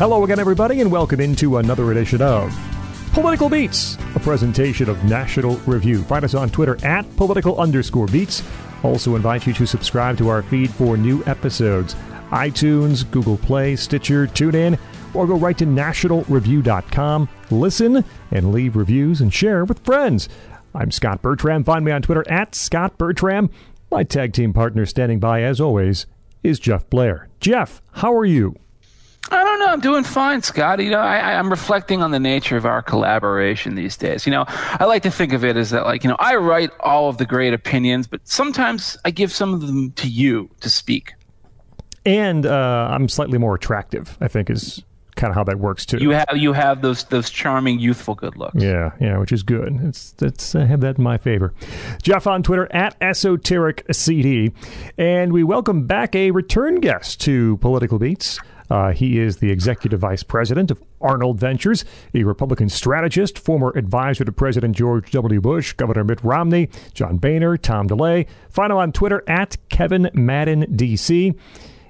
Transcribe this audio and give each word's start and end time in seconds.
Hello 0.00 0.24
again, 0.24 0.40
everybody, 0.40 0.80
and 0.80 0.90
welcome 0.90 1.20
into 1.20 1.58
another 1.58 1.92
edition 1.92 2.22
of 2.22 2.58
Political 3.12 3.50
Beats, 3.50 3.98
a 4.14 4.20
presentation 4.20 4.88
of 4.88 5.04
National 5.04 5.56
Review. 5.66 6.02
Find 6.04 6.24
us 6.24 6.32
on 6.32 6.48
Twitter 6.48 6.82
at 6.82 7.04
political 7.18 7.60
underscore 7.60 8.06
beats. 8.06 8.42
Also 8.82 9.14
invite 9.14 9.46
you 9.46 9.52
to 9.52 9.66
subscribe 9.66 10.16
to 10.16 10.30
our 10.30 10.40
feed 10.40 10.70
for 10.70 10.96
new 10.96 11.22
episodes. 11.26 11.96
iTunes, 12.30 13.10
Google 13.10 13.36
Play, 13.36 13.76
Stitcher, 13.76 14.26
TuneIn, 14.26 14.78
or 15.12 15.26
go 15.26 15.36
right 15.36 15.58
to 15.58 15.66
nationalreview.com. 15.66 17.28
Listen 17.50 18.02
and 18.30 18.52
leave 18.52 18.76
reviews 18.76 19.20
and 19.20 19.34
share 19.34 19.66
with 19.66 19.84
friends. 19.84 20.30
I'm 20.74 20.90
Scott 20.92 21.20
Bertram. 21.20 21.62
Find 21.62 21.84
me 21.84 21.92
on 21.92 22.00
Twitter 22.00 22.24
at 22.26 22.54
Scott 22.54 22.96
Bertram. 22.96 23.50
My 23.90 24.04
tag 24.04 24.32
team 24.32 24.54
partner 24.54 24.86
standing 24.86 25.20
by, 25.20 25.42
as 25.42 25.60
always, 25.60 26.06
is 26.42 26.58
Jeff 26.58 26.88
Blair. 26.88 27.28
Jeff, 27.38 27.82
how 27.92 28.16
are 28.16 28.24
you? 28.24 28.56
I 29.30 29.44
don't 29.44 29.58
know. 29.60 29.68
I'm 29.68 29.80
doing 29.80 30.04
fine, 30.04 30.42
Scott. 30.42 30.82
You 30.82 30.90
know, 30.90 30.98
I, 30.98 31.38
I'm 31.38 31.50
reflecting 31.50 32.02
on 32.02 32.10
the 32.10 32.18
nature 32.18 32.56
of 32.56 32.66
our 32.66 32.82
collaboration 32.82 33.74
these 33.76 33.96
days. 33.96 34.26
You 34.26 34.32
know, 34.32 34.44
I 34.48 34.84
like 34.86 35.02
to 35.04 35.10
think 35.10 35.32
of 35.32 35.44
it 35.44 35.56
as 35.56 35.70
that, 35.70 35.84
like, 35.84 36.02
you 36.02 36.10
know, 36.10 36.16
I 36.18 36.36
write 36.36 36.70
all 36.80 37.08
of 37.08 37.18
the 37.18 37.26
great 37.26 37.54
opinions, 37.54 38.06
but 38.06 38.26
sometimes 38.26 38.98
I 39.04 39.10
give 39.10 39.32
some 39.32 39.54
of 39.54 39.60
them 39.60 39.92
to 39.92 40.08
you 40.08 40.50
to 40.60 40.70
speak. 40.70 41.12
And 42.04 42.46
uh, 42.46 42.88
I'm 42.90 43.08
slightly 43.08 43.38
more 43.38 43.54
attractive, 43.54 44.16
I 44.20 44.28
think, 44.28 44.50
is 44.50 44.82
kind 45.16 45.30
of 45.30 45.34
how 45.34 45.44
that 45.44 45.58
works 45.58 45.84
too. 45.84 45.98
You 45.98 46.10
have 46.10 46.28
you 46.34 46.52
have 46.54 46.80
those 46.80 47.04
those 47.04 47.28
charming 47.28 47.78
youthful 47.78 48.14
good 48.14 48.36
looks. 48.36 48.62
Yeah, 48.62 48.92
yeah, 49.00 49.18
which 49.18 49.32
is 49.32 49.42
good. 49.42 49.78
It's 49.82 50.14
it's 50.22 50.54
I 50.54 50.64
have 50.64 50.80
that 50.80 50.96
in 50.96 51.04
my 51.04 51.18
favor. 51.18 51.52
Jeff 52.02 52.26
on 52.26 52.42
Twitter 52.42 52.68
at 52.72 52.96
esoteric 53.02 53.84
cd, 53.92 54.52
and 54.96 55.32
we 55.32 55.44
welcome 55.44 55.86
back 55.86 56.14
a 56.14 56.30
return 56.30 56.80
guest 56.80 57.20
to 57.22 57.58
Political 57.58 57.98
Beats. 57.98 58.38
Uh, 58.70 58.92
he 58.92 59.18
is 59.18 59.38
the 59.38 59.50
executive 59.50 60.00
vice 60.00 60.22
president 60.22 60.70
of 60.70 60.82
Arnold 61.00 61.38
Ventures, 61.38 61.84
a 62.14 62.22
Republican 62.24 62.68
strategist, 62.68 63.38
former 63.38 63.72
advisor 63.76 64.24
to 64.24 64.32
President 64.32 64.76
George 64.76 65.10
W. 65.10 65.40
Bush, 65.40 65.72
Governor 65.72 66.04
Mitt 66.04 66.22
Romney, 66.22 66.68
John 66.94 67.18
Boehner, 67.18 67.56
Tom 67.56 67.88
DeLay. 67.88 68.26
Find 68.48 68.70
him 68.70 68.78
on 68.78 68.92
Twitter 68.92 69.24
at 69.26 69.56
Kevin 69.68 70.10
Madden 70.14 70.76
DC. 70.76 71.36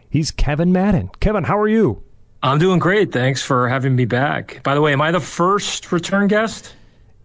He's 0.09 0.31
Kevin 0.31 0.73
Madden. 0.73 1.11
Kevin, 1.21 1.45
how 1.45 1.59
are 1.59 1.69
you? 1.69 2.03
I'm 2.43 2.59
doing 2.59 2.79
great. 2.79 3.13
Thanks 3.13 3.43
for 3.43 3.69
having 3.69 3.95
me 3.95 4.07
back. 4.07 4.63
By 4.63 4.75
the 4.75 4.81
way, 4.81 4.93
am 4.95 5.03
I 5.03 5.11
the 5.11 5.21
first 5.21 5.93
return 5.93 6.27
guest? 6.27 6.75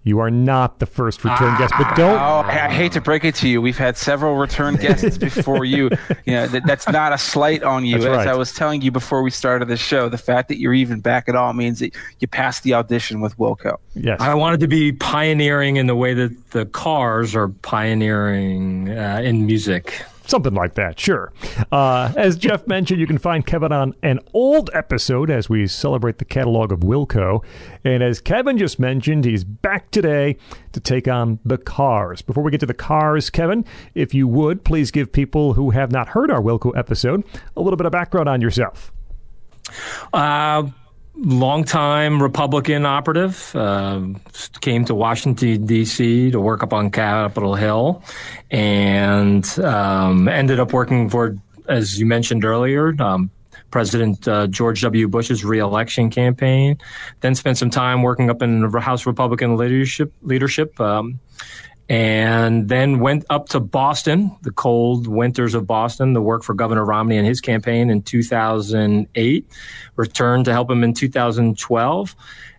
You 0.06 0.20
are 0.20 0.30
not 0.30 0.78
the 0.78 0.86
first 0.86 1.24
return 1.24 1.58
guest, 1.58 1.74
but 1.80 1.96
don't. 1.96 2.20
Oh, 2.20 2.44
I 2.46 2.70
hate 2.70 2.92
to 2.92 3.02
break 3.02 3.26
it 3.26 3.34
to 3.36 3.50
you. 3.50 3.60
We've 3.60 3.78
had 3.78 3.98
several 3.98 4.36
return 4.36 4.76
guests 4.76 5.18
before 5.18 5.66
you. 5.66 5.90
You 6.26 6.34
know 6.34 6.48
that, 6.48 6.66
that's 6.66 6.88
not 6.90 7.14
a 7.14 7.18
slight 7.18 7.62
on 7.62 7.86
you. 7.86 7.96
That's 8.00 8.06
As 8.06 8.18
right. 8.18 8.28
I 8.28 8.36
was 8.36 8.52
telling 8.54 8.82
you 8.82 8.92
before 8.92 9.22
we 9.22 9.30
started 9.30 9.68
the 9.68 9.78
show, 9.78 10.10
the 10.10 10.18
fact 10.18 10.48
that 10.50 10.60
you're 10.60 10.74
even 10.74 11.00
back 11.00 11.30
at 11.30 11.36
all 11.36 11.54
means 11.54 11.80
that 11.80 11.96
you 12.20 12.28
passed 12.28 12.64
the 12.64 12.74
audition 12.74 13.22
with 13.22 13.38
Wilco. 13.38 13.78
Yes. 13.94 14.20
I 14.20 14.34
wanted 14.34 14.60
to 14.62 14.68
be 14.68 14.92
pioneering 14.92 15.78
in 15.78 15.88
the 15.88 15.96
way 15.96 16.14
that 16.16 16.52
the 16.52 16.66
cars 16.66 17.36
are 17.36 17.50
pioneering 17.50 18.90
uh, 18.90 19.22
in 19.24 19.46
music. 19.46 20.02
Something 20.28 20.54
like 20.56 20.74
that, 20.74 21.00
sure. 21.00 21.32
Uh, 21.72 22.12
as 22.16 22.36
Jeff 22.36 22.66
mentioned, 22.68 23.00
you 23.00 23.08
can 23.08 23.18
find 23.18 23.46
Kevin 23.46 23.72
on 23.72 23.94
an 24.02 24.20
old 24.34 24.70
episode 24.74 25.30
as 25.30 25.50
we 25.50 25.68
celebrate 25.68 26.18
the 26.18 26.26
catalog 26.26 26.72
of 26.72 26.80
Wilco. 26.80 27.44
And 27.84 28.02
as 28.02 28.22
Kevin 28.22 28.58
just 28.58 28.80
mentioned, 28.80 29.26
he's 29.26 29.44
back 29.44 29.92
today 29.92 30.38
to 30.72 30.80
take 30.80 31.08
on 31.08 31.40
the 31.46 31.58
cars. 31.58 32.22
Before 32.22 32.44
we 32.44 32.50
get 32.50 32.60
to 32.62 32.66
the 32.66 32.74
cars, 32.74 33.30
Kevin, 33.30 33.66
if 33.94 34.14
you 34.14 34.28
would, 34.28 34.64
please 34.64 34.90
give 34.90 35.12
people 35.12 35.54
who 35.54 35.70
have 35.70 35.92
not 35.92 36.10
heard 36.10 36.32
our 36.32 36.42
Wilco 36.42 36.76
episode 36.76 37.24
a 37.56 37.62
little 37.62 37.78
bit 37.78 37.86
of 37.86 37.92
background 37.92 38.28
on 38.28 38.42
yourself. 38.42 38.92
Uh, 40.14 40.64
longtime 41.18 42.22
Republican 42.22 42.86
operative. 42.86 43.56
Uh, 43.56 44.02
came 44.62 44.86
to 44.86 44.96
Washington, 44.96 45.66
D.C. 45.66 46.32
to 46.32 46.40
work 46.40 46.64
up 46.64 46.74
on 46.74 46.92
Capitol 46.92 47.56
Hill 47.56 48.04
and 48.52 49.48
um, 49.60 50.28
ended 50.28 50.60
up 50.60 50.74
working 50.74 51.10
for, 51.10 51.38
as 51.68 52.00
you 52.00 52.06
mentioned 52.06 52.46
earlier, 52.46 52.94
um, 53.02 53.30
President 53.72 54.28
uh, 54.28 54.48
George 54.48 54.82
W. 54.82 55.08
Bush's 55.08 55.44
reelection 55.44 56.10
campaign. 56.10 56.78
Then 57.22 57.36
spent 57.36 57.58
some 57.58 57.70
time 57.70 58.04
working 58.04 58.30
up 58.30 58.42
in 58.42 58.62
the 58.62 58.80
House 58.80 59.06
Republican 59.06 59.58
leadership. 59.58 60.14
leadership 60.22 60.80
um, 60.80 61.20
and 61.88 62.68
then 62.68 63.00
went 63.00 63.26
up 63.30 63.50
to 63.50 63.60
Boston, 63.60 64.36
the 64.42 64.52
cold 64.52 65.08
winters 65.08 65.54
of 65.54 65.68
Boston, 65.68 66.14
to 66.14 66.22
work 66.22 66.44
for 66.44 66.54
Governor 66.54 66.84
Romney 66.84 67.18
and 67.18 67.28
his 67.28 67.42
campaign 67.42 67.90
in 67.90 68.02
2008. 68.02 69.46
Returned 69.96 70.46
to 70.46 70.52
help 70.52 70.72
him 70.72 70.84
in 70.84 70.94
2012. 70.94 72.16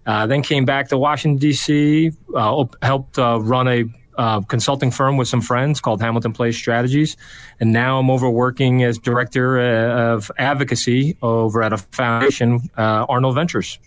Uh, 0.07 0.27
then 0.27 0.43
came 0.43 0.65
back 0.65 0.89
to 0.89 0.99
Washington 0.99 1.39
D.C. 1.39 2.13
Uh, 2.35 2.65
helped 2.83 3.19
uh, 3.19 3.41
run 3.41 3.67
a 3.67 3.85
uh, 4.17 4.41
consulting 4.43 4.91
firm 4.91 5.17
with 5.17 5.29
some 5.29 5.41
friends 5.41 5.81
called 5.81 6.01
Hamilton 6.01 6.33
Place 6.33 6.57
Strategies, 6.57 7.17
and 7.61 7.73
now 7.73 7.99
I'm 7.99 8.09
over 8.09 8.31
working 8.31 8.83
as 8.83 8.99
director 8.99 9.59
uh, 9.59 10.15
of 10.15 10.31
advocacy 10.39 11.17
over 11.21 11.63
at 11.63 11.73
a 11.73 11.79
foundation, 11.79 12.61
uh, 12.79 13.05
Arnold 13.09 13.35
Ventures. 13.35 13.79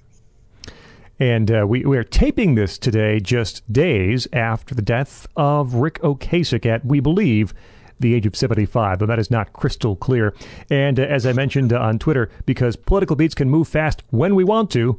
And 1.19 1.51
uh, 1.51 1.65
we, 1.67 1.83
we 1.83 1.97
are 1.97 2.03
taping 2.03 2.55
this 2.55 2.77
today 2.77 3.19
just 3.19 3.71
days 3.71 4.27
after 4.31 4.73
the 4.73 4.81
death 4.81 5.27
of 5.35 5.75
Ric 5.75 5.99
Ocasek 6.01 6.65
at, 6.65 6.85
we 6.85 7.01
believe, 7.01 7.53
the 7.99 8.13
age 8.13 8.25
of 8.25 8.35
75, 8.35 8.99
though 8.99 9.05
that 9.05 9.19
is 9.19 9.29
not 9.29 9.51
crystal 9.51 9.97
clear. 9.97 10.33
And 10.69 10.99
uh, 10.99 11.03
as 11.03 11.25
I 11.25 11.33
mentioned 11.33 11.73
uh, 11.73 11.79
on 11.79 11.99
Twitter, 11.99 12.29
because 12.45 12.77
political 12.77 13.17
beats 13.17 13.35
can 13.35 13.49
move 13.49 13.67
fast 13.67 14.03
when 14.11 14.35
we 14.35 14.45
want 14.45 14.71
to, 14.71 14.97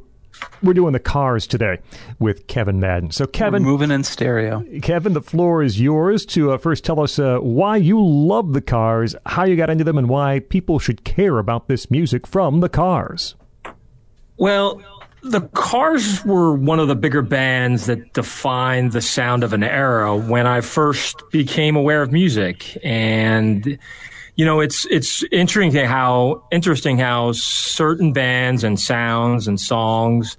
we're 0.63 0.73
doing 0.73 0.93
the 0.93 0.99
cars 0.99 1.45
today 1.47 1.79
with 2.19 2.47
Kevin 2.47 2.79
Madden. 2.79 3.11
So, 3.11 3.25
Kevin, 3.25 3.63
We're 3.63 3.71
moving 3.71 3.91
in 3.91 4.03
stereo. 4.03 4.63
Kevin, 4.81 5.13
the 5.13 5.21
floor 5.21 5.61
is 5.63 5.81
yours 5.81 6.25
to 6.27 6.51
uh, 6.51 6.57
first 6.57 6.85
tell 6.85 6.99
us 6.99 7.19
uh, 7.19 7.39
why 7.39 7.77
you 7.77 8.01
love 8.01 8.53
the 8.53 8.61
cars, 8.61 9.15
how 9.25 9.43
you 9.43 9.55
got 9.55 9.69
into 9.69 9.83
them, 9.83 9.97
and 9.97 10.07
why 10.07 10.39
people 10.39 10.79
should 10.79 11.03
care 11.03 11.37
about 11.37 11.67
this 11.67 11.91
music 11.91 12.25
from 12.27 12.59
the 12.61 12.69
cars. 12.69 13.35
Well, 14.37 14.81
the 15.23 15.41
Cars 15.53 16.25
were 16.25 16.53
one 16.53 16.79
of 16.79 16.87
the 16.87 16.95
bigger 16.95 17.21
bands 17.21 17.85
that 17.85 18.13
defined 18.13 18.91
the 18.91 19.01
sound 19.01 19.43
of 19.43 19.53
an 19.53 19.63
era 19.63 20.15
when 20.15 20.47
I 20.47 20.61
first 20.61 21.23
became 21.31 21.75
aware 21.75 22.01
of 22.01 22.11
music. 22.11 22.77
And, 22.83 23.77
you 24.35 24.45
know, 24.45 24.59
it's, 24.59 24.85
it's 24.89 25.23
interesting 25.31 25.85
how, 25.85 26.43
interesting 26.51 26.97
how 26.97 27.33
certain 27.33 28.13
bands 28.13 28.63
and 28.63 28.79
sounds 28.79 29.47
and 29.47 29.59
songs 29.59 30.37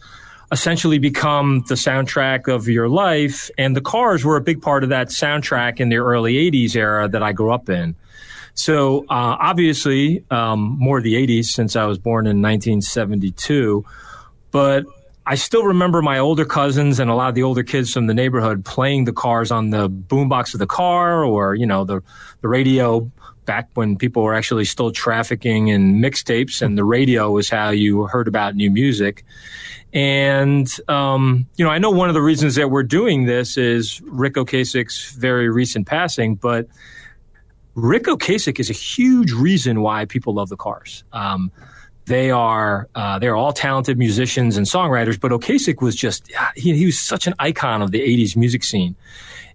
essentially 0.50 0.98
become 0.98 1.64
the 1.68 1.76
soundtrack 1.76 2.52
of 2.52 2.68
your 2.68 2.88
life. 2.88 3.50
And 3.56 3.76
the 3.76 3.80
Cars 3.80 4.24
were 4.24 4.36
a 4.36 4.42
big 4.42 4.60
part 4.60 4.82
of 4.82 4.90
that 4.90 5.08
soundtrack 5.08 5.78
in 5.80 5.88
the 5.90 5.96
early 5.96 6.34
80s 6.50 6.74
era 6.74 7.08
that 7.08 7.22
I 7.22 7.32
grew 7.32 7.52
up 7.52 7.70
in. 7.70 7.94
So 8.54 9.04
uh, 9.04 9.36
obviously, 9.40 10.24
um, 10.30 10.76
more 10.78 11.00
the 11.00 11.14
80s 11.14 11.46
since 11.46 11.74
I 11.74 11.86
was 11.86 11.98
born 11.98 12.26
in 12.26 12.42
1972. 12.42 13.84
But 14.52 14.84
I 15.26 15.34
still 15.34 15.64
remember 15.64 16.02
my 16.02 16.18
older 16.18 16.44
cousins 16.44 17.00
and 17.00 17.10
a 17.10 17.14
lot 17.14 17.28
of 17.28 17.34
the 17.34 17.42
older 17.42 17.62
kids 17.62 17.92
from 17.92 18.06
the 18.06 18.14
neighborhood 18.14 18.64
playing 18.64 19.04
the 19.04 19.12
cars 19.12 19.50
on 19.50 19.70
the 19.70 19.88
boombox 19.88 20.52
of 20.54 20.60
the 20.60 20.66
car 20.66 21.24
or, 21.24 21.54
you 21.54 21.66
know, 21.66 21.84
the, 21.84 22.02
the 22.40 22.48
radio 22.48 23.10
back 23.44 23.68
when 23.74 23.96
people 23.96 24.22
were 24.22 24.34
actually 24.34 24.64
still 24.64 24.92
trafficking 24.92 25.68
in 25.68 26.00
mixtapes 26.00 26.62
and 26.62 26.78
the 26.78 26.84
radio 26.84 27.30
was 27.30 27.48
how 27.48 27.70
you 27.70 28.06
heard 28.06 28.28
about 28.28 28.54
new 28.54 28.70
music. 28.70 29.24
And, 29.92 30.68
um, 30.88 31.46
you 31.56 31.64
know, 31.64 31.70
I 31.70 31.78
know 31.78 31.90
one 31.90 32.08
of 32.08 32.14
the 32.14 32.22
reasons 32.22 32.54
that 32.54 32.70
we're 32.70 32.82
doing 32.82 33.26
this 33.26 33.56
is 33.56 34.00
Ric 34.02 34.34
Ocasek's 34.34 35.12
very 35.12 35.50
recent 35.50 35.86
passing, 35.86 36.34
but 36.34 36.66
Ric 37.74 38.04
Ocasek 38.04 38.58
is 38.58 38.70
a 38.70 38.74
huge 38.74 39.32
reason 39.32 39.82
why 39.82 40.04
people 40.04 40.34
love 40.34 40.48
the 40.48 40.56
cars. 40.56 41.04
Um, 41.12 41.50
they 42.06 42.30
are 42.30 42.88
uh, 42.94 43.18
they're 43.18 43.36
all 43.36 43.52
talented 43.52 43.98
musicians 43.98 44.56
and 44.56 44.66
songwriters, 44.66 45.20
but 45.20 45.30
Ocasek 45.32 45.80
was 45.80 45.94
just 45.94 46.30
he, 46.56 46.76
he 46.76 46.86
was 46.86 46.98
such 46.98 47.26
an 47.26 47.34
icon 47.38 47.82
of 47.82 47.90
the 47.90 48.00
'80s 48.00 48.36
music 48.36 48.64
scene. 48.64 48.96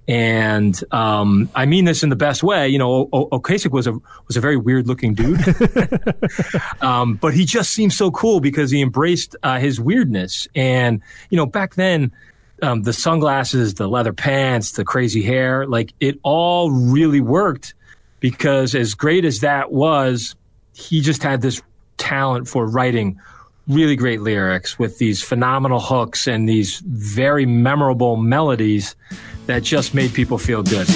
And 0.10 0.82
um, 0.94 1.50
I 1.54 1.66
mean 1.66 1.84
this 1.84 2.02
in 2.02 2.10
the 2.10 2.16
best 2.16 2.42
way. 2.42 2.70
You 2.70 2.80
know, 2.80 3.10
o- 3.12 3.42
was 3.72 3.88
a 3.88 3.92
was 4.28 4.38
a 4.38 4.40
very 4.40 4.56
weird 4.56 4.88
looking 4.88 5.14
dude, 5.14 5.42
um, 6.82 7.16
but 7.16 7.34
he 7.34 7.44
just 7.44 7.72
seemed 7.72 7.92
so 7.92 8.12
cool 8.12 8.40
because 8.40 8.72
he 8.72 8.82
embraced 8.82 9.36
uh, 9.44 9.60
his 9.60 9.82
weirdness. 9.82 10.48
And 10.56 11.02
you 11.30 11.36
know, 11.36 11.46
back 11.46 11.76
then, 11.76 12.14
um, 12.62 12.84
the 12.84 12.94
sunglasses, 12.94 13.74
the 13.74 13.88
leather 13.90 14.14
pants, 14.14 14.72
the 14.72 14.86
crazy 14.86 15.24
hair, 15.24 15.68
like 15.68 15.94
it 16.00 16.18
all 16.24 16.72
really 16.72 17.22
worked 17.22 17.74
because 18.22 18.74
as 18.76 18.94
great 18.94 19.26
as 19.26 19.42
that 19.42 19.74
was, 19.74 20.36
he 20.74 21.02
just 21.02 21.22
had 21.22 21.42
this 21.42 21.62
talent 21.98 22.48
for 22.48 22.66
writing 22.66 23.20
really 23.68 23.96
great 23.96 24.22
lyrics 24.22 24.80
with 24.80 24.98
these 24.98 25.22
phenomenal 25.22 25.80
hooks 25.80 26.28
and 26.28 26.48
these 26.48 26.80
very 26.86 27.46
memorable 27.46 28.16
melodies 28.16 28.96
that 29.46 29.64
just 29.64 29.94
made 29.94 30.14
people 30.14 30.38
feel 30.38 30.64
good. 30.64 30.88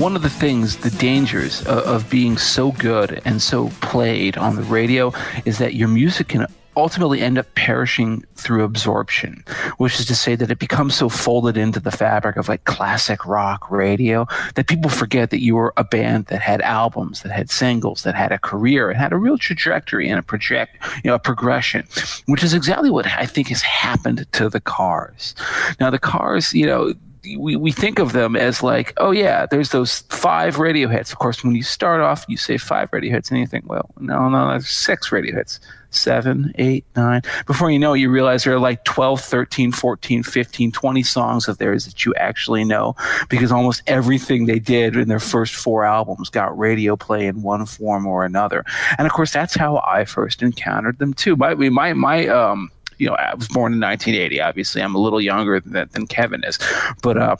One 0.00 0.16
of 0.16 0.22
the 0.22 0.30
things, 0.30 0.78
the 0.78 0.90
dangers 0.92 1.60
of, 1.66 1.78
of 1.80 2.10
being 2.10 2.38
so 2.38 2.72
good 2.72 3.20
and 3.26 3.42
so 3.42 3.68
played 3.82 4.38
on 4.38 4.56
the 4.56 4.62
radio 4.62 5.12
is 5.44 5.58
that 5.58 5.74
your 5.74 5.88
music 5.88 6.28
can 6.28 6.46
ultimately 6.74 7.20
end 7.20 7.36
up 7.36 7.54
perishing 7.54 8.24
through 8.34 8.64
absorption, 8.64 9.44
which 9.76 10.00
is 10.00 10.06
to 10.06 10.14
say 10.14 10.34
that 10.34 10.50
it 10.50 10.58
becomes 10.58 10.94
so 10.94 11.10
folded 11.10 11.58
into 11.58 11.78
the 11.80 11.90
fabric 11.90 12.38
of 12.38 12.48
like 12.48 12.64
classic 12.64 13.26
rock 13.26 13.70
radio 13.70 14.26
that 14.54 14.68
people 14.68 14.88
forget 14.88 15.28
that 15.28 15.42
you 15.42 15.54
were 15.54 15.74
a 15.76 15.84
band 15.84 16.24
that 16.26 16.40
had 16.40 16.62
albums, 16.62 17.20
that 17.20 17.32
had 17.32 17.50
singles, 17.50 18.02
that 18.02 18.14
had 18.14 18.32
a 18.32 18.38
career, 18.38 18.88
and 18.88 18.98
had 18.98 19.12
a 19.12 19.18
real 19.18 19.36
trajectory 19.36 20.08
and 20.08 20.18
a 20.18 20.22
project, 20.22 20.78
you 21.04 21.10
know, 21.10 21.14
a 21.14 21.18
progression, 21.18 21.86
which 22.24 22.42
is 22.42 22.54
exactly 22.54 22.88
what 22.88 23.06
I 23.06 23.26
think 23.26 23.48
has 23.48 23.60
happened 23.60 24.24
to 24.32 24.48
the 24.48 24.60
Cars. 24.60 25.34
Now, 25.78 25.90
the 25.90 25.98
Cars, 25.98 26.54
you 26.54 26.64
know, 26.64 26.94
we, 27.22 27.56
we 27.56 27.72
think 27.72 27.98
of 27.98 28.12
them 28.12 28.36
as 28.36 28.62
like, 28.62 28.92
oh 28.98 29.10
yeah, 29.10 29.46
there's 29.46 29.70
those 29.70 30.00
five 30.08 30.58
radio 30.58 30.88
hits. 30.88 31.12
Of 31.12 31.18
course, 31.18 31.44
when 31.44 31.54
you 31.54 31.62
start 31.62 32.00
off, 32.00 32.24
you 32.28 32.36
say 32.36 32.56
five 32.58 32.88
radio 32.92 33.12
hits, 33.12 33.30
and 33.30 33.38
you 33.38 33.46
think, 33.46 33.68
well, 33.68 33.90
no, 33.98 34.28
no, 34.28 34.48
there's 34.48 34.70
six 34.70 35.12
radio 35.12 35.34
hits 35.34 35.60
seven, 35.90 36.52
eight, 36.56 36.84
nine. 36.96 37.22
Before 37.46 37.70
you 37.70 37.78
know 37.78 37.94
it, 37.94 37.98
you 37.98 38.10
realize 38.10 38.44
there 38.44 38.54
are 38.54 38.60
like 38.60 38.84
12, 38.84 39.20
13, 39.20 39.72
14, 39.72 40.22
15, 40.22 40.72
20 40.72 41.02
songs 41.02 41.48
of 41.48 41.58
theirs 41.58 41.84
that 41.84 42.04
you 42.04 42.14
actually 42.14 42.64
know 42.64 42.94
because 43.28 43.52
almost 43.52 43.82
everything 43.86 44.46
they 44.46 44.58
did 44.58 44.96
in 44.96 45.08
their 45.08 45.20
first 45.20 45.54
four 45.54 45.84
albums 45.84 46.30
got 46.30 46.56
radio 46.56 46.96
play 46.96 47.26
in 47.26 47.42
one 47.42 47.66
form 47.66 48.06
or 48.06 48.24
another. 48.24 48.64
And 48.98 49.06
of 49.06 49.12
course, 49.12 49.32
that's 49.32 49.54
how 49.54 49.82
I 49.86 50.04
first 50.04 50.42
encountered 50.42 50.98
them 50.98 51.14
too. 51.14 51.36
My, 51.36 51.54
we 51.54 51.68
my, 51.68 51.92
my, 51.92 52.26
um, 52.28 52.70
you 53.00 53.08
know, 53.08 53.14
I 53.14 53.34
was 53.34 53.48
born 53.48 53.72
in 53.72 53.80
1980. 53.80 54.40
Obviously, 54.40 54.82
I'm 54.82 54.94
a 54.94 54.98
little 54.98 55.20
younger 55.20 55.58
than, 55.58 55.88
than 55.90 56.06
Kevin 56.06 56.44
is, 56.44 56.58
but 57.02 57.16
uh, 57.16 57.36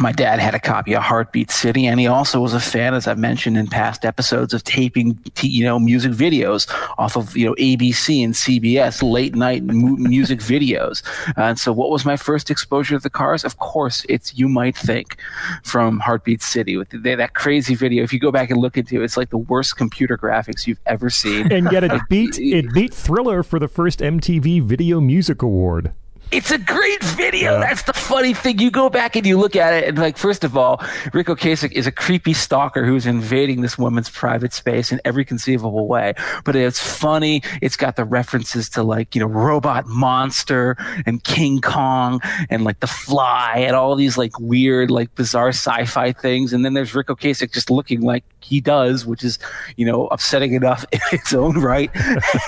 my 0.00 0.12
dad 0.12 0.40
had 0.40 0.54
a 0.54 0.58
copy 0.58 0.94
of 0.94 1.02
Heartbeat 1.02 1.50
City, 1.50 1.86
and 1.86 2.00
he 2.00 2.06
also 2.06 2.40
was 2.40 2.54
a 2.54 2.60
fan, 2.60 2.94
as 2.94 3.06
I've 3.06 3.18
mentioned 3.18 3.58
in 3.58 3.66
past 3.66 4.04
episodes, 4.04 4.54
of 4.54 4.64
taping, 4.64 5.18
you 5.42 5.62
know, 5.62 5.78
music 5.78 6.12
videos 6.12 6.66
off 6.96 7.16
of 7.16 7.36
you 7.36 7.44
know 7.44 7.54
ABC 7.56 8.24
and 8.24 8.32
CBS 8.32 9.02
late 9.02 9.34
night 9.34 9.62
mu- 9.62 9.96
music 9.96 10.38
videos. 10.52 11.02
and 11.36 11.58
so, 11.58 11.72
what 11.72 11.90
was 11.90 12.04
my 12.04 12.16
first 12.16 12.50
exposure 12.50 12.96
to 12.96 13.02
the 13.02 13.10
Cars? 13.10 13.44
Of 13.44 13.58
course, 13.58 14.06
it's 14.08 14.36
"You 14.38 14.48
Might 14.48 14.76
Think" 14.76 15.16
from 15.64 15.98
Heartbeat 16.00 16.42
City 16.42 16.76
with 16.76 16.88
the, 16.90 17.14
that 17.14 17.34
crazy 17.34 17.74
video. 17.74 18.02
If 18.02 18.12
you 18.12 18.18
go 18.18 18.32
back 18.32 18.50
and 18.50 18.58
look 18.58 18.78
into 18.78 19.00
it, 19.00 19.04
it's 19.04 19.18
like 19.18 19.30
the 19.30 19.38
worst 19.38 19.76
computer 19.76 20.16
graphics 20.16 20.66
you've 20.66 20.80
ever 20.86 21.10
seen. 21.10 21.52
And 21.52 21.70
yet, 21.70 21.84
it 21.84 21.92
beat 22.08 22.38
it 22.38 22.72
beat 22.72 22.94
Thriller 22.94 23.42
for 23.42 23.58
the 23.58 23.68
first 23.68 24.00
MTV 24.00 24.62
Video 24.62 25.00
Music 25.00 25.42
Award. 25.42 25.92
It's 26.32 26.52
a 26.52 26.58
great 26.58 27.02
video. 27.02 27.54
Yeah. 27.54 27.60
That's 27.60 27.82
the 27.82 27.92
funny 27.92 28.34
thing. 28.34 28.60
You 28.60 28.70
go 28.70 28.88
back 28.88 29.16
and 29.16 29.26
you 29.26 29.36
look 29.36 29.56
at 29.56 29.74
it, 29.74 29.88
and 29.88 29.98
like, 29.98 30.16
first 30.16 30.44
of 30.44 30.56
all, 30.56 30.80
Ric 31.12 31.26
Ocasek 31.26 31.72
is 31.72 31.88
a 31.88 31.92
creepy 31.92 32.34
stalker 32.34 32.84
who's 32.84 33.04
invading 33.04 33.62
this 33.62 33.76
woman's 33.76 34.08
private 34.08 34.52
space 34.52 34.92
in 34.92 35.00
every 35.04 35.24
conceivable 35.24 35.88
way. 35.88 36.14
But 36.44 36.54
it's 36.54 36.80
funny. 36.80 37.42
It's 37.60 37.76
got 37.76 37.96
the 37.96 38.04
references 38.04 38.68
to 38.70 38.84
like, 38.84 39.16
you 39.16 39.20
know, 39.20 39.26
Robot 39.26 39.86
Monster 39.86 40.76
and 41.04 41.22
King 41.24 41.60
Kong 41.60 42.20
and 42.48 42.62
like 42.62 42.78
The 42.78 42.86
Fly 42.86 43.64
and 43.66 43.74
all 43.74 43.96
these 43.96 44.16
like 44.16 44.38
weird, 44.38 44.90
like 44.90 45.12
bizarre 45.16 45.48
sci-fi 45.48 46.12
things. 46.12 46.52
And 46.52 46.64
then 46.64 46.74
there's 46.74 46.94
Ric 46.94 47.08
Ocasek 47.08 47.52
just 47.52 47.70
looking 47.70 48.02
like 48.02 48.22
he 48.40 48.60
does, 48.60 49.04
which 49.04 49.24
is, 49.24 49.38
you 49.76 49.84
know, 49.84 50.06
upsetting 50.08 50.54
enough 50.54 50.84
in 50.92 51.00
its 51.12 51.34
own 51.34 51.58
right. 51.58 51.90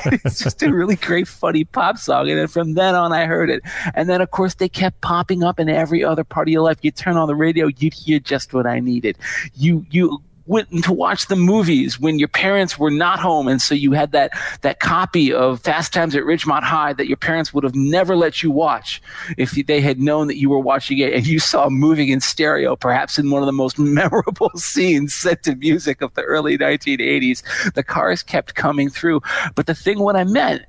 it's 0.06 0.38
just 0.38 0.62
a 0.62 0.73
really 0.73 0.96
great, 0.96 1.26
funny 1.26 1.64
pop 1.64 1.99
song. 1.99 2.31
And 2.31 2.38
then 2.38 2.49
from 2.49 2.75
then 2.75 2.94
on, 2.94 3.12
I 3.12 3.26
heard 3.26 3.50
it. 3.50 3.62
And 3.95 4.09
then, 4.09 4.21
of 4.21 4.31
course, 4.31 4.55
they 4.55 4.69
kept 4.69 5.01
popping 5.01 5.43
up 5.43 5.61
in 5.61 5.69
every 5.69 6.05
other 6.05 6.25
part 6.25 6.49
of 6.49 6.53
your 6.53 6.63
life. 6.63 6.79
You 6.83 6.91
turn 6.91 7.17
on 7.17 7.29
the 7.29 7.35
radio, 7.35 7.67
you'd 7.67 7.95
hear 7.95 8.19
just 8.19 8.53
what 8.55 8.67
I 8.67 8.81
needed. 8.81 9.19
You, 9.55 9.87
you, 9.91 10.23
went 10.47 10.85
to 10.85 10.93
watch 10.93 11.27
the 11.27 11.37
movies 11.37 12.01
when 12.01 12.19
your 12.19 12.29
parents 12.29 12.79
were 12.79 12.91
not 12.91 13.19
home 13.21 13.47
and 13.47 13.63
so 13.63 13.75
you 13.75 13.93
had 13.93 14.13
that 14.13 14.33
that 14.63 14.81
copy 14.81 15.33
of 15.33 15.61
Fast 15.61 15.93
Times 15.93 16.17
at 16.17 16.25
Ridgemont 16.25 16.63
High 16.63 16.93
that 16.95 17.07
your 17.07 17.17
parents 17.17 17.55
would 17.55 17.65
have 17.65 17.75
never 17.75 18.17
let 18.17 18.43
you 18.43 18.51
watch 18.51 19.01
if 19.39 19.53
they 19.53 19.81
had 19.81 20.01
known 20.01 20.27
that 20.27 20.39
you 20.39 20.51
were 20.51 20.59
watching 20.59 20.99
it 20.99 21.13
and 21.13 21.27
you 21.27 21.39
saw 21.39 21.67
a 21.67 21.71
moving 21.71 22.09
in 22.09 22.21
stereo 22.21 22.75
perhaps 22.75 23.19
in 23.19 23.31
one 23.31 23.43
of 23.43 23.47
the 23.47 23.53
most 23.53 23.79
memorable 23.79 24.51
scenes 24.57 25.15
set 25.15 25.43
to 25.45 25.55
music 25.55 26.03
of 26.03 26.13
the 26.15 26.23
early 26.23 26.59
1980s 26.59 27.73
the 27.75 27.85
cars 27.85 28.23
kept 28.23 28.55
coming 28.55 28.91
through 28.91 29.21
but 29.55 29.67
the 29.67 29.75
thing 29.75 30.01
what 30.01 30.17
I 30.17 30.25
meant 30.25 30.63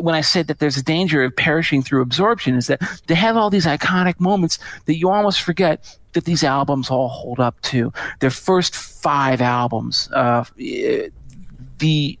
when 0.00 0.14
I 0.14 0.20
said 0.20 0.46
that 0.48 0.58
there's 0.58 0.76
a 0.76 0.82
danger 0.82 1.24
of 1.24 1.34
perishing 1.34 1.82
through 1.82 2.02
absorption 2.02 2.56
is 2.56 2.66
that 2.66 2.80
they 3.06 3.14
have 3.14 3.36
all 3.36 3.50
these 3.50 3.66
iconic 3.66 4.18
moments 4.20 4.58
that 4.86 4.96
you 4.96 5.10
almost 5.10 5.42
forget 5.42 5.96
that 6.12 6.24
these 6.24 6.44
albums 6.44 6.90
all 6.90 7.08
hold 7.08 7.40
up 7.40 7.60
to. 7.62 7.92
Their 8.20 8.30
first 8.30 8.74
five 8.74 9.40
albums, 9.40 10.08
uh, 10.12 10.44
the 10.56 12.18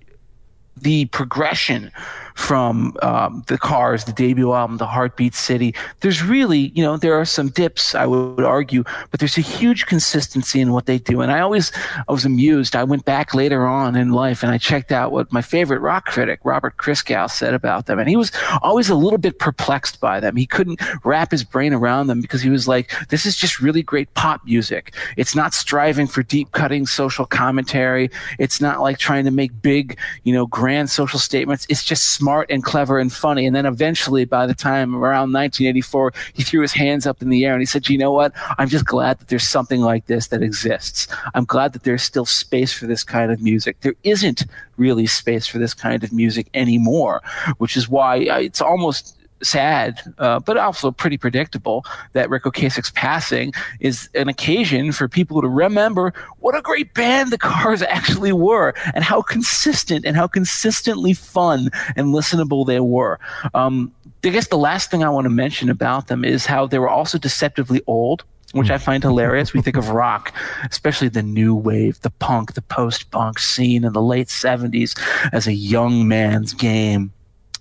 the 0.76 1.06
progression 1.06 1.90
from 2.34 2.96
um, 3.00 3.44
the 3.46 3.56
Cars, 3.56 4.04
the 4.04 4.12
debut 4.12 4.52
album, 4.52 4.76
the 4.76 4.86
Heartbeat 4.86 5.34
City. 5.34 5.74
There's 6.00 6.22
really, 6.22 6.72
you 6.74 6.82
know, 6.82 6.96
there 6.96 7.14
are 7.14 7.24
some 7.24 7.48
dips, 7.48 7.94
I 7.94 8.06
would 8.06 8.44
argue, 8.44 8.82
but 9.10 9.20
there's 9.20 9.38
a 9.38 9.42
huge 9.42 9.86
consistency 9.86 10.60
in 10.60 10.72
what 10.72 10.86
they 10.86 10.98
do. 10.98 11.20
And 11.20 11.30
I 11.30 11.40
always, 11.40 11.70
I 12.08 12.12
was 12.12 12.24
amused. 12.24 12.74
I 12.74 12.84
went 12.84 13.04
back 13.04 13.34
later 13.34 13.66
on 13.66 13.96
in 13.96 14.10
life 14.10 14.42
and 14.42 14.50
I 14.50 14.58
checked 14.58 14.90
out 14.90 15.12
what 15.12 15.32
my 15.32 15.42
favorite 15.42 15.80
rock 15.80 16.06
critic, 16.06 16.40
Robert 16.44 16.76
Christgau, 16.76 17.30
said 17.30 17.54
about 17.54 17.86
them. 17.86 17.98
And 17.98 18.08
he 18.08 18.16
was 18.16 18.32
always 18.62 18.90
a 18.90 18.94
little 18.96 19.18
bit 19.18 19.38
perplexed 19.38 20.00
by 20.00 20.18
them. 20.18 20.36
He 20.36 20.46
couldn't 20.46 20.80
wrap 21.04 21.30
his 21.30 21.44
brain 21.44 21.72
around 21.72 22.08
them 22.08 22.20
because 22.20 22.42
he 22.42 22.50
was 22.50 22.66
like, 22.66 22.92
this 23.10 23.26
is 23.26 23.36
just 23.36 23.60
really 23.60 23.82
great 23.82 24.12
pop 24.14 24.44
music. 24.44 24.92
It's 25.16 25.36
not 25.36 25.54
striving 25.54 26.08
for 26.08 26.24
deep 26.24 26.50
cutting 26.50 26.86
social 26.86 27.26
commentary. 27.26 28.10
It's 28.38 28.60
not 28.60 28.80
like 28.80 28.98
trying 28.98 29.24
to 29.24 29.30
make 29.30 29.62
big, 29.62 29.98
you 30.24 30.32
know, 30.32 30.46
grand 30.46 30.90
social 30.90 31.20
statements. 31.20 31.66
It's 31.68 31.84
just 31.84 32.23
smart 32.24 32.50
and 32.50 32.64
clever 32.64 32.98
and 32.98 33.12
funny. 33.12 33.44
And 33.44 33.54
then 33.54 33.66
eventually, 33.66 34.24
by 34.24 34.46
the 34.46 34.54
time 34.54 34.94
around 34.94 35.34
1984, 35.34 36.14
he 36.32 36.42
threw 36.42 36.62
his 36.62 36.72
hands 36.72 37.06
up 37.06 37.20
in 37.20 37.28
the 37.28 37.44
air 37.44 37.52
and 37.52 37.60
he 37.60 37.66
said, 37.66 37.86
you 37.86 37.98
know 37.98 38.12
what? 38.12 38.32
I'm 38.56 38.70
just 38.70 38.86
glad 38.86 39.18
that 39.18 39.28
there's 39.28 39.46
something 39.46 39.82
like 39.82 40.06
this 40.06 40.28
that 40.28 40.42
exists. 40.42 41.06
I'm 41.34 41.44
glad 41.44 41.74
that 41.74 41.82
there's 41.82 42.02
still 42.02 42.24
space 42.24 42.72
for 42.72 42.86
this 42.86 43.04
kind 43.04 43.30
of 43.30 43.42
music. 43.42 43.78
There 43.82 43.94
isn't 44.04 44.46
really 44.78 45.06
space 45.06 45.46
for 45.46 45.58
this 45.58 45.74
kind 45.74 46.02
of 46.02 46.14
music 46.14 46.48
anymore, 46.54 47.20
which 47.58 47.76
is 47.76 47.90
why 47.90 48.24
uh, 48.26 48.38
it's 48.38 48.62
almost 48.62 49.18
sad, 49.42 50.00
uh, 50.18 50.40
but 50.40 50.56
also 50.56 50.90
pretty 50.90 51.16
predictable 51.16 51.84
that 52.12 52.30
Ric 52.30 52.44
Ocasek's 52.44 52.90
passing 52.90 53.52
is 53.80 54.08
an 54.14 54.28
occasion 54.28 54.92
for 54.92 55.08
people 55.08 55.40
to 55.42 55.48
remember 55.48 56.12
what 56.38 56.56
a 56.56 56.62
great 56.62 56.94
band 56.94 57.30
the 57.30 57.38
Cars 57.38 57.82
actually 57.82 58.32
were 58.32 58.74
and 58.94 59.04
how 59.04 59.22
consistent 59.22 60.04
and 60.04 60.16
how 60.16 60.26
consistently 60.26 61.12
fun 61.12 61.70
and 61.96 62.08
listenable 62.08 62.66
they 62.66 62.80
were. 62.80 63.18
Um, 63.54 63.92
I 64.24 64.30
guess 64.30 64.48
the 64.48 64.56
last 64.58 64.90
thing 64.90 65.04
I 65.04 65.10
want 65.10 65.26
to 65.26 65.30
mention 65.30 65.68
about 65.68 66.06
them 66.06 66.24
is 66.24 66.46
how 66.46 66.66
they 66.66 66.78
were 66.78 66.88
also 66.88 67.18
deceptively 67.18 67.82
old 67.86 68.24
which 68.54 68.70
I 68.70 68.78
find 68.78 69.02
hilarious. 69.02 69.52
We 69.52 69.62
think 69.62 69.76
of 69.76 69.88
rock, 69.88 70.32
especially 70.70 71.08
the 71.08 71.24
new 71.24 71.56
wave, 71.56 72.00
the 72.02 72.10
punk, 72.10 72.54
the 72.54 72.62
post 72.62 73.10
punk 73.10 73.40
scene 73.40 73.82
in 73.82 73.92
the 73.92 74.00
late 74.00 74.28
70s 74.28 74.96
as 75.32 75.48
a 75.48 75.52
young 75.52 76.06
man's 76.06 76.54
game 76.54 77.12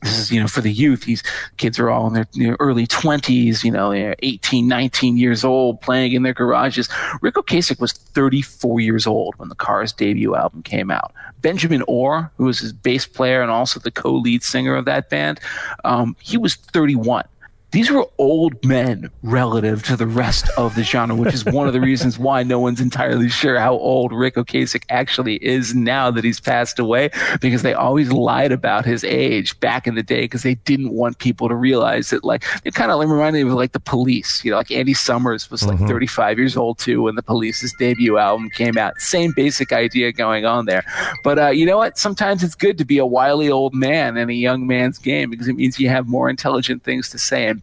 this 0.04 0.20
is 0.20 0.32
you 0.32 0.40
know 0.40 0.48
for 0.48 0.62
the 0.62 0.72
youth 0.72 1.06
these 1.06 1.24
kids 1.58 1.80
are 1.80 1.90
all 1.90 2.08
in 2.08 2.14
their 2.14 2.28
you 2.34 2.50
know, 2.50 2.58
early 2.60 2.86
20s 2.86 3.64
you 3.64 3.72
know 3.72 3.92
18 4.20 4.68
19 4.68 5.18
years 5.18 5.44
old 5.44 5.82
playing 5.82 6.14
in 6.14 6.24
their 6.24 6.34
garages. 6.34 6.90
Ric 7.22 7.36
ocasek 7.36 7.80
was 7.80 7.94
34 7.94 8.80
years 8.80 9.08
old 9.08 9.36
when 9.38 9.50
the 9.50 9.56
cars 9.56 9.94
debut 9.94 10.36
album 10.36 10.62
came 10.64 10.92
out. 10.92 11.14
Benjamin 11.42 11.84
orr 11.88 12.32
who 12.38 12.46
was 12.46 12.60
his 12.60 12.74
bass 12.74 13.06
player 13.06 13.42
and 13.42 13.52
also 13.52 13.80
the 13.80 13.92
co-lead 13.92 14.44
singer 14.44 14.76
of 14.76 14.86
that 14.86 15.10
band 15.10 15.40
um, 15.84 16.16
he 16.20 16.38
was 16.38 16.56
31 16.56 17.24
these 17.74 17.90
were 17.90 18.06
old 18.20 18.64
men 18.64 19.10
relative 19.24 19.82
to 19.84 19.98
the 19.98 20.06
rest 20.06 20.48
of 20.58 20.76
the 20.76 20.84
genre, 20.84 21.16
which 21.16 21.34
is 21.34 21.44
one 21.44 21.66
of 21.66 21.74
the 21.74 21.82
reasons 21.82 22.20
why 22.20 22.44
no 22.44 22.60
one's 22.60 22.80
entirely 22.80 23.30
sure 23.30 23.58
how 23.58 23.74
old 23.74 24.14
Ric 24.14 24.36
Ocasek 24.36 24.84
actually 24.90 25.44
is 25.44 25.74
now 25.74 26.12
that 26.12 26.24
he's 26.24 26.40
passed 26.40 26.78
away, 26.78 27.10
because 27.42 27.64
they 27.64 27.74
always 27.74 28.12
lied 28.12 28.52
about 28.52 28.86
his 28.86 29.04
age 29.04 29.60
back 29.60 29.88
in 29.88 29.96
the 29.96 30.04
day 30.04 30.22
because 30.22 30.44
they 30.44 30.54
didn't 30.54 30.94
want 30.94 31.18
people 31.18 31.50
to 31.50 31.56
realize 31.56 32.12
that, 32.12 32.24
like, 32.24 32.44
it 32.64 32.76
kind 32.76 32.92
of 32.92 33.00
reminded 33.00 33.44
me 33.44 33.50
of 33.50 33.58
like 33.58 33.72
the 33.72 33.80
police, 33.80 34.46
you 34.46 34.52
know, 34.52 34.58
like 34.58 34.70
Andy 34.70 34.94
Summers 34.94 35.50
was 35.50 35.66
like 35.66 35.78
mm-hmm. 35.78 35.88
35 35.88 36.38
years 36.38 36.56
old 36.56 36.78
too 36.78 37.02
when 37.02 37.16
the 37.16 37.24
police's 37.24 37.74
debut 37.80 38.20
album 38.20 38.52
came 38.52 38.78
out. 38.78 39.02
Same 39.02 39.34
basic 39.36 39.74
idea 39.74 40.12
going 40.12 40.46
on 40.46 40.68
there. 40.68 40.84
But 41.24 41.40
uh, 41.40 41.50
you 41.50 41.66
know 41.66 41.78
what? 41.78 41.98
Sometimes 41.98 42.44
it's 42.44 42.54
good 42.54 42.78
to 42.78 42.86
be 42.86 43.00
a 43.00 43.06
wily 43.06 43.50
old 43.50 43.74
man 43.74 44.16
in 44.16 44.30
a 44.30 44.34
young 44.34 44.68
man's 44.68 45.00
game 45.00 45.32
because 45.32 45.48
it 45.48 45.54
means 45.54 45.80
you 45.80 45.90
have 45.90 46.08
more 46.08 46.30
intelligent 46.30 46.84
things 46.84 47.10
to 47.10 47.18
say 47.18 47.48
and 47.48 47.63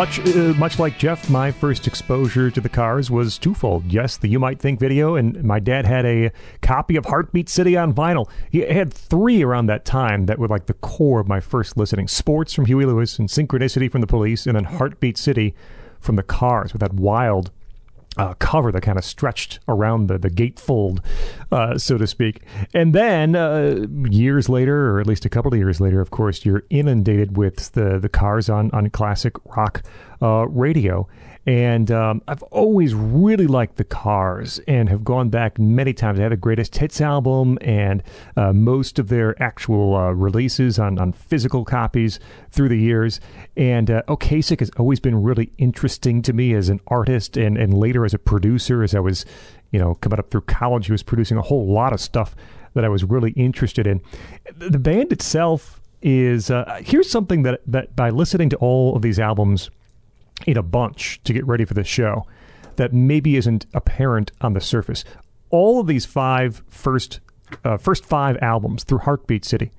much, 0.00 0.18
uh, 0.34 0.54
much 0.56 0.78
like 0.78 0.96
Jeff, 0.96 1.28
my 1.28 1.52
first 1.52 1.86
exposure 1.86 2.50
to 2.50 2.58
the 2.58 2.70
Cars 2.70 3.10
was 3.10 3.36
twofold. 3.36 3.84
Yes, 3.84 4.16
the 4.16 4.28
You 4.28 4.38
Might 4.38 4.58
Think 4.58 4.80
video, 4.80 5.14
and 5.14 5.44
my 5.44 5.60
dad 5.60 5.84
had 5.84 6.06
a 6.06 6.32
copy 6.62 6.96
of 6.96 7.04
Heartbeat 7.04 7.50
City 7.50 7.76
on 7.76 7.92
vinyl. 7.92 8.26
He 8.50 8.60
had 8.60 8.94
three 8.94 9.42
around 9.42 9.66
that 9.66 9.84
time 9.84 10.24
that 10.24 10.38
were 10.38 10.48
like 10.48 10.64
the 10.64 10.72
core 10.72 11.20
of 11.20 11.28
my 11.28 11.38
first 11.38 11.76
listening: 11.76 12.08
Sports 12.08 12.54
from 12.54 12.64
Huey 12.64 12.86
Lewis, 12.86 13.18
and 13.18 13.28
Synchronicity 13.28 13.92
from 13.92 14.00
the 14.00 14.06
Police, 14.06 14.46
and 14.46 14.56
then 14.56 14.64
Heartbeat 14.64 15.18
City 15.18 15.54
from 16.00 16.16
the 16.16 16.22
Cars 16.22 16.72
with 16.72 16.80
that 16.80 16.94
wild 16.94 17.50
uh, 18.16 18.34
cover 18.34 18.72
that 18.72 18.82
kind 18.82 18.98
of 18.98 19.04
stretched 19.04 19.60
around 19.68 20.08
the, 20.08 20.18
the 20.18 20.30
gatefold, 20.30 20.98
uh, 21.52 21.78
so 21.78 21.96
to 21.96 22.06
speak. 22.06 22.42
And 22.74 22.92
then 22.94 23.36
uh, 23.36 23.86
years 24.10 24.48
later, 24.48 24.90
or 24.90 25.00
at 25.00 25.06
least 25.06 25.24
a 25.24 25.28
couple 25.28 25.52
of 25.52 25.58
years 25.58 25.80
later, 25.80 26.00
of 26.00 26.10
course, 26.10 26.44
you're 26.44 26.64
inundated 26.70 27.36
with 27.36 27.72
the, 27.72 27.98
the 27.98 28.08
cars 28.08 28.50
on, 28.50 28.70
on 28.72 28.90
classic 28.90 29.34
rock 29.56 29.82
uh, 30.22 30.46
radio. 30.48 31.08
And 31.46 31.90
um, 31.90 32.22
I've 32.28 32.42
always 32.44 32.94
really 32.94 33.46
liked 33.46 33.76
the 33.76 33.84
Cars 33.84 34.60
and 34.68 34.88
have 34.88 35.02
gone 35.02 35.30
back 35.30 35.58
many 35.58 35.94
times. 35.94 36.18
They 36.18 36.22
had 36.22 36.32
the 36.32 36.36
greatest 36.36 36.76
hits 36.76 37.00
album 37.00 37.58
and 37.62 38.02
uh, 38.36 38.52
most 38.52 38.98
of 38.98 39.08
their 39.08 39.40
actual 39.42 39.96
uh, 39.96 40.10
releases 40.10 40.78
on, 40.78 40.98
on 40.98 41.12
physical 41.12 41.64
copies 41.64 42.20
through 42.50 42.68
the 42.68 42.78
years. 42.78 43.20
And 43.56 43.90
uh, 43.90 44.02
has 44.08 44.70
always 44.78 45.00
been 45.00 45.22
really 45.22 45.50
interesting 45.56 46.20
to 46.22 46.32
me 46.32 46.54
as 46.54 46.68
an 46.68 46.80
artist 46.88 47.36
and, 47.36 47.56
and 47.56 47.72
later 47.72 48.04
as 48.04 48.12
a 48.12 48.18
producer. 48.18 48.82
As 48.82 48.94
I 48.94 49.00
was, 49.00 49.24
you 49.70 49.78
know, 49.78 49.94
coming 49.94 50.18
up 50.18 50.30
through 50.30 50.42
college, 50.42 50.86
he 50.86 50.92
was 50.92 51.02
producing 51.02 51.38
a 51.38 51.42
whole 51.42 51.72
lot 51.72 51.92
of 51.92 52.00
stuff 52.00 52.36
that 52.74 52.84
I 52.84 52.88
was 52.88 53.02
really 53.02 53.32
interested 53.32 53.86
in. 53.86 54.02
The 54.56 54.78
band 54.78 55.10
itself 55.12 55.80
is 56.02 56.50
uh, 56.50 56.80
here's 56.82 57.10
something 57.10 57.42
that 57.42 57.60
that 57.66 57.94
by 57.94 58.10
listening 58.10 58.48
to 58.50 58.56
all 58.56 58.96
of 58.96 59.02
these 59.02 59.18
albums 59.18 59.70
in 60.46 60.56
a 60.56 60.62
bunch 60.62 61.20
to 61.24 61.32
get 61.32 61.46
ready 61.46 61.64
for 61.64 61.74
the 61.74 61.84
show 61.84 62.26
that 62.76 62.92
maybe 62.92 63.36
isn't 63.36 63.66
apparent 63.74 64.32
on 64.40 64.54
the 64.54 64.60
surface. 64.60 65.04
All 65.50 65.80
of 65.80 65.86
these 65.86 66.06
five 66.06 66.62
first 66.68 67.20
uh, 67.64 67.76
first 67.76 68.04
five 68.04 68.36
albums 68.40 68.84
through 68.84 68.98
Heartbeat 68.98 69.44
City 69.44 69.70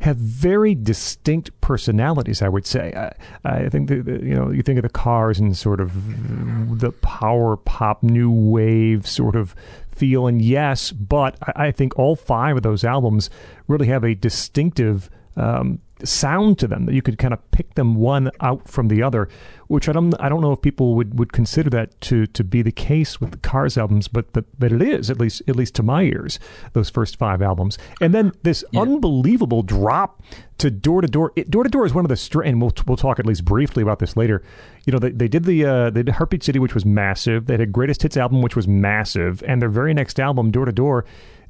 have 0.00 0.16
very 0.16 0.74
distinct 0.74 1.50
personalities. 1.60 2.40
I 2.40 2.48
would 2.48 2.66
say. 2.66 2.94
I, 2.94 3.12
I 3.44 3.68
think 3.68 3.88
that 3.88 4.06
you 4.06 4.34
know 4.34 4.50
you 4.50 4.62
think 4.62 4.78
of 4.78 4.82
the 4.82 4.88
Cars 4.88 5.38
and 5.38 5.56
sort 5.56 5.80
of 5.80 6.78
the 6.78 6.92
power 6.92 7.56
pop 7.56 8.02
new 8.02 8.30
wave 8.30 9.06
sort 9.06 9.34
of 9.36 9.54
feel, 9.90 10.26
and 10.26 10.40
yes, 10.40 10.92
but 10.92 11.36
I, 11.42 11.66
I 11.66 11.70
think 11.72 11.98
all 11.98 12.16
five 12.16 12.56
of 12.56 12.62
those 12.62 12.84
albums 12.84 13.28
really 13.66 13.88
have 13.88 14.04
a 14.04 14.14
distinctive. 14.14 15.10
Um, 15.36 15.80
sound 16.06 16.58
to 16.58 16.66
them 16.66 16.86
that 16.86 16.94
you 16.94 17.02
could 17.02 17.18
kind 17.18 17.34
of 17.34 17.50
pick 17.50 17.74
them 17.74 17.94
one 17.94 18.30
out 18.40 18.68
from 18.68 18.88
the 18.88 19.02
other 19.02 19.28
which 19.68 19.88
I 19.88 19.92
don't 19.92 20.14
I 20.20 20.28
don't 20.28 20.40
know 20.40 20.52
if 20.52 20.60
people 20.60 20.94
would, 20.96 21.18
would 21.18 21.32
consider 21.32 21.70
that 21.70 21.98
to, 22.02 22.26
to 22.26 22.42
be 22.42 22.62
the 22.62 22.72
case 22.72 23.20
with 23.20 23.30
the 23.30 23.38
Cars 23.38 23.78
albums, 23.78 24.08
but 24.08 24.32
but, 24.32 24.46
but 24.58 24.72
it 24.72 24.82
is 24.82 25.10
at 25.10 25.20
least 25.20 25.42
at 25.46 25.56
least 25.56 25.74
to 25.76 25.82
my 25.82 26.02
ears 26.02 26.40
those 26.72 26.90
first 26.90 27.16
five 27.16 27.40
albums, 27.40 27.78
and 28.00 28.12
then 28.12 28.32
this 28.42 28.64
yeah. 28.72 28.80
unbelievable 28.80 29.62
drop 29.62 30.22
to 30.58 30.70
Door 30.70 31.02
to 31.02 31.08
Door. 31.08 31.32
Door 31.48 31.64
to 31.64 31.70
Door 31.70 31.86
is 31.86 31.94
one 31.94 32.04
of 32.04 32.08
the 32.08 32.16
str- 32.16 32.42
and 32.42 32.60
we'll 32.60 32.72
we'll 32.86 32.96
talk 32.96 33.18
at 33.18 33.26
least 33.26 33.44
briefly 33.44 33.82
about 33.82 33.98
this 33.98 34.16
later. 34.16 34.42
You 34.86 34.92
know 34.92 34.98
they, 34.98 35.10
they 35.10 35.28
did 35.28 35.44
the 35.44 35.64
uh, 35.64 35.90
they 35.90 36.02
did 36.02 36.14
Heartbeat 36.14 36.42
City, 36.42 36.58
which 36.58 36.74
was 36.74 36.84
massive. 36.84 37.46
They 37.46 37.54
had 37.54 37.60
a 37.60 37.66
Greatest 37.66 38.02
Hits 38.02 38.16
album, 38.16 38.40
which 38.42 38.56
was 38.56 38.66
massive, 38.66 39.42
and 39.46 39.60
their 39.60 39.68
very 39.68 39.92
next 39.92 40.18
album, 40.18 40.50
Door 40.50 40.66
to 40.66 40.72
Door 40.72 41.04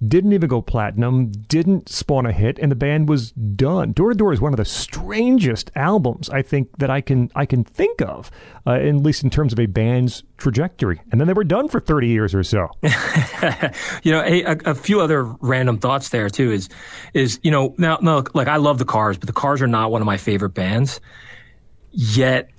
didn't 0.06 0.32
even 0.32 0.48
go 0.48 0.62
platinum, 0.62 1.30
didn't 1.30 1.88
spawn 1.88 2.26
a 2.26 2.32
hit, 2.32 2.58
and 2.58 2.70
the 2.70 2.76
band 2.76 3.08
was 3.08 3.32
done. 3.32 3.92
Door 3.92 4.10
to 4.10 4.16
Door 4.16 4.32
is 4.32 4.40
one 4.40 4.52
of 4.52 4.56
the 4.56 4.64
strangest 4.64 5.70
albums 5.74 6.30
I 6.30 6.42
think 6.42 6.76
that 6.78 6.90
I 6.90 7.00
can 7.00 7.30
I 7.34 7.46
can 7.46 7.64
think 7.64 8.00
of, 8.02 8.30
uh, 8.66 8.72
at 8.72 8.94
least 8.96 9.24
in 9.24 9.30
terms 9.30 9.52
of 9.52 9.58
a 9.58 9.66
band's 9.66 10.22
trajectory. 10.36 11.00
And 11.10 11.20
then 11.20 11.26
they 11.26 11.32
were 11.32 11.44
done 11.44 11.68
for 11.68 11.80
thirty 11.80 12.08
years 12.08 12.34
or 12.34 12.44
so. 12.44 12.68
you 14.02 14.12
know, 14.12 14.22
a, 14.22 14.70
a, 14.70 14.74
few 14.74 15.00
other 15.00 15.24
random 15.40 15.78
thoughts 15.78 16.10
there 16.10 16.30
too 16.30 16.52
is 16.52 16.68
is 17.14 17.40
you 17.42 17.50
know 17.50 17.74
now 17.78 17.98
no 18.00 18.24
like 18.34 18.48
I 18.48 18.56
love 18.56 18.78
the 18.78 18.84
Cars, 18.84 19.18
but 19.18 19.26
the 19.26 19.32
Cars 19.32 19.60
are 19.62 19.66
not 19.66 19.90
one 19.90 20.00
of 20.00 20.06
my 20.06 20.16
favorite 20.16 20.54
bands. 20.54 21.00
Yet 21.90 22.50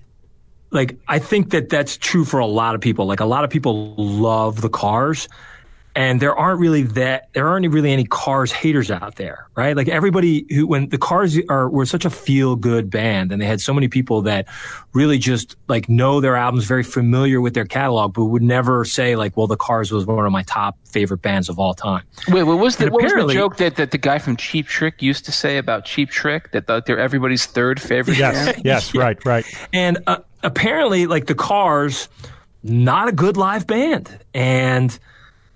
like 0.72 0.98
I 1.08 1.20
think 1.20 1.52
that 1.52 1.70
that's 1.70 1.98
true 1.98 2.26
for 2.26 2.40
a 2.40 2.46
lot 2.46 2.76
of 2.76 2.82
people. 2.82 3.06
Like 3.06 3.20
a 3.20 3.26
lot 3.26 3.44
of 3.44 3.50
people 3.50 3.96
love 3.96 4.62
the 4.62 4.70
Cars, 4.70 5.28
and 6.00 6.22
there 6.22 6.34
aren't 6.34 6.62
really 6.62 6.84
that 6.84 7.28
there 7.34 7.48
aren't 7.48 7.68
really 7.70 7.92
any 7.92 8.06
cars 8.06 8.52
haters 8.52 8.90
out 8.90 9.16
there 9.18 9.50
right? 9.60 9.76
Like 9.76 9.90
everybody 9.90 10.46
who 10.50 10.66
when 10.66 10.88
the 10.88 10.98
cars 10.98 11.38
are 11.50 11.70
were 11.70 11.86
such 11.86 12.06
a 12.06 12.10
feel 12.10 12.56
good 12.56 12.90
band 12.90 13.34
and 13.34 13.42
they 13.42 13.46
had 13.46 13.60
so 13.60 13.74
many 13.74 13.90
people 13.90 14.22
that 14.22 14.48
really 14.94 15.18
just 15.18 15.58
like 15.68 15.90
know 15.90 16.22
their 16.22 16.38
albums 16.38 16.64
very 16.64 16.82
familiar 16.82 17.42
with 17.42 17.56
their 17.56 17.66
catalog 17.66 18.14
but 18.14 18.26
would 18.26 18.42
never 18.42 18.86
say 18.86 19.18
like 19.18 19.36
well 19.36 19.48
the 19.48 19.58
cars 19.58 19.92
was 19.92 20.06
one 20.06 20.26
of 20.26 20.32
my 20.32 20.44
top 20.44 20.78
favorite 20.86 21.22
bands 21.22 21.50
of 21.50 21.60
all 21.60 21.74
time. 21.74 22.04
Wait 22.30 22.44
what 22.44 22.58
was 22.58 22.78
the, 22.78 22.90
what 22.90 23.04
was 23.04 23.12
the 23.12 23.34
joke 23.34 23.58
that, 23.58 23.76
that 23.76 23.92
the 23.92 23.98
guy 23.98 24.18
from 24.18 24.38
cheap 24.38 24.66
trick 24.66 25.02
used 25.02 25.26
to 25.26 25.32
say 25.34 25.58
about 25.58 25.84
cheap 25.84 26.10
trick? 26.10 26.52
That 26.54 26.86
they're 26.86 26.98
everybody's 26.98 27.46
third 27.46 27.82
favorite 27.82 28.18
yes 28.18 28.46
band? 28.46 28.62
yes 28.66 28.94
yeah. 28.94 29.02
right 29.02 29.26
right. 29.26 29.46
And 29.74 29.98
uh, 30.08 30.20
apparently 30.42 31.06
like 31.06 31.26
the 31.26 31.36
cars 31.36 32.08
not 32.64 33.10
a 33.10 33.12
good 33.12 33.36
live 33.36 33.68
band. 33.68 34.20
And 34.34 34.98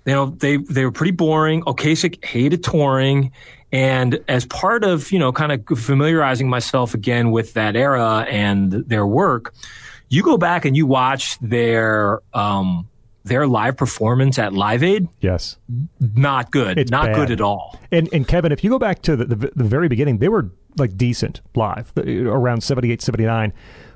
you 0.06 0.12
know, 0.12 0.26
they 0.26 0.58
they 0.58 0.84
were 0.84 0.92
pretty 0.92 1.12
boring. 1.12 1.62
Ocasek 1.62 2.24
hated 2.24 2.62
touring, 2.62 3.32
and 3.72 4.22
as 4.28 4.44
part 4.44 4.84
of 4.84 5.10
you 5.10 5.18
know, 5.18 5.32
kind 5.32 5.52
of 5.52 5.78
familiarizing 5.78 6.48
myself 6.48 6.94
again 6.94 7.30
with 7.30 7.54
that 7.54 7.76
era 7.76 8.26
and 8.28 8.72
their 8.72 9.06
work, 9.06 9.54
you 10.08 10.22
go 10.22 10.36
back 10.36 10.64
and 10.64 10.76
you 10.76 10.86
watch 10.86 11.38
their 11.38 12.20
um, 12.34 12.88
their 13.24 13.46
live 13.46 13.76
performance 13.76 14.38
at 14.38 14.52
Live 14.52 14.82
Aid. 14.82 15.08
Yes, 15.20 15.56
not 15.98 16.50
good. 16.50 16.78
It's 16.78 16.90
not 16.90 17.06
bad. 17.06 17.16
good 17.16 17.30
at 17.30 17.40
all. 17.40 17.78
And 17.90 18.08
and 18.12 18.28
Kevin, 18.28 18.52
if 18.52 18.62
you 18.62 18.70
go 18.70 18.78
back 18.78 19.02
to 19.02 19.16
the, 19.16 19.24
the, 19.24 19.52
the 19.56 19.64
very 19.64 19.88
beginning, 19.88 20.18
they 20.18 20.28
were 20.28 20.50
like 20.76 20.96
decent 20.96 21.40
live 21.54 21.92
around 21.96 22.62
78, 22.62 23.00
79 23.00 23.52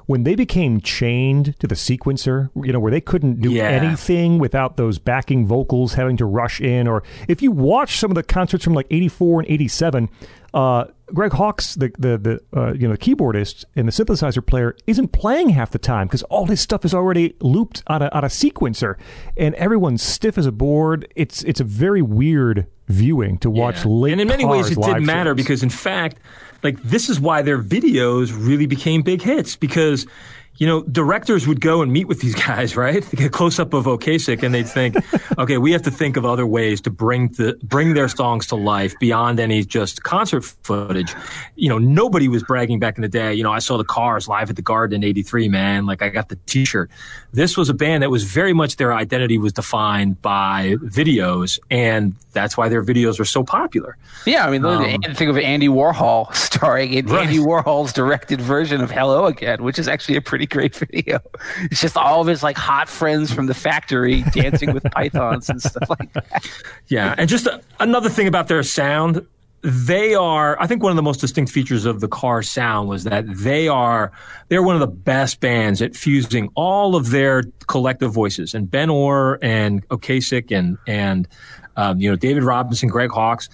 when 0.09 0.23
they 0.23 0.35
became 0.35 0.81
chained 0.81 1.55
to 1.61 1.67
the 1.67 1.75
sequencer, 1.75 2.49
you 2.65 2.73
know, 2.73 2.81
where 2.81 2.91
they 2.91 3.01
couldn't 3.01 3.43
do 3.43 3.53
yeah. 3.53 3.69
anything 3.69 4.39
without 4.39 4.79
those 4.79 4.99
backing 4.99 5.47
vocals 5.47 5.95
having 5.95 6.17
to 6.17 6.25
rush 6.25 6.63
in, 6.63 6.89
or 6.89 7.03
if 7.29 7.43
you 7.43 7.53
watch 7.53 7.99
some 7.99 8.11
of 8.11 8.15
the 8.15 8.23
concerts 8.23 8.65
from 8.65 8.73
like 8.73 8.87
'84 8.91 9.41
and 9.41 9.51
'87, 9.51 10.09
uh, 10.55 10.87
Greg 11.13 11.33
Hawkes, 11.33 11.75
the 11.75 11.93
the, 11.99 12.17
the 12.17 12.59
uh, 12.59 12.73
you 12.73 12.89
know 12.89 12.95
the 12.95 12.99
keyboardist 12.99 13.67
and 13.77 13.87
the 13.87 13.93
synthesizer 13.93 14.45
player, 14.45 14.75
isn't 14.87 15.09
playing 15.09 15.51
half 15.51 15.73
the 15.73 15.79
time 15.79 16.07
because 16.07 16.23
all 16.25 16.47
his 16.47 16.63
stuff 16.63 16.87
is 16.87 16.95
already 16.95 17.37
looped 17.41 17.83
on 17.87 18.01
a 18.01 18.09
on 18.09 18.25
a 18.25 18.29
sequencer, 18.29 18.95
and 19.37 19.55
everyone's 19.57 20.03
stiff 20.03 20.39
as 20.39 20.47
a 20.47 20.53
board. 20.53 21.07
It's 21.17 21.43
it's 21.45 21.61
a 21.61 21.65
very 21.65 22.01
weird 22.01 22.67
viewing 22.87 23.37
to 23.41 23.51
watch 23.51 23.85
yeah. 23.85 23.91
late. 23.91 24.13
And 24.13 24.23
in 24.23 24.29
many 24.29 24.47
ways, 24.47 24.71
it 24.71 24.81
didn't 24.81 25.05
matter 25.05 25.33
shows. 25.33 25.37
because 25.37 25.63
in 25.63 25.69
fact 25.69 26.19
like 26.63 26.83
this 26.83 27.09
is 27.09 27.21
why 27.21 27.43
their 27.43 27.63
videos 27.63 28.33
really 28.35 28.67
became 28.67 29.03
big 29.03 29.23
hits 29.23 29.57
because 29.57 30.07
you 30.59 30.67
know, 30.67 30.83
directors 30.83 31.47
would 31.47 31.61
go 31.61 31.83
and 31.83 31.93
meet 31.93 32.07
with 32.07 32.21
these 32.21 32.35
guys, 32.47 32.77
right? 32.77 33.03
They 33.03 33.17
get 33.17 33.27
a 33.27 33.31
close 33.31 33.59
up 33.59 33.73
of 33.73 33.87
Ocasek 33.87 34.43
and 34.43 34.55
they'd 34.55 34.69
think, 34.69 34.97
okay, 35.39 35.57
we 35.57 35.73
have 35.73 35.83
to 35.83 35.91
think 35.91 36.17
of 36.17 36.25
other 36.25 36.47
ways 36.47 36.81
to 36.83 36.91
bring 36.91 37.29
the 37.29 37.59
bring 37.63 37.95
their 37.95 38.09
songs 38.09 38.47
to 38.49 38.57
life 38.57 38.99
beyond 38.99 39.41
any 39.41 39.65
just 39.65 40.03
concert 40.03 40.45
footage. 40.45 41.15
You 41.55 41.69
know, 41.69 41.79
nobody 41.79 42.29
was 42.29 42.43
bragging 42.43 42.81
back 42.81 42.99
in 42.99 43.03
the 43.03 43.09
day. 43.09 43.35
You 43.35 43.45
know, 43.45 43.53
I 43.53 43.61
saw 43.61 43.79
the 43.79 43.85
Cars 43.85 44.29
live 44.29 44.51
at 44.51 44.57
the 44.57 44.63
Garden 44.63 45.03
in 45.03 45.09
'83, 45.09 45.49
man. 45.49 45.87
Like 45.87 46.03
I 46.03 46.09
got 46.09 46.29
the 46.29 46.37
T-shirt. 46.47 46.91
This 47.33 47.57
was 47.57 47.69
a 47.69 47.75
band 47.75 48.03
that 48.03 48.11
was 48.11 48.25
very 48.25 48.53
much 48.53 48.77
their 48.77 48.93
identity 48.93 49.39
was 49.39 49.53
defined 49.53 50.21
by 50.21 50.75
videos, 50.83 51.61
and 51.71 52.15
that's 52.33 52.57
why 52.57 52.69
their 52.69 52.83
videos 52.83 53.21
are 53.21 53.25
so 53.25 53.45
popular. 53.45 53.97
Yeah, 54.27 54.47
I 54.47 54.51
mean, 54.51 54.65
um, 54.65 55.03
think 55.15 55.31
of 55.31 55.39
Andy 55.39 55.69
Warhol 55.69 56.35
starring 56.35 56.93
in 56.95 57.07
right. 57.07 57.27
Andy 57.27 57.39
Warhol's 57.39 57.93
directed 57.93 58.41
version 58.41 58.81
of 58.81 58.91
Hello 58.91 59.27
Again, 59.27 59.63
which 59.63 59.79
is 59.79 59.89
actually 59.89 60.17
a 60.17 60.21
pretty 60.21 60.48
great 60.49 60.75
video. 60.75 61.21
It's 61.71 61.81
just 61.81 61.97
all 61.97 62.21
of 62.21 62.27
his 62.27 62.43
like 62.43 62.57
hot 62.57 62.89
friends 62.89 63.33
from 63.33 63.47
the 63.47 63.55
factory 63.55 64.23
dancing 64.33 64.73
with 64.73 64.85
pythons 64.85 65.49
and 65.49 65.63
stuff 65.63 65.89
like 65.89 66.13
that. 66.13 66.47
Yeah, 66.89 67.15
and 67.17 67.29
just 67.29 67.47
a, 67.47 67.61
another 67.81 68.09
thing 68.09 68.27
about 68.27 68.49
their 68.49 68.63
sound, 68.63 69.27
they 69.63 70.15
are. 70.15 70.61
I 70.61 70.67
think 70.67 70.83
one 70.83 70.91
of 70.91 70.97
the 70.97 71.03
most 71.03 71.21
distinct 71.21 71.53
features 71.53 71.85
of 71.85 72.01
the 72.01 72.09
car 72.09 72.43
sound 72.43 72.89
was 72.89 73.05
that 73.05 73.25
they 73.29 73.69
are. 73.69 74.13
They're 74.49 74.63
one 74.63 74.77
of 74.77 74.81
the 74.81 74.87
best 74.87 75.41
bands 75.41 75.83
at 75.83 75.97
fusing 75.97 76.49
all 76.55 76.97
of 76.97 77.11
their 77.11 77.43
collective 77.67 78.13
voices, 78.13 78.55
and 78.55 78.71
Ben 78.71 78.91
Orr 78.91 79.39
and 79.43 79.87
Ocasek 79.89 80.57
and 80.57 80.79
and 80.87 81.29
um, 81.77 82.01
you 82.01 82.09
know 82.11 82.17
David 82.17 82.45
Robinson, 82.45 82.89
Greg 82.89 83.11
Hawkes. 83.11 83.49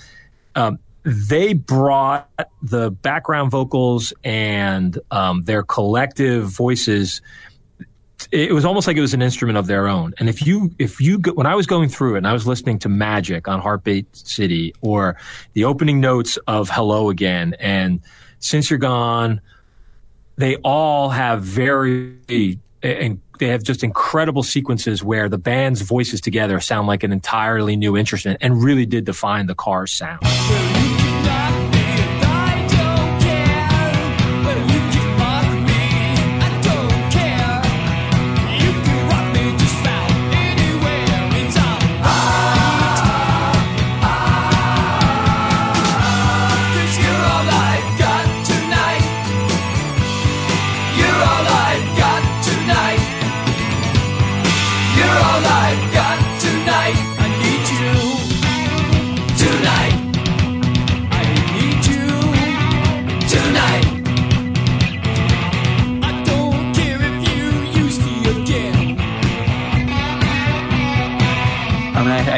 Um, 0.54 0.78
they 1.04 1.52
brought 1.52 2.30
the 2.62 2.90
background 2.90 3.50
vocals 3.50 4.12
and 4.24 4.98
um, 5.10 5.42
their 5.42 5.62
collective 5.62 6.46
voices 6.46 7.20
it 8.32 8.52
was 8.52 8.64
almost 8.64 8.86
like 8.86 8.96
it 8.96 9.00
was 9.00 9.14
an 9.14 9.22
instrument 9.22 9.58
of 9.58 9.66
their 9.66 9.86
own. 9.86 10.14
And 10.18 10.28
if 10.28 10.46
you, 10.46 10.74
if 10.78 11.00
you, 11.00 11.18
when 11.34 11.46
I 11.46 11.54
was 11.54 11.66
going 11.66 11.88
through 11.88 12.14
it 12.14 12.18
and 12.18 12.26
I 12.26 12.32
was 12.32 12.46
listening 12.46 12.78
to 12.80 12.88
Magic 12.88 13.48
on 13.48 13.60
Heartbeat 13.60 14.16
City 14.16 14.74
or 14.80 15.16
the 15.52 15.64
opening 15.64 16.00
notes 16.00 16.36
of 16.46 16.70
Hello 16.70 17.10
Again 17.10 17.54
and 17.58 18.00
Since 18.38 18.70
You're 18.70 18.78
Gone, 18.78 19.40
they 20.36 20.56
all 20.56 21.10
have 21.10 21.42
very 21.42 22.58
and 22.82 23.20
they 23.38 23.48
have 23.48 23.62
just 23.62 23.82
incredible 23.82 24.42
sequences 24.42 25.02
where 25.02 25.28
the 25.28 25.38
band's 25.38 25.80
voices 25.80 26.20
together 26.20 26.60
sound 26.60 26.86
like 26.86 27.02
an 27.02 27.12
entirely 27.12 27.76
new 27.76 27.96
instrument 27.96 28.38
and 28.40 28.62
really 28.62 28.86
did 28.86 29.04
define 29.04 29.46
the 29.46 29.54
Cars 29.54 29.92
sound. 29.92 30.20
I 31.26 31.63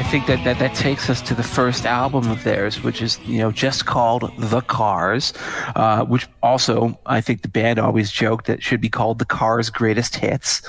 think 0.07 0.27
that, 0.27 0.45
that 0.45 0.59
that 0.61 0.75
takes 0.75 1.11
us 1.11 1.21
to 1.23 1.35
the 1.35 1.43
first 1.43 1.85
album 1.85 2.31
of 2.31 2.45
theirs, 2.45 2.83
which 2.83 3.03
is 3.03 3.19
you 3.27 3.39
know 3.39 3.51
just 3.51 3.87
called 3.87 4.31
The 4.39 4.61
Cars, 4.63 5.33
uh, 5.75 6.05
which 6.05 6.29
also 6.43 6.99
I 7.07 7.21
think 7.21 7.43
the 7.43 7.49
band 7.49 7.79
always 7.79 8.11
joked 8.11 8.47
that 8.47 8.63
should 8.63 8.81
be 8.81 8.89
called 8.89 9.19
The 9.19 9.25
Cars 9.25 9.69
Greatest 9.69 10.17
Hits, 10.17 10.63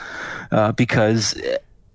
uh, 0.52 0.72
because 0.72 1.40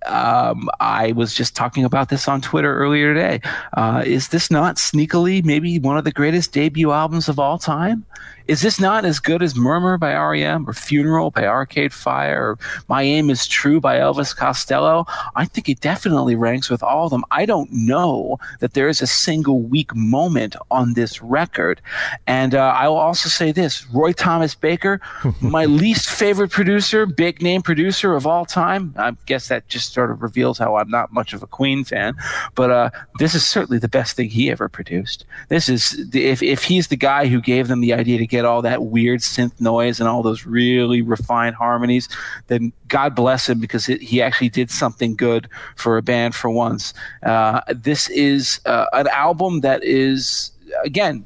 um, 0.05 0.69
I 0.79 1.11
was 1.11 1.33
just 1.33 1.55
talking 1.55 1.83
about 1.83 2.09
this 2.09 2.27
on 2.27 2.41
Twitter 2.41 2.75
earlier 2.75 3.13
today. 3.13 3.41
Uh, 3.75 4.03
is 4.05 4.29
this 4.29 4.49
not 4.49 4.77
sneakily 4.77 5.43
maybe 5.43 5.79
one 5.79 5.97
of 5.97 6.05
the 6.05 6.11
greatest 6.11 6.53
debut 6.53 6.91
albums 6.91 7.27
of 7.27 7.39
all 7.39 7.57
time? 7.57 8.05
Is 8.47 8.61
this 8.61 8.79
not 8.79 9.05
as 9.05 9.19
good 9.19 9.41
as 9.41 9.55
Murmur 9.55 9.97
by 9.97 10.13
REM 10.13 10.67
or 10.67 10.73
Funeral 10.73 11.31
by 11.31 11.45
Arcade 11.45 11.93
Fire 11.93 12.51
or 12.51 12.59
My 12.89 13.03
Aim 13.03 13.29
is 13.29 13.47
True 13.47 13.79
by 13.79 13.97
Elvis 13.97 14.35
Costello? 14.35 15.05
I 15.35 15.45
think 15.45 15.69
it 15.69 15.79
definitely 15.79 16.35
ranks 16.35 16.69
with 16.69 16.83
all 16.83 17.05
of 17.05 17.11
them. 17.11 17.23
I 17.31 17.45
don't 17.45 17.71
know 17.71 18.37
that 18.59 18.73
there 18.73 18.89
is 18.89 19.01
a 19.01 19.07
single 19.07 19.61
weak 19.61 19.95
moment 19.95 20.55
on 20.71 20.93
this 20.93 21.21
record. 21.21 21.81
And 22.27 22.53
uh, 22.53 22.73
I 22.75 22.89
will 22.89 22.97
also 22.97 23.29
say 23.29 23.51
this 23.53 23.87
Roy 23.89 24.11
Thomas 24.11 24.55
Baker, 24.55 24.99
my 25.41 25.65
least 25.65 26.09
favorite 26.09 26.51
producer, 26.51 27.05
big 27.05 27.41
name 27.41 27.61
producer 27.61 28.13
of 28.13 28.27
all 28.27 28.45
time. 28.45 28.93
I 28.97 29.15
guess 29.25 29.47
that 29.47 29.69
just 29.69 29.93
sort 29.93 30.11
of 30.11 30.21
reveals 30.21 30.57
how 30.57 30.75
I'm 30.75 30.89
not 30.89 31.13
much 31.13 31.33
of 31.33 31.43
a 31.43 31.47
Queen 31.47 31.85
fan. 31.85 32.15
But 32.55 32.71
uh, 32.71 32.89
this 33.19 33.35
is 33.35 33.45
certainly 33.45 33.79
the 33.79 33.87
best 33.87 34.17
thing 34.17 34.29
he 34.29 34.51
ever 34.51 34.67
produced. 34.67 35.25
This 35.47 35.69
is, 35.69 36.09
if, 36.13 36.43
if 36.43 36.63
he's 36.63 36.89
the 36.89 36.97
guy 36.97 37.27
who 37.27 37.39
gave 37.39 37.69
them 37.69 37.79
the 37.79 37.93
idea 37.93 38.17
to 38.17 38.32
get 38.33 38.45
all 38.45 38.63
that 38.63 38.85
weird 38.85 39.19
synth 39.19 39.61
noise 39.61 39.99
and 39.99 40.09
all 40.09 40.23
those 40.23 40.43
really 40.45 41.01
refined 41.03 41.55
harmonies, 41.55 42.09
then 42.47 42.73
God 42.87 43.15
bless 43.15 43.47
him 43.47 43.59
because 43.59 43.87
it, 43.87 44.01
he 44.01 44.23
actually 44.23 44.49
did 44.49 44.71
something 44.71 45.15
good 45.15 45.47
for 45.75 45.97
a 45.97 46.01
band 46.01 46.33
for 46.33 46.49
once. 46.49 46.93
Uh, 47.21 47.61
this 47.67 48.09
is 48.09 48.59
uh, 48.65 48.87
an 48.93 49.07
album 49.07 49.61
that 49.61 49.83
is, 49.83 50.51
again, 50.83 51.25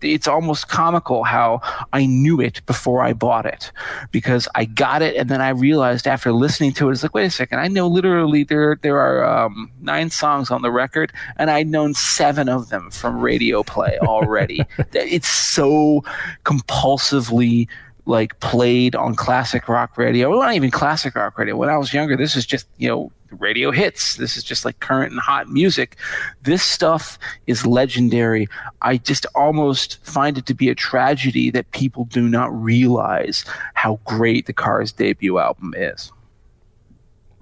it's 0.00 0.28
almost 0.28 0.68
comical 0.68 1.24
how 1.24 1.60
I 1.92 2.06
knew 2.06 2.40
it 2.40 2.64
before 2.66 3.02
I 3.02 3.12
bought 3.12 3.46
it 3.46 3.72
because 4.12 4.48
I 4.54 4.64
got 4.64 5.02
it 5.02 5.16
and 5.16 5.28
then 5.28 5.40
I 5.40 5.50
realized 5.50 6.06
after 6.06 6.32
listening 6.32 6.72
to 6.74 6.88
it, 6.88 6.92
it's 6.92 7.02
like, 7.02 7.14
wait 7.14 7.26
a 7.26 7.30
second, 7.30 7.58
I 7.58 7.68
know 7.68 7.86
literally 7.88 8.44
there 8.44 8.78
there 8.82 8.98
are 8.98 9.24
um, 9.24 9.70
nine 9.80 10.10
songs 10.10 10.50
on 10.50 10.62
the 10.62 10.70
record 10.70 11.12
and 11.36 11.50
I'd 11.50 11.68
known 11.68 11.94
seven 11.94 12.48
of 12.48 12.68
them 12.68 12.90
from 12.90 13.20
radio 13.20 13.62
play 13.62 13.98
already. 14.02 14.64
it's 14.92 15.28
so 15.28 16.04
compulsively 16.44 17.68
like 18.06 18.40
played 18.40 18.94
on 18.96 19.14
classic 19.14 19.68
rock 19.68 19.98
radio. 19.98 20.30
Well, 20.30 20.40
not 20.40 20.54
even 20.54 20.70
classic 20.70 21.14
rock 21.14 21.38
radio. 21.38 21.56
When 21.56 21.68
I 21.68 21.76
was 21.76 21.92
younger, 21.92 22.16
this 22.16 22.34
is 22.36 22.46
just, 22.46 22.66
you 22.78 22.88
know, 22.88 23.12
radio 23.30 23.70
hits. 23.70 24.16
This 24.16 24.36
is 24.36 24.44
just 24.44 24.64
like 24.64 24.80
current 24.80 25.12
and 25.12 25.20
hot 25.20 25.48
music. 25.48 25.96
This 26.42 26.62
stuff 26.62 27.18
is 27.46 27.66
legendary. 27.66 28.48
I 28.82 28.98
just 28.98 29.26
almost 29.34 30.04
find 30.04 30.38
it 30.38 30.46
to 30.46 30.54
be 30.54 30.68
a 30.68 30.74
tragedy 30.74 31.50
that 31.50 31.70
people 31.72 32.04
do 32.04 32.28
not 32.28 32.52
realize 32.52 33.44
how 33.74 34.00
great 34.04 34.46
the 34.46 34.52
Cars 34.52 34.92
debut 34.92 35.38
album 35.38 35.74
is. 35.76 36.12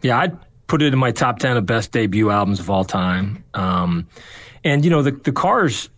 Yeah, 0.02 0.18
I'd 0.18 0.38
put 0.66 0.82
it 0.82 0.92
in 0.92 0.98
my 0.98 1.12
top 1.12 1.38
10 1.38 1.56
of 1.56 1.66
best 1.66 1.92
debut 1.92 2.30
albums 2.30 2.60
of 2.60 2.70
all 2.70 2.84
time. 2.84 3.44
Um, 3.54 4.06
and, 4.64 4.84
you 4.84 4.90
know, 4.90 5.02
the, 5.02 5.12
the 5.12 5.32
Cars 5.32 5.88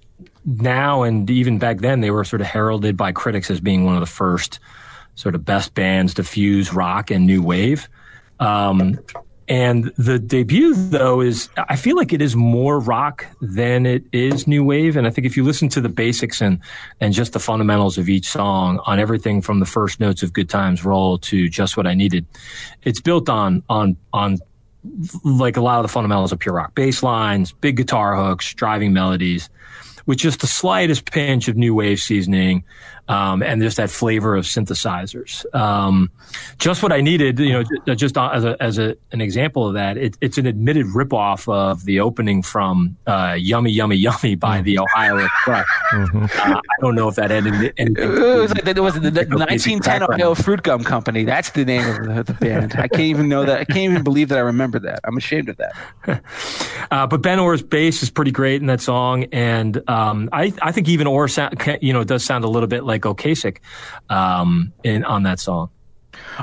now 0.44 1.02
and 1.02 1.28
even 1.30 1.58
back 1.58 1.78
then, 1.78 2.00
they 2.00 2.10
were 2.10 2.24
sort 2.24 2.40
of 2.40 2.46
heralded 2.46 2.96
by 2.96 3.12
critics 3.12 3.50
as 3.50 3.60
being 3.60 3.84
one 3.84 3.94
of 3.94 4.00
the 4.00 4.06
first 4.06 4.60
sort 5.14 5.34
of 5.34 5.44
best 5.44 5.74
bands 5.74 6.14
to 6.14 6.22
fuse 6.22 6.72
rock 6.72 7.10
and 7.10 7.26
new 7.26 7.42
wave. 7.42 7.88
Um, 8.40 8.98
and 9.48 9.84
the 9.96 10.18
debut, 10.18 10.74
though, 10.74 11.22
is 11.22 11.48
I 11.56 11.76
feel 11.76 11.96
like 11.96 12.12
it 12.12 12.20
is 12.20 12.36
more 12.36 12.78
rock 12.78 13.26
than 13.40 13.86
it 13.86 14.04
is 14.12 14.46
new 14.46 14.62
wave. 14.62 14.94
And 14.96 15.06
I 15.06 15.10
think 15.10 15.26
if 15.26 15.36
you 15.36 15.44
listen 15.44 15.70
to 15.70 15.80
the 15.80 15.88
basics 15.88 16.42
and 16.42 16.60
and 17.00 17.14
just 17.14 17.32
the 17.32 17.38
fundamentals 17.38 17.96
of 17.96 18.08
each 18.10 18.28
song, 18.28 18.80
on 18.84 18.98
everything 18.98 19.40
from 19.40 19.60
the 19.60 19.66
first 19.66 20.00
notes 20.00 20.22
of 20.22 20.34
"Good 20.34 20.50
Times 20.50 20.84
Roll" 20.84 21.18
to 21.18 21.48
"Just 21.48 21.76
What 21.78 21.86
I 21.86 21.94
Needed," 21.94 22.26
it's 22.82 23.00
built 23.00 23.30
on 23.30 23.62
on 23.70 23.96
on 24.12 24.38
like 25.24 25.56
a 25.56 25.60
lot 25.62 25.78
of 25.78 25.82
the 25.82 25.88
fundamentals 25.88 26.30
of 26.30 26.38
pure 26.38 26.54
rock: 26.54 26.74
bass 26.74 27.02
lines, 27.02 27.52
big 27.52 27.76
guitar 27.76 28.16
hooks, 28.16 28.52
driving 28.52 28.92
melodies, 28.92 29.48
with 30.04 30.18
just 30.18 30.40
the 30.40 30.46
slightest 30.46 31.10
pinch 31.10 31.48
of 31.48 31.56
new 31.56 31.74
wave 31.74 32.00
seasoning 32.00 32.64
um, 33.08 33.42
and 33.42 33.62
just 33.62 33.76
that 33.78 33.90
flavor 33.90 34.36
of 34.36 34.44
synthesizers. 34.44 35.44
Um, 35.54 36.10
just 36.58 36.82
what 36.82 36.92
I 36.92 37.00
needed, 37.00 37.38
you 37.38 37.52
know, 37.52 37.94
just 37.94 38.16
as 38.16 38.44
a, 38.44 38.62
as 38.62 38.78
a, 38.78 38.96
an 39.12 39.20
example 39.20 39.66
of 39.66 39.74
that, 39.74 39.96
it, 39.96 40.16
it's 40.20 40.38
an 40.38 40.46
admitted 40.46 40.86
ripoff 40.86 41.52
of 41.52 41.84
the 41.84 42.00
opening 42.00 42.42
from 42.42 42.96
uh, 43.06 43.36
"Yummy 43.38 43.70
Yummy 43.70 43.96
Yummy" 43.96 44.34
by 44.34 44.60
the 44.60 44.78
Ohio 44.78 45.18
Express. 45.18 45.66
Mm-hmm. 45.92 46.24
Uh, 46.24 46.60
I 46.60 46.80
don't 46.80 46.94
know 46.94 47.08
if 47.08 47.14
that 47.16 47.30
ended. 47.30 47.54
anything. 47.54 47.96
It 47.96 48.08
was, 48.38 48.54
like, 48.54 48.66
it 48.66 48.80
was 48.80 48.94
the, 48.94 49.10
the 49.10 49.26
1910 49.26 50.02
Ohio 50.02 50.34
Fruit 50.34 50.62
Gum 50.62 50.84
Company. 50.84 51.24
That's 51.24 51.50
the 51.50 51.64
name 51.64 51.88
of 51.88 52.26
the, 52.26 52.32
the, 52.32 52.34
band. 52.34 52.74
I 52.76 52.88
can't 52.88 53.00
even 53.00 53.28
know 53.28 53.44
that. 53.44 53.60
I 53.60 53.64
can't 53.64 53.90
even 53.90 54.02
believe 54.02 54.28
that 54.28 54.38
I 54.38 54.42
remember 54.42 54.78
that. 54.80 55.00
I'm 55.04 55.16
ashamed 55.16 55.48
of 55.48 55.56
that. 55.56 56.22
uh, 56.90 57.06
but 57.06 57.22
Ben 57.22 57.38
Orr's 57.38 57.62
bass 57.62 58.02
is 58.02 58.10
pretty 58.10 58.30
great 58.30 58.60
in 58.60 58.66
that 58.66 58.80
song, 58.80 59.24
and 59.24 59.82
um, 59.88 60.28
I 60.32 60.52
I 60.60 60.72
think 60.72 60.88
even 60.88 61.06
Orr 61.06 61.28
sound, 61.28 61.60
you 61.80 61.92
know 61.92 62.04
does 62.04 62.24
sound 62.24 62.44
a 62.44 62.48
little 62.48 62.66
bit 62.66 62.84
like 62.84 62.97
like 63.04 63.16
Ocasek 63.16 63.58
um, 64.10 64.72
in 64.84 65.04
on 65.04 65.22
that 65.24 65.40
song. 65.40 65.70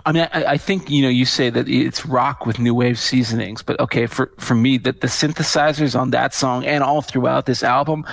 I 0.05 0.11
mean, 0.11 0.27
I, 0.31 0.45
I, 0.45 0.57
think 0.57 0.89
you 0.89 1.01
know 1.01 1.09
you 1.09 1.25
say 1.25 1.49
that 1.49 1.67
it's 1.67 2.05
rock 2.05 2.45
with 2.45 2.59
new 2.59 2.73
wave 2.73 2.97
seasonings, 2.97 3.61
but 3.61 3.79
okay, 3.79 4.05
for 4.05 4.31
for 4.37 4.55
me, 4.55 4.77
that 4.79 5.01
the 5.01 5.07
synthesizers 5.07 5.99
on 5.99 6.11
that 6.11 6.33
song 6.33 6.65
and 6.65 6.83
all 6.83 7.01
throughout 7.01 7.45
this 7.45 7.63
album, 7.63 8.05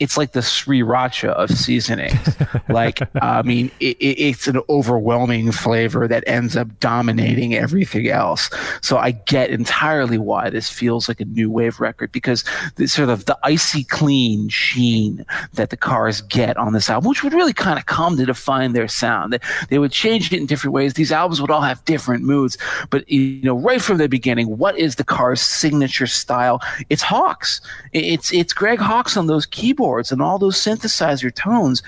it's 0.00 0.16
like 0.16 0.32
the 0.32 0.40
sriracha 0.40 1.28
of 1.28 1.50
seasonings. 1.50 2.36
like, 2.68 3.00
I 3.22 3.42
mean, 3.42 3.70
it, 3.78 3.96
it, 3.98 4.20
it's 4.20 4.48
an 4.48 4.60
overwhelming 4.68 5.52
flavor 5.52 6.08
that 6.08 6.24
ends 6.26 6.56
up 6.56 6.80
dominating 6.80 7.54
everything 7.54 8.08
else. 8.08 8.50
So 8.82 8.98
I 8.98 9.12
get 9.12 9.50
entirely 9.50 10.18
why 10.18 10.50
this 10.50 10.68
feels 10.68 11.08
like 11.08 11.20
a 11.20 11.24
new 11.24 11.48
wave 11.48 11.78
record 11.78 12.10
because 12.10 12.44
the 12.74 12.88
sort 12.88 13.08
of 13.08 13.26
the 13.26 13.38
icy 13.44 13.84
clean 13.84 14.48
sheen 14.48 15.24
that 15.52 15.70
the 15.70 15.76
cars 15.76 16.22
get 16.22 16.56
on 16.56 16.72
this 16.72 16.90
album, 16.90 17.08
which 17.08 17.22
would 17.22 17.32
really 17.32 17.52
kind 17.52 17.78
of 17.78 17.86
come 17.86 18.16
to 18.16 18.26
define 18.26 18.72
their 18.72 18.88
sound. 18.88 19.32
They, 19.32 19.38
they 19.68 19.78
would 19.78 19.92
change 19.92 20.32
it 20.32 20.36
in 20.36 20.46
different 20.46 20.74
ways. 20.74 20.94
These 20.94 21.12
albums 21.12 21.40
would 21.40 21.52
all 21.52 21.60
have 21.60 21.84
different 21.84 22.24
moods, 22.24 22.58
but 22.90 23.08
you 23.08 23.42
know, 23.42 23.56
right 23.56 23.80
from 23.80 23.98
the 23.98 24.08
beginning, 24.08 24.58
what 24.58 24.76
is 24.76 24.96
the 24.96 25.04
car's 25.04 25.40
signature 25.40 26.08
style? 26.08 26.60
It's 26.90 27.02
Hawkes. 27.02 27.60
It's 27.92 28.32
it's 28.32 28.52
Greg 28.52 28.80
Hawkes 28.80 29.16
on 29.16 29.28
those 29.28 29.46
keyboards 29.46 29.83
keyboards 29.84 30.12
and 30.12 30.22
all 30.22 30.38
those 30.38 30.56
synthesizer 30.56 31.34
tones. 31.34 31.82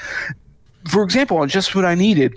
For 0.88 1.02
example, 1.02 1.38
on 1.38 1.48
Just 1.48 1.74
What 1.74 1.84
I 1.84 1.94
Needed, 1.94 2.34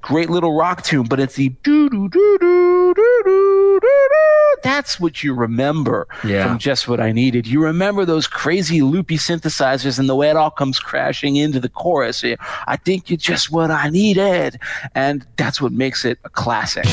great 0.00 0.30
little 0.30 0.54
rock 0.56 0.82
tune, 0.82 1.06
but 1.06 1.20
it's 1.20 1.34
the 1.34 1.50
doo 1.62 1.88
doo 1.90 2.08
doo 2.08 2.38
doo 2.40 2.94
doo 2.94 3.80
doo 3.80 3.80
doo. 3.80 4.56
That's 4.62 5.00
what 5.00 5.24
you 5.24 5.34
remember 5.34 6.06
yeah. 6.24 6.46
from 6.46 6.58
Just 6.58 6.86
What 6.88 7.00
I 7.00 7.10
Needed. 7.12 7.46
You 7.46 7.62
remember 7.62 8.04
those 8.04 8.26
crazy 8.26 8.80
loopy 8.80 9.18
synthesizers 9.18 9.98
and 9.98 10.08
the 10.08 10.14
way 10.14 10.30
it 10.30 10.36
all 10.36 10.50
comes 10.50 10.78
crashing 10.78 11.36
into 11.36 11.58
the 11.58 11.68
chorus. 11.68 12.24
I 12.66 12.76
think 12.76 13.10
you're 13.10 13.16
just 13.16 13.50
what 13.50 13.70
I 13.70 13.90
needed. 13.90 14.60
And 14.94 15.26
that's 15.36 15.60
what 15.60 15.72
makes 15.72 16.04
it 16.04 16.18
a 16.24 16.30
classic. 16.30 16.86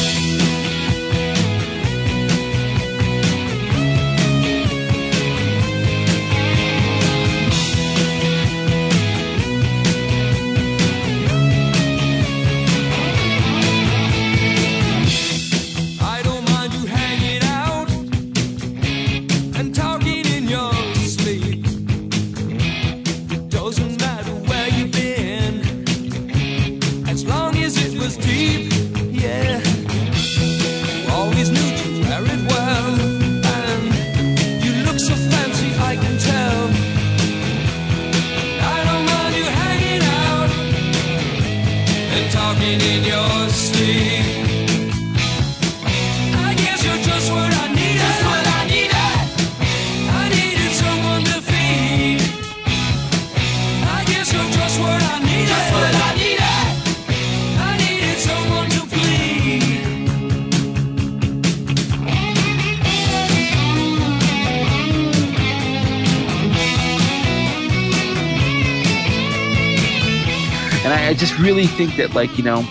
Think 71.79 71.95
that 71.95 72.13
like 72.13 72.37
you 72.37 72.43
know 72.43 72.67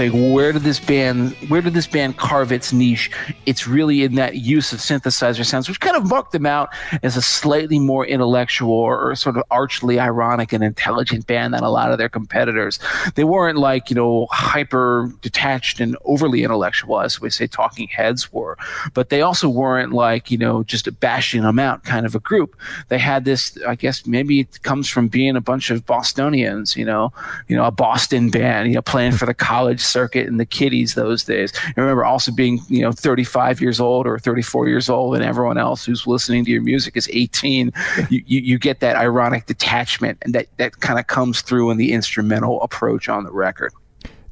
saying 0.00 0.32
where 0.32 0.50
did 0.50 0.62
this 0.62 0.80
band 0.80 1.32
where 1.48 1.60
did 1.60 1.74
this 1.74 1.86
band 1.86 2.16
carve 2.16 2.52
its 2.52 2.72
niche? 2.72 3.10
It's 3.44 3.66
really 3.66 4.02
in 4.02 4.14
that 4.14 4.36
use 4.36 4.72
of 4.72 4.78
synthesizer 4.78 5.44
sounds 5.44 5.68
which 5.68 5.80
kind 5.80 5.94
of 5.94 6.08
marked 6.08 6.32
them 6.32 6.46
out 6.46 6.70
as 7.02 7.18
a 7.18 7.22
slightly 7.22 7.78
more 7.78 8.06
intellectual 8.06 8.72
or, 8.72 9.14
sort 9.14 9.36
of 9.36 9.42
archly 9.50 9.98
ironic 9.98 10.52
and 10.52 10.62
intelligent 10.64 11.26
band 11.26 11.52
than 11.52 11.62
a 11.62 11.68
lot 11.68 11.90
of 11.90 11.98
their 11.98 12.08
competitors. 12.08 12.78
They 13.16 13.24
weren't 13.24 13.58
like 13.58 13.90
you 13.90 13.96
know 13.96 14.26
hyper 14.30 15.12
detached 15.20 15.80
and 15.80 15.96
overly 16.04 16.44
intellectual 16.44 17.00
as 17.00 17.20
we 17.20 17.28
say 17.28 17.46
talking 17.46 17.88
heads 17.88 18.32
were. 18.32 18.56
But 18.94 19.10
they 19.10 19.20
also 19.20 19.48
weren't 19.50 19.92
like 19.92 20.30
you 20.30 20.38
know 20.38 20.62
just 20.62 20.88
bashing 21.00 21.42
them 21.42 21.58
out 21.58 21.84
kind 21.84 22.06
of 22.06 22.14
a 22.14 22.20
group. 22.20 22.56
They 22.88 22.98
had 22.98 23.26
this 23.26 23.58
i 23.66 23.74
guess 23.74 24.06
maybe 24.06 24.40
it 24.40 24.62
comes 24.62 24.88
from 24.88 25.08
being 25.08 25.36
a 25.36 25.40
bunch 25.40 25.70
of 25.70 25.84
bostonians 25.84 26.76
you 26.76 26.84
know 26.84 27.12
you 27.48 27.56
know 27.56 27.64
a 27.64 27.70
boston 27.70 28.30
band 28.30 28.68
you 28.68 28.74
know 28.74 28.82
playing 28.82 29.12
for 29.12 29.26
the 29.26 29.34
college 29.34 29.80
circuit 29.90 30.26
and 30.26 30.38
the 30.38 30.46
kiddies 30.46 30.94
those 30.94 31.24
days. 31.24 31.52
I 31.64 31.80
remember 31.80 32.04
also 32.04 32.32
being, 32.32 32.60
you 32.68 32.82
know, 32.82 32.92
35 32.92 33.60
years 33.60 33.80
old 33.80 34.06
or 34.06 34.18
34 34.18 34.68
years 34.68 34.88
old, 34.88 35.14
and 35.14 35.24
everyone 35.24 35.58
else 35.58 35.84
who's 35.84 36.06
listening 36.06 36.44
to 36.44 36.50
your 36.50 36.62
music 36.62 36.96
is 36.96 37.08
18. 37.12 37.72
you, 38.10 38.22
you, 38.26 38.40
you 38.40 38.58
get 38.58 38.80
that 38.80 38.96
ironic 38.96 39.46
detachment, 39.46 40.18
and 40.22 40.34
that, 40.34 40.46
that 40.58 40.80
kind 40.80 40.98
of 40.98 41.06
comes 41.06 41.42
through 41.42 41.70
in 41.70 41.76
the 41.76 41.92
instrumental 41.92 42.62
approach 42.62 43.08
on 43.08 43.24
the 43.24 43.32
record. 43.32 43.72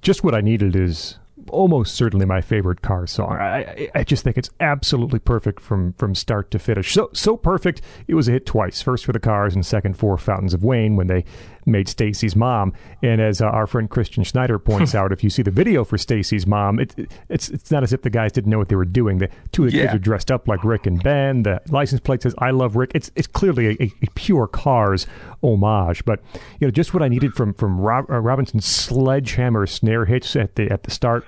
Just 0.00 0.22
what 0.22 0.34
I 0.34 0.40
needed 0.40 0.76
is 0.76 1.18
almost 1.50 1.94
certainly 1.94 2.26
my 2.26 2.40
favorite 2.40 2.82
car 2.82 3.06
song. 3.06 3.32
I, 3.32 3.90
I 3.94 4.04
just 4.04 4.24
think 4.24 4.36
it's 4.36 4.50
absolutely 4.60 5.18
perfect 5.18 5.60
from 5.60 5.92
from 5.94 6.14
start 6.14 6.50
to 6.52 6.58
finish. 6.58 6.92
So 6.92 7.10
so 7.12 7.36
perfect. 7.36 7.80
It 8.06 8.14
was 8.14 8.28
a 8.28 8.32
hit 8.32 8.46
twice. 8.46 8.82
First 8.82 9.04
for 9.04 9.12
the 9.12 9.20
Cars 9.20 9.54
and 9.54 9.64
second 9.64 9.96
for 9.96 10.16
Fountains 10.16 10.54
of 10.54 10.64
Wayne 10.64 10.96
when 10.96 11.06
they 11.06 11.24
made 11.68 11.88
Stacy's 11.88 12.34
mom. 12.34 12.72
And 13.02 13.20
as 13.20 13.40
uh, 13.40 13.46
our 13.46 13.66
friend 13.66 13.88
Christian 13.88 14.24
Schneider 14.24 14.58
points 14.58 14.94
out, 14.96 15.12
if 15.12 15.22
you 15.22 15.30
see 15.30 15.42
the 15.42 15.50
video 15.50 15.84
for 15.84 15.98
Stacy's 15.98 16.46
mom, 16.46 16.80
it, 16.80 16.94
it's 17.28 17.48
it's 17.50 17.70
not 17.70 17.82
as 17.82 17.92
if 17.92 18.02
the 18.02 18.10
guys 18.10 18.32
didn't 18.32 18.50
know 18.50 18.58
what 18.58 18.68
they 18.68 18.76
were 18.76 18.84
doing. 18.84 19.18
The 19.18 19.28
two 19.52 19.64
of 19.64 19.70
the 19.70 19.76
yeah. 19.76 19.84
kids 19.84 19.94
are 19.94 19.98
dressed 19.98 20.30
up 20.30 20.48
like 20.48 20.64
Rick 20.64 20.86
and 20.86 21.02
Ben. 21.02 21.42
The 21.42 21.60
license 21.68 22.00
plate 22.00 22.22
says 22.22 22.34
"I 22.38 22.50
love 22.50 22.76
Rick." 22.76 22.92
It's 22.94 23.10
it's 23.14 23.26
clearly 23.26 23.76
a, 23.80 23.92
a 24.02 24.10
pure 24.14 24.46
Cars 24.46 25.06
homage. 25.42 26.04
But 26.04 26.20
you 26.58 26.66
know, 26.66 26.70
just 26.70 26.94
what 26.94 27.02
I 27.02 27.08
needed 27.08 27.34
from 27.34 27.54
from 27.54 27.80
Rob, 27.80 28.10
uh, 28.10 28.18
Robinson's 28.18 28.66
sledgehammer 28.66 29.66
snare 29.66 30.06
hits 30.06 30.34
at 30.36 30.56
the 30.56 30.70
at 30.70 30.84
the 30.84 30.90
start 30.90 31.24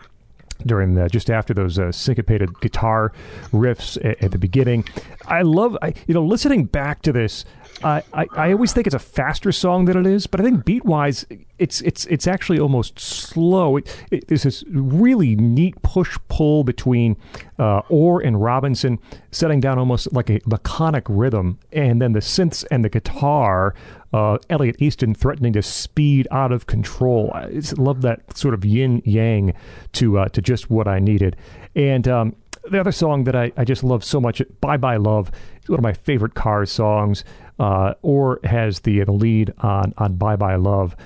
during 0.66 0.94
the 0.94 1.08
just 1.08 1.30
after 1.30 1.54
those 1.54 1.78
uh, 1.78 1.92
syncopated 1.92 2.60
guitar 2.60 3.12
riffs 3.52 3.96
at, 4.04 4.22
at, 4.22 4.30
the 4.30 4.38
beginning. 4.38 4.84
I 5.26 5.42
love, 5.42 5.76
I, 5.82 5.94
you 6.06 6.14
know, 6.14 6.24
listening 6.24 6.64
back 6.64 7.02
to 7.02 7.12
this. 7.12 7.44
I, 7.82 8.02
I, 8.12 8.52
always 8.52 8.72
think 8.72 8.86
it's 8.86 8.94
a 8.94 8.98
faster 8.98 9.52
song 9.52 9.86
than 9.86 9.96
it 9.96 10.06
is, 10.06 10.26
but 10.26 10.40
I 10.40 10.44
think 10.44 10.64
beat 10.64 10.84
wise, 10.84 11.24
it's 11.58 11.80
it's 11.80 12.04
it's 12.06 12.26
actually 12.26 12.58
almost 12.58 12.98
slow. 12.98 13.76
It, 13.78 14.04
it, 14.10 14.28
there's 14.28 14.42
this 14.42 14.64
really 14.68 15.34
neat 15.34 15.80
push 15.82 16.18
pull 16.28 16.64
between 16.64 17.16
uh, 17.58 17.80
Orr 17.88 18.20
and 18.20 18.40
Robinson, 18.40 18.98
setting 19.30 19.60
down 19.60 19.78
almost 19.78 20.12
like 20.12 20.30
a 20.30 20.40
laconic 20.46 21.04
rhythm, 21.08 21.58
and 21.72 22.02
then 22.02 22.12
the 22.12 22.20
synths 22.20 22.64
and 22.70 22.84
the 22.84 22.88
guitar. 22.88 23.74
Uh, 24.12 24.38
Elliot 24.50 24.76
Easton 24.80 25.14
threatening 25.14 25.52
to 25.52 25.62
speed 25.62 26.26
out 26.32 26.50
of 26.50 26.66
control. 26.66 27.30
I 27.32 27.62
love 27.76 28.02
that 28.02 28.36
sort 28.36 28.54
of 28.54 28.64
yin 28.64 29.02
yang 29.04 29.54
to 29.92 30.18
uh, 30.18 30.28
to 30.30 30.42
just 30.42 30.68
what 30.68 30.88
I 30.88 30.98
needed. 30.98 31.36
And 31.76 32.08
um, 32.08 32.36
the 32.68 32.80
other 32.80 32.92
song 32.92 33.24
that 33.24 33.36
I, 33.36 33.52
I 33.56 33.64
just 33.64 33.84
love 33.84 34.04
so 34.04 34.20
much, 34.20 34.42
"Bye 34.60 34.76
Bye 34.76 34.96
Love," 34.96 35.30
is 35.62 35.68
one 35.68 35.78
of 35.78 35.82
my 35.82 35.92
favorite 35.92 36.34
Cars 36.34 36.70
songs. 36.70 37.24
Uh, 37.60 37.94
Orr 38.02 38.40
has 38.44 38.80
the 38.80 39.04
the 39.04 39.12
lead 39.12 39.52
on 39.58 39.94
on 39.98 40.16
"Bye 40.16 40.36
Bye 40.36 40.56
Love." 40.56 40.96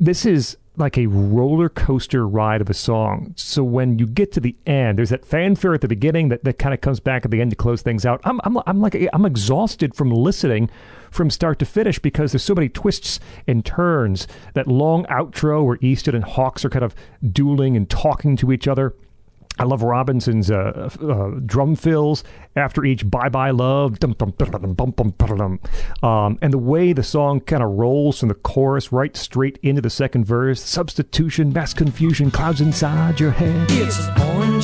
this 0.00 0.26
is 0.26 0.56
like 0.76 0.98
a 0.98 1.06
roller 1.06 1.68
coaster 1.68 2.26
ride 2.26 2.60
of 2.60 2.68
a 2.68 2.74
song. 2.74 3.32
So 3.36 3.62
when 3.62 3.98
you 3.98 4.06
get 4.08 4.32
to 4.32 4.40
the 4.40 4.56
end, 4.66 4.98
there's 4.98 5.10
that 5.10 5.24
fanfare 5.24 5.72
at 5.74 5.80
the 5.82 5.88
beginning 5.88 6.30
that, 6.30 6.42
that 6.42 6.58
kind 6.58 6.74
of 6.74 6.80
comes 6.80 6.98
back 6.98 7.24
at 7.24 7.30
the 7.30 7.40
end 7.40 7.50
to 7.50 7.56
close 7.56 7.80
things 7.80 8.04
out. 8.04 8.20
I'm, 8.24 8.40
I'm, 8.42 8.58
I'm 8.66 8.80
like, 8.80 8.96
I'm 9.12 9.24
exhausted 9.24 9.94
from 9.94 10.10
listening 10.10 10.68
from 11.12 11.30
start 11.30 11.60
to 11.60 11.64
finish 11.64 12.00
because 12.00 12.32
there's 12.32 12.42
so 12.42 12.56
many 12.56 12.68
twists 12.68 13.20
and 13.46 13.64
turns. 13.64 14.26
That 14.54 14.66
long 14.66 15.04
outro 15.04 15.64
where 15.64 15.78
Easton 15.80 16.16
and 16.16 16.24
Hawkes 16.24 16.64
are 16.64 16.70
kind 16.70 16.84
of 16.84 16.96
dueling 17.32 17.76
and 17.76 17.88
talking 17.88 18.36
to 18.38 18.50
each 18.50 18.66
other. 18.66 18.96
I 19.58 19.64
love 19.64 19.82
Robinson's 19.82 20.50
uh, 20.50 20.90
uh, 21.00 21.40
drum 21.46 21.76
fills 21.76 22.24
after 22.56 22.84
each 22.84 23.08
"Bye 23.08 23.28
Bye 23.28 23.50
Love," 23.50 23.98
um, 24.02 24.14
and 26.42 26.52
the 26.52 26.58
way 26.58 26.92
the 26.92 27.02
song 27.02 27.40
kind 27.40 27.62
of 27.62 27.70
rolls 27.70 28.18
from 28.18 28.30
the 28.30 28.34
chorus 28.34 28.90
right 28.90 29.16
straight 29.16 29.58
into 29.62 29.80
the 29.80 29.90
second 29.90 30.24
verse. 30.24 30.60
Substitution, 30.60 31.52
mass 31.52 31.72
confusion, 31.72 32.32
clouds 32.32 32.60
inside 32.60 33.20
your 33.20 33.30
head. 33.30 33.68
It's 33.70 34.08
orangey 34.08 34.63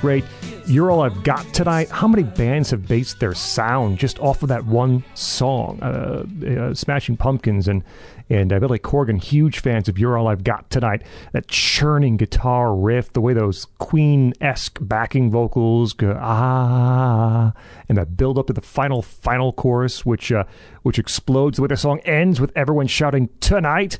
great. 0.00 0.24
You're 0.66 0.90
All 0.90 1.02
I've 1.02 1.24
Got 1.24 1.52
Tonight. 1.52 1.88
How 1.88 2.06
many 2.06 2.22
bands 2.22 2.70
have 2.70 2.86
based 2.86 3.18
their 3.18 3.34
sound 3.34 3.98
just 3.98 4.18
off 4.20 4.42
of 4.42 4.48
that 4.50 4.64
one 4.64 5.02
song? 5.14 5.80
Uh, 5.82 6.24
uh, 6.46 6.74
Smashing 6.74 7.16
Pumpkins 7.16 7.66
and 7.66 7.82
and 8.30 8.52
uh, 8.52 8.58
Billy 8.58 8.78
Corgan, 8.78 9.22
huge 9.22 9.60
fans 9.60 9.88
of 9.88 9.98
You're 9.98 10.18
All 10.18 10.28
I've 10.28 10.44
Got 10.44 10.68
Tonight. 10.70 11.02
That 11.32 11.48
churning 11.48 12.18
guitar 12.18 12.74
riff, 12.74 13.12
the 13.12 13.22
way 13.22 13.32
those 13.32 13.66
Queen 13.78 14.34
esque 14.40 14.78
backing 14.80 15.30
vocals 15.30 15.94
go 15.94 16.16
ah, 16.20 17.52
and 17.88 17.96
that 17.96 18.16
build 18.16 18.38
up 18.38 18.48
to 18.48 18.52
the 18.52 18.60
final 18.60 19.02
final 19.02 19.52
chorus, 19.52 20.06
which 20.06 20.30
uh, 20.30 20.44
which 20.82 20.98
explodes 20.98 21.56
the 21.56 21.62
way 21.62 21.68
the 21.68 21.76
song 21.76 22.00
ends 22.00 22.40
with 22.40 22.52
everyone 22.54 22.86
shouting 22.86 23.30
tonight. 23.40 23.98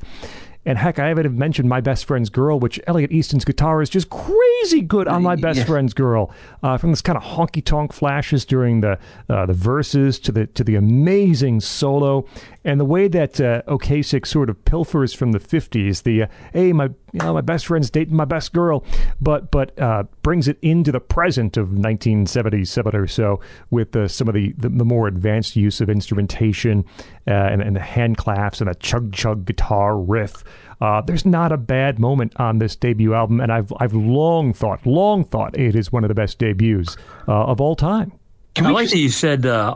And 0.65 0.77
heck, 0.77 0.99
I 0.99 1.07
haven't 1.07 1.25
even 1.25 1.37
mentioned 1.37 1.69
My 1.69 1.79
Best 1.79 2.05
Friend's 2.05 2.29
Girl, 2.29 2.59
which 2.59 2.79
Elliot 2.85 3.11
Easton's 3.11 3.45
guitar 3.45 3.81
is 3.81 3.89
just 3.89 4.09
crazy 4.09 4.81
good 4.81 5.07
on 5.07 5.23
My 5.23 5.35
Best 5.35 5.65
Friend's 5.65 5.93
Girl. 5.93 6.31
Uh, 6.61 6.77
from 6.77 6.91
this 6.91 7.01
kind 7.01 7.17
of 7.17 7.23
honky 7.23 7.63
tonk 7.63 7.93
flashes 7.93 8.43
during 8.45 8.81
the 8.81 8.99
uh, 9.29 9.45
the 9.45 9.53
verses 9.53 10.19
to 10.19 10.31
the 10.31 10.47
to 10.47 10.63
the 10.63 10.75
amazing 10.75 11.61
solo, 11.61 12.25
and 12.65 12.79
the 12.79 12.85
way 12.85 13.07
that 13.07 13.39
uh, 13.39 13.61
Ocasek 13.67 14.27
sort 14.27 14.49
of 14.49 14.63
pilfers 14.65 15.15
from 15.15 15.31
the 15.31 15.39
'50s. 15.39 16.03
The 16.03 16.23
uh, 16.23 16.27
hey, 16.53 16.73
my 16.73 16.85
you 16.85 17.19
know 17.19 17.33
my 17.33 17.41
best 17.41 17.67
friend's 17.67 17.89
dating 17.89 18.15
my 18.15 18.25
best 18.25 18.53
girl, 18.53 18.83
but 19.21 19.51
but 19.51 19.77
uh, 19.79 20.03
brings 20.23 20.47
it 20.47 20.57
into 20.61 20.91
the 20.91 20.99
present 20.99 21.57
of 21.57 21.69
1977 21.69 22.95
or 22.95 23.07
so 23.07 23.39
with 23.69 23.95
uh, 23.95 24.07
some 24.07 24.27
of 24.27 24.33
the, 24.33 24.53
the, 24.57 24.69
the 24.69 24.85
more 24.85 25.07
advanced 25.07 25.55
use 25.55 25.79
of 25.81 25.89
instrumentation 25.89 26.83
uh, 27.27 27.31
and, 27.31 27.61
and 27.61 27.75
the 27.75 27.81
hand 27.81 28.17
claps 28.17 28.59
and 28.59 28.69
a 28.69 28.75
chug 28.75 29.13
chug 29.13 29.45
guitar 29.45 29.97
riff. 29.97 30.43
Uh, 30.81 31.01
there's 31.01 31.25
not 31.25 31.51
a 31.51 31.57
bad 31.57 31.99
moment 31.99 32.33
on 32.37 32.59
this 32.59 32.75
debut 32.75 33.13
album, 33.13 33.39
and 33.39 33.51
I've 33.51 33.71
I've 33.79 33.93
long 33.93 34.53
thought, 34.53 34.85
long 34.85 35.23
thought 35.23 35.57
it 35.57 35.75
is 35.75 35.91
one 35.91 36.03
of 36.03 36.09
the 36.09 36.15
best 36.15 36.39
debuts 36.39 36.97
uh, 37.27 37.45
of 37.45 37.61
all 37.61 37.75
time. 37.75 38.11
Can 38.55 38.65
I 38.65 38.71
like 38.71 38.83
just... 38.83 38.93
that 38.93 38.99
you 38.99 39.09
said. 39.09 39.45
Uh, 39.45 39.75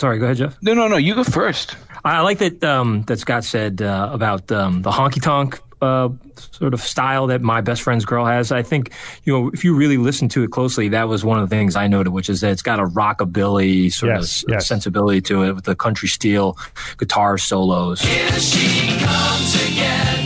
sorry, 0.00 0.18
go 0.18 0.24
ahead, 0.24 0.38
Jeff. 0.38 0.58
No, 0.62 0.74
no, 0.74 0.88
no. 0.88 0.96
You 0.96 1.14
go 1.14 1.24
first. 1.24 1.76
I 2.04 2.20
like 2.20 2.38
that 2.38 2.64
um, 2.64 3.02
that 3.02 3.18
Scott 3.18 3.44
said 3.44 3.82
uh, 3.82 4.10
about 4.12 4.50
um, 4.50 4.82
the 4.82 4.90
honky 4.90 5.22
tonk 5.22 5.60
uh, 5.82 6.08
sort 6.36 6.74
of 6.74 6.80
style 6.80 7.26
that 7.28 7.42
my 7.42 7.60
best 7.60 7.82
friend's 7.82 8.04
girl 8.04 8.24
has. 8.24 8.52
I 8.52 8.62
think 8.62 8.92
you 9.24 9.32
know 9.32 9.50
if 9.52 9.64
you 9.64 9.74
really 9.74 9.98
listen 9.98 10.28
to 10.30 10.42
it 10.42 10.50
closely, 10.50 10.88
that 10.88 11.08
was 11.08 11.24
one 11.24 11.38
of 11.38 11.48
the 11.48 11.54
things 11.54 11.76
I 11.76 11.86
noted, 11.86 12.10
which 12.10 12.30
is 12.30 12.40
that 12.40 12.52
it's 12.52 12.62
got 12.62 12.80
a 12.80 12.84
rockabilly 12.84 13.92
sort 13.92 14.12
yes, 14.12 14.42
of 14.44 14.50
yes. 14.50 14.66
sensibility 14.66 15.20
to 15.22 15.42
it 15.42 15.52
with 15.54 15.64
the 15.64 15.76
country 15.76 16.08
steel 16.08 16.56
guitar 16.98 17.38
solos. 17.38 18.00
Here 18.00 18.32
she 18.32 18.98
comes 18.98 19.68
again 19.68 20.19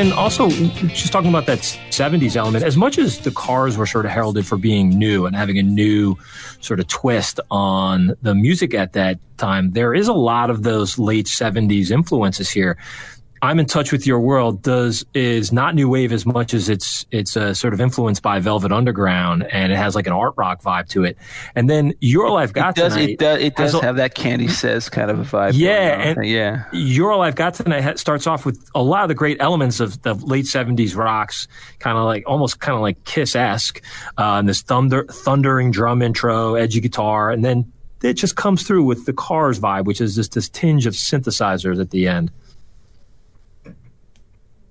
then 0.00 0.12
also, 0.14 0.48
just 0.48 1.12
talking 1.12 1.28
about 1.28 1.44
that 1.44 1.58
70s 1.58 2.34
element, 2.34 2.64
as 2.64 2.74
much 2.74 2.96
as 2.96 3.18
the 3.18 3.30
cars 3.30 3.76
were 3.76 3.84
sort 3.84 4.06
of 4.06 4.12
heralded 4.12 4.46
for 4.46 4.56
being 4.56 4.88
new 4.88 5.26
and 5.26 5.36
having 5.36 5.58
a 5.58 5.62
new 5.62 6.16
sort 6.60 6.80
of 6.80 6.86
twist 6.86 7.38
on 7.50 8.14
the 8.22 8.34
music 8.34 8.72
at 8.72 8.94
that 8.94 9.18
time, 9.36 9.72
there 9.72 9.92
is 9.92 10.08
a 10.08 10.14
lot 10.14 10.48
of 10.48 10.62
those 10.62 10.98
late 10.98 11.26
70s 11.26 11.90
influences 11.90 12.50
here. 12.50 12.78
I'm 13.42 13.58
in 13.58 13.64
touch 13.64 13.90
with 13.90 14.06
your 14.06 14.20
world 14.20 14.62
does 14.62 15.04
is 15.14 15.50
not 15.50 15.74
new 15.74 15.88
wave 15.88 16.12
as 16.12 16.26
much 16.26 16.52
as 16.52 16.68
it's 16.68 17.06
it's 17.10 17.36
uh, 17.38 17.54
sort 17.54 17.72
of 17.72 17.80
influenced 17.80 18.22
by 18.22 18.38
Velvet 18.38 18.70
Underground 18.70 19.44
and 19.50 19.72
it 19.72 19.76
has 19.76 19.94
like 19.94 20.06
an 20.06 20.12
art 20.12 20.34
rock 20.36 20.62
vibe 20.62 20.88
to 20.90 21.04
it. 21.04 21.16
And 21.54 21.68
then 21.70 21.94
You're 22.00 22.26
All 22.26 22.36
I've 22.36 22.52
Got 22.52 22.76
it 22.76 22.80
does, 22.82 22.92
Tonight, 22.92 23.08
it 23.10 23.18
does, 23.18 23.40
it 23.40 23.56
does 23.56 23.74
a- 23.74 23.82
have 23.82 23.96
that 23.96 24.14
Candy 24.14 24.48
Says 24.48 24.90
kind 24.90 25.10
of 25.10 25.18
a 25.20 25.22
vibe. 25.24 25.52
Yeah, 25.54 26.00
and- 26.00 26.26
yeah. 26.26 26.64
You're 26.72 27.12
All 27.12 27.22
I've 27.22 27.34
Got 27.34 27.54
Tonight 27.54 27.98
starts 27.98 28.26
off 28.26 28.44
with 28.44 28.68
a 28.74 28.82
lot 28.82 29.04
of 29.04 29.08
the 29.08 29.14
great 29.14 29.38
elements 29.40 29.80
of 29.80 30.02
the 30.02 30.12
late 30.14 30.44
70s 30.44 30.94
rocks, 30.94 31.48
kind 31.78 31.96
of 31.96 32.04
like 32.04 32.24
almost 32.26 32.60
kind 32.60 32.76
of 32.76 32.82
like 32.82 33.02
Kiss 33.04 33.34
esque, 33.34 33.82
uh, 34.18 34.34
and 34.38 34.48
this 34.48 34.60
thunder, 34.60 35.04
thundering 35.10 35.70
drum 35.70 36.02
intro, 36.02 36.56
edgy 36.56 36.80
guitar, 36.80 37.30
and 37.30 37.42
then 37.42 37.72
it 38.02 38.14
just 38.14 38.36
comes 38.36 38.64
through 38.64 38.84
with 38.84 39.06
the 39.06 39.12
Cars 39.14 39.58
vibe, 39.60 39.84
which 39.86 40.00
is 40.02 40.14
just 40.14 40.32
this 40.34 40.48
tinge 40.50 40.84
of 40.84 40.92
synthesizers 40.92 41.80
at 41.80 41.88
the 41.90 42.06
end. 42.06 42.30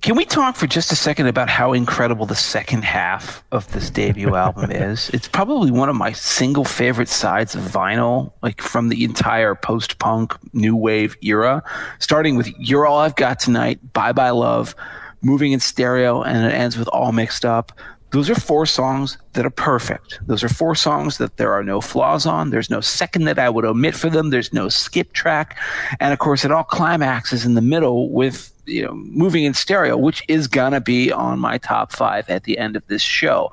Can 0.02 0.16
we 0.16 0.24
talk 0.24 0.56
for 0.56 0.66
just 0.66 0.94
a 0.94 0.96
second 0.96 1.28
about 1.28 1.50
how 1.50 1.74
incredible 1.74 2.26
the 2.26 2.36
second 2.36 2.86
half 2.86 3.44
of 3.52 3.70
this 3.74 3.90
debut 3.90 4.34
album 4.34 4.72
is? 4.72 5.10
It's 5.10 5.28
probably 5.28 5.72
one 5.72 5.90
of 5.90 5.96
my 5.98 6.14
single 6.14 6.64
favorite 6.64 7.10
sides 7.10 7.54
of 7.54 7.64
vinyl, 7.64 8.32
like 8.42 8.62
from 8.62 8.88
the 8.88 9.04
entire 9.04 9.56
post 9.56 10.00
punk 10.00 10.38
new 10.54 10.74
wave 10.74 11.18
era, 11.22 11.62
starting 12.00 12.38
with 12.38 12.48
You're 12.58 12.88
All 12.88 13.00
I've 13.00 13.18
Got 13.18 13.42
Tonight, 13.42 13.92
Bye 13.92 14.14
Bye 14.14 14.30
Love, 14.30 14.74
Moving 15.22 15.52
in 15.52 15.60
Stereo, 15.60 16.24
and 16.24 16.46
it 16.46 16.56
ends 16.56 16.78
with 16.78 16.88
All 16.90 17.12
Mixed 17.12 17.44
Up. 17.44 17.74
Those 18.12 18.30
are 18.30 18.36
four 18.36 18.66
songs 18.66 19.18
that 19.34 19.46
are 19.46 19.52
perfect. 19.52 20.20
Those 20.26 20.44
are 20.44 20.50
four 20.50 20.76
songs 20.76 21.18
that 21.18 21.38
there 21.38 21.52
are 21.52 21.64
no 21.64 21.82
flaws 21.82 22.26
on. 22.26 22.50
There's 22.50 22.70
no 22.70 22.80
second 22.80 23.26
that 23.26 23.38
I 23.38 23.50
would 23.50 23.66
omit 23.66 23.96
for 23.96 24.10
them. 24.10 24.30
There's 24.30 24.54
no 24.54 24.70
skip 24.70 25.12
track. 25.14 25.60
And 26.00 26.14
of 26.14 26.20
course, 26.20 26.44
it 26.44 26.52
all 26.52 26.64
climaxes 26.64 27.46
in 27.46 27.54
the 27.54 27.62
middle 27.62 28.10
with 28.10 28.52
you 28.70 28.84
know, 28.84 28.94
moving 28.94 29.44
in 29.44 29.54
stereo, 29.54 29.98
which 29.98 30.24
is 30.28 30.48
gonna 30.48 30.82
be 30.82 31.12
on 31.12 31.40
my 31.40 31.58
top 31.58 31.92
five 31.92 32.30
at 32.30 32.44
the 32.44 32.58
end 32.58 32.76
of 32.76 32.86
this 32.88 33.02
show. 33.02 33.52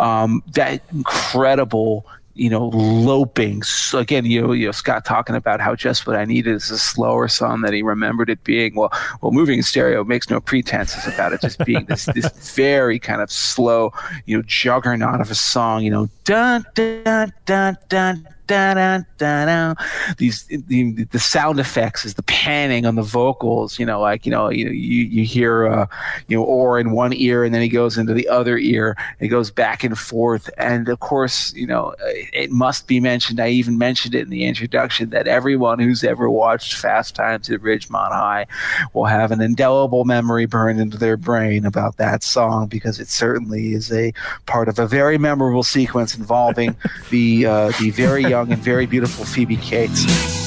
Um, 0.00 0.42
that 0.52 0.82
incredible, 0.92 2.06
you 2.34 2.50
know, 2.50 2.68
loping. 2.68 3.62
So 3.62 3.98
again, 3.98 4.26
you 4.26 4.42
know, 4.42 4.52
you 4.52 4.66
know, 4.66 4.72
Scott 4.72 5.04
talking 5.04 5.34
about 5.34 5.60
how 5.60 5.74
just 5.74 6.06
what 6.06 6.16
I 6.16 6.24
needed 6.24 6.54
is 6.54 6.70
a 6.70 6.78
slower 6.78 7.28
song 7.28 7.62
that 7.62 7.72
he 7.72 7.82
remembered 7.82 8.28
it 8.28 8.42
being. 8.44 8.74
Well, 8.74 8.92
well, 9.22 9.32
moving 9.32 9.58
in 9.58 9.62
stereo 9.62 10.04
makes 10.04 10.28
no 10.28 10.40
pretenses 10.40 11.12
about 11.12 11.32
it 11.32 11.40
just 11.40 11.64
being 11.64 11.86
this 11.86 12.06
this 12.06 12.28
very 12.54 12.98
kind 12.98 13.22
of 13.22 13.30
slow, 13.30 13.92
you 14.26 14.36
know, 14.36 14.42
juggernaut 14.46 15.20
of 15.20 15.30
a 15.30 15.34
song. 15.34 15.82
You 15.82 15.90
know, 15.90 16.08
dun 16.24 16.66
dun 16.74 17.32
dun 17.46 17.78
dun. 17.88 18.28
Dun, 18.46 18.76
dun, 18.76 19.06
dun, 19.18 19.46
dun. 19.48 19.76
These 20.18 20.44
the, 20.44 21.04
the 21.10 21.18
sound 21.18 21.58
effects 21.58 22.04
is 22.04 22.14
the 22.14 22.22
panning 22.22 22.86
on 22.86 22.94
the 22.94 23.02
vocals. 23.02 23.78
You 23.78 23.86
know, 23.86 24.00
like 24.00 24.24
you 24.24 24.30
know, 24.30 24.50
you 24.50 24.68
you, 24.70 25.04
you 25.04 25.24
hear 25.24 25.66
uh, 25.66 25.86
you 26.28 26.36
know, 26.36 26.44
Orr 26.44 26.78
in 26.78 26.92
one 26.92 27.12
ear, 27.12 27.42
and 27.42 27.52
then 27.54 27.62
he 27.62 27.68
goes 27.68 27.98
into 27.98 28.14
the 28.14 28.28
other 28.28 28.56
ear. 28.56 28.96
It 29.18 29.28
goes 29.28 29.50
back 29.50 29.82
and 29.82 29.98
forth, 29.98 30.48
and 30.58 30.88
of 30.88 31.00
course, 31.00 31.52
you 31.54 31.66
know, 31.66 31.94
it 32.00 32.50
must 32.50 32.86
be 32.86 33.00
mentioned. 33.00 33.40
I 33.40 33.48
even 33.48 33.78
mentioned 33.78 34.14
it 34.14 34.22
in 34.22 34.30
the 34.30 34.44
introduction 34.44 35.10
that 35.10 35.26
everyone 35.26 35.78
who's 35.78 36.04
ever 36.04 36.30
watched 36.30 36.74
Fast 36.74 37.16
Times 37.16 37.50
at 37.50 37.60
Ridgemont 37.60 38.12
High 38.12 38.46
will 38.92 39.06
have 39.06 39.32
an 39.32 39.40
indelible 39.40 40.04
memory 40.04 40.46
burned 40.46 40.80
into 40.80 40.98
their 40.98 41.16
brain 41.16 41.66
about 41.66 41.96
that 41.96 42.22
song 42.22 42.68
because 42.68 43.00
it 43.00 43.08
certainly 43.08 43.72
is 43.72 43.92
a 43.92 44.12
part 44.46 44.68
of 44.68 44.78
a 44.78 44.86
very 44.86 45.18
memorable 45.18 45.62
sequence 45.62 46.16
involving 46.16 46.76
the 47.10 47.46
uh, 47.46 47.72
the 47.80 47.90
very 47.90 48.35
young 48.36 48.52
and 48.52 48.60
very 48.62 48.84
beautiful 48.84 49.24
Phoebe 49.24 49.56
Cates. 49.56 50.45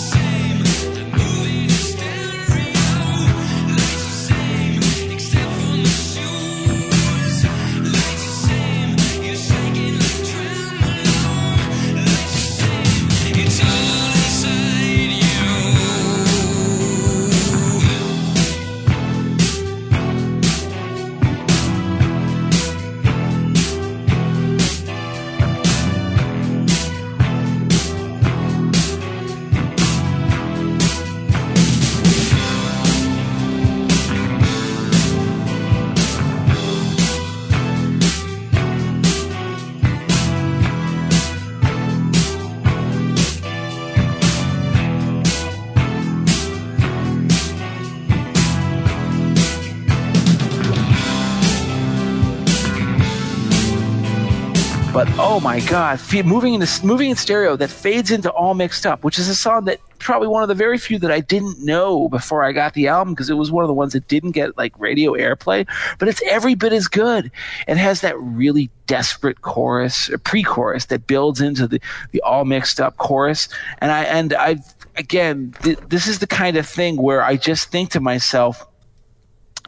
My 55.59 55.65
God, 55.67 55.99
moving 56.25 56.53
in 56.53 56.59
the, 56.59 56.81
moving 56.83 57.09
in 57.09 57.15
stereo 57.15 57.55
that 57.57 57.69
fades 57.69 58.11
into 58.11 58.31
all 58.31 58.53
mixed 58.53 58.85
up, 58.85 59.03
which 59.03 59.19
is 59.19 59.27
a 59.27 59.35
song 59.35 59.65
that 59.65 59.79
probably 59.99 60.27
one 60.27 60.41
of 60.41 60.47
the 60.47 60.55
very 60.55 60.77
few 60.77 60.97
that 60.99 61.11
I 61.11 61.19
didn't 61.19 61.63
know 61.63 62.07
before 62.07 62.43
I 62.43 62.53
got 62.53 62.73
the 62.73 62.87
album 62.87 63.13
because 63.13 63.29
it 63.29 63.33
was 63.33 63.51
one 63.51 63.63
of 63.63 63.67
the 63.67 63.73
ones 63.73 63.93
that 63.93 64.07
didn't 64.07 64.31
get 64.31 64.57
like 64.57 64.73
radio 64.79 65.13
airplay. 65.13 65.67
But 65.97 66.07
it's 66.07 66.21
every 66.25 66.55
bit 66.55 66.71
as 66.71 66.87
good. 66.87 67.31
It 67.67 67.77
has 67.77 68.01
that 68.01 68.17
really 68.19 68.69
desperate 68.87 69.41
chorus, 69.41 70.09
uh, 70.09 70.17
pre-chorus 70.23 70.85
that 70.85 71.07
builds 71.07 71.41
into 71.41 71.67
the 71.67 71.81
the 72.11 72.21
all 72.21 72.45
mixed 72.45 72.79
up 72.79 72.97
chorus, 72.97 73.49
and 73.79 73.91
I 73.91 74.03
and 74.03 74.33
I 74.33 74.57
again, 74.95 75.55
th- 75.61 75.79
this 75.89 76.07
is 76.07 76.19
the 76.19 76.27
kind 76.27 76.55
of 76.55 76.65
thing 76.67 76.95
where 76.95 77.21
I 77.21 77.35
just 77.35 77.69
think 77.69 77.91
to 77.91 77.99
myself, 77.99 78.65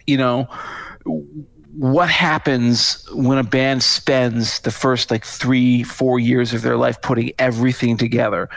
you 0.07 0.17
know 0.17 0.47
what 1.77 2.09
happens 2.09 3.07
when 3.13 3.37
a 3.37 3.43
band 3.43 3.83
spends 3.83 4.59
the 4.61 4.71
first 4.71 5.09
like 5.09 5.25
three, 5.25 5.83
four 5.83 6.19
years 6.19 6.53
of 6.53 6.61
their 6.61 6.77
life 6.77 7.01
putting 7.01 7.31
everything 7.39 7.97
together 7.97 8.49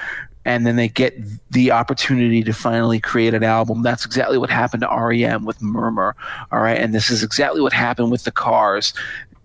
and 0.45 0.67
then 0.67 0.77
they 0.77 0.89
get 0.89 1.15
the 1.51 1.71
opportunity 1.71 2.43
to 2.43 2.53
finally 2.53 3.01
create 3.01 3.35
an 3.35 3.43
album. 3.43 3.83
That's 3.83 4.05
exactly 4.05 4.37
what 4.37 4.51
happened 4.51 4.83
to 4.83 4.89
REM 4.89 5.45
with 5.45 5.63
Murmur. 5.63 6.15
All 6.53 6.61
right. 6.61 6.79
And 6.79 6.95
this 6.95 7.11
is 7.11 7.23
exactly 7.23 7.61
what 7.61 7.73
happened 7.73 8.11
with 8.11 8.25
the 8.25 8.31
cars. 8.31 8.93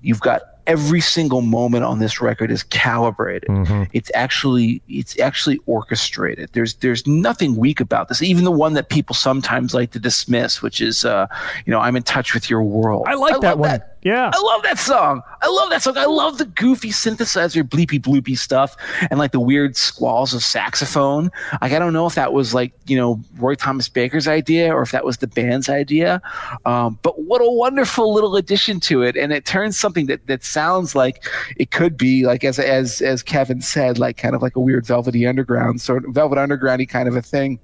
You've 0.02 0.20
got 0.20 0.59
every 0.70 1.02
single 1.02 1.42
moment 1.42 1.84
on 1.84 1.98
this 1.98 2.22
record 2.22 2.52
is 2.52 2.62
calibrated. 2.62 3.50
It's 3.92 4.12
actually 4.14 4.82
it's 4.88 5.20
actually 5.20 5.60
orchestrated. 5.66 6.52
There's 6.54 6.76
there's 6.76 7.06
nothing 7.08 7.56
weak 7.58 7.80
about 7.80 8.08
this. 8.08 8.22
Even 8.22 8.44
the 8.44 8.52
one 8.52 8.76
that 8.76 8.90
people 8.90 9.16
sometimes 9.16 9.74
like 9.74 9.92
to 9.92 10.00
dismiss, 10.00 10.62
which 10.62 10.80
is 10.80 11.04
uh, 11.04 11.26
you 11.66 11.72
know, 11.72 11.80
I'm 11.80 11.96
in 11.96 12.04
touch 12.04 12.36
with 12.36 12.50
your 12.50 12.62
world. 12.64 13.06
I 13.08 13.16
like 13.16 13.42
that 13.42 13.58
love 13.58 13.60
one. 13.60 13.82
Yeah. 14.02 14.32
I 14.34 14.42
love 14.42 14.64
that 14.64 14.80
song. 14.80 15.22
I 15.42 15.48
love 15.48 15.70
that 15.72 15.82
song. 15.82 15.98
I 15.98 16.06
love 16.06 16.38
the 16.38 16.46
goofy 16.46 16.90
synthesizer 16.90 17.64
bleepy 17.64 18.00
bloopy 18.00 18.38
stuff 18.38 18.78
and 19.10 19.20
like 19.20 19.32
the 19.32 19.40
weird 19.40 19.76
squalls 19.76 20.34
of 20.34 20.44
saxophone. 20.44 21.32
Like 21.62 21.74
I 21.74 21.80
don't 21.80 21.92
know 21.92 22.06
if 22.06 22.16
that 22.16 22.32
was 22.32 22.54
like, 22.54 22.72
you 22.88 22.96
know, 22.96 23.22
Roy 23.38 23.56
Thomas 23.56 23.90
Baker's 23.90 24.28
idea 24.28 24.74
or 24.74 24.82
if 24.82 24.92
that 24.92 25.04
was 25.04 25.18
the 25.18 25.28
band's 25.28 25.68
idea. 25.68 26.22
Um, 26.66 26.98
but 27.02 27.22
what 27.24 27.42
a 27.42 27.50
wonderful 27.50 28.14
little 28.14 28.38
addition 28.38 28.80
to 28.82 29.02
it. 29.02 29.18
And 29.18 29.34
it 29.34 29.46
turns 29.46 29.78
something 29.78 30.06
that, 30.06 30.28
that 30.28 30.44
sounds 30.44 30.96
like 30.96 31.26
it 31.58 31.72
could 31.72 31.98
be 31.98 32.26
like 32.26 32.44
as 32.44 32.58
as 32.58 33.02
as 33.02 33.22
Kevin 33.22 33.62
said, 33.62 34.00
like 34.00 34.18
kind 34.18 34.34
of 34.34 34.42
like 34.42 34.56
a 34.56 34.62
weird 34.62 34.86
velvety 34.86 35.28
underground 35.28 35.82
sort 35.82 36.06
of 36.06 36.14
velvet 36.14 36.38
undergroundy 36.38 36.88
kind 36.88 37.08
of 37.08 37.16
a 37.16 37.22
thing 37.22 37.60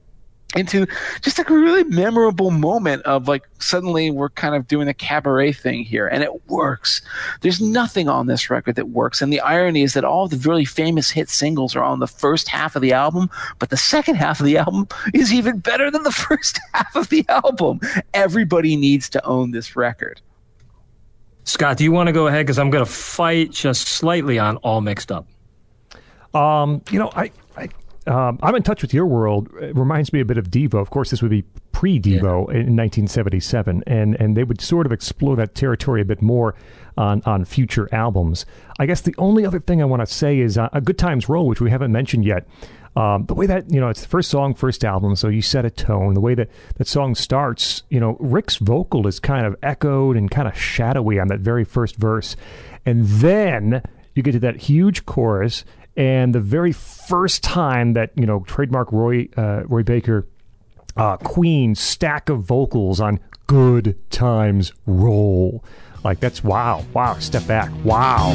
into 0.56 0.88
just 1.22 1.38
like 1.38 1.50
a 1.50 1.54
really 1.54 1.84
memorable 1.84 2.52
moment 2.52 3.02
of 3.04 3.28
like 3.28 3.48
suddenly 3.60 4.10
we're 4.10 4.30
kind 4.30 4.56
of 4.56 4.68
doing 4.68 4.88
a 4.88 4.94
cabaret 4.94 5.52
thing 5.52 5.84
here 5.84 6.08
and 6.08 6.24
it 6.24 6.50
works 6.50 7.02
there's 7.42 7.62
nothing 7.62 8.08
on 8.08 8.28
this 8.28 8.50
record 8.50 8.76
that 8.76 8.90
works 8.90 9.22
and 9.22 9.32
the 9.32 9.40
irony 9.42 9.82
is 9.82 9.94
that 9.94 10.06
all 10.06 10.28
the 10.28 10.38
really 10.38 10.66
famous 10.66 11.12
hit 11.12 11.30
singles 11.30 11.76
are 11.76 11.84
on 11.84 12.00
the 12.00 12.08
first 12.08 12.48
half 12.48 12.76
of 12.76 12.82
the 12.82 12.94
album 12.94 13.30
but 13.60 13.70
the 13.70 13.78
second 13.78 14.16
half 14.16 14.40
of 14.40 14.46
the 14.46 14.58
album 14.58 14.88
is 15.14 15.34
even 15.34 15.60
better 15.60 15.92
than 15.92 16.04
the 16.04 16.12
first 16.30 16.60
half 16.74 16.96
of 16.96 17.10
the 17.10 17.26
album 17.30 17.80
everybody 18.14 18.76
needs 18.76 19.10
to 19.10 19.24
own 19.26 19.52
this 19.52 19.76
record 19.76 20.22
Scott, 21.48 21.78
do 21.78 21.84
you 21.84 21.92
want 21.92 22.08
to 22.08 22.12
go 22.12 22.26
ahead? 22.26 22.44
Because 22.44 22.58
I'm 22.58 22.72
going 22.72 22.84
to 22.84 22.92
fight 22.92 23.52
just 23.52 23.88
slightly 23.88 24.40
on 24.40 24.58
all 24.58 24.82
mixed 24.82 25.12
up. 25.12 25.28
Um, 26.34 26.82
you 26.90 26.98
know, 26.98 27.12
I, 27.16 27.32
um, 28.08 28.40
I'm 28.44 28.56
in 28.56 28.64
touch 28.64 28.82
with 28.82 28.94
your 28.94 29.06
world. 29.06 29.50
It 29.60 29.76
reminds 29.76 30.14
me 30.14 30.20
a 30.20 30.26
bit 30.26 30.38
of 30.38 30.50
Devo. 30.50 30.76
Of 30.76 30.90
course, 30.90 31.10
this 31.10 31.22
would 31.22 31.32
be 31.32 31.44
pre-Devo 31.72 32.48
yeah. 32.48 32.60
in 32.62 32.76
1977, 32.76 33.84
and 33.88 34.16
and 34.16 34.38
they 34.38 34.44
would 34.44 34.62
sort 34.62 34.86
of 34.86 34.92
explore 34.92 35.36
that 35.38 35.56
territory 35.56 36.02
a 36.02 36.06
bit 36.06 36.22
more 36.22 36.56
on 36.98 37.22
on 37.26 37.46
future 37.46 37.90
albums. 37.92 38.46
I 38.80 38.86
guess 38.86 39.02
the 39.02 39.16
only 39.18 39.46
other 39.46 39.60
thing 39.60 39.82
I 39.82 39.86
want 39.86 40.02
to 40.02 40.14
say 40.14 40.40
is 40.40 40.58
uh, 40.58 40.70
a 40.72 40.82
Good 40.82 40.98
Times 40.98 41.28
Roll, 41.28 41.48
which 41.48 41.62
we 41.62 41.70
haven't 41.70 41.92
mentioned 41.92 42.26
yet. 42.26 42.48
Um, 42.96 43.26
the 43.26 43.34
way 43.34 43.46
that 43.48 43.70
you 43.70 43.82
know 43.82 43.90
it's 43.90 44.02
the 44.02 44.08
first 44.08 44.30
song, 44.30 44.54
first 44.54 44.86
album, 44.86 45.16
so 45.16 45.28
you 45.28 45.42
set 45.42 45.66
a 45.66 45.70
tone. 45.70 46.14
The 46.14 46.22
way 46.22 46.34
that 46.36 46.50
that 46.78 46.88
song 46.88 47.16
starts, 47.16 47.84
you 47.90 48.00
know, 48.00 48.16
Ric's 48.20 48.56
vocal 48.58 49.06
is 49.08 49.20
kind 49.20 49.46
of 49.46 49.56
echoed 49.62 50.16
and 50.16 50.32
kind 50.32 50.48
of 50.48 50.58
shadowy 50.58 51.20
on 51.20 51.28
that 51.28 51.40
very 51.40 51.66
first 51.66 51.98
verse, 51.98 52.38
and 52.86 53.06
then 53.06 53.82
you 54.14 54.24
get 54.24 54.32
to 54.32 54.40
that 54.40 54.56
huge 54.56 55.06
chorus, 55.06 55.66
and 55.96 56.34
the 56.36 56.40
very 56.40 56.72
first 56.72 57.44
time 57.44 57.94
that 57.94 58.12
you 58.16 58.26
know 58.26 58.42
trademark 58.42 58.92
Roy 58.92 59.30
uh, 59.38 59.64
Roy 59.66 59.84
Baker. 59.84 60.28
Uh, 60.98 61.18
Queen 61.18 61.76
stack 61.76 62.30
of 62.30 62.44
vocals 62.44 63.02
on 63.02 63.20
Good 63.48 63.98
Times 64.12 64.72
Roll. 64.86 65.62
Like 66.06 66.22
that's 66.22 66.42
wow, 66.42 66.86
wow. 66.94 67.16
Step 67.20 67.46
back, 67.48 67.70
wow. 67.84 68.32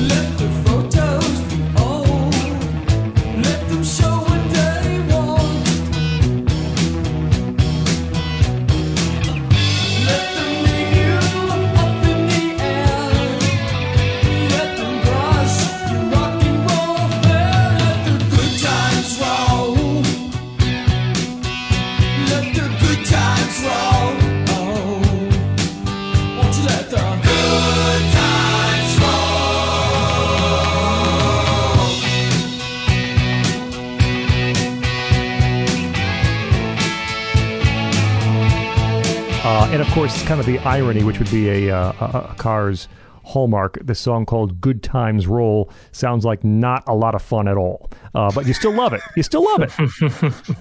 And 39.71 39.81
of 39.81 39.89
course, 39.89 40.23
kind 40.25 40.41
of 40.41 40.47
the 40.47 40.59
irony, 40.61 41.05
which 41.05 41.19
would 41.19 41.31
be 41.31 41.69
a, 41.69 41.77
uh, 41.77 41.93
a, 42.01 42.31
a 42.33 42.35
car's 42.37 42.89
hallmark. 43.23 43.79
The 43.85 43.95
song 43.95 44.27
called 44.27 44.61
"Good 44.61 44.83
Times 44.83 45.27
Roll" 45.27 45.71
sounds 45.93 46.25
like 46.25 46.43
not 46.43 46.83
a 46.87 46.95
lot 46.95 47.15
of 47.15 47.23
fun 47.23 47.47
at 47.49 47.57
all, 47.57 47.91
uh, 48.15 48.33
but 48.35 48.47
you 48.47 48.53
still 48.53 48.73
love 48.73 48.93
it. 48.93 49.01
You 49.17 49.23
still 49.23 49.45
love 49.45 49.63
it. 49.63 49.73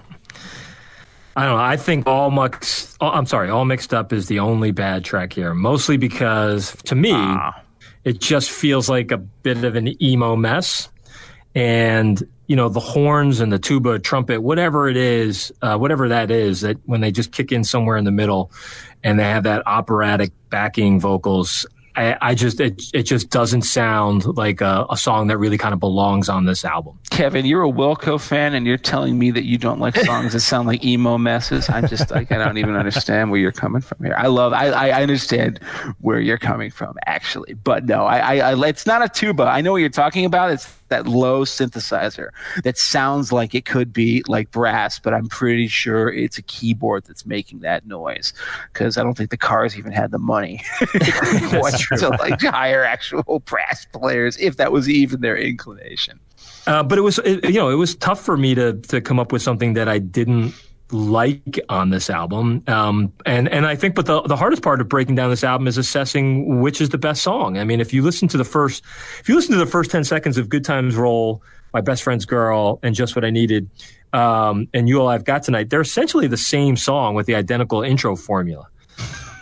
I 1.36 1.46
don't 1.46 1.56
know. 1.56 1.64
I 1.64 1.78
think 1.78 2.06
all 2.06 2.32
mixed. 2.32 2.98
I'm 3.02 3.26
sorry, 3.26 3.50
all 3.50 3.66
mixed 3.66 3.94
up 3.94 4.14
is 4.14 4.28
the 4.28 4.40
only 4.40 4.72
bad 4.72 5.04
track 5.06 5.34
here. 5.34 5.54
Mostly 5.54 5.98
because 5.98 6.76
to 6.84 6.96
me, 6.96 7.12
ah. 7.14 7.60
it 8.04 8.20
just 8.20 8.52
feels 8.52 8.90
like 8.90 9.12
a 9.12 9.18
bit 9.18 9.64
of 9.64 9.76
an 9.76 10.02
emo 10.04 10.36
mess, 10.36 10.90
and 11.56 12.22
you 12.48 12.56
know 12.56 12.68
the 12.68 12.80
horns 12.80 13.40
and 13.40 13.54
the 13.54 13.60
tuba, 13.60 14.00
trumpet, 14.00 14.42
whatever 14.42 14.90
it 14.90 14.98
is, 14.98 15.54
uh, 15.62 15.78
whatever 15.78 16.10
that 16.10 16.30
is, 16.30 16.62
that 16.62 16.78
when 16.86 17.00
they 17.00 17.12
just 17.12 17.32
kick 17.32 17.52
in 17.52 17.64
somewhere 17.64 17.96
in 17.96 18.06
the 18.06 18.12
middle, 18.12 18.52
and 19.04 19.20
they 19.20 19.24
have 19.24 19.44
that 19.44 19.64
operatic 19.66 20.32
backing 20.50 21.00
vocals. 21.00 21.66
I, 21.96 22.18
I 22.22 22.36
just 22.36 22.62
it, 22.62 22.82
it 22.94 23.04
just 23.04 23.30
doesn't 23.30 23.64
sound 23.64 24.26
like 24.38 24.62
a, 24.62 24.86
a, 24.90 24.96
song 24.96 25.28
that 25.28 25.38
really 25.38 25.58
kind 25.58 25.74
of 25.74 25.82
belongs 25.82 26.30
on 26.30 26.46
this 26.46 26.64
album. 26.64 26.98
Kevin, 27.10 27.46
you're 27.46 27.64
a 27.64 27.70
Wilco 27.70 28.22
fan, 28.22 28.54
and 28.54 28.66
you're 28.66 28.78
telling 28.78 29.20
me 29.20 29.32
that 29.32 29.44
you 29.44 29.58
don't 29.58 29.80
like 29.80 29.98
songs 29.98 30.32
that 30.32 30.40
sound 30.40 30.68
like 30.68 30.86
emo 30.86 31.18
messes. 31.18 31.70
I'm 31.70 31.88
just 31.88 32.10
like 32.12 32.32
I 32.32 32.38
don't 32.38 32.58
even 32.58 32.76
understand 32.76 33.32
where 33.32 33.40
you're 33.40 33.52
coming 33.52 33.82
from 33.82 33.98
here. 34.02 34.16
I 34.18 34.28
love 34.28 34.54
I, 34.54 34.70
I 34.70 35.02
understand 35.02 35.60
where 36.00 36.22
you're 36.22 36.38
coming 36.38 36.70
from 36.72 36.96
actually, 37.06 37.56
but 37.56 37.86
no, 37.86 38.06
I, 38.06 38.38
I, 38.38 38.52
I 38.52 38.68
it's 38.68 38.86
not 38.86 39.04
a 39.04 39.10
tuba. 39.10 39.44
I 39.44 39.60
know 39.60 39.74
what 39.74 39.80
you're 39.80 39.90
talking 39.90 40.24
about. 40.24 40.52
It's 40.52 40.79
that 40.90 41.08
low 41.08 41.46
synthesizer 41.46 42.30
that 42.64 42.78
sounds 42.78 43.32
like 43.32 43.56
it 43.56 43.66
could 43.66 43.94
be 43.94 44.24
like 44.28 44.52
brass, 44.52 45.00
but 45.00 45.14
I'm 45.14 45.28
pretty 45.28 45.68
sure 45.68 46.12
it's 46.12 46.38
a 46.38 46.42
keyboard 46.44 47.06
that's 47.06 47.26
making 47.26 47.60
that 47.60 47.86
noise 47.86 48.34
because 48.72 48.98
I 48.98 49.04
don't 49.04 49.16
think 49.16 49.30
the 49.30 49.38
cars 49.38 49.78
even 49.78 49.92
had 49.92 50.12
the 50.12 50.20
money 50.20 50.62
to 50.82 52.16
like 52.20 52.42
hire 52.42 52.84
actual 52.84 53.40
brass 53.46 53.86
players 53.94 54.38
if 54.38 54.58
that 54.58 54.72
was 54.72 54.90
even 54.90 55.22
their 55.22 55.38
inclination. 55.38 56.20
Uh, 56.68 56.84
but 56.84 56.98
it 56.98 57.02
was, 57.02 57.20
it, 57.20 57.46
you 57.46 57.60
know, 57.60 57.70
it 57.70 57.76
was 57.76 57.96
tough 57.96 58.22
for 58.22 58.38
me 58.38 58.54
to 58.56 58.74
to 58.74 59.02
come 59.02 59.20
up 59.20 59.32
with 59.32 59.42
something 59.42 59.74
that 59.74 59.88
I 59.88 60.00
didn't 60.00 60.54
like 60.92 61.60
on 61.70 61.90
this 61.90 62.10
album. 62.10 62.64
Um, 62.68 63.14
and, 63.26 63.48
and 63.50 63.66
I 63.66 63.76
think, 63.76 63.96
but 63.96 64.06
the, 64.06 64.22
the 64.22 64.36
hardest 64.36 64.64
part 64.64 64.82
of 64.82 64.90
breaking 64.90 65.16
down 65.16 65.30
this 65.30 65.44
album 65.44 65.68
is 65.68 65.78
assessing 65.78 66.62
which 66.62 66.82
is 66.82 66.90
the 66.90 66.98
best 66.98 67.22
song. 67.22 67.58
I 67.58 67.64
mean, 67.64 67.80
if 67.80 67.94
you 67.94 68.02
listen 68.02 68.28
to 68.30 68.38
the 68.38 68.44
first, 68.44 68.84
if 69.20 69.30
you 69.30 69.36
listen 69.36 69.52
to 69.54 69.60
the 69.60 69.66
first 69.66 69.92
10 69.92 70.04
seconds 70.04 70.38
of 70.38 70.50
Good 70.50 70.66
Times 70.66 70.96
Roll, 70.96 71.44
My 71.74 71.82
Best 71.82 72.04
Friend's 72.04 72.26
Girl, 72.26 72.80
and 72.82 72.96
Just 72.96 73.16
What 73.16 73.24
I 73.24 73.30
Needed, 73.30 73.70
um, 74.14 74.68
and 74.74 74.90
You're 74.90 75.02
All 75.02 75.10
I've 75.10 75.26
Got 75.26 75.44
Tonight, 75.44 75.70
they're 75.70 75.82
essentially 75.82 76.28
the 76.28 76.38
same 76.38 76.76
song 76.76 77.14
with 77.14 77.28
the 77.28 77.36
identical 77.36 77.84
intro 77.84 78.16
formula. 78.16 78.68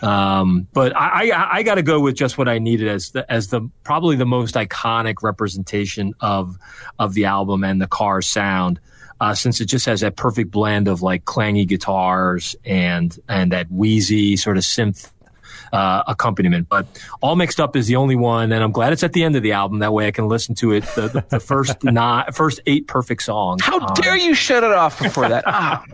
Um, 0.02 0.68
but 0.72 0.94
I, 0.96 1.30
I, 1.30 1.56
I 1.56 1.62
got 1.62 1.74
to 1.76 1.82
go 1.82 1.98
with 1.98 2.14
just 2.14 2.38
what 2.38 2.48
I 2.48 2.58
needed 2.58 2.88
as 2.88 3.10
the, 3.10 3.30
as 3.30 3.48
the 3.48 3.68
probably 3.82 4.14
the 4.14 4.26
most 4.26 4.54
iconic 4.54 5.22
representation 5.22 6.14
of 6.20 6.56
of 7.00 7.14
the 7.14 7.24
album 7.24 7.64
and 7.64 7.82
the 7.82 7.88
car 7.88 8.22
sound 8.22 8.78
uh, 9.20 9.34
since 9.34 9.60
it 9.60 9.66
just 9.66 9.86
has 9.86 10.00
that 10.00 10.16
perfect 10.16 10.50
blend 10.50 10.88
of 10.88 11.02
like 11.02 11.24
clangy 11.24 11.66
guitars 11.66 12.56
and 12.64 13.18
and 13.28 13.52
that 13.52 13.70
wheezy 13.70 14.36
sort 14.36 14.56
of 14.56 14.64
synth 14.64 15.10
uh, 15.72 16.02
accompaniment. 16.06 16.68
But 16.68 16.86
all 17.20 17.36
mixed 17.36 17.60
up 17.60 17.76
is 17.76 17.86
the 17.86 17.96
only 17.96 18.16
one, 18.16 18.52
and 18.52 18.62
I'm 18.62 18.72
glad 18.72 18.92
it's 18.92 19.02
at 19.02 19.12
the 19.12 19.24
end 19.24 19.36
of 19.36 19.42
the 19.42 19.52
album. 19.52 19.80
That 19.80 19.92
way, 19.92 20.06
I 20.06 20.10
can 20.10 20.28
listen 20.28 20.54
to 20.56 20.72
it 20.72 20.84
the, 20.94 21.08
the, 21.08 21.24
the 21.28 21.40
first 21.40 21.76
not 21.84 22.34
first 22.34 22.60
eight 22.66 22.86
perfect 22.86 23.22
songs. 23.22 23.62
How 23.62 23.80
um, 23.80 23.94
dare 23.94 24.16
you 24.16 24.34
shut 24.34 24.64
it 24.64 24.72
off 24.72 25.00
before 25.00 25.28
that? 25.28 25.44
Ah. 25.60 25.84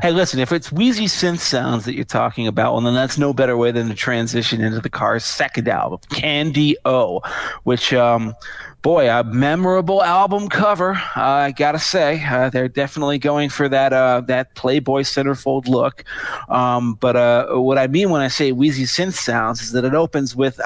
Hey, 0.00 0.10
listen, 0.10 0.40
if 0.40 0.52
it's 0.52 0.72
wheezy 0.72 1.04
synth 1.04 1.40
sounds 1.40 1.84
that 1.84 1.94
you're 1.94 2.04
talking 2.04 2.46
about, 2.46 2.72
well, 2.72 2.82
then 2.82 2.94
that's 2.94 3.18
no 3.18 3.32
better 3.32 3.56
way 3.56 3.72
than 3.72 3.88
to 3.88 3.94
transition 3.94 4.62
into 4.62 4.80
the 4.80 4.88
Cars' 4.88 5.24
second 5.24 5.68
album, 5.68 6.00
Candy 6.10 6.76
O, 6.84 7.20
which 7.64 7.92
um, 7.92 8.34
boy, 8.80 9.10
a 9.10 9.22
memorable 9.24 10.02
album 10.02 10.48
cover. 10.48 10.94
Uh, 11.16 11.20
I 11.20 11.52
gotta 11.52 11.78
say, 11.78 12.24
uh, 12.24 12.48
they're 12.48 12.68
definitely 12.68 13.18
going 13.18 13.50
for 13.50 13.68
that 13.68 13.92
uh, 13.92 14.22
that 14.22 14.54
Playboy 14.54 15.02
centerfold 15.02 15.68
look. 15.68 16.04
Um, 16.48 16.94
but 16.94 17.16
uh, 17.16 17.54
what 17.56 17.76
I 17.76 17.86
mean 17.86 18.10
when 18.10 18.22
I 18.22 18.28
say 18.28 18.52
Wheezy 18.52 18.84
synth 18.84 19.14
sounds 19.14 19.60
is 19.62 19.72
that 19.72 19.84
it 19.84 19.94
opens 19.94 20.34
with 20.34 20.58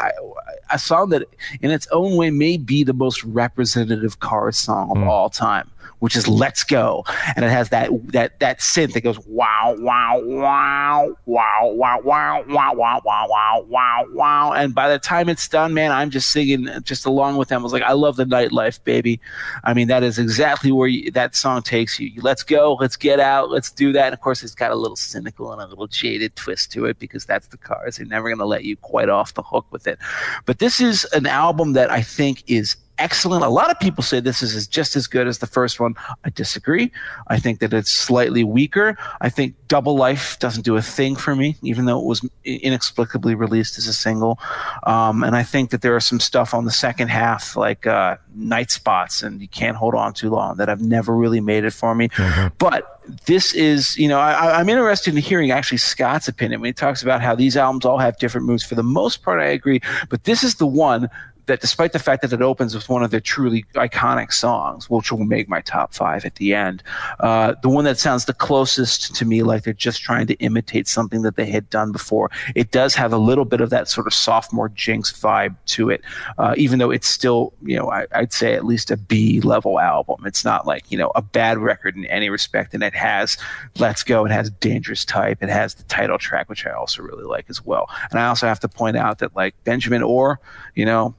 a 0.71 0.79
song 0.79 1.11
that, 1.11 1.25
in 1.61 1.71
its 1.71 1.87
own 1.89 2.17
way, 2.17 2.31
may 2.31 2.57
be 2.57 2.85
the 2.85 2.95
most 2.95 3.25
representative 3.25 4.21
car 4.21 4.53
song 4.53 4.91
of 4.91 4.99
mm. 4.99 5.07
all 5.07 5.31
time 5.31 5.71
which 6.01 6.17
is 6.17 6.29
"Let's 6.29 6.65
Go," 6.65 7.05
and 7.35 7.45
it 7.45 7.51
has 7.51 7.71
that 7.71 7.91
that 8.13 8.41
that 8.41 8.61
synth 8.61 8.93
that 8.95 9.03
goes 9.03 9.19
wow 9.27 9.75
wow 9.79 10.21
wow 10.21 11.17
wow 11.27 11.71
wow 11.73 12.01
wow 12.05 12.43
wow 12.45 12.75
wow 12.75 13.01
wow 13.05 13.27
wow 13.27 13.67
wow 13.69 14.07
wow. 14.13 14.53
And 14.53 14.75
by 14.75 14.89
the 14.89 14.99
time 14.99 15.29
it's 15.29 15.49
done, 15.49 15.75
man, 15.75 15.93
I'm 15.93 16.11
just 16.11 16.31
singing 16.31 16.69
just 16.83 17.07
along 17.07 17.37
with 17.37 17.49
them. 17.49 17.61
I 17.61 17.65
was 17.65 17.73
like, 17.73 17.83
I 17.83 17.93
love 17.93 18.17
the 18.17 18.25
nightlife, 18.25 18.83
baby. 18.85 19.21
I 19.65 19.75
mean, 19.75 19.89
that 19.89 20.03
is 20.03 20.19
exactly 20.19 20.73
where 20.73 20.89
you, 20.89 21.11
that 21.13 21.35
song 21.35 21.63
takes 21.63 21.99
you. 21.99 22.11
Let's 22.23 22.43
go, 22.43 22.77
let's 22.81 22.97
get 22.97 23.21
out, 23.21 23.51
let's 23.51 23.71
do 23.71 23.93
that. 23.93 24.07
And 24.07 24.15
of 24.15 24.21
course, 24.21 24.43
it's 24.43 24.55
got 24.55 24.71
a 24.71 24.75
little 24.75 24.97
cynical 24.97 25.53
and 25.53 25.61
a 25.61 25.67
little 25.67 25.87
jaded 25.87 26.37
twist 26.37 26.73
to 26.73 26.87
it 26.87 26.99
because 26.99 27.25
that's 27.25 27.49
the 27.49 27.57
cars. 27.57 27.97
They're 27.97 28.07
never 28.07 28.29
going 28.29 28.39
to 28.39 28.47
let 28.47 28.65
you 28.65 28.77
quite 28.77 29.09
off 29.09 29.35
the 29.35 29.43
hook 29.43 29.67
with 29.71 29.87
it. 29.87 29.99
But 30.45 30.59
this 30.59 30.81
is 30.81 31.05
an 31.13 31.27
album 31.27 31.73
that 31.75 31.91
I 31.91 32.03
think 32.03 32.43
is 32.47 32.77
excellent. 32.99 33.45
A 33.45 33.49
lot 33.49 33.71
of 33.71 33.79
people 33.79 34.03
say 34.03 34.21
this 34.21 34.43
is 34.43 34.67
just 34.67 34.97
as 34.97 35.07
good 35.07 35.27
as 35.27 35.39
the 35.39 35.47
first 35.47 35.81
one. 35.81 35.95
I 36.25 36.31
disagree. 36.31 36.93
I 37.29 37.39
think 37.39 37.61
that 37.61 37.73
it's 37.73 37.91
slightly 37.91 38.45
weaker. 38.45 38.97
I 39.21 39.29
think 39.29 39.55
Double 39.69 39.97
Life 39.97 40.39
doesn't 40.39 40.65
do 40.65 40.77
a 40.77 40.83
thing 40.83 41.17
for 41.17 41.35
me, 41.35 41.57
even 41.63 41.87
though 41.87 41.99
it 41.99 42.05
was 42.05 42.27
inexplicably 42.45 43.35
released 43.35 43.79
as 43.79 43.87
a 43.87 43.93
single. 43.93 44.39
Um, 44.85 45.23
and 45.25 45.37
I 45.37 45.43
think 45.43 45.71
that 45.71 45.83
there 45.83 45.95
are 45.97 46.01
some 46.01 46.21
stuff 46.21 46.55
on 46.55 46.65
the 46.65 46.71
second 46.71 47.09
half, 47.09 47.57
like 47.57 47.87
uh, 47.87 48.17
Night 48.35 48.71
Spots 48.71 49.23
and 49.23 49.41
You 49.41 49.49
Can't 49.49 49.77
Hold 49.77 49.95
On 49.95 50.13
Too 50.13 50.31
Long, 50.31 50.57
that 50.57 50.69
have 50.69 50.81
never 50.81 51.15
really 51.15 51.41
made 51.41 51.65
it 51.65 51.73
for 51.73 51.95
me. 51.95 52.09
Mm-hmm. 52.09 52.49
But 52.59 53.01
this 53.27 53.55
is, 53.55 53.97
you 53.97 54.09
know, 54.09 54.19
I, 54.19 54.61
am 54.61 54.69
interested 54.69 55.15
in 55.15 55.21
hearing 55.21 55.51
actually 55.51 55.79
Scott's 55.79 56.29
opinion 56.29 56.61
when 56.61 56.69
he 56.69 56.73
talks 56.73 57.03
about 57.03 57.23
how 57.23 57.35
these 57.35 57.57
albums 57.57 57.85
all 57.85 57.99
have 57.99 58.19
different 58.19 58.47
moves. 58.47 58.65
For 58.65 58.75
the 58.75 58.83
most 58.83 59.23
part, 59.23 59.41
I 59.41 59.47
agree. 59.47 59.81
But 60.09 60.25
this 60.25 60.43
is 60.43 60.57
the 60.57 60.67
one 60.67 61.09
that 61.47 61.61
despite 61.61 61.93
the 61.93 61.99
fact 61.99 62.23
that 62.23 62.33
it 62.33 62.43
opens 62.43 62.75
with 62.75 62.89
one 62.89 63.03
of 63.03 63.11
their 63.11 63.21
truly 63.21 63.65
iconic 63.75 64.33
songs, 64.33 64.91
which 64.91 65.11
will 65.11 65.25
make 65.25 65.49
my 65.49 65.61
top 65.61 65.95
five 65.95 66.25
at 66.25 66.37
the 66.37 66.55
end, 66.55 66.83
uh, 67.21 67.55
the 67.63 67.69
one 67.69 67.85
that 67.85 67.99
sounds 67.99 68.25
the 68.25 68.35
closest 68.35 69.15
to 69.15 69.25
me 69.25 69.43
like 69.43 69.63
they're 69.63 69.73
just 69.73 70.03
trying 70.03 70.27
to 70.27 70.35
imitate 70.35 70.89
something 70.89 71.23
that 71.23 71.37
they 71.37 71.47
had 71.47 71.69
done 71.71 71.93
before. 71.93 72.31
It 72.55 72.71
does 72.71 72.95
have 72.95 73.13
a 73.13 73.19
little 73.19 73.45
bit 73.45 73.61
of 73.61 73.71
that 73.71 73.89
sort 73.89 74.07
of 74.07 74.15
sophomore 74.15 74.69
Jinx 74.71 75.13
vibe 75.13 75.57
to 75.67 75.91
it, 75.91 76.03
uh, 76.39 76.55
even 76.57 76.79
though 76.79 76.91
it's 76.91 77.09
still, 77.09 77.53
you 77.63 77.77
know, 77.77 77.91
I, 77.91 78.07
I'd 78.13 78.33
say 78.33 78.55
at 78.55 78.65
least 78.65 78.91
a 78.91 78.97
B 78.97 79.41
level 79.41 79.79
album. 79.79 80.27
It's 80.27 80.45
not 80.45 80.67
like, 80.67 80.91
you 80.91 80.99
know, 80.99 81.13
a 81.15 81.23
bad 81.23 81.59
record 81.59 81.97
in 81.97 82.05
any 82.07 82.29
respect. 82.29 82.75
And 82.75 82.83
it 82.83 82.95
has 82.95 83.37
Let's 83.79 84.03
Go, 84.03 84.25
it 84.27 84.33
has 84.33 84.51
Dangerous 84.51 85.05
Type, 85.05 85.43
it 85.43 85.49
has 85.49 85.75
the 85.75 85.85
title 85.85 86.19
track, 86.19 86.49
which 86.49 86.67
I 86.67 86.71
also 86.71 87.03
really 87.03 87.25
like 87.25 87.47
as 87.49 87.65
well. 87.65 87.89
And 88.11 88.19
I 88.19 88.27
also 88.27 88.47
have 88.47 88.61
to 88.61 88.69
point 88.69 88.97
out 88.97 89.19
that, 89.19 89.37
like, 89.37 89.55
Benjamin 89.65 90.03
Orr, 90.03 90.41
you 90.75 90.85
know, 90.85 91.15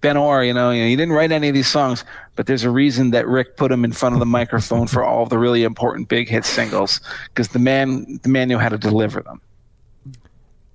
Ben 0.00 0.16
Orr, 0.16 0.44
you 0.44 0.52
know, 0.52 0.70
you 0.70 0.82
know, 0.82 0.88
he 0.88 0.96
didn't 0.96 1.14
write 1.14 1.32
any 1.32 1.48
of 1.48 1.54
these 1.54 1.68
songs, 1.68 2.04
but 2.36 2.46
there's 2.46 2.64
a 2.64 2.70
reason 2.70 3.10
that 3.12 3.26
Ric 3.26 3.56
put 3.56 3.72
him 3.72 3.84
in 3.84 3.92
front 3.92 4.14
of 4.14 4.18
the 4.18 4.26
microphone 4.26 4.86
for 4.86 5.04
all 5.04 5.26
the 5.26 5.38
really 5.38 5.64
important 5.64 6.08
big 6.08 6.28
hit 6.28 6.44
singles 6.44 7.00
because 7.28 7.48
the 7.48 7.58
man, 7.58 8.20
the 8.22 8.28
man 8.28 8.48
knew 8.48 8.58
how 8.58 8.68
to 8.68 8.78
deliver 8.78 9.22
them. 9.22 9.40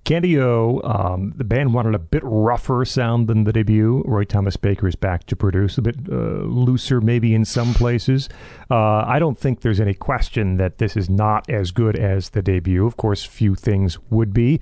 Candy-O, 0.05 0.81
um, 0.83 1.33
the 1.35 1.43
band 1.43 1.73
wanted 1.73 1.95
a 1.95 1.99
bit 1.99 2.21
rougher 2.23 2.85
sound 2.85 3.27
than 3.27 3.43
the 3.43 3.51
debut. 3.51 4.03
Roy 4.05 4.23
Thomas 4.23 4.55
Baker 4.55 4.87
is 4.87 4.95
back 4.95 5.25
to 5.25 5.35
produce, 5.35 5.79
a 5.79 5.81
bit 5.81 5.95
uh, 6.07 6.43
looser 6.43 7.01
maybe 7.01 7.33
in 7.33 7.43
some 7.43 7.73
places. 7.73 8.29
Uh, 8.69 9.03
I 9.07 9.17
don't 9.17 9.37
think 9.37 9.61
there's 9.61 9.79
any 9.79 9.95
question 9.95 10.57
that 10.57 10.77
this 10.77 10.95
is 10.95 11.09
not 11.09 11.49
as 11.49 11.71
good 11.71 11.95
as 11.95 12.29
the 12.29 12.43
debut. 12.43 12.85
Of 12.85 12.97
course, 12.97 13.23
few 13.23 13.55
things 13.55 13.97
would 14.11 14.31
be 14.31 14.61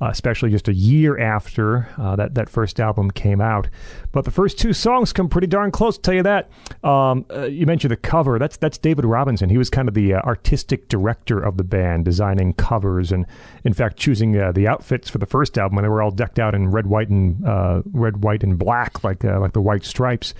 uh, 0.00 0.08
especially 0.10 0.50
just 0.50 0.68
a 0.68 0.74
year 0.74 1.18
after 1.18 1.88
uh, 1.98 2.16
that 2.16 2.34
that 2.34 2.48
first 2.48 2.80
album 2.80 3.10
came 3.10 3.40
out. 3.40 3.68
But 4.12 4.24
the 4.24 4.30
first 4.30 4.58
two 4.58 4.72
songs 4.72 5.12
come 5.12 5.28
pretty 5.28 5.46
darn 5.46 5.70
close. 5.70 5.98
tell 5.98 6.14
you 6.14 6.22
that. 6.22 6.50
Um, 6.82 7.24
uh, 7.30 7.44
you 7.44 7.66
mentioned 7.66 7.90
the 7.90 7.96
cover. 7.96 8.38
That's 8.38 8.56
that's 8.56 8.78
David 8.78 9.04
Robinson. 9.04 9.48
He 9.48 9.58
was 9.58 9.70
kind 9.70 9.88
of 9.88 9.94
the 9.94 10.14
uh, 10.14 10.20
artistic 10.20 10.88
director 10.88 11.40
of 11.40 11.56
the 11.56 11.64
band, 11.64 12.04
designing 12.04 12.54
covers 12.54 13.12
and, 13.12 13.26
in 13.64 13.72
fact, 13.72 13.96
choosing 13.96 14.40
uh, 14.40 14.52
the 14.52 14.66
outfits 14.68 15.08
for 15.08 15.18
the 15.18 15.26
first 15.26 15.58
album 15.58 15.76
when 15.76 15.84
they 15.84 15.88
were 15.88 16.02
all 16.02 16.10
decked 16.10 16.38
out 16.38 16.54
in 16.54 16.70
red, 16.70 16.86
white, 16.86 17.08
and 17.08 17.46
uh, 17.46 17.82
red, 17.92 18.22
white, 18.22 18.42
and 18.42 18.58
black, 18.58 19.04
like 19.04 19.24
like 19.24 19.52
the 19.52 19.60
white 19.60 19.84
stripes. 19.84 20.34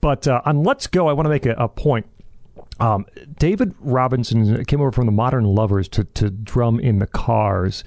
But 0.00 0.26
on 0.26 0.64
Let's 0.64 0.88
Go, 0.88 1.08
I 1.08 1.12
want 1.12 1.26
to 1.26 1.30
make 1.30 1.46
a, 1.46 1.52
a 1.52 1.68
point. 1.68 2.06
Um, 2.80 3.06
David 3.38 3.74
Robinson 3.80 4.64
came 4.64 4.80
over 4.80 4.90
from 4.90 5.06
the 5.06 5.12
Modern 5.12 5.44
Lovers 5.44 5.88
to, 5.90 6.04
to 6.04 6.30
drum 6.30 6.80
in 6.80 6.98
the 6.98 7.06
Cars. 7.06 7.84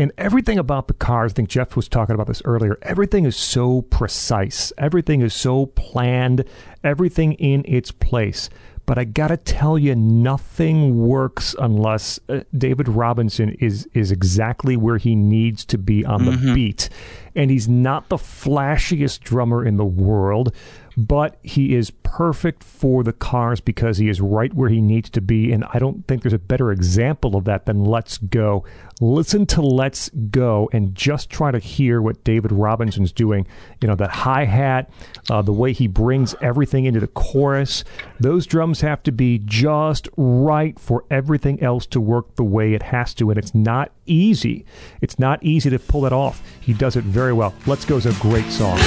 And 0.00 0.12
everything 0.16 0.58
about 0.58 0.88
the 0.88 0.94
cars, 0.94 1.32
I 1.32 1.34
think 1.34 1.50
Jeff 1.50 1.76
was 1.76 1.86
talking 1.86 2.14
about 2.14 2.26
this 2.26 2.40
earlier, 2.46 2.78
everything 2.80 3.26
is 3.26 3.36
so 3.36 3.82
precise. 3.82 4.72
Everything 4.78 5.20
is 5.20 5.34
so 5.34 5.66
planned, 5.66 6.46
everything 6.82 7.34
in 7.34 7.66
its 7.66 7.90
place. 7.90 8.48
But 8.86 8.96
I 8.96 9.04
got 9.04 9.28
to 9.28 9.36
tell 9.36 9.78
you, 9.78 9.94
nothing 9.94 11.06
works 11.06 11.54
unless 11.58 12.18
uh, 12.30 12.40
David 12.56 12.88
Robinson 12.88 13.50
is, 13.60 13.86
is 13.92 14.10
exactly 14.10 14.74
where 14.74 14.96
he 14.96 15.14
needs 15.14 15.66
to 15.66 15.76
be 15.76 16.02
on 16.06 16.24
the 16.24 16.32
mm-hmm. 16.32 16.54
beat. 16.54 16.88
And 17.36 17.50
he's 17.50 17.68
not 17.68 18.08
the 18.08 18.16
flashiest 18.16 19.20
drummer 19.20 19.66
in 19.66 19.76
the 19.76 19.84
world, 19.84 20.54
but 21.00 21.38
he 21.42 21.74
is 21.74 21.90
perfect 21.90 22.62
for 22.62 23.02
the 23.02 23.12
cars 23.12 23.58
because 23.58 23.96
he 23.96 24.10
is 24.10 24.20
right 24.20 24.52
where 24.52 24.68
he 24.68 24.82
needs 24.82 25.08
to 25.08 25.22
be. 25.22 25.50
And 25.50 25.64
I 25.72 25.78
don't 25.78 26.06
think 26.06 26.20
there's 26.20 26.34
a 26.34 26.38
better 26.38 26.70
example 26.70 27.36
of 27.36 27.44
that 27.44 27.64
than 27.64 27.86
Let's 27.86 28.18
Go. 28.18 28.64
Listen 29.00 29.46
to 29.46 29.62
Let's 29.62 30.10
Go 30.10 30.68
and 30.74 30.94
just 30.94 31.30
try 31.30 31.52
to 31.52 31.58
hear 31.58 32.02
what 32.02 32.22
David 32.22 32.52
Robinson's 32.52 33.12
doing. 33.12 33.46
You 33.80 33.88
know, 33.88 33.94
that 33.94 34.10
hi 34.10 34.44
hat, 34.44 34.90
uh, 35.30 35.40
the 35.40 35.54
way 35.54 35.72
he 35.72 35.86
brings 35.86 36.34
everything 36.42 36.84
into 36.84 37.00
the 37.00 37.06
chorus. 37.06 37.82
Those 38.18 38.46
drums 38.46 38.82
have 38.82 39.02
to 39.04 39.12
be 39.12 39.40
just 39.42 40.06
right 40.18 40.78
for 40.78 41.06
everything 41.10 41.62
else 41.62 41.86
to 41.86 42.00
work 42.00 42.36
the 42.36 42.44
way 42.44 42.74
it 42.74 42.82
has 42.82 43.14
to. 43.14 43.30
And 43.30 43.38
it's 43.38 43.54
not 43.54 43.90
easy. 44.04 44.66
It's 45.00 45.18
not 45.18 45.42
easy 45.42 45.70
to 45.70 45.78
pull 45.78 46.02
that 46.02 46.12
off. 46.12 46.42
He 46.60 46.74
does 46.74 46.96
it 46.96 47.04
very 47.04 47.32
well. 47.32 47.54
Let's 47.66 47.86
Go 47.86 47.96
is 47.96 48.04
a 48.04 48.12
great 48.20 48.50
song. 48.50 48.78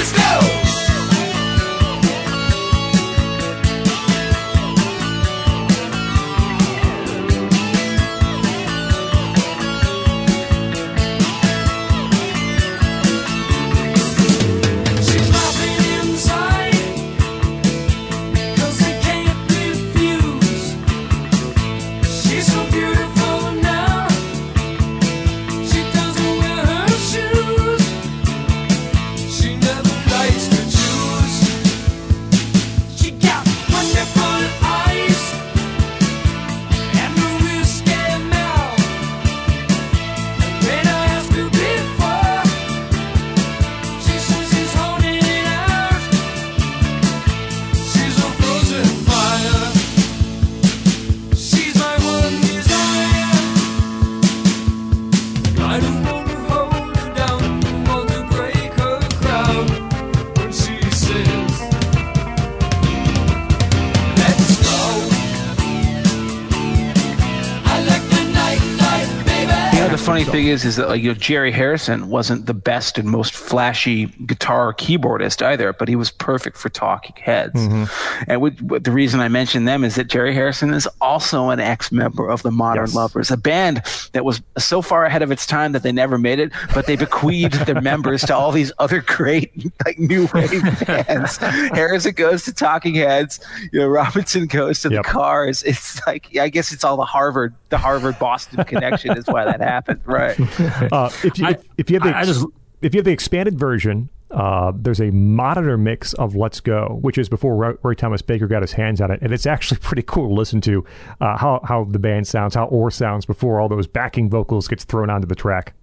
Is, 70.74 70.78
that 70.78 70.88
like 70.88 71.02
you 71.02 71.08
know, 71.08 71.14
Jerry 71.14 71.52
Harrison 71.52 72.08
wasn't 72.08 72.46
the 72.46 72.54
best 72.54 72.98
and 72.98 73.08
most 73.08 73.34
flashy 73.34 74.06
guitar 74.26 74.72
keyboardist 74.74 75.44
either, 75.44 75.72
but 75.72 75.88
he 75.88 75.96
was 75.96 76.10
perfect 76.10 76.56
for 76.56 76.68
Talking 76.68 77.16
Heads. 77.16 77.54
Mm-hmm. 77.54 78.30
And 78.30 78.40
with, 78.40 78.84
the 78.84 78.90
reason 78.90 79.20
I 79.20 79.28
mention 79.28 79.64
them 79.64 79.84
is 79.84 79.94
that 79.94 80.08
Jerry 80.08 80.34
Harrison 80.34 80.72
is 80.74 80.88
also 81.00 81.50
an 81.50 81.60
ex-member 81.60 82.28
of 82.28 82.42
the 82.42 82.50
Modern 82.50 82.86
yes. 82.86 82.94
Lovers, 82.94 83.30
a 83.30 83.36
band 83.36 83.82
that 84.12 84.24
was 84.24 84.42
so 84.58 84.82
far 84.82 85.04
ahead 85.04 85.22
of 85.22 85.30
its 85.30 85.46
time 85.46 85.72
that 85.72 85.82
they 85.82 85.92
never 85.92 86.18
made 86.18 86.38
it, 86.38 86.52
but 86.74 86.86
they 86.86 86.96
bequeathed 86.96 87.66
their 87.66 87.80
members 87.80 88.22
to 88.22 88.34
all 88.34 88.52
these 88.52 88.72
other 88.78 89.00
great 89.00 89.52
like 89.84 89.98
new 89.98 90.28
wave 90.34 90.86
bands. 90.86 91.36
Harrison 91.38 92.12
goes 92.12 92.44
to 92.44 92.52
Talking 92.52 92.94
Heads, 92.94 93.40
you 93.72 93.80
know, 93.80 93.88
Robinson 93.88 94.46
goes 94.46 94.80
to 94.82 94.90
yep. 94.90 95.04
the 95.04 95.10
Cars. 95.10 95.62
It's 95.62 96.04
like 96.06 96.36
I 96.36 96.48
guess 96.48 96.72
it's 96.72 96.84
all 96.84 96.96
the 96.96 97.04
Harvard, 97.04 97.54
the 97.70 97.78
Harvard 97.78 98.18
Boston 98.18 98.64
connection 98.64 99.16
is 99.16 99.26
why 99.26 99.44
that 99.44 99.60
happened, 99.60 100.00
right? 100.04 100.38
Uh, 100.92 101.10
if, 101.22 101.38
you, 101.38 101.46
I, 101.46 101.50
if, 101.50 101.64
if, 101.78 101.90
you 101.90 101.98
have 101.98 102.08
the, 102.08 102.16
I, 102.16 102.24
just, 102.24 102.46
if 102.82 102.94
you 102.94 102.98
have 102.98 103.04
the 103.04 103.12
expanded 103.12 103.58
version, 103.58 104.08
uh, 104.30 104.72
there's 104.74 105.00
a 105.00 105.10
monitor 105.10 105.78
mix 105.78 106.12
of 106.14 106.34
Let's 106.34 106.60
Go, 106.60 106.98
which 107.00 107.18
is 107.18 107.28
before 107.28 107.56
Roy, 107.56 107.74
Roy, 107.82 107.94
Thomas 107.94 108.20
Baker 108.20 108.46
got 108.46 108.62
his 108.62 108.72
hands 108.72 109.00
on 109.00 109.10
it. 109.10 109.20
And 109.22 109.32
it's 109.32 109.46
actually 109.46 109.78
pretty 109.82 110.02
cool 110.02 110.28
to 110.28 110.34
listen 110.34 110.60
to 110.62 110.84
uh, 111.20 111.36
how, 111.36 111.60
how 111.64 111.84
the 111.84 111.98
band 111.98 112.26
sounds, 112.26 112.54
how 112.54 112.66
Orr 112.66 112.90
sounds 112.90 113.26
before 113.26 113.60
all 113.60 113.68
those 113.68 113.86
backing 113.86 114.28
vocals 114.28 114.68
gets 114.68 114.84
thrown 114.84 115.10
onto 115.10 115.26
the 115.26 115.34
track. 115.34 115.74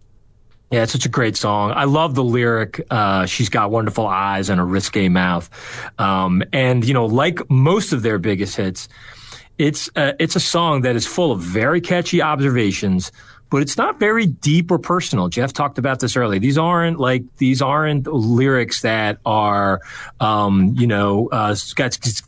Yeah, 0.72 0.84
it's 0.84 0.94
such 0.94 1.06
a 1.06 1.10
great 1.10 1.36
song. 1.36 1.74
I 1.76 1.84
love 1.84 2.16
the 2.16 2.24
lyric. 2.24 2.82
Uh, 2.90 3.26
she's 3.26 3.50
got 3.50 3.72
wonderful 3.72 4.08
eyes 4.08 4.50
and 4.50 4.60
a 4.60 4.64
risque 4.64 5.10
mouth. 5.10 5.50
Um, 6.00 6.44
and, 6.54 6.86
you 6.86 6.94
know, 6.94 7.06
like 7.06 7.50
most 7.50 7.92
of 7.92 8.04
their 8.04 8.20
biggest 8.20 8.56
hits, 8.56 8.88
it's, 9.58 9.90
uh, 9.98 10.14
it's 10.18 10.38
a 10.38 10.40
song 10.40 10.82
that 10.82 10.96
is 10.96 11.06
full 11.06 11.34
of 11.34 11.42
very 11.42 11.82
catchy 11.82 12.22
observations, 12.22 13.12
but 13.52 13.62
it's 13.62 13.78
not 13.78 14.00
very 14.00 14.26
deep 14.26 14.72
or 14.72 14.80
personal. 14.80 15.28
Jeff 15.28 15.52
talked 15.52 15.78
about 15.78 16.00
this 16.00 16.16
earlier. 16.16 16.40
These 16.40 16.58
aren't 16.58 17.00
like 17.00 17.24
these 17.38 17.62
aren't 17.62 18.08
lyrics 18.08 18.82
that 18.82 19.20
are, 19.26 19.82
um, 20.22 20.74
you 20.78 20.88
know, 20.88 21.28
uh, 21.32 21.54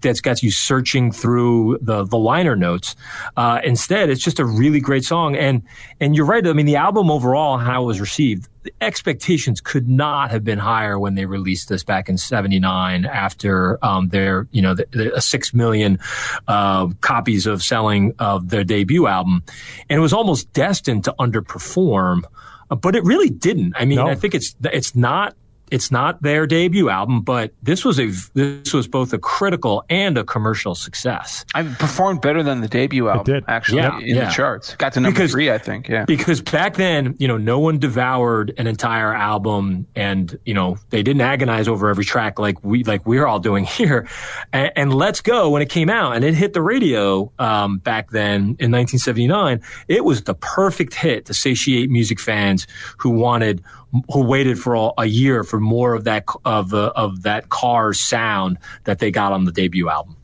that's 0.01 0.21
got 0.21 0.43
you 0.43 0.51
searching 0.51 1.11
through 1.11 1.79
the 1.81 2.03
the 2.03 2.17
liner 2.17 2.57
notes. 2.57 2.95
Uh, 3.37 3.61
instead, 3.63 4.09
it's 4.09 4.21
just 4.21 4.37
a 4.39 4.45
really 4.45 4.81
great 4.81 5.05
song. 5.05 5.35
And 5.35 5.63
and 5.99 6.15
you're 6.15 6.25
right. 6.25 6.45
I 6.45 6.51
mean, 6.51 6.65
the 6.65 6.75
album 6.75 7.09
overall, 7.09 7.57
how 7.57 7.83
it 7.83 7.85
was 7.85 8.01
received, 8.01 8.49
the 8.63 8.73
expectations 8.81 9.61
could 9.61 9.87
not 9.87 10.31
have 10.31 10.43
been 10.43 10.59
higher 10.59 10.97
when 10.97 11.15
they 11.15 11.25
released 11.25 11.69
this 11.69 11.83
back 11.83 12.09
in 12.09 12.17
79 12.17 13.05
after 13.05 13.83
um, 13.85 14.09
their, 14.09 14.47
you 14.51 14.61
know, 14.61 14.73
the, 14.73 14.87
the, 14.91 15.21
six 15.21 15.53
million 15.53 15.99
uh, 16.47 16.87
copies 17.01 17.45
of 17.45 17.61
selling 17.61 18.13
of 18.19 18.49
their 18.49 18.63
debut 18.63 19.07
album. 19.07 19.43
And 19.89 19.97
it 19.97 20.01
was 20.01 20.13
almost 20.13 20.51
destined 20.53 21.03
to 21.05 21.15
underperform, 21.19 22.23
uh, 22.71 22.75
but 22.75 22.95
it 22.95 23.03
really 23.03 23.29
didn't. 23.29 23.73
I 23.77 23.85
mean, 23.85 23.97
no. 23.97 24.07
I 24.07 24.15
think 24.15 24.33
it's, 24.33 24.55
it's 24.63 24.95
not 24.95 25.35
it's 25.73 25.89
not 25.91 26.21
their 26.21 26.45
debut 26.45 26.87
album, 26.89 27.21
but 27.21 27.51
this 27.63 27.83
was 27.83 27.99
a 27.99 28.11
this 28.35 28.73
was 28.73 28.87
both 28.87 29.11
a 29.11 29.17
critical 29.17 29.83
and 29.89 30.17
a 30.19 30.23
commercial 30.23 30.75
success. 30.75 31.43
I 31.55 31.63
performed 31.63 32.21
better 32.21 32.43
than 32.43 32.61
the 32.61 32.67
debut 32.67 33.09
album. 33.09 33.23
did. 33.25 33.43
actually 33.47 33.79
Yeah, 33.81 33.97
in 33.99 34.15
yeah. 34.15 34.25
the 34.25 34.31
charts. 34.31 34.75
Got 34.75 34.93
to 34.93 34.99
number 34.99 35.15
Because- 35.15 35.31
three, 35.31 35.49
I 35.51 35.57
think. 35.57 35.89
Yeah. 35.89 36.05
Because 36.05 36.41
back 36.41 36.75
then, 36.75 37.15
you 37.17 37.27
know, 37.27 37.37
no 37.37 37.57
one 37.59 37.79
devoured 37.79 38.53
an 38.59 38.67
entire 38.67 39.13
album, 39.13 39.87
and 39.95 40.37
you 40.45 40.53
know 40.53 40.77
they 40.91 41.01
didn't 41.01 41.21
agonize 41.21 41.67
over 41.67 41.89
every 41.89 42.05
track 42.05 42.37
like 42.37 42.63
we 42.63 42.83
like 42.83 43.05
we're 43.07 43.25
all 43.25 43.39
doing 43.39 43.63
here. 43.79 44.07
And, 44.53 44.71
and 44.75 44.93
Let's 44.93 45.21
Go 45.21 45.49
when 45.49 45.63
it 45.63 45.69
came 45.69 45.89
out 45.89 46.15
and 46.15 46.23
it 46.23 46.35
hit 46.35 46.53
the 46.53 46.61
radio 46.61 47.31
um, 47.39 47.79
back 47.79 48.11
then 48.11 48.55
in 48.59 48.69
1979, 48.71 49.59
it 49.87 50.05
was 50.05 50.21
the 50.23 50.35
perfect 50.35 50.93
hit 50.93 51.25
to 51.25 51.33
satiate 51.33 51.89
music 51.89 52.19
fans 52.19 52.67
who 52.97 53.09
wanted 53.09 53.63
who 54.11 54.23
waited 54.23 54.59
for 54.59 54.75
a, 54.75 54.89
a 54.99 55.05
year 55.05 55.43
for 55.43 55.59
more 55.59 55.93
of 55.93 56.03
that 56.05 56.25
of 56.45 56.73
uh, 56.73 56.91
of 56.95 57.23
that 57.23 57.49
Cars 57.49 57.99
sound 57.99 58.57
that 58.85 58.99
they 58.99 59.11
got 59.11 59.31
on 59.31 59.45
the 59.45 59.51
debut 59.51 59.89
album. 59.89 60.17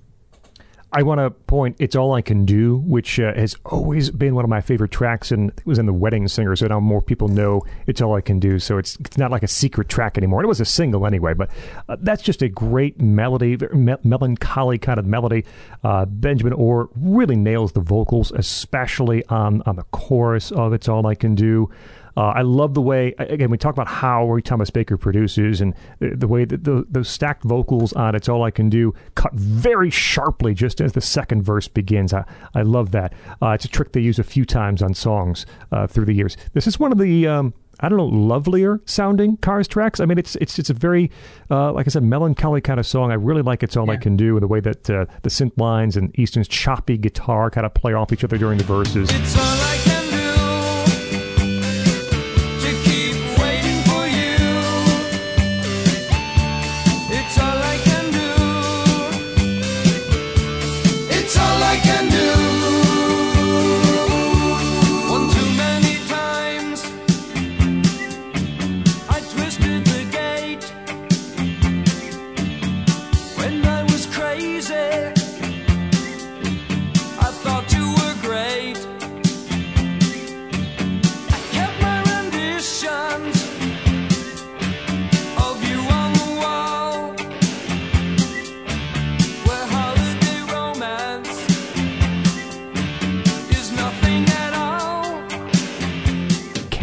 I 0.91 1.03
want 1.03 1.20
to 1.20 1.30
point 1.30 1.76
"It's 1.78 1.95
All 1.95 2.13
I 2.13 2.24
Can 2.24 2.45
Do," 2.45 2.78
which 2.78 3.20
uh, 3.20 3.34
has 3.36 3.55
always 3.65 4.09
been 4.09 4.34
one 4.34 4.43
of 4.43 4.49
my 4.49 4.59
favorite 4.59 4.89
tracks, 4.89 5.32
and 5.32 5.51
it 5.51 5.65
was 5.65 5.78
in 5.78 5.86
the 5.86 5.93
Wedding 5.93 6.28
Singer, 6.28 6.55
so 6.55 6.65
now 6.65 6.80
more 6.80 7.01
people 7.01 7.28
know 7.28 7.61
"It's 7.86 8.01
All 8.01 8.15
I 8.15 8.22
Can 8.22 8.39
Do." 8.39 8.57
So 8.57 8.80
it's 8.80 8.95
it's 8.95 9.17
not 9.17 9.30
like 9.30 9.43
a 9.43 9.47
secret 9.47 9.88
track 9.88 10.17
anymore. 10.17 10.43
It 10.43 10.47
was 10.47 10.59
a 10.59 10.65
single 10.65 11.05
anyway, 11.05 11.36
but 11.36 11.51
uh, 11.88 11.97
that's 11.99 12.24
just 12.24 12.41
a 12.41 12.49
great 12.49 12.99
melody, 12.99 13.55
me- 13.72 13.97
melancholy 14.03 14.80
kind 14.80 14.99
of 14.99 15.05
melody. 15.05 15.45
Uh, 15.84 16.05
Benjamin 16.05 16.53
Orr 16.53 16.89
really 16.95 17.36
nails 17.36 17.74
the 17.74 17.82
vocals, 17.82 18.32
especially 18.32 19.24
on 19.28 19.61
on 19.67 19.76
the 19.76 19.84
chorus 19.91 20.51
of 20.51 20.74
"It's 20.74 20.88
All 20.88 21.05
I 21.05 21.13
Can 21.13 21.36
Do." 21.36 21.70
Uh, 22.18 22.28
I 22.28 22.41
love 22.41 22.74
the 22.74 22.82
way, 22.82 23.14
again, 23.18 23.49
we 23.49 23.57
talk 23.57 23.74
about 23.74 23.88
how 23.88 24.28
Roy 24.28 24.41
Thomas 24.41 24.70
Baker 24.70 24.97
produces 24.97 25.62
and 25.62 25.74
the, 25.99 26.16
the 26.16 26.28
way 26.28 26.45
that 26.45 26.64
the, 26.64 26.86
those 26.89 27.10
stacked 27.10 27.43
vocals 27.43 27.93
on 27.93 28.16
It's 28.16 28.30
All 28.30 28.43
I 28.43 28.51
Can 28.51 28.70
Do 28.70 28.93
cut 29.16 29.34
very 29.34 29.89
sharply 29.89 30.53
just 30.53 30.82
as 30.82 30.93
the 30.93 31.01
second 31.01 31.43
verse 31.43 31.68
begins. 31.68 32.14
I, 32.14 32.26
I 32.53 32.62
love 32.62 32.91
that. 32.91 33.14
Uh, 33.41 33.49
it's 33.49 33.66
a 33.66 33.70
trick 33.70 33.91
they 33.93 34.01
use 34.01 34.20
a 34.20 34.24
few 34.24 34.45
times 34.45 34.82
on 34.82 34.93
songs 34.93 35.45
uh, 35.72 35.88
through 35.88 36.05
the 36.05 36.14
years. 36.14 36.38
This 36.53 36.68
is 36.68 36.80
one 36.80 36.91
of 36.91 36.97
the. 36.97 37.28
Um, 37.28 37.53
I 37.82 37.88
don't 37.88 37.97
know, 37.97 38.07
lovelier 38.07 38.82
sounding 38.84 39.38
Cars 39.38 39.66
tracks. 39.66 40.01
I 40.01 40.05
mean, 40.05 40.18
it's 40.18 40.36
it's 40.36 40.60
it's 40.60 40.70
a 40.70 40.74
very, 40.74 41.10
uh, 41.49 41.72
like 41.72 41.88
I 41.88 41.89
said, 41.89 42.03
melancholy 42.03 42.60
kind 42.60 42.78
of 42.78 42.86
song. 42.86 43.10
I 43.10 43.14
really 43.14 43.41
like 43.41 43.64
"It's 43.64 43.78
All 43.78 43.89
I 43.89 43.95
Can 43.95 44.18
Do" 44.18 44.36
and 44.36 44.43
the 44.43 44.47
way 44.47 44.60
that 44.60 44.89
uh, 44.89 45.05
the 45.22 45.30
synth 45.30 45.57
lines 45.57 45.95
and 45.95 46.18
Easton's 46.20 46.49
choppy 46.49 46.97
guitar 46.97 47.49
kind 47.49 47.66
of 47.66 47.74
play 47.74 47.93
off 47.93 48.12
each 48.12 48.26
other 48.26 48.38
during 48.38 48.57
the 48.57 48.66
verses. 48.66 49.10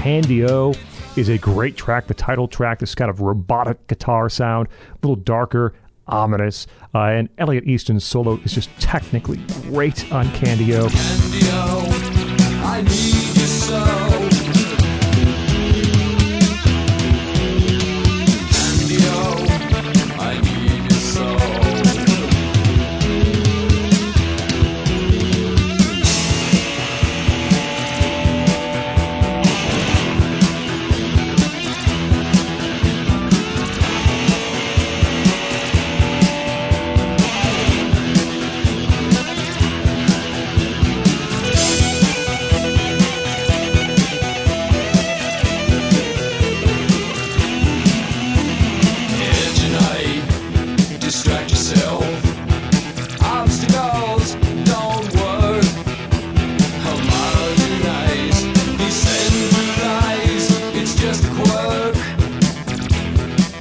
Candy-O 0.07 0.73
is 1.17 1.29
a 1.29 1.37
great 1.37 1.77
track. 1.77 2.07
The 2.07 2.15
title 2.15 2.47
track, 2.47 2.79
this 2.79 2.95
kind 2.95 3.11
of 3.11 3.23
robotic 3.23 3.89
guitar 3.89 4.29
sound, 4.29 4.69
a 4.69 4.95
little 5.05 5.17
darker, 5.17 5.75
ominous. 6.07 6.69
Uh, 6.95 7.07
and 7.07 7.29
Elliot 7.39 7.65
Easton's 7.65 8.05
solo 8.05 8.39
is 8.45 8.53
just 8.53 8.71
technically 8.79 9.39
great 9.63 10.13
on 10.13 10.31
Candy-O. 10.31 10.89
Candy-O, 10.89 11.83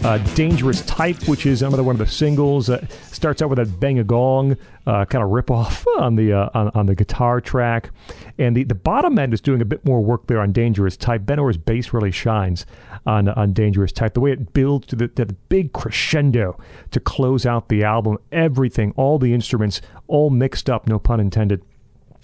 Uh, 0.05 0.19
Dangerous 0.35 0.83
Type, 0.83 1.27
which 1.27 1.47
is 1.47 1.63
another 1.63 1.81
one 1.81 1.95
of 1.95 1.97
the 1.97 2.05
singles, 2.05 2.69
uh, 2.69 2.85
starts 3.11 3.41
out 3.41 3.49
with 3.49 3.57
a 3.57 3.65
bang 3.65 3.97
a 3.97 4.03
gong 4.03 4.55
uh, 4.85 5.03
kind 5.05 5.23
of 5.23 5.31
rip 5.31 5.49
off 5.49 5.83
on 5.97 6.15
the 6.15 6.31
uh, 6.31 6.47
on, 6.53 6.69
on 6.75 6.85
the 6.85 6.93
guitar 6.93 7.41
track, 7.41 7.89
and 8.37 8.55
the, 8.55 8.63
the 8.65 8.75
bottom 8.75 9.17
end 9.17 9.33
is 9.33 9.41
doing 9.41 9.61
a 9.61 9.65
bit 9.65 9.83
more 9.83 10.01
work 10.01 10.27
there 10.27 10.41
on 10.41 10.51
Dangerous 10.51 10.95
Type. 10.95 11.25
Ben 11.25 11.39
Orr's 11.39 11.57
bass 11.57 11.91
really 11.91 12.11
shines 12.11 12.67
on 13.07 13.29
on 13.29 13.51
Dangerous 13.51 13.91
Type. 13.91 14.13
The 14.13 14.19
way 14.19 14.31
it 14.31 14.53
builds 14.53 14.85
to 14.87 14.95
the, 14.95 15.07
to 15.07 15.25
the 15.25 15.33
big 15.33 15.73
crescendo 15.73 16.59
to 16.91 16.99
close 16.99 17.47
out 17.47 17.69
the 17.69 17.83
album, 17.83 18.19
everything, 18.31 18.93
all 18.95 19.17
the 19.17 19.33
instruments, 19.33 19.81
all 20.05 20.29
mixed 20.29 20.69
up, 20.69 20.87
no 20.87 20.99
pun 20.99 21.19
intended 21.19 21.63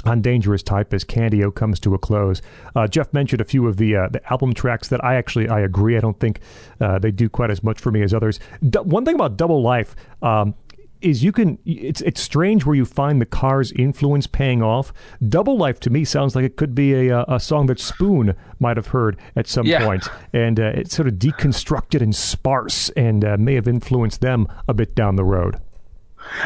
on 0.05 0.21
Dangerous 0.21 0.63
Type 0.63 0.93
as 0.93 1.03
Candy-O 1.03 1.51
comes 1.51 1.79
to 1.81 1.93
a 1.93 1.97
close. 1.99 2.41
Uh, 2.75 2.87
Jeff 2.87 3.13
mentioned 3.13 3.41
a 3.41 3.45
few 3.45 3.67
of 3.67 3.77
the 3.77 3.95
uh, 3.95 4.09
the 4.09 4.21
album 4.31 4.53
tracks 4.53 4.87
that 4.89 5.03
I 5.03 5.15
actually 5.15 5.47
I 5.49 5.59
agree. 5.61 5.97
I 5.97 5.99
don't 5.99 6.19
think 6.19 6.39
uh, 6.79 6.99
they 6.99 7.11
do 7.11 7.29
quite 7.29 7.51
as 7.51 7.63
much 7.63 7.79
for 7.79 7.91
me 7.91 8.01
as 8.03 8.13
others. 8.13 8.39
D- 8.67 8.79
one 8.79 9.05
thing 9.05 9.15
about 9.15 9.37
Double 9.37 9.61
Life. 9.61 9.95
Um, 10.21 10.55
is 11.01 11.23
you 11.23 11.31
can 11.31 11.57
it's 11.65 11.99
it's 12.01 12.21
strange 12.21 12.63
where 12.63 12.75
you 12.75 12.85
find 12.85 13.19
the 13.19 13.25
car's 13.25 13.71
influence 13.71 14.27
paying 14.27 14.61
off. 14.61 14.93
Double 15.27 15.57
Life 15.57 15.79
to 15.79 15.89
me 15.89 16.03
sounds 16.05 16.35
like 16.35 16.45
it 16.45 16.57
could 16.57 16.75
be 16.75 16.93
a 17.09 17.23
a 17.27 17.39
song 17.39 17.65
that 17.65 17.79
Spoon 17.79 18.35
might 18.59 18.77
have 18.77 18.85
heard 18.87 19.17
at 19.35 19.47
some 19.47 19.65
Yeah. 19.65 19.83
point, 19.83 20.07
and 20.31 20.59
uh, 20.59 20.73
it's 20.75 20.95
sort 20.95 21.07
of 21.07 21.15
deconstructed 21.15 22.01
and 22.03 22.15
sparse, 22.15 22.89
and 22.89 23.25
uh, 23.25 23.35
may 23.39 23.55
have 23.55 23.67
influenced 23.67 24.21
them 24.21 24.47
a 24.67 24.75
bit 24.75 24.93
down 24.93 25.15
the 25.15 25.23
road. 25.23 25.55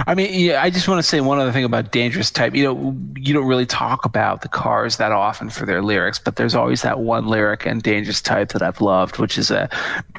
I 0.07 0.15
mean, 0.15 0.29
yeah, 0.33 0.61
I 0.61 0.69
just 0.69 0.87
want 0.87 0.99
to 0.99 1.03
say 1.03 1.21
one 1.21 1.39
other 1.39 1.51
thing 1.51 1.63
about 1.63 1.91
Dangerous 1.91 2.31
Type. 2.31 2.55
You 2.55 2.63
know, 2.63 2.97
you 3.15 3.33
don't 3.33 3.47
really 3.47 3.65
talk 3.65 4.05
about 4.05 4.41
the 4.41 4.47
Cars 4.47 4.97
that 4.97 5.11
often 5.11 5.49
for 5.49 5.65
their 5.65 5.81
lyrics, 5.81 6.19
but 6.19 6.35
there's 6.35 6.55
always 6.55 6.81
that 6.81 6.99
one 6.99 7.27
lyric 7.27 7.65
in 7.65 7.79
Dangerous 7.79 8.21
Type 8.21 8.49
that 8.49 8.61
I've 8.61 8.81
loved, 8.81 9.17
which 9.17 9.37
is 9.37 9.51
a 9.51 9.69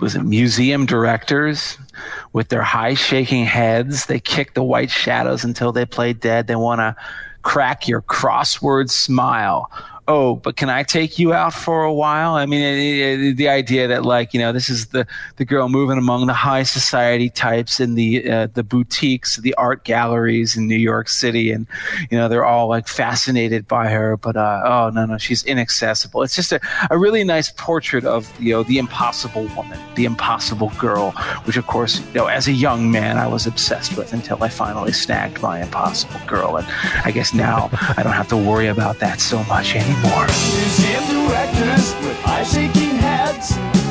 was 0.00 0.14
it 0.14 0.22
museum 0.22 0.86
directors 0.86 1.78
with 2.32 2.48
their 2.48 2.62
high 2.62 2.94
shaking 2.94 3.44
heads. 3.44 4.06
They 4.06 4.20
kick 4.20 4.54
the 4.54 4.62
white 4.62 4.90
shadows 4.90 5.44
until 5.44 5.72
they 5.72 5.84
play 5.84 6.12
dead. 6.12 6.46
They 6.46 6.56
want 6.56 6.80
to 6.80 6.96
crack 7.42 7.86
your 7.86 8.02
crossword 8.02 8.90
smile. 8.90 9.70
Oh, 10.08 10.36
but 10.36 10.56
can 10.56 10.70
I 10.70 10.84
take 10.84 11.18
you 11.18 11.32
out 11.32 11.52
for 11.52 11.82
a 11.82 11.92
while? 11.92 12.34
I 12.34 12.46
mean, 12.46 12.62
it, 12.62 13.20
it, 13.20 13.36
the 13.36 13.48
idea 13.48 13.88
that 13.88 14.04
like 14.04 14.32
you 14.32 14.38
know 14.38 14.52
this 14.52 14.68
is 14.68 14.88
the 14.88 15.04
the 15.34 15.44
girl 15.44 15.68
moving 15.68 15.98
among 15.98 16.26
the 16.26 16.32
high 16.32 16.62
society 16.62 17.28
types 17.28 17.80
in 17.80 17.96
the 17.96 18.30
uh, 18.30 18.46
the 18.54 18.62
boutiques, 18.62 19.36
the 19.36 19.52
art 19.54 19.82
galleries 19.82 20.56
in 20.56 20.68
New 20.68 20.76
York 20.76 21.08
City, 21.08 21.50
and 21.50 21.66
you 22.08 22.16
know 22.16 22.28
they're 22.28 22.44
all 22.44 22.68
like 22.68 22.86
fascinated 22.86 23.66
by 23.66 23.88
her. 23.88 24.16
But 24.16 24.36
uh, 24.36 24.62
oh 24.64 24.90
no 24.94 25.06
no, 25.06 25.18
she's 25.18 25.42
inaccessible. 25.44 26.22
It's 26.22 26.36
just 26.36 26.52
a, 26.52 26.60
a 26.88 26.96
really 26.96 27.24
nice 27.24 27.50
portrait 27.56 28.04
of 28.04 28.32
you 28.40 28.52
know 28.52 28.62
the 28.62 28.78
impossible 28.78 29.48
woman, 29.56 29.80
the 29.96 30.04
impossible 30.04 30.70
girl, 30.78 31.10
which 31.46 31.56
of 31.56 31.66
course 31.66 31.98
you 31.98 32.20
know 32.20 32.26
as 32.26 32.46
a 32.46 32.52
young 32.52 32.92
man 32.92 33.18
I 33.18 33.26
was 33.26 33.44
obsessed 33.44 33.96
with 33.96 34.12
until 34.12 34.40
I 34.44 34.50
finally 34.50 34.92
snagged 34.92 35.42
my 35.42 35.62
impossible 35.62 36.20
girl, 36.28 36.58
and 36.58 36.66
I 37.04 37.10
guess 37.10 37.34
now 37.34 37.70
I 37.96 38.04
don't 38.04 38.12
have 38.12 38.28
to 38.28 38.36
worry 38.36 38.68
about 38.68 39.00
that 39.00 39.20
so 39.20 39.42
much 39.44 39.74
anymore. 39.74 39.95
Museum 40.02 41.04
directors 41.26 41.94
with 42.04 42.18
eye 42.26 42.44
shaking 42.44 42.96
heads. 42.96 43.85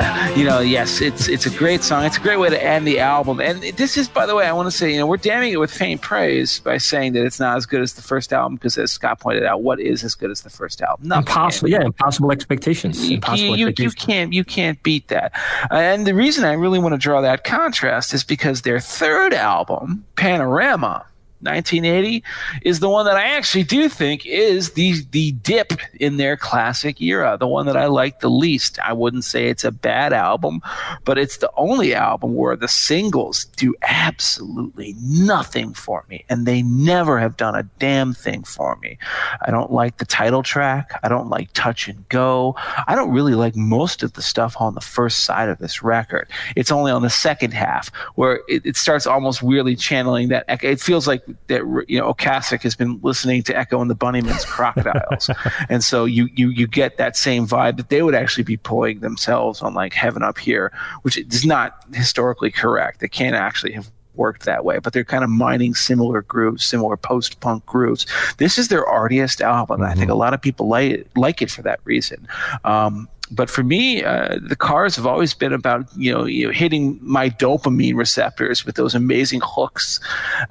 you 0.36 0.44
know, 0.44 0.60
yes, 0.60 1.00
it's 1.00 1.28
it's 1.28 1.46
a 1.46 1.50
great 1.50 1.82
song. 1.82 2.04
It's 2.04 2.16
a 2.16 2.20
great 2.20 2.38
way 2.38 2.48
to 2.48 2.62
end 2.62 2.86
the 2.86 3.00
album. 3.00 3.40
And 3.40 3.62
this 3.62 3.96
is, 3.96 4.08
by 4.08 4.26
the 4.26 4.34
way, 4.34 4.46
I 4.46 4.52
want 4.52 4.66
to 4.66 4.70
say, 4.70 4.92
you 4.92 4.98
know, 4.98 5.06
we're 5.06 5.16
damning 5.16 5.52
it 5.52 5.58
with 5.58 5.70
faint 5.70 6.00
praise 6.00 6.60
by 6.60 6.78
saying 6.78 7.12
that 7.14 7.24
it's 7.24 7.40
not 7.40 7.56
as 7.56 7.66
good 7.66 7.82
as 7.82 7.94
the 7.94 8.02
first 8.02 8.32
album 8.32 8.54
because, 8.54 8.78
as 8.78 8.92
Scott 8.92 9.20
pointed 9.20 9.44
out, 9.44 9.62
what 9.62 9.80
is 9.80 10.04
as 10.04 10.14
good 10.14 10.30
as 10.30 10.42
the 10.42 10.50
first 10.50 10.80
album? 10.80 11.08
Nothing. 11.08 11.22
Impossible. 11.22 11.68
Yeah, 11.68 11.82
impossible 11.82 12.32
expectations. 12.32 13.08
You, 13.08 13.16
impossible 13.16 13.56
you, 13.56 13.68
expectations. 13.68 13.94
you 13.94 14.06
can't 14.06 14.32
you 14.32 14.44
can't 14.44 14.82
beat 14.82 15.08
that. 15.08 15.32
Uh, 15.70 15.76
and 15.76 16.06
the 16.06 16.14
reason 16.14 16.44
I 16.44 16.52
really 16.52 16.78
want 16.78 16.94
to 16.94 16.98
draw 16.98 17.20
that 17.20 17.44
contrast 17.44 18.14
is 18.14 18.24
because 18.24 18.62
their 18.62 18.80
third 18.80 19.34
album, 19.34 20.04
Panorama 20.16 21.04
1980 21.40 22.22
is 22.62 22.80
the 22.80 22.88
one 22.88 23.06
that 23.06 23.16
I 23.16 23.24
actually 23.36 23.64
do 23.64 23.88
think 23.88 24.26
is 24.26 24.72
the 24.72 24.94
the 25.10 25.32
dip 25.32 25.72
in 25.94 26.16
their 26.16 26.36
classic 26.36 27.00
era, 27.00 27.36
the 27.38 27.46
one 27.46 27.66
that 27.66 27.76
I 27.76 27.86
like 27.86 28.20
the 28.20 28.30
least. 28.30 28.78
I 28.80 28.92
wouldn't 28.92 29.24
say 29.24 29.46
it's 29.46 29.64
a 29.64 29.72
bad 29.72 30.12
album, 30.12 30.60
but 31.04 31.18
it's 31.18 31.38
the 31.38 31.50
only 31.56 31.94
album 31.94 32.34
where 32.34 32.56
the 32.56 32.68
singles 32.68 33.46
do 33.56 33.74
absolutely 33.82 34.94
nothing 35.00 35.74
for 35.74 36.04
me, 36.08 36.24
and 36.28 36.46
they 36.46 36.62
never 36.62 37.18
have 37.18 37.36
done 37.36 37.54
a 37.54 37.62
damn 37.78 38.12
thing 38.12 38.42
for 38.42 38.76
me. 38.76 38.98
I 39.42 39.50
don't 39.50 39.72
like 39.72 39.98
the 39.98 40.04
title 40.04 40.42
track. 40.42 40.98
I 41.02 41.08
don't 41.08 41.28
like 41.28 41.52
Touch 41.52 41.88
and 41.88 42.08
Go. 42.08 42.54
I 42.86 42.94
don't 42.94 43.12
really 43.12 43.34
like 43.34 43.56
most 43.56 44.02
of 44.02 44.12
the 44.12 44.22
stuff 44.22 44.56
on 44.58 44.74
the 44.74 44.80
first 44.80 45.20
side 45.20 45.48
of 45.48 45.58
this 45.58 45.82
record. 45.82 46.28
It's 46.56 46.70
only 46.70 46.92
on 46.92 47.02
the 47.02 47.10
second 47.10 47.52
half 47.52 47.88
where 48.14 48.40
it, 48.48 48.64
it 48.66 48.76
starts 48.76 49.06
almost 49.06 49.42
weirdly 49.42 49.76
channeling 49.76 50.28
that. 50.28 50.44
It 50.62 50.80
feels 50.80 51.06
like 51.06 51.22
that 51.48 51.62
you 51.88 51.98
know 51.98 52.12
Ocasek 52.12 52.62
has 52.62 52.74
been 52.74 53.00
listening 53.02 53.42
to 53.44 53.56
Echo 53.56 53.80
and 53.80 53.90
the 53.90 53.96
Bunnymen's 53.96 54.44
Crocodiles, 54.44 55.30
and 55.68 55.82
so 55.82 56.04
you 56.04 56.28
you 56.34 56.48
you 56.48 56.66
get 56.66 56.96
that 56.98 57.16
same 57.16 57.46
vibe 57.46 57.76
that 57.76 57.88
they 57.88 58.02
would 58.02 58.14
actually 58.14 58.44
be 58.44 58.56
pulling 58.56 59.00
themselves 59.00 59.62
on 59.62 59.74
like 59.74 59.92
Heaven 59.92 60.22
Up 60.22 60.38
Here, 60.38 60.72
which 61.02 61.16
is 61.16 61.44
not 61.44 61.84
historically 61.94 62.50
correct. 62.50 63.00
They 63.00 63.08
can't 63.08 63.36
actually 63.36 63.72
have 63.72 63.90
worked 64.14 64.44
that 64.44 64.64
way, 64.64 64.78
but 64.78 64.92
they're 64.92 65.04
kind 65.04 65.24
of 65.24 65.30
mining 65.30 65.74
similar 65.74 66.22
grooves, 66.22 66.64
similar 66.64 66.96
post 66.96 67.40
punk 67.40 67.64
grooves. 67.66 68.06
This 68.38 68.58
is 68.58 68.68
their 68.68 68.84
artiest 68.84 69.40
album. 69.40 69.80
Mm-hmm. 69.80 69.90
I 69.90 69.94
think 69.94 70.10
a 70.10 70.14
lot 70.14 70.34
of 70.34 70.42
people 70.42 70.68
like 70.68 70.90
it, 70.92 71.16
like 71.16 71.42
it 71.42 71.50
for 71.50 71.62
that 71.62 71.80
reason. 71.84 72.28
Um, 72.64 73.08
but 73.30 73.48
for 73.48 73.62
me, 73.62 74.02
uh, 74.02 74.38
the 74.42 74.56
cars 74.56 74.96
have 74.96 75.06
always 75.06 75.34
been 75.34 75.52
about 75.52 75.86
you 75.96 76.12
know, 76.12 76.24
you 76.24 76.46
know, 76.46 76.52
hitting 76.52 76.98
my 77.02 77.30
dopamine 77.30 77.94
receptors 77.94 78.64
with 78.64 78.74
those 78.74 78.94
amazing 78.94 79.40
hooks, 79.42 80.00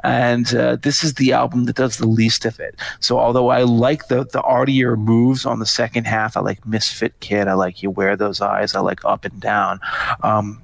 and 0.04 0.54
uh, 0.56 0.78
this 0.78 1.04
is 1.04 1.16
the 1.16 1.34
album 1.34 1.66
that 1.66 1.76
does 1.76 1.98
the 1.98 2.08
least 2.08 2.46
of 2.46 2.60
it. 2.60 2.76
So 3.00 3.20
although 3.20 3.50
I 3.50 3.64
like 3.64 4.08
the 4.08 4.26
the 4.26 4.42
artier 4.42 4.96
moves 4.96 5.46
on 5.46 5.60
the 5.60 5.66
second 5.66 6.06
half, 6.06 6.38
I 6.38 6.42
like 6.42 6.66
Misfit 6.66 7.20
Kid, 7.20 7.48
I 7.48 7.54
like 7.54 7.84
You 7.84 7.90
Wear 7.90 8.16
Those 8.16 8.42
Eyes, 8.42 8.76
I 8.76 8.80
like 8.80 9.04
Up 9.06 9.26
and 9.26 9.40
Down. 9.40 9.80
Um, 10.24 10.62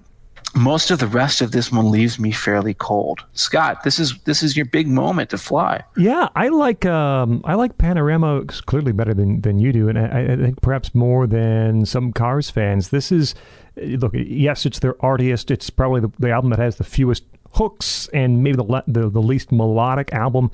most 0.54 0.92
of 0.92 1.00
the 1.00 1.08
rest 1.08 1.42
of 1.42 1.52
this 1.52 1.72
one 1.72 1.92
leaves 1.92 2.20
me 2.20 2.32
fairly 2.32 2.74
cold. 2.74 3.24
Scott, 3.34 3.84
this 3.84 4.00
is 4.00 4.18
this 4.20 4.44
is 4.44 4.56
your 4.56 4.66
big 4.66 4.88
moment 4.88 5.30
to 5.32 5.38
fly. 5.38 5.84
Yeah, 5.98 6.30
I 6.36 6.50
like 6.50 6.86
um, 6.86 7.42
I 7.46 7.56
like 7.56 7.78
Panorama 7.78 8.44
clearly 8.66 8.92
better 8.92 9.14
than, 9.14 9.42
than 9.42 9.60
you 9.60 9.74
do, 9.74 9.90
and 9.90 9.98
I, 9.98 10.34
I 10.34 10.36
think 10.36 10.62
perhaps 10.62 10.96
more 10.96 11.28
than 11.28 11.86
some 11.86 12.14
Cars 12.14 12.50
fans. 12.50 12.90
This 12.90 13.12
is 13.12 13.36
look, 13.76 14.14
yes, 14.14 14.66
it's 14.66 14.80
their 14.80 14.94
artiest. 14.96 15.52
It's 15.52 15.70
probably 15.70 16.02
the, 16.02 16.12
the 16.20 16.32
album 16.32 16.52
that 16.52 16.60
has 16.60 16.78
the 16.78 16.84
fewest 16.84 17.24
hooks 17.54 18.10
and 18.14 18.44
maybe 18.44 18.58
the, 18.58 18.84
the 18.88 19.10
the 19.10 19.22
least 19.22 19.52
melodic 19.52 20.14
album 20.14 20.52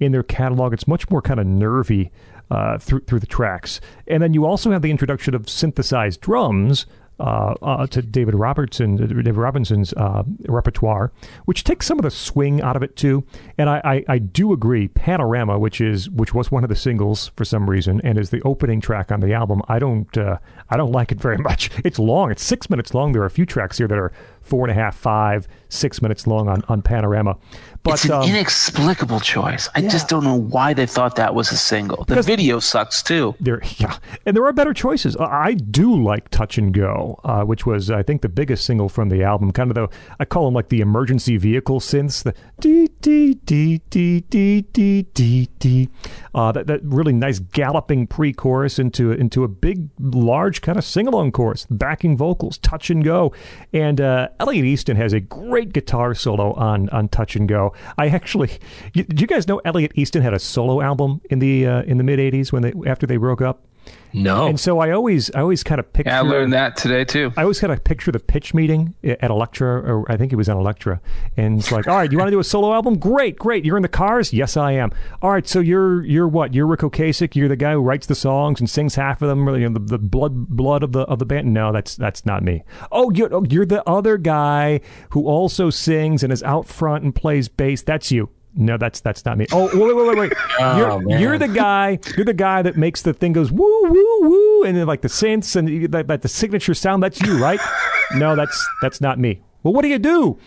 in 0.00 0.12
their 0.12 0.22
catalog. 0.22 0.72
It's 0.72 0.88
much 0.88 1.08
more 1.10 1.22
kind 1.22 1.40
of 1.40 1.46
nervy 1.46 2.10
uh, 2.50 2.78
through 2.78 3.00
through 3.00 3.20
the 3.20 3.26
tracks, 3.26 3.80
and 4.06 4.22
then 4.22 4.34
you 4.34 4.46
also 4.46 4.70
have 4.70 4.82
the 4.82 4.90
introduction 4.90 5.34
of 5.34 5.48
synthesized 5.48 6.20
drums 6.20 6.86
uh, 7.20 7.54
uh, 7.62 7.86
to 7.86 8.02
David 8.02 8.34
Robertson, 8.34 8.96
David 8.96 9.36
Robinson's 9.36 9.92
uh, 9.94 10.24
repertoire, 10.48 11.12
which 11.44 11.62
takes 11.62 11.86
some 11.86 11.98
of 11.98 12.02
the 12.02 12.10
swing 12.10 12.60
out 12.60 12.74
of 12.74 12.82
it 12.82 12.96
too. 12.96 13.24
And 13.56 13.70
I, 13.70 13.80
I, 13.84 14.04
I, 14.08 14.18
do 14.18 14.52
agree, 14.52 14.88
Panorama, 14.88 15.58
which 15.58 15.80
is 15.80 16.10
which 16.10 16.34
was 16.34 16.50
one 16.50 16.64
of 16.64 16.68
the 16.68 16.76
singles 16.76 17.30
for 17.36 17.44
some 17.44 17.70
reason, 17.70 18.00
and 18.02 18.18
is 18.18 18.30
the 18.30 18.42
opening 18.42 18.80
track 18.80 19.12
on 19.12 19.20
the 19.20 19.32
album. 19.32 19.62
I 19.68 19.78
don't 19.78 20.16
uh, 20.18 20.38
I 20.70 20.76
don't 20.76 20.92
like 20.92 21.12
it 21.12 21.20
very 21.20 21.38
much. 21.50 21.70
It's 21.84 21.98
long. 21.98 22.30
It's 22.30 22.42
six 22.42 22.68
minutes 22.68 22.94
long. 22.94 23.12
There 23.12 23.22
are 23.22 23.26
a 23.26 23.30
few 23.30 23.46
tracks 23.46 23.78
here 23.78 23.86
that 23.86 23.98
are 23.98 24.12
four 24.44 24.68
and 24.68 24.70
a 24.70 24.74
half, 24.74 24.96
five, 24.96 25.48
six 25.68 26.00
minutes 26.00 26.26
long 26.26 26.48
on, 26.48 26.62
on 26.68 26.82
Panorama. 26.82 27.36
But, 27.82 27.94
it's 27.94 28.04
an 28.06 28.12
um, 28.12 28.22
inexplicable 28.22 29.20
choice. 29.20 29.68
I 29.74 29.80
yeah. 29.80 29.90
just 29.90 30.08
don't 30.08 30.24
know 30.24 30.38
why 30.38 30.72
they 30.72 30.86
thought 30.86 31.16
that 31.16 31.34
was 31.34 31.52
a 31.52 31.56
single. 31.56 32.04
The 32.04 32.22
video 32.22 32.58
sucks 32.58 33.02
too. 33.02 33.34
There, 33.40 33.60
yeah, 33.76 33.98
and 34.24 34.34
there 34.34 34.46
are 34.46 34.52
better 34.54 34.72
choices. 34.72 35.16
I 35.18 35.52
do 35.52 36.02
like 36.02 36.30
Touch 36.30 36.56
and 36.56 36.72
Go, 36.72 37.20
uh, 37.24 37.42
which 37.42 37.66
was 37.66 37.90
I 37.90 38.02
think 38.02 38.22
the 38.22 38.30
biggest 38.30 38.64
single 38.64 38.88
from 38.88 39.10
the 39.10 39.22
album. 39.22 39.50
Kind 39.50 39.70
of 39.70 39.74
the 39.74 39.88
I 40.18 40.24
call 40.24 40.46
them 40.46 40.54
like 40.54 40.70
the 40.70 40.80
emergency 40.80 41.36
vehicle 41.36 41.78
synths. 41.78 42.22
The 42.22 42.34
dee 42.58 42.88
dee 43.02 43.34
dee 43.44 43.82
dee 43.90 44.20
dee 44.20 44.62
dee 44.62 45.02
dee 45.02 45.48
dee. 45.58 45.88
Uh, 46.34 46.52
that 46.52 46.66
that 46.66 46.80
really 46.84 47.12
nice 47.12 47.38
galloping 47.38 48.06
pre-chorus 48.06 48.78
into 48.78 49.12
into 49.12 49.44
a 49.44 49.48
big, 49.48 49.90
large 50.00 50.62
kind 50.62 50.78
of 50.78 50.84
sing-along 50.84 51.32
chorus, 51.32 51.66
backing 51.68 52.16
vocals, 52.16 52.56
Touch 52.58 52.88
and 52.88 53.04
Go, 53.04 53.34
and 53.74 54.00
uh, 54.00 54.28
Elliot 54.40 54.64
Easton 54.64 54.96
has 54.96 55.12
a 55.12 55.20
great 55.20 55.72
guitar 55.72 56.14
solo 56.14 56.52
on 56.54 56.88
on 56.90 57.08
Touch 57.08 57.36
and 57.36 57.48
Go. 57.48 57.72
I 57.98 58.08
actually, 58.08 58.50
did 58.92 59.20
you 59.20 59.26
guys 59.26 59.46
know 59.46 59.60
Elliot 59.64 59.92
Easton 59.94 60.22
had 60.22 60.34
a 60.34 60.38
solo 60.38 60.80
album 60.80 61.20
in 61.30 61.38
the 61.38 61.66
uh, 61.66 61.82
in 61.82 61.98
the 61.98 62.04
mid 62.04 62.18
'80s 62.18 62.52
when 62.52 62.62
they 62.62 62.72
after 62.86 63.06
they 63.06 63.16
broke 63.16 63.40
up? 63.40 63.66
No. 64.14 64.46
And 64.46 64.60
so 64.60 64.78
I 64.78 64.92
always, 64.92 65.28
I 65.32 65.40
always 65.40 65.64
kind 65.64 65.80
of 65.80 65.92
picture. 65.92 66.10
Yeah, 66.10 66.20
I 66.20 66.22
learned 66.22 66.52
that 66.52 66.76
today 66.76 67.04
too. 67.04 67.32
I 67.36 67.42
always 67.42 67.58
kind 67.58 67.72
of 67.72 67.82
picture 67.82 68.12
the 68.12 68.20
pitch 68.20 68.54
meeting 68.54 68.94
at 69.02 69.28
Elektra, 69.28 69.80
or 69.80 70.10
I 70.10 70.16
think 70.16 70.32
it 70.32 70.36
was 70.36 70.48
on 70.48 70.56
Elektra, 70.56 71.00
and 71.36 71.58
it's 71.58 71.72
like, 71.72 71.88
all 71.88 71.96
right, 71.96 72.10
you 72.10 72.16
want 72.16 72.28
to 72.28 72.30
do 72.30 72.38
a 72.38 72.44
solo 72.44 72.72
album? 72.72 72.96
Great, 72.96 73.36
great. 73.36 73.64
You're 73.64 73.76
in 73.76 73.82
the 73.82 73.88
cars? 73.88 74.32
Yes, 74.32 74.56
I 74.56 74.72
am. 74.72 74.92
All 75.20 75.32
right, 75.32 75.46
so 75.46 75.58
you're 75.58 76.04
you're 76.04 76.28
what? 76.28 76.54
You're 76.54 76.68
Ric 76.68 76.80
Ocasek. 76.80 77.34
You're 77.34 77.48
the 77.48 77.56
guy 77.56 77.72
who 77.72 77.80
writes 77.80 78.06
the 78.06 78.14
songs 78.14 78.60
and 78.60 78.70
sings 78.70 78.94
half 78.94 79.20
of 79.20 79.28
them. 79.28 79.48
You 79.48 79.68
know, 79.68 79.80
the, 79.80 79.98
the 79.98 79.98
blood 79.98 80.48
blood 80.48 80.84
of 80.84 80.92
the 80.92 81.00
of 81.00 81.18
the 81.18 81.26
band. 81.26 81.52
No, 81.52 81.72
that's 81.72 81.96
that's 81.96 82.24
not 82.24 82.44
me. 82.44 82.62
Oh, 82.92 83.10
you're 83.10 83.34
oh, 83.34 83.44
you're 83.48 83.66
the 83.66 83.86
other 83.88 84.16
guy 84.16 84.80
who 85.10 85.26
also 85.26 85.70
sings 85.70 86.22
and 86.22 86.32
is 86.32 86.42
out 86.44 86.68
front 86.68 87.02
and 87.02 87.12
plays 87.12 87.48
bass. 87.48 87.82
That's 87.82 88.12
you. 88.12 88.30
No, 88.56 88.76
that's 88.76 89.00
that's 89.00 89.24
not 89.24 89.36
me. 89.36 89.46
Oh, 89.52 89.64
wait, 89.64 89.96
wait, 89.96 90.06
wait, 90.06 90.16
wait. 90.16 90.32
oh, 90.60 91.00
you're, 91.00 91.18
you're 91.18 91.38
the 91.38 91.48
guy. 91.48 91.98
You're 92.16 92.24
the 92.24 92.32
guy 92.34 92.62
that 92.62 92.76
makes 92.76 93.02
the 93.02 93.12
thing 93.12 93.32
goes 93.32 93.50
woo, 93.50 93.82
woo, 93.82 94.18
woo, 94.20 94.62
and 94.64 94.76
then 94.76 94.86
like 94.86 95.00
the 95.00 95.08
synths 95.08 95.56
and 95.56 95.92
that, 95.92 96.06
that 96.06 96.22
the 96.22 96.28
signature 96.28 96.74
sound. 96.74 97.02
That's 97.02 97.20
you, 97.20 97.36
right? 97.42 97.60
no, 98.14 98.36
that's 98.36 98.66
that's 98.80 99.00
not 99.00 99.18
me. 99.18 99.42
Well, 99.62 99.74
what 99.74 99.82
do 99.82 99.88
you 99.88 99.98
do? 99.98 100.38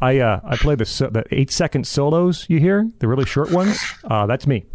I 0.00 0.20
uh, 0.20 0.40
I 0.44 0.56
play 0.56 0.76
the 0.76 0.84
the 0.84 1.24
eight 1.32 1.50
second 1.50 1.86
solos. 1.86 2.46
You 2.48 2.60
hear 2.60 2.88
the 3.00 3.08
really 3.08 3.26
short 3.26 3.50
ones? 3.50 3.80
Uh, 4.04 4.26
that's 4.26 4.46
me. 4.46 4.66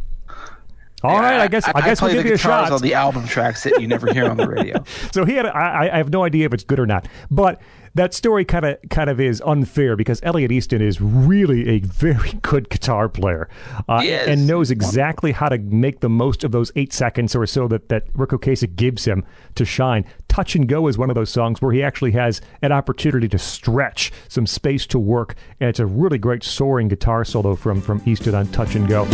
All 1.04 1.14
yeah, 1.14 1.22
right, 1.22 1.40
I 1.40 1.48
guess 1.48 1.68
I, 1.68 1.72
I 1.76 1.82
guess 1.82 2.02
we'll 2.02 2.12
give 2.12 2.26
you 2.26 2.34
a 2.34 2.38
shot 2.38 2.72
on 2.72 2.82
the 2.82 2.94
album 2.94 3.26
tracks 3.26 3.64
that 3.64 3.82
you 3.82 3.88
never 3.88 4.14
hear 4.14 4.30
on 4.30 4.38
the 4.38 4.48
radio. 4.48 4.84
so 5.12 5.26
he 5.26 5.34
had. 5.34 5.48
I, 5.48 5.90
I 5.92 5.98
have 5.98 6.12
no 6.12 6.24
idea 6.24 6.46
if 6.46 6.54
it's 6.54 6.64
good 6.64 6.80
or 6.80 6.86
not, 6.86 7.08
but 7.32 7.60
that 7.96 8.14
story 8.14 8.46
kind 8.46 8.66
of 8.66 8.78
kind 8.90 9.10
of 9.10 9.20
is 9.20 9.42
unfair 9.46 9.96
because 9.96 10.20
Elliot 10.24 10.52
Easton 10.52 10.82
is 10.82 11.02
really 11.02 11.68
a 11.68 11.80
very 11.80 12.32
good 12.42 12.70
guitar 12.70 13.10
player 13.10 13.50
uh, 13.90 14.02
and 14.02 14.48
knows 14.48 14.72
exactly 14.72 15.32
how 15.32 15.50
to 15.50 15.58
make 15.58 16.00
the 16.00 16.10
most 16.10 16.44
of 16.44 16.52
those 16.52 16.72
eight 16.76 16.94
seconds 16.94 17.36
or 17.36 17.46
so 17.46 17.68
that 17.68 17.90
that 17.90 18.08
Ric 18.14 18.32
Ocasek 18.32 18.76
gives 18.76 19.06
him 19.06 19.26
to 19.56 19.66
shine. 19.66 20.06
Touch 20.28 20.56
and 20.56 20.68
Go 20.68 20.88
is 20.88 20.98
one 20.98 21.10
of 21.10 21.16
those 21.16 21.30
songs 21.30 21.62
where 21.62 21.74
he 21.74 21.84
actually 21.84 22.12
has 22.12 22.42
an 22.62 22.72
opportunity 22.72 23.28
to 23.28 23.38
stretch 23.38 24.12
some 24.30 24.48
space 24.48 24.86
to 24.88 25.00
work, 25.00 25.36
and 25.60 25.70
it's 25.70 25.80
a 25.80 25.86
really 25.86 26.18
great 26.18 26.44
soaring 26.44 26.88
guitar 26.88 27.26
solo 27.26 27.56
from 27.56 27.82
from 27.82 28.02
Easton 28.06 28.36
on 28.36 28.48
Touch 28.48 28.76
and 28.76 28.88
Go. 28.88 29.06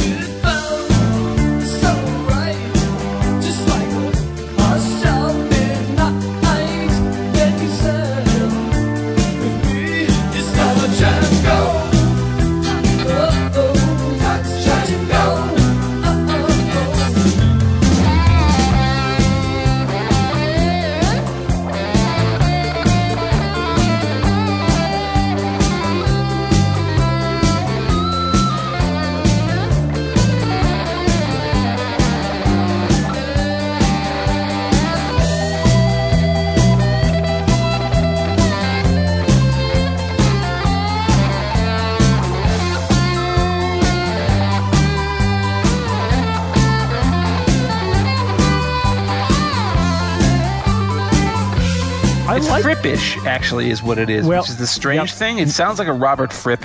It's 52.37 52.49
like 52.49 52.63
Frippish, 52.63 53.25
actually, 53.25 53.69
is 53.69 53.81
what 53.81 53.97
it 53.97 54.09
is, 54.09 54.25
Well, 54.25 54.41
which 54.41 54.49
is 54.49 54.57
the 54.57 54.67
strange 54.67 55.09
yep. 55.09 55.17
thing. 55.17 55.39
It 55.39 55.49
sounds 55.49 55.79
like 55.79 55.87
a 55.87 55.93
Robert 55.93 56.31
Fripp 56.31 56.63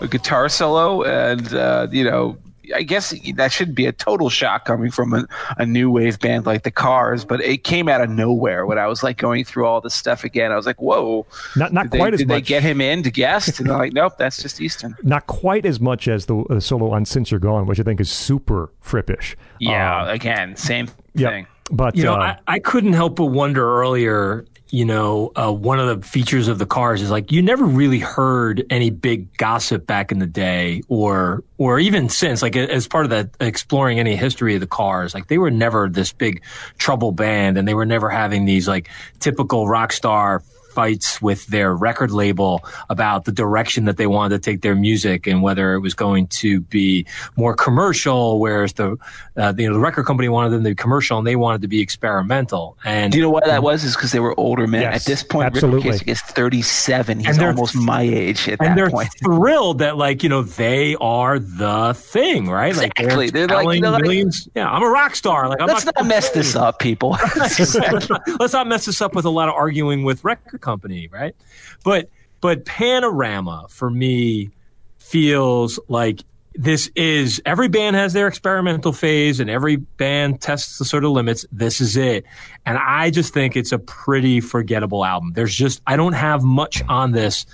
a 0.00 0.08
guitar 0.08 0.48
solo, 0.48 1.02
and 1.02 1.54
uh, 1.54 1.88
you 1.90 2.04
know, 2.04 2.36
I 2.74 2.82
guess 2.82 3.14
that 3.34 3.52
should 3.52 3.74
be 3.74 3.86
a 3.86 3.92
total 3.92 4.30
shock 4.30 4.64
coming 4.64 4.90
from 4.90 5.12
a, 5.12 5.26
a 5.58 5.66
new 5.66 5.90
wave 5.90 6.18
band 6.18 6.46
like 6.46 6.62
the 6.62 6.70
Cars, 6.70 7.24
but 7.24 7.40
it 7.40 7.64
came 7.64 7.88
out 7.88 8.00
of 8.00 8.10
nowhere 8.10 8.66
when 8.66 8.78
I 8.78 8.86
was 8.86 9.02
like 9.02 9.16
going 9.16 9.44
through 9.44 9.66
all 9.66 9.80
this 9.80 9.94
stuff 9.94 10.24
again. 10.24 10.52
I 10.52 10.56
was 10.56 10.66
like, 10.66 10.80
"Whoa!" 10.80 11.26
Not 11.56 11.72
not 11.72 11.90
did 11.90 11.98
quite 11.98 12.10
they, 12.10 12.14
as 12.14 12.18
did 12.20 12.28
much. 12.28 12.36
Did 12.36 12.44
they 12.44 12.48
get 12.48 12.62
him 12.62 12.80
in 12.80 13.02
to 13.02 13.10
guest? 13.10 13.60
And 13.60 13.68
they're 13.68 13.76
like, 13.78 13.92
"Nope, 13.94 14.14
that's 14.18 14.42
just 14.42 14.60
Easton." 14.60 14.96
not 15.02 15.26
quite 15.26 15.66
as 15.66 15.80
much 15.80 16.08
as 16.08 16.26
the 16.26 16.36
uh, 16.36 16.60
solo 16.60 16.90
on 16.90 17.04
Since 17.04 17.30
You're 17.30 17.40
Gone, 17.40 17.66
which 17.66 17.80
I 17.80 17.82
think 17.82 18.00
is 18.00 18.10
super 18.10 18.70
frippish. 18.82 19.36
Yeah, 19.60 20.02
Um, 20.02 20.08
again, 20.08 20.56
same 20.56 20.88
yeah. 21.14 21.30
thing. 21.30 21.46
But 21.70 21.96
You 21.96 22.04
know, 22.04 22.14
uh, 22.14 22.36
I, 22.46 22.54
I 22.54 22.58
couldn't 22.58 22.92
help 22.92 23.16
but 23.16 23.26
wonder 23.26 23.80
earlier, 23.80 24.44
you 24.74 24.84
know, 24.84 25.30
uh, 25.36 25.52
one 25.52 25.78
of 25.78 25.86
the 25.86 26.04
features 26.04 26.48
of 26.48 26.58
the 26.58 26.66
cars 26.66 27.00
is 27.00 27.08
like 27.08 27.30
you 27.30 27.40
never 27.40 27.64
really 27.64 28.00
heard 28.00 28.64
any 28.70 28.90
big 28.90 29.34
gossip 29.36 29.86
back 29.86 30.10
in 30.10 30.18
the 30.18 30.26
day 30.26 30.82
or 30.88 31.44
or 31.58 31.78
even 31.78 32.08
since 32.08 32.42
like 32.42 32.56
as 32.56 32.88
part 32.88 33.04
of 33.04 33.10
that 33.10 33.30
exploring 33.40 34.00
any 34.00 34.16
history 34.16 34.56
of 34.56 34.60
the 34.60 34.66
cars 34.66 35.14
like 35.14 35.28
they 35.28 35.38
were 35.38 35.50
never 35.50 35.88
this 35.88 36.12
big 36.12 36.42
trouble 36.76 37.12
band 37.12 37.56
and 37.56 37.68
they 37.68 37.74
were 37.74 37.86
never 37.86 38.10
having 38.10 38.46
these 38.46 38.66
like 38.66 38.88
typical 39.20 39.68
rock 39.68 39.92
star 39.92 40.42
fights 40.74 41.22
with 41.22 41.46
their 41.46 41.74
record 41.74 42.10
label 42.10 42.62
about 42.90 43.24
the 43.24 43.32
direction 43.32 43.84
that 43.84 43.96
they 43.96 44.06
wanted 44.06 44.42
to 44.42 44.50
take 44.50 44.60
their 44.62 44.74
music 44.74 45.26
and 45.26 45.42
whether 45.42 45.74
it 45.74 45.80
was 45.80 45.94
going 45.94 46.26
to 46.28 46.60
be 46.62 47.06
more 47.36 47.54
commercial, 47.54 48.38
whereas 48.40 48.72
the 48.74 48.96
uh, 49.36 49.52
the, 49.52 49.62
you 49.62 49.68
know, 49.68 49.74
the 49.74 49.80
record 49.80 50.04
company 50.04 50.28
wanted 50.28 50.50
them 50.50 50.64
to 50.64 50.70
be 50.70 50.74
commercial 50.74 51.18
and 51.18 51.26
they 51.26 51.36
wanted 51.36 51.62
to 51.62 51.68
be 51.68 51.80
experimental. 51.80 52.76
And 52.84 53.12
Do 53.12 53.18
you 53.18 53.24
know 53.24 53.30
why 53.30 53.40
that 53.46 53.62
was? 53.62 53.84
Is 53.84 53.94
because 53.96 54.12
they 54.12 54.20
were 54.20 54.38
older 54.38 54.66
men. 54.66 54.82
Yes, 54.82 55.02
at 55.02 55.06
this 55.06 55.22
point, 55.22 55.46
absolutely. 55.46 55.90
Ric 55.90 56.00
Ocasek 56.02 56.08
is 56.08 56.20
37. 56.22 57.18
He's 57.20 57.28
And 57.28 57.38
they're- 57.38 57.48
almost 57.48 57.74
my 57.76 58.02
age 58.02 58.48
at 58.48 58.60
and 58.60 58.76
that 58.78 58.92
they're 58.92 59.04
thrilled 59.22 59.78
that 59.78 59.96
like 59.96 60.22
you 60.22 60.28
know 60.28 60.42
they 60.42 60.96
are 61.00 61.38
the 61.38 61.94
thing, 61.96 62.48
right? 62.48 62.68
Exactly. 62.70 63.06
Like 63.16 63.32
They're 63.32 63.46
they're, 63.46 63.56
like- 63.56 63.64
telling 63.64 63.82
they're 63.82 63.90
like- 63.92 64.02
millions. 64.02 64.48
yeah, 64.54 64.68
I'm 64.68 64.82
a 64.82 64.88
rock 64.88 65.14
star. 65.16 65.48
Like 65.48 65.60
I'm 65.60 65.68
Let's 65.68 65.84
not 65.86 66.06
mess 66.06 66.30
this 66.30 66.54
up, 66.56 66.78
people. 66.78 67.16
Let's 67.36 68.52
not 68.52 68.66
mess 68.66 68.84
this 68.86 69.00
up 69.00 69.14
with 69.14 69.24
a 69.24 69.30
lot 69.30 69.48
of 69.48 69.54
arguing 69.54 70.04
with 70.04 70.24
record 70.24 70.60
company, 70.64 71.08
right? 71.12 71.36
But 71.84 72.10
but 72.40 72.64
Panorama 72.64 73.66
for 73.70 73.90
me 73.90 74.50
feels 74.98 75.78
like 75.88 76.24
this 76.54 76.90
is 76.94 77.42
every 77.44 77.68
band 77.68 77.96
has 77.96 78.12
their 78.12 78.28
experimental 78.28 78.92
phase 78.92 79.40
and 79.40 79.50
every 79.50 79.76
band 79.76 80.40
tests 80.40 80.78
the 80.78 80.84
sort 80.84 81.04
of 81.04 81.10
limits. 81.10 81.44
This 81.50 81.80
is 81.80 81.96
it. 81.96 82.24
And 82.64 82.78
I 82.78 83.10
just 83.10 83.34
think 83.34 83.56
it's 83.56 83.72
a 83.72 83.78
pretty 83.78 84.40
forgettable 84.40 85.04
album. 85.04 85.32
There's 85.34 85.54
just 85.54 85.82
I 85.86 85.96
don't 85.96 86.12
have 86.12 86.42
much 86.42 86.82
on 86.88 87.12
this 87.12 87.44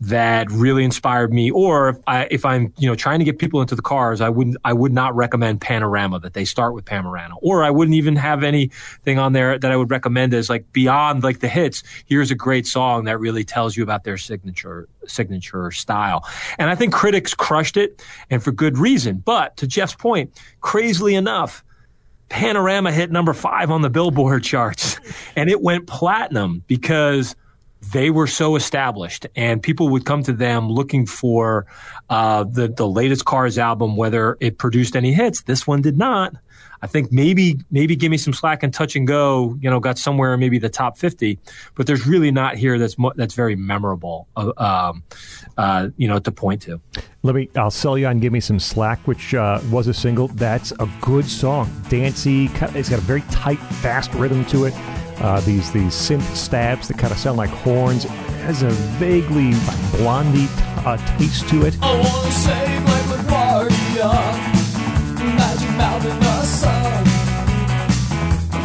that 0.00 0.50
really 0.50 0.84
inspired 0.84 1.32
me 1.32 1.50
or 1.50 1.88
if 1.88 1.96
I 2.06 2.28
if 2.30 2.44
I'm 2.44 2.72
you 2.76 2.86
know 2.86 2.94
trying 2.94 3.18
to 3.18 3.24
get 3.24 3.38
people 3.38 3.62
into 3.62 3.74
the 3.74 3.82
cars 3.82 4.20
I 4.20 4.28
wouldn't 4.28 4.56
I 4.64 4.72
would 4.72 4.92
not 4.92 5.16
recommend 5.16 5.62
Panorama 5.62 6.20
that 6.20 6.34
they 6.34 6.44
start 6.44 6.74
with 6.74 6.84
Panorama. 6.84 7.36
Or 7.40 7.64
I 7.64 7.70
wouldn't 7.70 7.94
even 7.94 8.16
have 8.16 8.42
anything 8.42 9.18
on 9.18 9.32
there 9.32 9.58
that 9.58 9.70
I 9.70 9.76
would 9.76 9.90
recommend 9.90 10.34
as 10.34 10.50
like 10.50 10.70
beyond 10.72 11.22
like 11.22 11.40
the 11.40 11.48
hits. 11.48 11.82
Here's 12.06 12.30
a 12.30 12.34
great 12.34 12.66
song 12.66 13.04
that 13.04 13.18
really 13.18 13.44
tells 13.44 13.76
you 13.76 13.82
about 13.82 14.04
their 14.04 14.18
signature 14.18 14.88
signature 15.06 15.70
style. 15.70 16.28
And 16.58 16.68
I 16.68 16.74
think 16.74 16.92
critics 16.92 17.32
crushed 17.32 17.76
it 17.76 18.04
and 18.28 18.42
for 18.42 18.52
good 18.52 18.76
reason. 18.76 19.22
But 19.24 19.56
to 19.58 19.66
Jeff's 19.66 19.94
point 19.94 20.30
crazily 20.60 21.14
enough 21.14 21.64
Panorama 22.28 22.90
hit 22.90 23.10
number 23.10 23.32
five 23.32 23.70
on 23.70 23.82
the 23.82 23.90
Billboard 23.90 24.42
charts, 24.42 24.98
and 25.36 25.48
it 25.48 25.60
went 25.60 25.86
platinum 25.86 26.64
because 26.66 27.36
they 27.92 28.10
were 28.10 28.26
so 28.26 28.56
established, 28.56 29.26
and 29.36 29.62
people 29.62 29.88
would 29.88 30.04
come 30.04 30.22
to 30.24 30.32
them 30.32 30.68
looking 30.68 31.06
for 31.06 31.66
uh, 32.08 32.44
the 32.44 32.68
the 32.68 32.86
latest 32.86 33.24
Cars 33.24 33.58
album, 33.58 33.96
whether 33.96 34.36
it 34.40 34.58
produced 34.58 34.96
any 34.96 35.12
hits. 35.12 35.42
This 35.42 35.66
one 35.66 35.82
did 35.82 35.96
not. 35.96 36.34
I 36.82 36.86
think 36.86 37.10
maybe 37.10 37.58
maybe 37.70 37.96
give 37.96 38.10
me 38.10 38.18
some 38.18 38.32
slack 38.32 38.62
and 38.62 38.72
touch 38.72 38.96
and 38.96 39.06
go. 39.06 39.56
You 39.60 39.70
know, 39.70 39.80
got 39.80 39.98
somewhere 39.98 40.34
in 40.34 40.40
maybe 40.40 40.58
the 40.58 40.68
top 40.68 40.98
fifty, 40.98 41.38
but 41.74 41.86
there's 41.86 42.06
really 42.06 42.30
not 42.30 42.56
here 42.56 42.78
that's 42.78 42.98
mo- 42.98 43.12
that's 43.16 43.34
very 43.34 43.56
memorable. 43.56 44.28
Uh, 44.36 44.52
um, 44.56 45.02
uh, 45.56 45.88
you 45.96 46.08
know, 46.08 46.18
to 46.18 46.32
point 46.32 46.62
to. 46.62 46.80
Let 47.22 47.34
me. 47.34 47.48
I'll 47.56 47.70
sell 47.70 47.96
you 47.96 48.06
on 48.06 48.20
"Give 48.20 48.32
Me 48.32 48.40
Some 48.40 48.60
Slack," 48.60 49.00
which 49.06 49.34
uh, 49.34 49.60
was 49.70 49.86
a 49.86 49.94
single. 49.94 50.28
That's 50.28 50.72
a 50.72 50.88
good 51.00 51.24
song. 51.24 51.70
Dancey. 51.88 52.50
It's 52.54 52.88
got 52.88 52.98
a 52.98 53.02
very 53.02 53.22
tight, 53.30 53.58
fast 53.58 54.12
rhythm 54.14 54.44
to 54.46 54.64
it. 54.66 54.74
Uh, 55.18 55.40
these 55.40 55.72
these 55.72 55.94
synth 55.94 56.22
stabs 56.34 56.88
that 56.88 56.98
kind 56.98 57.12
of 57.12 57.18
sound 57.18 57.38
like 57.38 57.50
horns. 57.50 58.04
It 58.04 58.10
has 58.44 58.62
a 58.62 58.70
vaguely 58.98 59.52
blondie 59.96 60.48
uh, 60.84 60.98
taste 61.18 61.48
to 61.48 61.64
it. 61.66 61.76
I 61.82 61.94
wanna 61.94 62.30
like 62.36 62.76
Magic 65.36 65.70
Mountain 65.76 66.10
in 66.10 66.18
the 66.20 66.42
sun 66.42 67.04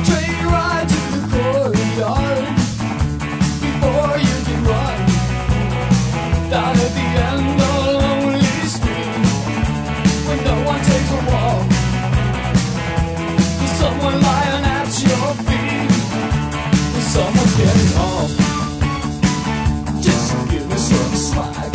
Train 0.05 0.45
ride 0.45 0.87
to 0.89 1.01
the 1.15 1.21
courtyard 1.31 2.45
Before 3.65 4.17
you 4.27 4.37
can 4.45 4.59
run 4.65 4.97
Down 6.49 6.75
I. 21.33 21.71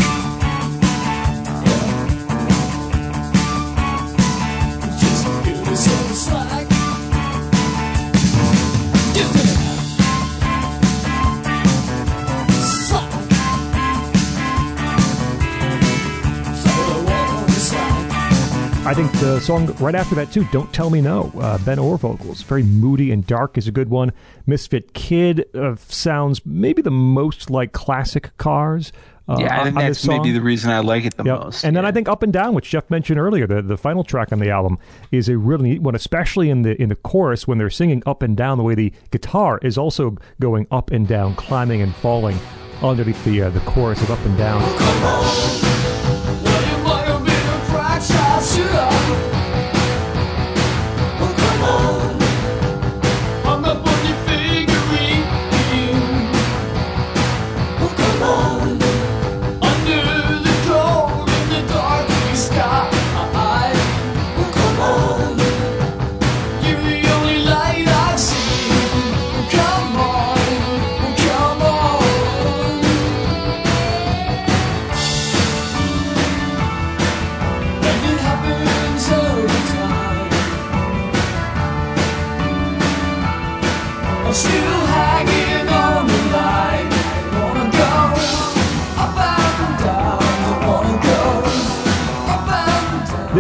I 18.87 18.95
think 18.95 19.11
the 19.15 19.41
song 19.41 19.67
right 19.81 19.97
after 19.97 20.15
that 20.15 20.31
too, 20.31 20.47
"Don't 20.53 20.73
Tell 20.73 20.91
Me 20.91 21.01
No," 21.01 21.33
uh, 21.41 21.59
Ben 21.65 21.81
Orr 21.81 21.99
vocals, 21.99 22.43
very 22.43 22.63
moody 22.63 23.11
and 23.11 23.27
dark, 23.27 23.59
is 23.59 23.67
a 23.67 23.73
good 23.73 23.91
one. 23.91 24.13
Misfit 24.47 24.95
Kid 24.95 25.45
uh, 25.57 25.75
sounds 25.89 26.47
maybe 26.47 26.83
the 26.83 26.93
most 26.93 27.51
like 27.51 27.73
classic 27.73 28.31
Cars. 28.37 28.93
Uh, 29.29 29.37
yeah, 29.41 29.61
I 29.61 29.64
think 29.64 29.77
that's 29.77 30.07
maybe 30.07 30.31
the 30.31 30.41
reason 30.41 30.70
I 30.70 30.79
like 30.79 31.05
it 31.05 31.16
the 31.16 31.24
Yep. 31.24 31.41
most. 31.41 31.64
And 31.64 31.74
then 31.74 31.83
yeah. 31.83 31.89
I 31.89 31.93
think 31.93 32.09
Up 32.09 32.22
and 32.22 32.33
Down, 32.33 32.55
which 32.55 32.70
Jeff 32.70 32.89
mentioned 32.91 33.18
earlier, 33.18 33.47
the, 33.47 33.61
the 33.61 33.77
final 33.77 34.05
track 34.05 34.31
on 34.33 34.39
the 34.39 34.51
album 34.51 34.79
is 35.11 35.29
a 35.29 35.37
really 35.37 35.70
neat 35.70 35.83
one, 35.83 35.97
especially 35.97 36.49
in 36.49 36.62
the 36.62 36.81
in 36.81 36.89
the 36.91 36.97
chorus 36.97 37.49
when 37.49 37.59
they're 37.59 37.70
singing 37.70 38.03
up 38.07 38.22
and 38.22 38.37
down. 38.37 38.57
The 38.59 38.64
way 38.64 38.77
the 38.77 38.93
guitar 39.11 39.59
is 39.62 39.77
also 39.77 40.16
going 40.41 40.68
up 40.70 40.93
and 40.93 41.09
down, 41.09 41.35
climbing 41.35 41.83
and 41.83 41.95
falling 41.97 42.39
underneath 42.83 43.22
the 43.24 43.43
uh, 43.43 43.51
the 43.51 43.61
chorus 43.61 44.01
of 44.03 44.11
Up 44.11 44.24
and 44.24 44.39
Down. 44.39 45.96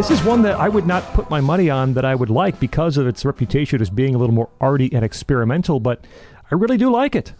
This 0.08 0.20
is 0.20 0.24
one 0.24 0.42
that 0.42 0.54
I 0.54 0.68
would 0.68 0.86
not 0.86 1.02
put 1.14 1.30
my 1.30 1.40
money 1.40 1.68
on 1.68 1.94
that 1.94 2.04
I 2.04 2.14
would 2.14 2.30
like 2.30 2.60
because 2.60 2.96
of 2.96 3.08
its 3.08 3.24
reputation 3.24 3.80
as 3.80 3.90
being 3.90 4.14
a 4.14 4.18
little 4.18 4.36
more 4.36 4.48
arty 4.60 4.88
and 4.92 5.04
experimental, 5.04 5.80
but 5.80 6.04
I 6.48 6.54
really 6.54 6.76
do 6.76 6.92
like 6.92 7.16
it. 7.16 7.32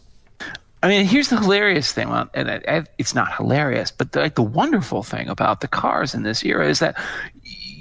I 0.82 0.88
mean, 0.88 1.06
here's 1.06 1.28
the 1.28 1.38
hilarious 1.38 1.92
thing, 1.92 2.08
well, 2.08 2.28
and 2.34 2.60
it's 2.98 3.14
not 3.14 3.36
hilarious, 3.36 3.92
but 3.92 4.10
the, 4.10 4.18
like 4.18 4.34
the 4.34 4.42
wonderful 4.42 5.04
thing 5.04 5.28
about 5.28 5.60
the 5.60 5.68
cars 5.68 6.12
in 6.12 6.24
this 6.24 6.44
era 6.44 6.68
is 6.68 6.80
that 6.80 7.00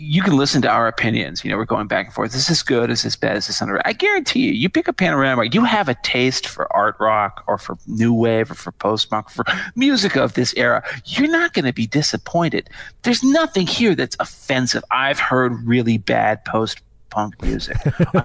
you 0.05 0.21
can 0.21 0.37
listen 0.37 0.61
to 0.61 0.69
our 0.69 0.87
opinions. 0.87 1.43
You 1.43 1.51
know, 1.51 1.57
we're 1.57 1.65
going 1.65 1.87
back 1.87 2.05
and 2.05 2.13
forth. 2.13 2.31
This 2.31 2.41
is 2.41 2.47
this 2.47 2.63
good? 2.63 2.89
Is 2.91 3.03
this 3.03 3.15
bad? 3.15 3.37
Is 3.37 3.47
this 3.47 3.61
under? 3.61 3.81
I 3.85 3.93
guarantee 3.93 4.41
you, 4.41 4.51
you 4.51 4.69
pick 4.69 4.87
a 4.87 4.93
panorama, 4.93 5.45
you 5.45 5.63
have 5.63 5.89
a 5.89 5.95
taste 5.95 6.47
for 6.47 6.71
art 6.75 6.95
rock 6.99 7.43
or 7.47 7.57
for 7.57 7.77
new 7.87 8.13
wave 8.13 8.51
or 8.51 8.53
for 8.53 8.71
post 8.73 9.09
punk, 9.09 9.29
for 9.29 9.43
music 9.75 10.15
of 10.15 10.33
this 10.33 10.53
era. 10.55 10.83
You're 11.05 11.29
not 11.29 11.53
going 11.53 11.65
to 11.65 11.73
be 11.73 11.87
disappointed. 11.87 12.69
There's 13.01 13.23
nothing 13.23 13.65
here 13.65 13.95
that's 13.95 14.15
offensive. 14.19 14.83
I've 14.91 15.19
heard 15.19 15.65
really 15.65 15.97
bad 15.97 16.45
post 16.45 16.81
punk 17.15 17.41
music. 17.41 17.77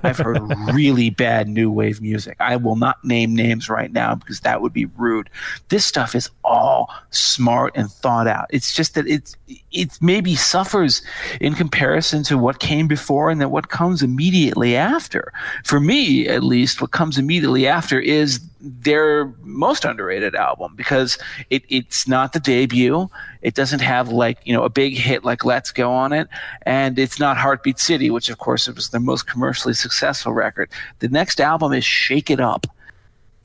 I've 0.03 0.19
heard 0.19 0.43
really 0.75 1.11
bad 1.11 1.49
new 1.49 1.71
wave 1.71 2.03
music. 2.03 2.37
I 2.41 2.57
will 2.57 2.75
not 2.75 3.03
name 3.05 3.37
names 3.37 3.71
right 3.71 3.93
now 3.93 4.17
because 4.17 4.41
that 4.41 4.61
would 4.61 4.73
be 4.73 4.87
rude. 4.97 5.31
This 5.69 5.85
stuff 5.85 6.17
is 6.17 6.29
all 6.43 6.93
smart 7.11 7.73
and 7.77 7.89
thought 7.89 8.27
out. 8.27 8.47
It's 8.51 8.75
just 8.75 8.97
that 8.97 9.07
it's 9.07 9.37
it 9.71 9.97
maybe 10.01 10.35
suffers 10.35 11.03
in 11.41 11.55
comparison 11.55 12.25
to 12.25 12.37
what 12.37 12.59
came 12.59 12.89
before 12.89 13.31
and 13.31 13.41
then 13.41 13.53
what 13.53 13.69
comes 13.69 14.03
immediately 14.03 14.75
after. 14.75 15.33
For 15.65 15.79
me, 15.79 16.27
at 16.27 16.43
least, 16.43 16.81
what 16.81 16.91
comes 16.91 17.17
immediately 17.17 17.69
after 17.69 18.01
is 18.01 18.41
their 18.61 19.27
most 19.43 19.85
underrated 19.85 20.35
album 20.35 20.75
because 20.77 21.19
it, 21.49 21.63
it's 21.69 22.07
not 22.07 22.33
the 22.33 22.41
debut. 22.41 23.09
It 23.43 23.55
doesn't 23.55 23.81
have 23.81 24.11
like, 24.11 24.39
you 24.45 24.53
know, 24.53 24.65
a 24.65 24.69
big 24.69 24.97
hit 24.97 25.25
like 25.25 25.45
Let's 25.45 25.73
Go 25.73 25.91
on 25.91 26.13
it. 26.13 26.29
And 26.63 26.99
it's 26.99 27.19
not 27.19 27.37
Heartbeat 27.37 27.79
City, 27.79 28.11
which 28.11 28.29
of 28.29 28.39
course 28.39 28.69
was 28.69 28.91
their 28.91 29.01
most 29.01 29.27
commercially 29.27 29.75
successful 29.75 30.33
record. 30.33 30.71
The 30.99 31.09
next 31.09 31.41
album 31.41 31.73
is 31.73 31.85
Shake 31.85 32.31
It 32.31 32.41
Up. 32.41 32.67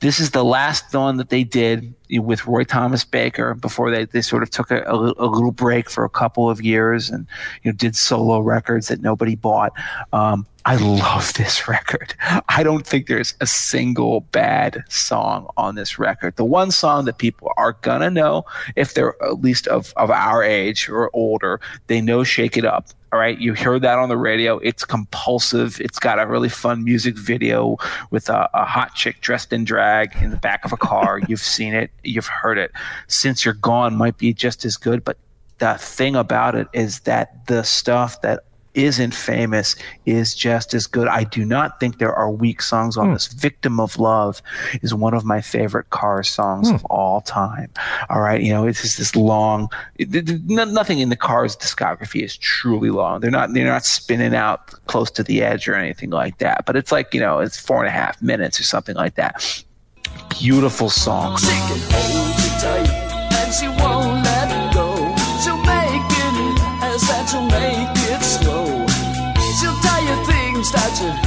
This 0.00 0.20
is 0.20 0.32
the 0.32 0.44
last 0.44 0.92
one 0.92 1.16
that 1.16 1.30
they 1.30 1.42
did 1.42 1.94
with 2.10 2.46
Roy 2.46 2.64
Thomas 2.64 3.02
Baker 3.02 3.54
before 3.54 3.90
they, 3.90 4.04
they 4.04 4.20
sort 4.20 4.42
of 4.42 4.50
took 4.50 4.70
a, 4.70 4.82
a, 4.82 4.94
a, 4.94 5.26
little 5.26 5.52
break 5.52 5.88
for 5.88 6.04
a 6.04 6.10
couple 6.10 6.50
of 6.50 6.60
years 6.60 7.08
and 7.08 7.26
you 7.62 7.72
know 7.72 7.76
did 7.76 7.96
solo 7.96 8.40
records 8.40 8.88
that 8.88 9.00
nobody 9.00 9.34
bought. 9.34 9.72
Um, 10.12 10.46
I 10.66 10.74
love 10.74 11.32
this 11.34 11.68
record. 11.68 12.12
I 12.48 12.64
don't 12.64 12.84
think 12.84 13.06
there's 13.06 13.34
a 13.40 13.46
single 13.46 14.22
bad 14.32 14.82
song 14.88 15.48
on 15.56 15.76
this 15.76 15.96
record. 15.96 16.34
The 16.34 16.44
one 16.44 16.72
song 16.72 17.04
that 17.04 17.18
people 17.18 17.52
are 17.56 17.74
gonna 17.82 18.10
know 18.10 18.44
if 18.74 18.92
they're 18.92 19.14
at 19.22 19.40
least 19.40 19.68
of, 19.68 19.94
of 19.96 20.10
our 20.10 20.42
age 20.42 20.88
or 20.88 21.08
older, 21.14 21.60
they 21.86 22.00
know 22.00 22.24
"Shake 22.24 22.56
It 22.56 22.64
Up." 22.64 22.88
All 23.12 23.20
right, 23.20 23.38
you 23.38 23.54
heard 23.54 23.82
that 23.82 24.00
on 24.00 24.08
the 24.08 24.16
radio. 24.16 24.58
It's 24.58 24.84
compulsive. 24.84 25.80
It's 25.80 26.00
got 26.00 26.18
a 26.18 26.26
really 26.26 26.48
fun 26.48 26.82
music 26.82 27.16
video 27.16 27.76
with 28.10 28.28
a, 28.28 28.50
a 28.52 28.64
hot 28.64 28.92
chick 28.96 29.20
dressed 29.20 29.52
in 29.52 29.64
drag 29.64 30.16
in 30.20 30.30
the 30.30 30.36
back 30.36 30.64
of 30.64 30.72
a 30.72 30.76
car. 30.76 31.20
You've 31.28 31.38
seen 31.38 31.74
it 31.74 31.92
you've 32.02 32.26
heard 32.26 32.58
it. 32.58 32.72
Since 33.06 33.44
You're 33.44 33.54
Gone 33.54 33.94
might 33.94 34.18
be 34.18 34.34
just 34.34 34.64
as 34.64 34.76
good, 34.76 35.04
but 35.04 35.16
the 35.58 35.74
thing 35.74 36.16
about 36.16 36.56
it 36.56 36.66
is 36.72 37.00
that 37.00 37.46
the 37.46 37.62
stuff 37.62 38.20
that 38.22 38.42
isn't 38.76 39.14
famous 39.14 39.74
is 40.04 40.34
just 40.34 40.74
as 40.74 40.86
good. 40.86 41.08
I 41.08 41.24
do 41.24 41.44
not 41.44 41.80
think 41.80 41.98
there 41.98 42.14
are 42.14 42.30
weak 42.30 42.62
songs 42.62 42.96
on 42.96 43.08
mm. 43.08 43.12
this. 43.14 43.26
Victim 43.28 43.80
of 43.80 43.98
Love 43.98 44.42
is 44.82 44.94
one 44.94 45.14
of 45.14 45.24
my 45.24 45.40
favorite 45.40 45.90
Cars 45.90 46.28
songs 46.28 46.70
mm. 46.70 46.74
of 46.74 46.84
all 46.86 47.20
time. 47.22 47.70
All 48.10 48.20
right. 48.20 48.40
You 48.40 48.52
know, 48.52 48.66
it's 48.66 48.82
just 48.82 48.98
this 48.98 49.16
long, 49.16 49.68
it, 49.96 50.40
nothing 50.46 50.98
in 50.98 51.08
the 51.08 51.16
Cars 51.16 51.56
discography 51.56 52.22
is 52.22 52.36
truly 52.36 52.90
long. 52.90 53.20
They're 53.20 53.30
not, 53.30 53.52
they're 53.52 53.64
not 53.64 53.84
spinning 53.84 54.34
out 54.34 54.68
close 54.86 55.10
to 55.12 55.22
the 55.22 55.42
edge 55.42 55.66
or 55.66 55.74
anything 55.74 56.10
like 56.10 56.38
that, 56.38 56.66
but 56.66 56.76
it's 56.76 56.92
like, 56.92 57.14
you 57.14 57.20
know, 57.20 57.40
it's 57.40 57.58
four 57.58 57.78
and 57.78 57.88
a 57.88 57.90
half 57.90 58.20
minutes 58.20 58.60
or 58.60 58.64
something 58.64 58.94
like 58.94 59.14
that 59.14 59.64
beautiful 60.38 60.90
song. 60.90 61.36
She 61.38 61.46
can 61.46 61.80
hold 61.90 62.36
you 62.38 62.50
tight 62.60 62.90
and 63.32 63.54
she 63.54 63.68
won't 63.68 64.24
let 64.24 64.74
go. 64.74 64.94
She'll 65.42 65.56
make 65.58 66.02
it 66.10 66.66
fast 66.98 67.10
and 67.10 67.28
she'll 67.28 67.42
make 67.42 67.88
it 67.88 67.95
slow. 67.95 67.95
She'll 67.95 67.95
tell 67.95 67.95
you 70.74 71.25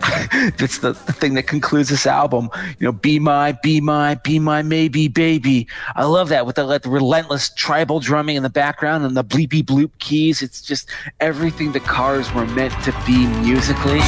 I, 0.00 0.52
that's 0.58 0.78
the, 0.78 0.92
the 0.92 1.12
thing 1.12 1.34
that 1.34 1.44
concludes 1.44 1.88
this 1.88 2.06
album. 2.06 2.50
You 2.78 2.86
know, 2.86 2.92
be 2.92 3.18
my, 3.18 3.52
be 3.62 3.80
my, 3.80 4.14
be 4.16 4.38
my, 4.38 4.62
maybe, 4.62 5.08
baby. 5.08 5.68
I 5.96 6.04
love 6.04 6.28
that 6.30 6.46
with 6.46 6.56
the, 6.56 6.64
like, 6.64 6.82
the 6.82 6.90
relentless 6.90 7.50
tribal 7.50 8.00
drumming 8.00 8.36
in 8.36 8.42
the 8.42 8.50
background 8.50 9.04
and 9.04 9.16
the 9.16 9.24
bleepy 9.24 9.62
bloop 9.62 9.90
keys. 9.98 10.42
It's 10.42 10.62
just 10.62 10.90
everything 11.20 11.72
the 11.72 11.80
cars 11.80 12.32
were 12.32 12.46
meant 12.46 12.74
to 12.84 12.92
be 13.06 13.26
musically. 13.26 14.00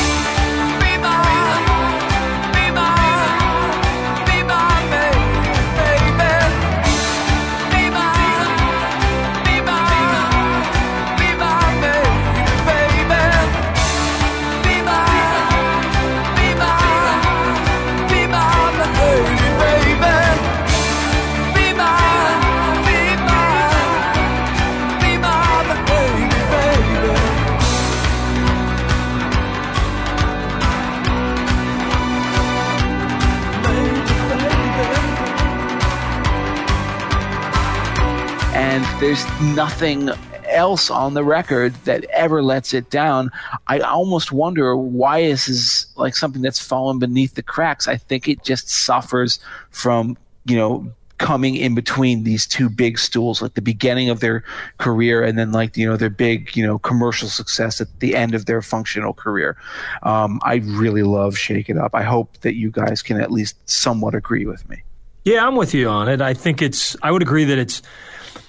There's 39.04 39.40
nothing 39.54 40.08
else 40.48 40.90
on 40.90 41.12
the 41.12 41.22
record 41.22 41.74
that 41.84 42.04
ever 42.04 42.42
lets 42.42 42.72
it 42.72 42.88
down. 42.88 43.30
I 43.66 43.80
almost 43.80 44.32
wonder 44.32 44.74
why 44.74 45.24
this 45.24 45.46
is 45.46 45.86
like 45.94 46.16
something 46.16 46.40
that's 46.40 46.58
fallen 46.58 46.98
beneath 46.98 47.34
the 47.34 47.42
cracks. 47.42 47.86
I 47.86 47.98
think 47.98 48.28
it 48.28 48.42
just 48.42 48.70
suffers 48.70 49.40
from, 49.68 50.16
you 50.46 50.56
know, 50.56 50.90
coming 51.18 51.54
in 51.54 51.74
between 51.74 52.24
these 52.24 52.46
two 52.46 52.70
big 52.70 52.98
stools, 52.98 53.42
like 53.42 53.52
the 53.52 53.60
beginning 53.60 54.08
of 54.08 54.20
their 54.20 54.42
career 54.78 55.22
and 55.22 55.38
then 55.38 55.52
like, 55.52 55.76
you 55.76 55.86
know, 55.86 55.98
their 55.98 56.08
big, 56.08 56.56
you 56.56 56.66
know, 56.66 56.78
commercial 56.78 57.28
success 57.28 57.82
at 57.82 58.00
the 58.00 58.16
end 58.16 58.34
of 58.34 58.46
their 58.46 58.62
functional 58.62 59.12
career. 59.12 59.54
Um, 60.02 60.40
I 60.44 60.62
really 60.64 61.02
love 61.02 61.36
Shake 61.36 61.68
It 61.68 61.76
Up. 61.76 61.94
I 61.94 62.04
hope 62.04 62.38
that 62.40 62.54
you 62.54 62.70
guys 62.70 63.02
can 63.02 63.20
at 63.20 63.30
least 63.30 63.56
somewhat 63.68 64.14
agree 64.14 64.46
with 64.46 64.66
me. 64.66 64.82
Yeah, 65.26 65.46
I'm 65.46 65.56
with 65.56 65.74
you 65.74 65.90
on 65.90 66.08
it. 66.08 66.22
I 66.22 66.32
think 66.32 66.62
it's, 66.62 66.96
I 67.02 67.10
would 67.10 67.22
agree 67.22 67.44
that 67.44 67.58
it's, 67.58 67.82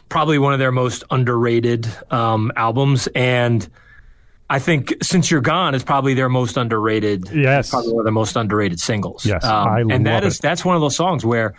probably 0.10 0.38
one 0.38 0.54
of 0.54 0.60
their 0.60 0.72
most 0.72 1.04
underrated 1.10 1.88
um, 2.12 2.52
albums, 2.56 3.08
and 3.16 3.68
I 4.50 4.60
think 4.60 4.94
"Since 5.02 5.32
You're 5.32 5.42
Gone" 5.42 5.76
is 5.76 5.84
probably 5.84 6.14
their 6.14 6.30
most 6.30 6.58
underrated. 6.58 7.30
Yes, 7.32 7.70
probably 7.70 7.92
one 7.92 8.02
of 8.02 8.06
their 8.06 8.14
most 8.14 8.36
underrated 8.36 8.80
singles. 8.80 9.26
Yes, 9.26 9.44
um, 9.44 9.68
I 9.68 9.80
and 9.82 10.06
that 10.06 10.24
is 10.24 10.38
it. 10.38 10.42
that's 10.42 10.64
one 10.64 10.76
of 10.76 10.82
those 10.82 10.96
songs 10.96 11.26
where. 11.26 11.56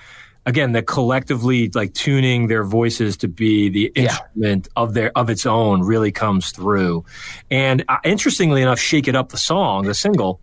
Again, 0.49 0.71
the 0.71 0.81
collectively 0.81 1.71
like 1.75 1.93
tuning 1.93 2.47
their 2.47 2.63
voices 2.63 3.17
to 3.17 3.27
be 3.27 3.69
the 3.69 3.87
instrument 3.97 4.69
yeah. 4.69 4.81
of 4.81 4.95
their 4.95 5.11
of 5.19 5.29
its 5.29 5.45
own 5.45 5.83
really 5.83 6.13
comes 6.13 6.53
through, 6.53 7.05
and 7.51 7.85
uh, 7.89 7.97
interestingly 8.05 8.63
enough, 8.63 8.79
"Shake 8.79 9.09
It 9.09 9.17
Up" 9.17 9.31
the 9.31 9.39
song, 9.39 9.87
the 9.87 9.93
single, 9.93 10.41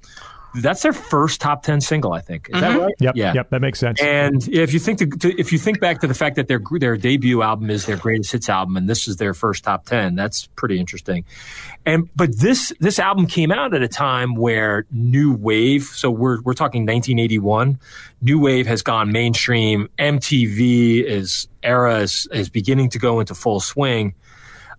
that's 0.61 0.81
their 0.83 0.93
first 0.93 1.41
top 1.41 1.63
ten 1.63 1.81
single, 1.81 2.13
I 2.13 2.21
think. 2.21 2.49
Is 2.49 2.55
mm-hmm. 2.55 2.61
that 2.61 2.79
right? 2.79 2.95
Yep. 2.99 3.15
Yeah. 3.15 3.33
Yep. 3.33 3.49
That 3.49 3.61
makes 3.61 3.79
sense. 3.79 4.01
And 4.01 4.47
if 4.47 4.73
you 4.73 4.79
think 4.79 4.99
to, 4.99 5.07
to, 5.07 5.39
if 5.39 5.51
you 5.51 5.57
think 5.57 5.79
back 5.79 6.01
to 6.01 6.07
the 6.07 6.13
fact 6.13 6.35
that 6.35 6.47
their 6.47 6.61
their 6.79 6.97
debut 6.97 7.41
album 7.41 7.69
is 7.69 7.85
their 7.85 7.97
greatest 7.97 8.31
hits 8.31 8.49
album, 8.49 8.77
and 8.77 8.89
this 8.89 9.07
is 9.07 9.17
their 9.17 9.33
first 9.33 9.63
top 9.63 9.85
ten, 9.85 10.15
that's 10.15 10.47
pretty 10.55 10.79
interesting. 10.79 11.25
And 11.85 12.09
but 12.15 12.37
this 12.37 12.73
this 12.79 12.99
album 12.99 13.27
came 13.27 13.51
out 13.51 13.73
at 13.73 13.81
a 13.81 13.87
time 13.87 14.35
where 14.35 14.85
new 14.91 15.33
wave. 15.33 15.83
So 15.83 16.11
we're 16.11 16.41
we're 16.41 16.53
talking 16.53 16.83
1981. 16.83 17.79
New 18.21 18.39
wave 18.39 18.67
has 18.67 18.81
gone 18.81 19.11
mainstream. 19.11 19.89
MTV 19.99 21.03
is 21.03 21.47
era 21.63 21.99
is, 21.99 22.27
is 22.31 22.49
beginning 22.49 22.89
to 22.91 22.99
go 22.99 23.19
into 23.19 23.35
full 23.35 23.59
swing. 23.59 24.15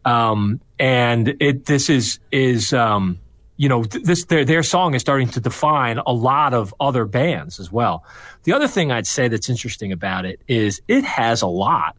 Um, 0.04 0.60
and 0.78 1.36
it 1.40 1.66
this 1.66 1.88
is 1.88 2.18
is 2.30 2.72
um, 2.72 3.18
you 3.56 3.68
know, 3.68 3.84
th- 3.84 4.04
this 4.04 4.24
their 4.24 4.44
their 4.44 4.62
song 4.62 4.94
is 4.94 5.00
starting 5.02 5.28
to 5.30 5.40
define 5.40 5.98
a 6.06 6.12
lot 6.12 6.54
of 6.54 6.74
other 6.80 7.04
bands 7.04 7.60
as 7.60 7.70
well. 7.70 8.04
The 8.44 8.52
other 8.52 8.66
thing 8.68 8.90
I'd 8.92 9.06
say 9.06 9.28
that's 9.28 9.48
interesting 9.48 9.92
about 9.92 10.24
it 10.24 10.40
is 10.48 10.80
it 10.88 11.04
has 11.04 11.42
a 11.42 11.46
lot 11.46 11.96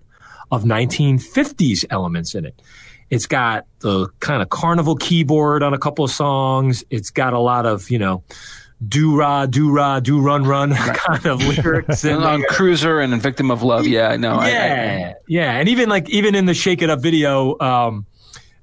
of 0.52 0.64
1950s 0.64 1.86
elements 1.90 2.36
in 2.36 2.46
it. 2.46 2.62
It's 3.10 3.26
got 3.28 3.66
the 3.80 4.08
kind 4.20 4.42
of 4.42 4.50
carnival 4.50 4.96
keyboard 4.96 5.64
on 5.64 5.74
a 5.74 5.78
couple 5.78 6.04
of 6.06 6.12
songs. 6.12 6.84
It's 6.90 7.10
got 7.12 7.34
a 7.34 7.40
lot 7.40 7.66
of, 7.66 7.90
you 7.90 8.00
know, 8.00 8.24
do 8.88 9.16
ra, 9.16 9.46
do 9.46 9.72
ra, 9.72 10.00
do 10.00 10.20
run, 10.20 10.44
run 10.44 10.74
kind 10.76 11.26
of 11.26 11.40
lyrics. 11.42 12.04
in 12.04 12.16
on. 12.24 12.44
Cruiser 12.50 13.00
and 13.00 13.20
Victim 13.22 13.52
of 13.52 13.62
Love. 13.64 13.88
Yeah, 13.88 14.10
I 14.10 14.18
know. 14.18 14.34
I- 14.36 14.46
I- 14.46 14.50
Yeah, 14.50 15.14
yeah, 15.28 15.52
and 15.54 15.70
even 15.70 15.88
like 15.88 16.10
even 16.10 16.36
in 16.36 16.46
the 16.46 16.54
Shake 16.54 16.82
It 16.82 16.90
Up 16.90 17.00
video, 17.02 17.58
um, 17.60 18.06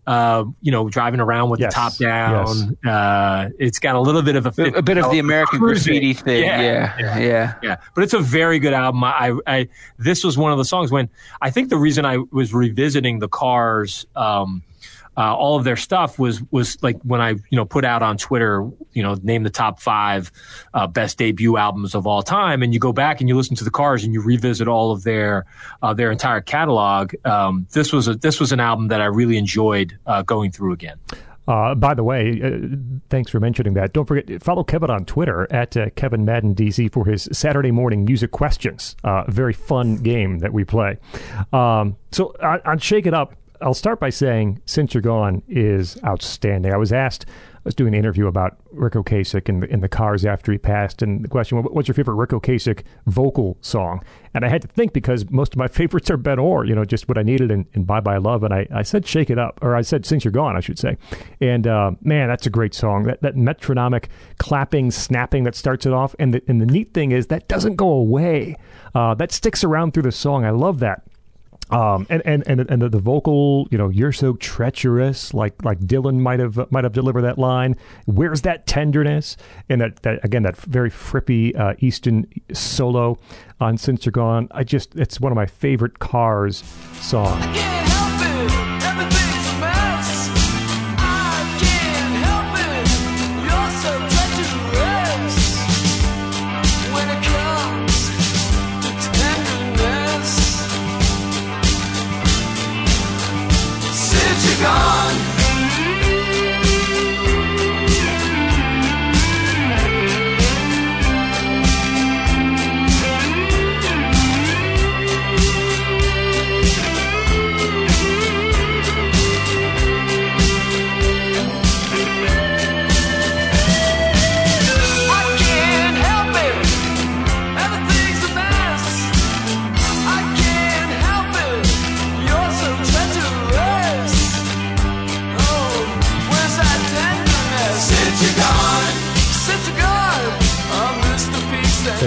uh, 0.07 0.45
you 0.61 0.73
know, 0.73 0.89
driving 0.89 1.21
around 1.21 1.51
with 1.51 1.61
Yes, 1.61 1.73
the 1.73 1.81
top 1.81 1.97
down, 1.97 2.77
uh, 2.85 3.51
it's 3.59 3.79
got 3.79 3.95
a 3.95 4.01
little 4.01 4.23
bit 4.23 4.37
of 4.37 4.47
a, 4.47 4.63
a 4.77 4.83
bit 4.83 4.99
of 4.99 5.11
the 5.11 5.19
American 5.21 5.59
cruising. 5.61 5.93
graffiti 5.93 6.13
thing. 6.15 6.45
Yeah, 6.45 6.61
Yeah, 6.61 6.97
yeah. 6.99 7.19
yeah. 7.19 7.55
yeah, 7.63 7.77
but 7.95 8.03
it's 8.05 8.15
a 8.15 8.19
very 8.19 8.59
good 8.59 8.73
album. 8.73 9.05
I, 9.05 9.39
I, 9.47 9.69
this 9.99 10.25
was 10.25 10.37
one 10.37 10.51
of 10.53 10.59
the 10.59 10.65
songs 10.65 10.91
when 10.91 11.09
I 11.41 11.51
think 11.51 11.69
the 11.69 11.77
reason 11.79 12.05
I 12.05 12.19
was 12.33 12.53
revisiting 12.53 13.21
the 13.21 13.29
Cars, 13.29 14.07
um, 14.17 14.63
uh, 15.17 15.35
all 15.35 15.57
of 15.57 15.65
their 15.65 15.77
stuff 15.77 16.19
was 16.19 16.43
was 16.51 16.83
like 16.83 17.01
when 17.03 17.21
I 17.21 17.31
you 17.31 17.41
know 17.53 17.65
put 17.65 17.85
out 17.85 18.03
on 18.03 18.17
Twitter, 18.17 18.69
you 18.93 19.03
know, 19.03 19.15
name 19.23 19.43
the 19.43 19.51
top 19.51 19.81
five 19.81 20.31
uh, 20.75 20.87
best 20.87 21.19
debut 21.19 21.57
albums 21.57 21.95
of 21.95 22.07
all 22.07 22.23
time, 22.23 22.63
and 22.63 22.73
you 22.73 22.81
go 22.81 22.93
back 22.93 23.21
and 23.21 23.29
you 23.29 23.37
listen 23.37 23.57
to 23.57 23.65
the 23.65 23.71
Cars 23.71 24.05
and 24.05 24.15
you 24.15 24.23
revisit 24.23 24.69
all 24.69 24.91
of 24.91 25.03
their 25.03 25.47
uh, 25.83 25.93
their 25.93 26.11
entire 26.11 26.41
catalog. 26.41 27.15
Um, 27.25 27.67
this 27.73 27.93
was 27.93 28.09
a 28.09 28.15
this 28.15 28.41
was 28.41 28.53
an 28.53 28.61
album 28.61 28.89
that 28.89 29.01
I 29.01 29.07
really 29.07 29.37
enjoyed 29.37 29.99
uh, 30.07 30.23
going 30.23 30.51
through 30.51 30.73
again. 30.73 30.99
Uh, 31.49 31.75
by 31.75 31.93
the 31.93 32.05
way, 32.05 32.41
uh, 32.43 32.77
thanks 33.11 33.31
for 33.31 33.41
mentioning 33.41 33.75
that. 33.75 33.93
Don't 33.93 34.07
forget, 34.07 34.43
follow 34.43 34.63
Kevin 34.63 34.91
on 34.91 35.05
Twitter 35.05 35.53
at 35.53 35.77
uh, 35.77 35.91
Kevin 35.97 36.25
Madden 36.25 36.55
DC 36.55 36.93
for 36.93 37.05
his 37.05 37.29
Saturday 37.33 37.73
morning 37.73 38.05
music 38.05 38.31
questions. 38.31 38.95
Uh, 39.03 39.25
very 39.29 39.53
fun 39.53 39.97
game 39.97 40.39
that 40.39 40.53
we 40.53 40.65
play. 40.65 40.99
Um, 41.53 41.97
so 42.13 42.35
on, 42.41 42.61
on 42.65 42.79
Shake 42.79 43.07
It 43.07 43.15
Up, 43.15 43.35
I'll 43.63 43.75
start 43.75 44.01
by 44.01 44.11
saying 44.11 44.61
Since 44.67 44.95
You're 44.95 45.03
Gone 45.03 45.43
is 45.49 45.99
outstanding. 46.05 46.73
I 46.73 46.77
was 46.77 46.93
asked, 46.93 47.27
I 47.29 47.61
was 47.65 47.75
doing 47.75 47.95
an 47.95 47.99
interview 48.01 48.27
about 48.27 48.57
Ric 48.73 48.95
Ocasek 48.95 49.49
in 49.49 49.61
the, 49.61 49.77
the 49.77 49.89
cars 49.89 50.25
after 50.27 50.51
he 50.51 50.59
passed, 50.59 51.01
and 51.01 51.25
the 51.25 51.29
question, 51.29 51.63
"What- 51.63 51.73
what's 51.73 51.87
your 51.87 51.95
favorite 51.95 52.17
Ric 52.17 52.31
Ocasek 52.31 52.83
vocal 53.07 53.57
song? 53.61 54.03
And 54.35 54.45
I 54.45 54.49
had 54.49 54.63
to 54.63 54.69
think 54.69 54.93
because 54.93 55.31
most 55.31 55.55
of 55.55 55.59
my 55.59 55.69
favorites 55.81 56.11
are 56.11 56.17
Ben 56.17 56.39
Orr, 56.41 56.65
you 56.65 56.75
know, 56.75 56.85
just 56.85 57.09
what 57.09 57.19
I 57.19 57.23
needed 57.23 57.51
in, 57.53 57.67
in 57.73 57.85
Bye 57.85 58.01
Bye 58.01 58.17
Love. 58.17 58.43
And 58.43 58.53
I, 58.53 58.67
I 58.75 58.83
said 58.83 59.07
Shake 59.07 59.31
It 59.31 59.39
Up, 59.39 59.61
or 59.63 59.77
I 59.77 59.83
said 59.83 60.05
Since 60.05 60.25
You're 60.25 60.33
Gone, 60.33 60.57
I 60.57 60.61
should 60.61 60.79
say. 60.79 60.97
And 61.41 61.67
uh, 61.67 61.93
man, 62.03 62.29
that's 62.29 62.47
a 62.47 62.51
great 62.51 62.75
song. 62.75 63.05
That, 63.05 63.23
that 63.23 63.37
metronomic 63.37 64.09
clapping, 64.39 64.91
snapping 64.91 65.45
that 65.45 65.55
starts 65.55 65.87
it 65.87 65.93
off. 65.93 66.17
And 66.19 66.35
the, 66.35 66.43
and 66.49 66.61
the 66.61 66.67
neat 66.67 66.93
thing 66.95 67.13
is 67.13 67.29
that 67.29 67.47
doesn't 67.49 67.77
go 67.77 67.89
away. 67.91 68.57
Uh, 68.95 69.15
that 69.15 69.31
sticks 69.31 69.63
around 69.63 69.95
through 69.95 70.03
the 70.03 70.13
song. 70.13 70.45
I 70.45 70.51
love 70.51 70.81
that. 70.81 71.03
Um, 71.73 72.07
and 72.11 72.23
and 72.27 72.45
and 72.47 72.61
and 72.71 72.83
the, 72.83 72.89
the 72.89 72.99
vocal, 72.99 73.67
you 73.71 73.79
know, 73.79 73.89
you're 73.89 74.13
so 74.13 74.35
treacherous, 74.35 75.33
like 75.33 75.65
like 75.65 75.81
Dylan 75.81 76.21
might 76.21 76.39
have 76.39 76.71
might 76.71 76.85
have 76.85 76.93
delivered 76.93 77.23
that 77.23 77.39
line. 77.39 77.77
Where's 78.05 78.43
that 78.43 78.67
tenderness? 78.67 79.37
And 79.69 79.81
that, 79.81 80.03
that 80.03 80.23
again, 80.25 80.43
that 80.43 80.57
very 80.57 80.91
frippy 80.91 81.59
uh, 81.59 81.75
Easton 81.79 82.27
solo 82.53 83.19
on 83.59 83.79
"Since 83.79 84.05
You're 84.05 84.13
Gone." 84.13 84.49
I 84.51 84.65
just, 84.65 84.95
it's 84.97 85.19
one 85.19 85.33
of 85.33 85.37
my 85.37 85.47
favorite 85.47 85.99
Cars 85.99 86.63
songs. 87.01 87.43
Can't 87.57 87.92
gone. 104.63 104.92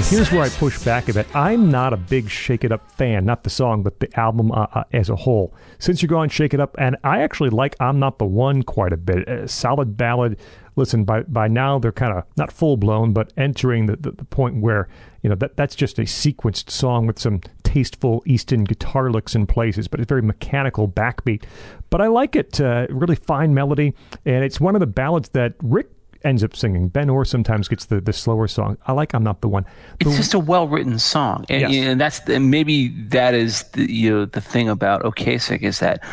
Here's 0.09 0.31
where 0.31 0.43
I 0.43 0.49
push 0.49 0.81
back 0.85 1.09
a 1.09 1.13
bit. 1.13 1.35
I'm 1.35 1.71
not 1.71 1.91
a 1.91 1.97
big 1.97 2.29
Shake 2.29 2.63
It 2.63 2.71
Up 2.71 2.91
fan, 2.91 3.25
not 3.25 3.43
the 3.43 3.49
song, 3.49 3.81
but 3.81 3.99
the 3.99 4.19
album 4.19 4.51
uh, 4.51 4.67
uh, 4.71 4.83
as 4.93 5.09
a 5.09 5.15
whole. 5.15 5.55
Since 5.79 6.01
you're 6.01 6.07
going 6.07 6.29
Shake 6.29 6.53
It 6.53 6.59
Up, 6.59 6.75
and 6.77 6.95
I 7.03 7.23
actually 7.23 7.49
like 7.49 7.75
I'm 7.79 7.97
Not 7.97 8.19
the 8.19 8.25
One 8.25 8.61
quite 8.61 8.93
a 8.93 8.97
bit. 8.97 9.27
A 9.27 9.47
solid 9.47 9.97
ballad. 9.97 10.37
Listen, 10.75 11.05
by 11.05 11.23
by 11.23 11.47
now 11.47 11.79
they're 11.79 11.91
kind 11.91 12.15
of 12.15 12.23
not 12.37 12.51
full 12.51 12.77
blown, 12.77 13.13
but 13.13 13.33
entering 13.35 13.87
the, 13.87 13.95
the, 13.95 14.11
the 14.11 14.25
point 14.25 14.61
where 14.61 14.87
you 15.23 15.29
know 15.29 15.35
that 15.37 15.57
that's 15.57 15.75
just 15.75 15.97
a 15.97 16.03
sequenced 16.03 16.69
song 16.69 17.07
with 17.07 17.17
some 17.17 17.41
tasteful 17.63 18.21
Easton 18.27 18.63
guitar 18.63 19.09
licks 19.09 19.33
in 19.33 19.47
places, 19.47 19.87
but 19.87 19.99
it's 19.99 20.07
very 20.07 20.21
mechanical 20.21 20.87
backbeat. 20.87 21.45
But 21.89 22.01
I 22.01 22.07
like 22.07 22.35
it. 22.35 22.61
Uh, 22.61 22.85
really 22.89 23.15
fine 23.15 23.55
melody, 23.55 23.95
and 24.23 24.43
it's 24.43 24.61
one 24.61 24.75
of 24.75 24.81
the 24.81 24.87
ballads 24.87 25.29
that 25.29 25.55
Ric 25.63 25.89
ends 26.25 26.43
up 26.43 26.55
singing. 26.55 26.89
Ben 26.89 27.09
Orr 27.09 27.23
sometimes 27.23 27.67
gets 27.67 27.85
the, 27.85 28.01
the 28.01 28.11
slower 28.13 28.47
song. 28.47 28.77
I 28.87 28.93
like 28.93 29.13
I'm 29.13 29.23
Not 29.23 29.41
the 29.41 29.47
One. 29.47 29.63
The- 29.99 30.07
It's 30.09 30.17
just 30.17 30.33
a 30.33 30.39
well-written 30.39 30.97
song, 30.99 31.45
and, 31.49 31.61
Yes. 31.71 31.87
and 31.87 32.01
that's 32.01 32.19
and 32.27 32.49
maybe 32.51 32.89
that 33.09 33.33
is 33.33 33.63
the 33.73 33.89
you 33.91 34.09
know 34.11 34.25
the 34.25 34.41
thing 34.41 34.67
about 34.69 35.03
Ocasek 35.03 35.61
is 35.61 35.79
that 35.79 36.03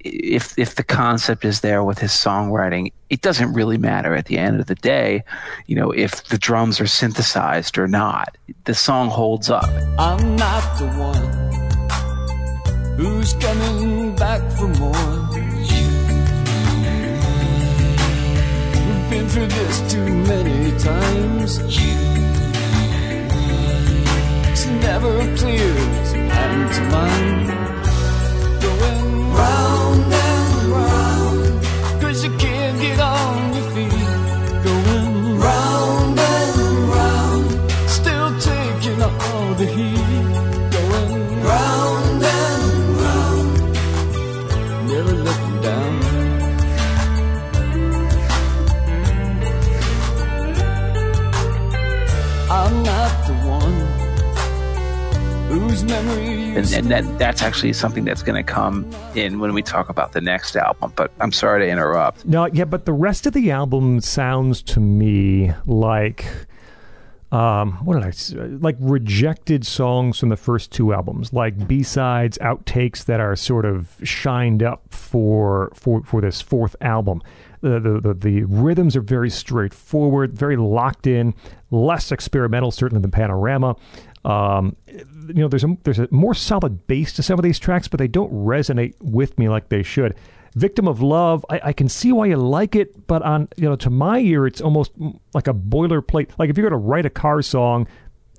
if 0.00 0.56
if 0.58 0.76
the 0.76 0.84
concept 0.84 1.44
is 1.44 1.60
there 1.60 1.82
with 1.84 1.98
his 1.98 2.12
songwriting, 2.12 2.92
it 3.10 3.20
doesn't 3.20 3.52
really 3.52 3.76
matter 3.78 4.14
at 4.14 4.26
the 4.26 4.38
end 4.38 4.60
of 4.60 4.66
the 4.66 4.74
day, 4.76 5.22
you 5.66 5.74
know, 5.76 5.90
if 5.90 6.24
the 6.28 6.38
drums 6.38 6.80
are 6.80 6.86
synthesized 6.86 7.76
or 7.78 7.86
not. 7.88 8.36
The 8.64 8.74
song 8.74 9.08
holds 9.10 9.50
up. 9.50 9.64
I'm 9.98 10.36
not 10.36 10.78
the 10.78 10.86
one 10.88 12.98
who's 12.98 13.34
coming 13.34 14.14
back 14.16 14.40
for 14.52 14.68
more. 14.68 15.37
Been 19.10 19.28
through 19.28 19.46
this 19.46 19.92
too 19.92 20.04
many 20.04 20.78
times. 20.78 21.58
It's 24.50 24.66
never 24.66 25.36
clear 25.36 25.74
to 26.10 26.18
man's 26.18 26.80
mind. 26.92 27.48
Going 28.60 29.32
round 29.32 30.17
And, 55.92 56.72
and 56.74 56.90
that 56.90 57.18
that's 57.18 57.42
actually 57.42 57.72
something 57.72 58.04
that's 58.04 58.22
going 58.22 58.36
to 58.36 58.42
come 58.42 58.88
in 59.14 59.38
when 59.38 59.54
we 59.54 59.62
talk 59.62 59.88
about 59.88 60.12
the 60.12 60.20
next 60.20 60.56
album. 60.56 60.92
But 60.96 61.12
I'm 61.20 61.32
sorry 61.32 61.64
to 61.66 61.70
interrupt. 61.70 62.26
No, 62.26 62.46
yeah, 62.46 62.64
but 62.64 62.84
the 62.84 62.92
rest 62.92 63.26
of 63.26 63.32
the 63.32 63.50
album 63.50 64.00
sounds 64.00 64.62
to 64.62 64.80
me 64.80 65.52
like 65.66 66.24
um 67.30 67.72
what 67.84 67.94
did 67.94 68.04
I 68.04 68.08
s- 68.08 68.32
like 68.36 68.76
rejected 68.80 69.66
songs 69.66 70.18
from 70.18 70.30
the 70.30 70.36
first 70.36 70.72
two 70.72 70.94
albums, 70.94 71.32
like 71.32 71.68
B-sides, 71.68 72.38
outtakes 72.38 73.04
that 73.04 73.20
are 73.20 73.36
sort 73.36 73.64
of 73.66 73.96
shined 74.02 74.62
up 74.62 74.82
for 74.92 75.70
for 75.74 76.02
for 76.02 76.20
this 76.20 76.40
fourth 76.40 76.74
album. 76.80 77.22
The, 77.60 77.80
the, 77.80 78.00
the, 78.00 78.14
the 78.14 78.42
rhythms 78.44 78.94
are 78.94 79.00
very 79.00 79.30
straightforward, 79.30 80.32
very 80.32 80.56
locked 80.56 81.08
in, 81.08 81.34
less 81.72 82.12
experimental, 82.12 82.70
certainly 82.70 83.02
than 83.02 83.10
Panorama. 83.10 83.74
Um, 84.28 84.76
you 84.86 85.34
know, 85.34 85.48
there's 85.48 85.64
a 85.64 85.76
there's 85.84 85.98
a 85.98 86.06
more 86.10 86.34
solid 86.34 86.86
base 86.86 87.14
to 87.14 87.22
some 87.22 87.38
of 87.38 87.42
these 87.42 87.58
tracks, 87.58 87.88
but 87.88 87.98
they 87.98 88.08
don't 88.08 88.32
resonate 88.32 88.94
with 89.00 89.38
me 89.38 89.48
like 89.48 89.70
they 89.70 89.82
should. 89.82 90.14
Victim 90.54 90.86
of 90.86 91.00
Love, 91.00 91.46
I, 91.48 91.60
I 91.64 91.72
can 91.72 91.88
see 91.88 92.12
why 92.12 92.26
you 92.26 92.36
like 92.36 92.76
it, 92.76 93.06
but 93.06 93.22
on 93.22 93.48
you 93.56 93.68
know 93.68 93.76
to 93.76 93.90
my 93.90 94.18
ear, 94.18 94.46
it's 94.46 94.60
almost 94.60 94.92
like 95.32 95.48
a 95.48 95.54
boilerplate. 95.54 96.30
Like 96.38 96.50
if 96.50 96.58
you're 96.58 96.68
going 96.68 96.80
to 96.80 96.86
write 96.86 97.06
a 97.06 97.10
car 97.10 97.40
song 97.40 97.88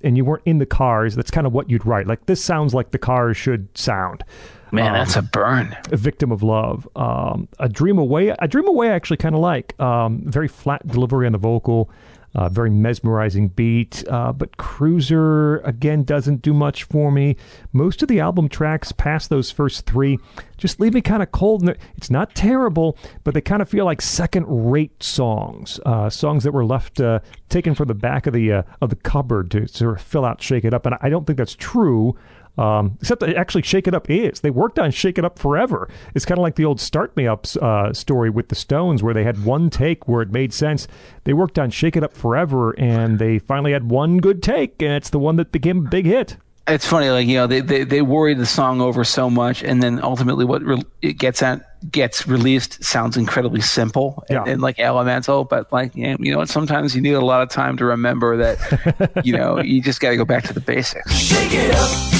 and 0.03 0.15
you 0.15 0.23
weren't 0.23 0.43
in 0.45 0.59
the 0.59 0.65
cars, 0.65 1.15
that's 1.15 1.31
kind 1.31 1.47
of 1.47 1.53
what 1.53 1.69
you'd 1.72 1.85
write. 1.85 2.05
Like 2.05 2.27
this 2.27 2.43
sounds 2.43 2.73
like 2.76 2.91
the 2.91 2.99
cars 2.99 3.35
should 3.35 3.76
sound. 3.76 4.23
Man, 4.72 4.93
that's 4.93 5.15
a 5.15 5.23
burn. 5.23 5.76
A 5.91 5.97
victim 5.97 6.31
of 6.31 6.43
love. 6.43 6.88
Um, 6.95 7.47
a 7.57 7.68
dream 7.68 7.97
away. 7.97 8.30
A 8.38 8.47
dream 8.47 8.68
away. 8.68 8.89
I 8.89 8.93
actually 8.93 9.18
kind 9.18 9.34
of 9.34 9.41
like. 9.41 9.80
Um, 9.80 10.22
very 10.26 10.47
flat 10.47 10.85
delivery 10.88 11.26
on 11.26 11.31
the 11.31 11.39
vocal. 11.39 11.89
Uh, 12.35 12.47
very 12.47 12.69
mesmerizing 12.69 13.47
beat, 13.47 14.03
uh, 14.07 14.31
but 14.31 14.56
Cruiser 14.57 15.57
again 15.61 16.03
doesn't 16.03 16.43
do 16.43 16.53
much 16.53 16.84
for 16.84 17.11
me. 17.11 17.35
Most 17.73 18.03
of 18.03 18.07
the 18.07 18.19
album 18.19 18.49
tracks 18.49 18.91
past 18.91 19.31
those 19.31 19.49
first 19.49 19.88
three 19.88 20.19
just 20.56 20.80
leave 20.80 20.93
me 20.93 21.01
kind 21.01 21.23
of 21.23 21.31
cold. 21.31 21.68
It's 21.97 22.11
not 22.11 22.35
terrible, 22.35 22.97
but 23.23 23.34
they 23.34 23.41
kind 23.41 23.64
of 23.64 23.69
feel 23.69 23.84
like 23.84 23.99
second-rate 23.99 25.01
songs, 25.01 25.80
uh, 25.88 26.11
songs 26.11 26.43
that 26.43 26.51
were 26.51 26.65
left 26.65 27.01
uh, 27.01 27.19
taken 27.49 27.73
from 27.73 27.88
the 27.88 27.95
back 27.95 28.27
of 28.27 28.34
the 28.34 28.51
uh, 28.53 28.64
of 28.80 28.91
the 28.91 28.95
cupboard 28.95 29.49
to 29.51 29.68
sort 29.68 29.95
of 29.95 30.01
fill 30.06 30.23
out, 30.23 30.39
shake 30.39 30.65
it 30.65 30.73
up. 30.73 30.85
And 30.85 30.95
I 31.01 31.10
don't 31.10 31.26
think 31.26 31.38
that's 31.38 31.56
true. 31.56 32.15
Um, 32.60 32.98
except 32.99 33.22
that 33.22 33.36
actually 33.38 33.61
Shake 33.61 33.88
It 33.88 33.94
Up 33.94 34.10
is. 34.10 34.41
They 34.41 34.49
worked 34.49 34.80
on 34.80 34.91
Shake 34.91 35.18
It 35.18 35.23
Up 35.23 35.40
forever. 35.40 35.88
It's 36.14 36.26
kind 36.26 36.38
of 36.38 36.41
like 36.41 36.56
the 36.56 36.65
old 36.65 36.81
Start 36.81 37.15
Me 37.15 37.26
Up 37.26 37.45
uh, 37.61 37.94
story 37.94 38.30
with 38.30 38.49
the 38.49 38.56
Stones, 38.56 39.02
where 39.02 39.14
they 39.14 39.23
had 39.23 39.45
one 39.45 39.69
take 39.69 40.07
where 40.07 40.22
it 40.22 40.31
made 40.31 40.53
sense. 40.53 40.88
They 41.23 41.34
worked 41.34 41.57
on 41.57 41.69
Shake 41.69 41.95
It 41.95 42.03
Up 42.03 42.14
forever, 42.14 42.72
and 42.77 43.18
they 43.18 43.40
finally 43.40 43.72
had 43.72 43.90
one 43.90 44.18
good 44.18 44.44
take, 44.44 44.81
and 44.81 44.91
it's 44.91 45.10
the 45.11 45.19
one 45.19 45.38
that 45.38 45.52
became 45.53 45.86
a 45.86 45.90
big 45.90 46.06
hit. 46.06 46.36
It's 46.68 46.86
funny, 46.86 47.10
like 47.10 47.26
you 47.27 47.36
know, 47.36 47.48
they 47.48 47.61
they, 47.61 47.84
they 47.84 48.02
worried 48.03 48.38
the 48.38 48.45
song 48.45 48.80
over 48.81 49.03
so 49.03 49.27
much, 49.30 49.64
and 49.64 49.81
then 49.81 49.99
ultimately, 50.03 50.45
what 50.45 50.61
re- 50.61 50.84
it 51.02 51.14
gets 51.14 51.41
at 51.41 51.65
gets 51.91 52.27
released 52.27 52.84
sounds 52.84 53.15
incredibly 53.15 53.61
simple 53.61 54.23
and, 54.30 54.36
Yeah. 54.45 54.52
and 54.52 54.61
like 54.61 54.80
elemental. 54.80 55.45
But 55.45 55.72
like 55.73 55.95
you 55.95 56.07
know, 56.11 56.18
you 56.19 56.31
know 56.34 56.38
what? 56.40 56.49
Sometimes 56.49 56.94
you 56.95 57.02
need 57.02 57.14
a 57.14 57.22
lot 57.26 57.41
of 57.41 57.49
time 57.49 57.77
to 57.77 57.86
remember 57.86 58.38
that. 58.38 59.22
you 59.26 59.34
know, 59.36 59.60
you 59.64 59.81
just 59.81 59.99
got 60.02 60.10
to 60.11 60.18
go 60.18 60.26
back 60.26 60.44
to 60.44 60.53
the 60.53 60.60
basics. 60.61 61.11
Shake 61.18 61.53
it 61.53 61.73
up. 61.73 62.18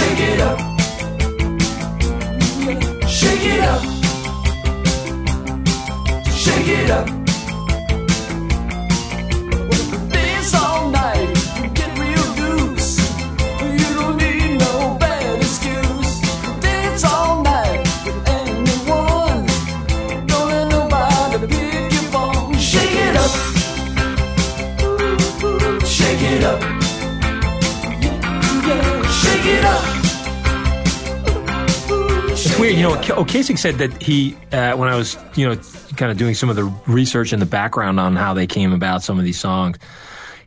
Shake 0.00 0.20
it 0.20 0.40
up. 0.40 0.58
Shake 3.06 3.46
it 3.52 3.60
up. 3.60 3.82
Shake 6.42 6.68
it 6.78 6.90
up. 6.90 7.06
Dance 10.10 10.54
all 10.54 10.88
night. 10.90 11.28
Get 11.74 11.90
real 11.98 12.26
loose. 12.40 12.90
You 13.80 13.88
don't 13.98 14.16
need 14.16 14.58
no 14.58 14.96
bad 14.98 15.36
excuse. 15.36 16.12
Dance 16.60 17.04
all 17.04 17.42
night 17.42 17.80
with 18.06 18.28
anyone. 18.38 19.46
Don't 20.26 20.48
let 20.48 20.66
nobody 20.76 21.46
pick 21.46 21.92
your 21.92 22.06
phone. 22.12 22.54
Shake 22.58 22.96
it 23.06 23.16
up 23.16 23.32
Shake 25.84 26.22
it 26.22 26.44
up. 26.44 26.79
It's 32.32 32.58
weird, 32.58 32.76
you 32.76 32.82
know. 32.82 32.94
K- 33.00 33.12
Ocasek 33.12 33.58
said 33.58 33.78
that 33.78 34.02
he, 34.02 34.36
uh, 34.52 34.76
when 34.76 34.88
I 34.88 34.96
was, 34.96 35.16
you 35.34 35.48
know, 35.48 35.56
kind 35.96 36.10
of 36.10 36.16
doing 36.16 36.34
some 36.34 36.48
of 36.48 36.56
the 36.56 36.64
research 36.86 37.32
in 37.32 37.40
the 37.40 37.46
background 37.46 38.00
on 38.00 38.16
how 38.16 38.32
they 38.32 38.46
came 38.46 38.72
about 38.72 39.02
some 39.02 39.18
of 39.18 39.24
these 39.24 39.38
songs, 39.38 39.76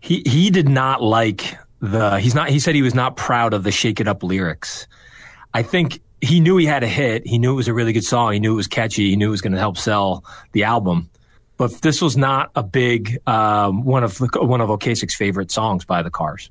he 0.02 0.24
he 0.26 0.50
did 0.50 0.68
not 0.68 1.02
like 1.02 1.58
the. 1.82 2.20
He's 2.20 2.34
not. 2.34 2.50
He 2.50 2.60
said 2.60 2.76
he 2.76 2.82
was 2.82 2.96
not 2.96 3.16
proud 3.16 3.54
of 3.54 3.64
the 3.64 3.72
"Shake 3.72 4.00
It 4.00 4.08
Up" 4.08 4.24
lyrics. 4.24 4.88
I 5.54 5.62
think 5.62 6.02
he 6.22 6.40
knew 6.40 6.58
he 6.58 6.66
had 6.66 6.84
a 6.84 6.88
hit. 6.88 7.28
He 7.28 7.38
knew 7.38 7.52
it 7.52 7.56
was 7.56 7.68
a 7.68 7.74
really 7.74 7.94
good 7.94 8.06
song. 8.06 8.34
He 8.34 8.40
knew 8.40 8.54
it 8.54 8.56
was 8.56 8.68
catchy. 8.68 9.10
He 9.10 9.16
knew 9.16 9.28
it 9.28 9.32
was 9.32 9.42
going 9.42 9.54
to 9.54 9.60
help 9.60 9.78
sell 9.78 10.24
the 10.54 10.64
album. 10.64 11.10
But 11.58 11.82
this 11.82 12.02
was 12.02 12.18
not 12.18 12.50
a 12.56 12.64
big 12.64 13.20
um, 13.28 13.84
one 13.84 14.04
of 14.04 14.18
the, 14.18 14.30
one 14.42 14.62
of 14.62 14.70
Ocasek's 14.70 15.16
favorite 15.16 15.52
songs 15.52 15.86
by 15.86 16.02
the 16.02 16.10
Cars. 16.10 16.50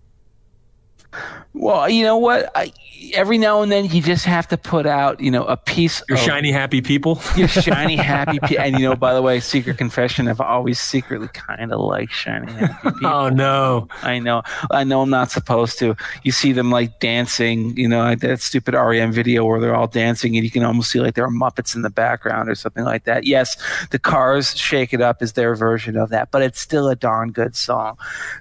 Well, 1.55 1.89
you 1.89 2.03
know 2.05 2.17
what? 2.17 2.51
I, 2.55 2.73
every 3.15 3.37
now 3.37 3.63
and 3.63 3.71
then 3.71 3.85
you 3.87 4.01
just 4.01 4.25
have 4.25 4.47
to 4.49 4.57
put 4.57 4.87
out, 4.87 5.21
you 5.21 5.31
know, 5.31 5.45
a 5.45 5.57
piece 5.57 6.03
Your 6.09 6.17
of 6.17 6.25
shiny 6.25 6.53
happy 6.53 6.81
people. 6.81 7.21
your 7.37 7.49
shiny 7.49 7.97
happy 8.15 8.39
pe- 8.41 8.57
and 8.57 8.79
you 8.79 8.89
know 8.89 8.95
by 8.97 9.13
the 9.13 9.21
way 9.21 9.41
secret 9.41 9.77
confession 9.77 10.29
i've 10.29 10.41
always 10.41 10.79
secretly 10.79 11.29
kind 11.33 11.73
of 11.73 11.81
liked 11.81 12.13
shiny 12.13 12.51
happy 12.53 12.75
people 12.91 13.07
oh 13.07 13.29
no. 13.29 13.89
i 14.03 14.19
know 14.19 14.43
i 14.71 14.85
know 14.85 15.03
i'm 15.03 15.11
not 15.11 15.31
supposed 15.31 15.79
to 15.81 15.97
you 16.23 16.31
see 16.33 16.53
them 16.53 16.71
like 16.71 17.01
dancing 17.01 17.77
you 17.77 17.89
know 17.89 18.01
like 18.03 18.21
that 18.21 18.41
stupid 18.41 18.75
rem 18.75 19.11
video 19.13 19.45
where 19.45 19.61
they're 19.61 19.75
all 19.75 19.87
dancing 19.89 20.37
and 20.37 20.45
you 20.45 20.51
can 20.51 20.63
almost 20.63 20.91
see 20.91 21.01
like 21.01 21.15
there 21.15 21.25
are 21.25 21.31
muppets 21.31 21.75
in 21.75 21.83
the 21.83 21.91
background 21.91 22.49
or 22.49 22.55
something 22.55 22.85
like 22.85 23.05
that 23.05 23.25
yes 23.25 23.57
the 23.91 23.99
cars 23.99 24.57
shake 24.57 24.93
it 24.95 25.01
up 25.01 25.23
is 25.23 25.33
their 25.33 25.55
version 25.55 25.97
of 25.97 26.09
that 26.11 26.31
but 26.31 26.41
it's 26.43 26.61
still 26.61 26.89
a 26.89 26.95
darn 26.97 27.31
good 27.33 27.57
song 27.57 27.97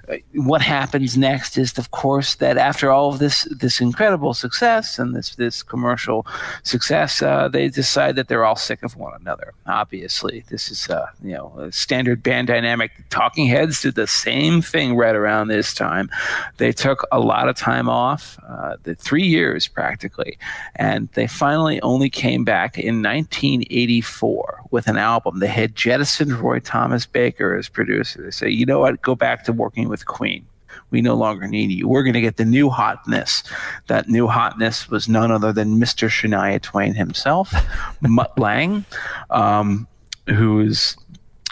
Uh, 0.08 0.16
what 0.34 0.62
happens 0.62 1.16
next 1.18 1.58
is 1.58 1.76
of 1.78 1.90
course 1.90 2.36
that 2.36 2.56
after 2.56 2.90
all 2.90 3.01
of 3.08 3.18
this 3.18 3.44
this 3.44 3.80
incredible 3.80 4.34
success 4.34 4.98
and 4.98 5.14
this 5.14 5.34
this 5.36 5.62
commercial 5.62 6.26
success 6.62 7.22
uh, 7.22 7.48
they 7.48 7.68
decide 7.68 8.16
that 8.16 8.28
they're 8.28 8.44
all 8.44 8.56
sick 8.56 8.82
of 8.82 8.96
one 8.96 9.12
another. 9.20 9.52
Obviously 9.66 10.44
this 10.48 10.70
is 10.70 10.88
uh, 10.88 11.06
you 11.22 11.32
know 11.32 11.54
a 11.58 11.72
standard 11.72 12.22
band 12.22 12.48
dynamic. 12.48 12.90
Talking 13.10 13.46
heads 13.46 13.82
did 13.82 13.94
the 13.94 14.06
same 14.06 14.62
thing 14.62 14.96
right 14.96 15.14
around 15.14 15.48
this 15.48 15.74
time. 15.74 16.10
They 16.58 16.72
took 16.72 17.06
a 17.12 17.20
lot 17.20 17.48
of 17.48 17.56
time 17.56 17.88
off 17.88 18.38
uh, 18.48 18.76
the 18.82 18.94
three 18.94 19.26
years 19.26 19.68
practically 19.68 20.38
and 20.76 21.08
they 21.14 21.26
finally 21.26 21.80
only 21.82 22.10
came 22.10 22.44
back 22.44 22.78
in 22.78 23.02
1984 23.02 24.62
with 24.70 24.86
an 24.88 24.96
album. 24.96 25.38
They 25.38 25.46
had 25.48 25.74
jettisoned 25.74 26.32
roy 26.32 26.60
thomas 26.60 27.06
baker 27.06 27.56
as 27.56 27.68
producer. 27.68 28.22
They 28.22 28.30
say 28.30 28.48
you 28.48 28.66
know 28.66 28.80
what? 28.80 29.02
Go 29.02 29.14
back 29.14 29.44
to 29.44 29.52
working 29.52 29.88
with 29.88 30.06
queen 30.06 30.46
we 30.92 31.00
no 31.00 31.14
longer 31.14 31.48
need 31.48 31.70
you. 31.70 31.88
We're 31.88 32.02
going 32.02 32.14
to 32.14 32.20
get 32.20 32.36
the 32.36 32.44
new 32.44 32.70
hotness. 32.70 33.42
That 33.88 34.08
new 34.08 34.28
hotness 34.28 34.88
was 34.88 35.08
none 35.08 35.32
other 35.32 35.52
than 35.52 35.80
Mr. 35.80 36.08
Shania 36.08 36.60
Twain 36.62 36.94
himself, 36.94 37.52
Mutt 38.00 38.38
Lange, 38.38 38.84
um, 39.30 39.88
who's 40.28 40.96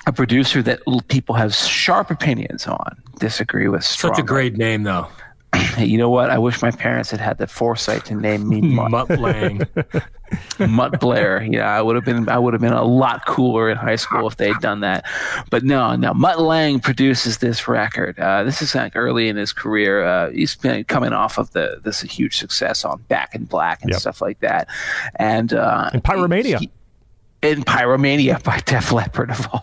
a 0.07 0.13
producer 0.13 0.63
that 0.63 0.81
people 1.09 1.35
have 1.35 1.55
sharp 1.55 2.11
opinions 2.11 2.67
on, 2.67 3.03
disagree 3.19 3.69
with 3.69 3.85
Such 3.85 4.19
a 4.19 4.23
great 4.23 4.57
name 4.57 4.85
though. 4.85 5.09
You 5.79 5.99
know 5.99 6.11
what? 6.11 6.31
I 6.31 6.39
wish 6.39 6.63
my 6.63 6.71
parents 6.71 7.11
had 7.11 7.21
had 7.21 7.39
the 7.39 7.47
foresight 7.47 8.05
to 8.07 8.15
name 8.15 8.49
me 8.49 8.61
Mutt. 8.77 8.91
Mutt 8.91 9.19
Lange. 9.19 9.67
Mutt 10.59 11.01
Blair. 11.01 11.43
Yeah, 11.43 11.69
I 11.69 11.81
would 11.83 11.97
have 11.97 12.05
been 12.05 12.29
I 12.29 12.39
would 12.39 12.53
have 12.55 12.61
been 12.61 12.73
a 12.73 12.85
lot 12.85 13.27
cooler 13.27 13.71
in 13.71 13.77
high 13.77 13.97
school 13.97 14.27
if 14.27 14.37
they'd 14.37 14.59
done 14.61 14.81
that. 14.81 15.05
But 15.51 15.65
no, 15.65 15.97
no. 15.97 16.13
Mutt 16.15 16.41
Lange 16.41 16.81
produces 16.81 17.39
this 17.39 17.67
record. 17.69 18.19
Uh, 18.19 18.45
this 18.45 18.63
is 18.63 18.75
like 18.75 18.95
early 18.97 19.29
in 19.29 19.37
his 19.37 19.53
career. 19.53 20.05
Uh, 20.05 20.31
he's 20.31 20.55
been 20.57 20.85
coming 20.85 21.13
off 21.13 21.39
of 21.39 21.51
the 21.53 21.81
this 21.83 22.01
huge 22.03 22.37
success 22.39 22.85
on 22.85 23.01
Back 23.09 23.35
in 23.35 23.45
Black 23.45 23.83
and 23.83 23.91
Yep. 23.91 24.01
stuff 24.01 24.21
like 24.21 24.41
that. 24.41 24.69
And 25.17 25.53
uh, 25.53 25.91
And 25.93 26.03
Pyromania. 26.05 26.59
he- 26.61 26.71
in 27.43 27.63
Pyromania 27.63 28.43
by 28.43 28.61
Def 28.61 28.93
Leppard 28.93 29.31
of 29.31 29.49
all. 29.53 29.63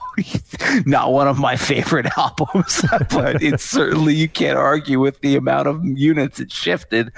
Not 0.85 1.11
one 1.11 1.27
of 1.27 1.37
my 1.37 1.55
favorite 1.55 2.07
albums, 2.17 2.83
but 3.09 3.41
it's 3.41 3.63
certainly 3.63 4.15
you 4.15 4.27
can't 4.27 4.57
argue 4.57 4.99
with 4.99 5.21
the 5.21 5.35
amount 5.35 5.67
of 5.67 5.83
units 5.85 6.39
it 6.39 6.51
shifted. 6.51 7.11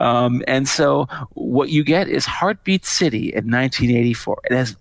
Um, 0.00 0.42
and 0.46 0.68
so 0.68 1.08
what 1.32 1.70
you 1.70 1.82
get 1.82 2.08
is 2.08 2.26
Heartbeat 2.26 2.84
City 2.84 3.32
in 3.32 3.50
1984. 3.50 4.40
It 4.44 4.52
has 4.54 4.76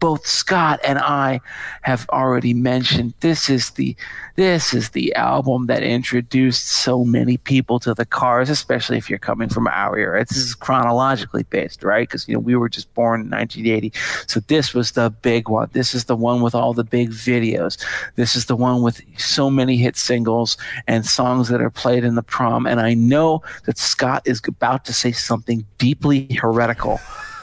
both 0.00 0.26
Scott 0.26 0.80
and 0.84 0.98
I 0.98 1.40
have 1.82 2.08
already 2.10 2.54
mentioned 2.54 3.14
this 3.20 3.48
is 3.50 3.70
the 3.70 3.96
this 4.36 4.72
is 4.72 4.90
the 4.90 5.12
album 5.14 5.66
that 5.66 5.82
introduced 5.82 6.66
so 6.66 7.04
many 7.04 7.38
people 7.38 7.80
to 7.80 7.92
the 7.92 8.06
cars, 8.06 8.48
especially 8.48 8.96
if 8.96 9.10
you're 9.10 9.18
coming 9.18 9.48
from 9.48 9.66
our 9.66 9.98
era. 9.98 10.24
This 10.24 10.38
is 10.38 10.54
chronologically 10.54 11.42
based, 11.44 11.82
right? 11.82 12.08
Because 12.08 12.28
you 12.28 12.34
know 12.34 12.40
we 12.40 12.54
were 12.54 12.68
just 12.68 12.92
born 12.94 13.22
in 13.22 13.30
1980, 13.30 13.92
so 14.26 14.40
this 14.40 14.74
was 14.74 14.92
the 14.92 15.10
big 15.10 15.48
one. 15.48 15.68
This 15.72 15.94
is 15.94 16.04
the 16.04 16.16
one 16.16 16.40
with 16.40 16.54
all 16.54 16.72
the 16.72 16.84
big 16.84 17.10
videos. 17.10 17.82
This 18.14 18.36
is 18.36 18.46
the 18.46 18.56
one 18.56 18.82
with 18.82 19.00
so 19.16 19.50
many 19.50 19.76
hit 19.76 19.96
singles 19.96 20.56
and 20.86 21.04
songs 21.04 21.48
that 21.48 21.60
are 21.60 21.70
played 21.70 22.04
in 22.04 22.14
the 22.14 22.22
prom. 22.22 22.66
And 22.66 22.80
I 22.80 22.94
know 22.94 23.42
that 23.64 23.78
Scott 23.78 24.22
is 24.24 24.40
about 24.46 24.84
to 24.84 24.92
say 24.92 25.12
something 25.12 25.66
deeply 25.78 26.32
heretical 26.34 27.00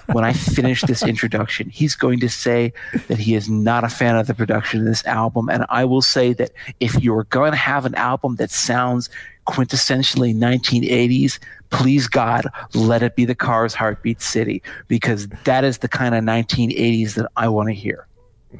when 0.07 0.23
I 0.23 0.33
finish 0.33 0.81
this 0.81 1.03
introduction. 1.07 1.69
He's 1.69 1.95
going 1.95 2.19
to 2.19 2.29
say 2.29 2.73
that 3.07 3.17
he 3.17 3.35
is 3.35 3.49
not 3.49 3.83
a 3.83 3.89
fan 3.89 4.15
of 4.15 4.27
the 4.27 4.33
production 4.33 4.81
of 4.81 4.85
this 4.85 5.05
album. 5.05 5.49
And 5.49 5.65
I 5.69 5.85
will 5.85 6.01
say 6.01 6.33
that 6.33 6.51
if 6.79 7.01
you're 7.01 7.25
going 7.25 7.51
to 7.51 7.57
have 7.57 7.85
an 7.85 7.95
album 7.95 8.35
that 8.35 8.51
sounds 8.51 9.09
quintessentially 9.47 10.35
1980s, 10.35 11.39
please 11.69 12.07
God, 12.07 12.47
let 12.73 13.03
it 13.03 13.15
be 13.15 13.25
the 13.25 13.35
Cars 13.35 13.73
Heartbeat 13.73 14.21
City, 14.21 14.61
because 14.87 15.27
that 15.43 15.63
is 15.63 15.79
the 15.79 15.87
kind 15.87 16.15
of 16.15 16.23
1980s 16.23 17.13
that 17.15 17.29
I 17.35 17.49
want 17.49 17.69
to 17.69 17.73
hear. 17.73 18.07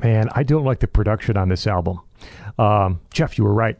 Man, 0.04 0.30
I 0.34 0.44
don't 0.44 0.66
like 0.66 0.80
the 0.80 0.88
production 0.88 1.38
on 1.38 1.50
this 1.50 1.66
album. 1.68 2.02
Um, 2.58 3.00
Jeff, 3.14 3.38
you 3.38 3.44
were 3.44 3.54
right. 3.54 3.78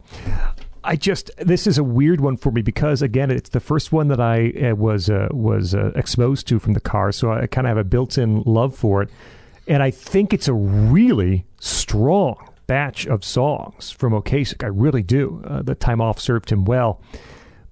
I 0.86 0.96
just 0.96 1.32
this 1.38 1.66
is 1.66 1.78
a 1.78 1.84
weird 1.84 2.22
one 2.22 2.38
for 2.38 2.52
me 2.52 2.62
because 2.62 3.02
again, 3.02 3.32
it's 3.32 3.50
the 3.50 3.60
first 3.60 3.92
one 3.92 4.08
that 4.10 4.22
I 4.22 4.52
uh, 4.52 4.76
was 4.76 5.10
uh, 5.10 5.28
was 5.32 5.74
uh, 5.74 5.92
exposed 5.96 6.48
to 6.48 6.60
from 6.60 6.74
the 6.74 6.80
car, 6.80 7.12
so 7.12 7.32
I 7.32 7.48
kind 7.48 7.66
of 7.66 7.70
have 7.70 7.78
a 7.78 7.84
built-in 7.84 8.44
love 8.44 8.76
for 8.76 9.02
it, 9.02 9.10
and 9.68 9.82
I 9.82 9.92
think 9.92 10.32
it's 10.32 10.48
a 10.48 10.54
really 10.54 11.46
strong 11.60 12.38
batch 12.68 13.08
of 13.08 13.24
songs 13.24 13.92
from 13.92 14.14
Ocasek. 14.14 14.64
I 14.64 14.68
really 14.68 15.04
do. 15.04 15.44
Uh, 15.46 15.62
the 15.64 15.76
time 15.76 16.02
off 16.02 16.20
served 16.20 16.52
him 16.52 16.66
well, 16.66 17.02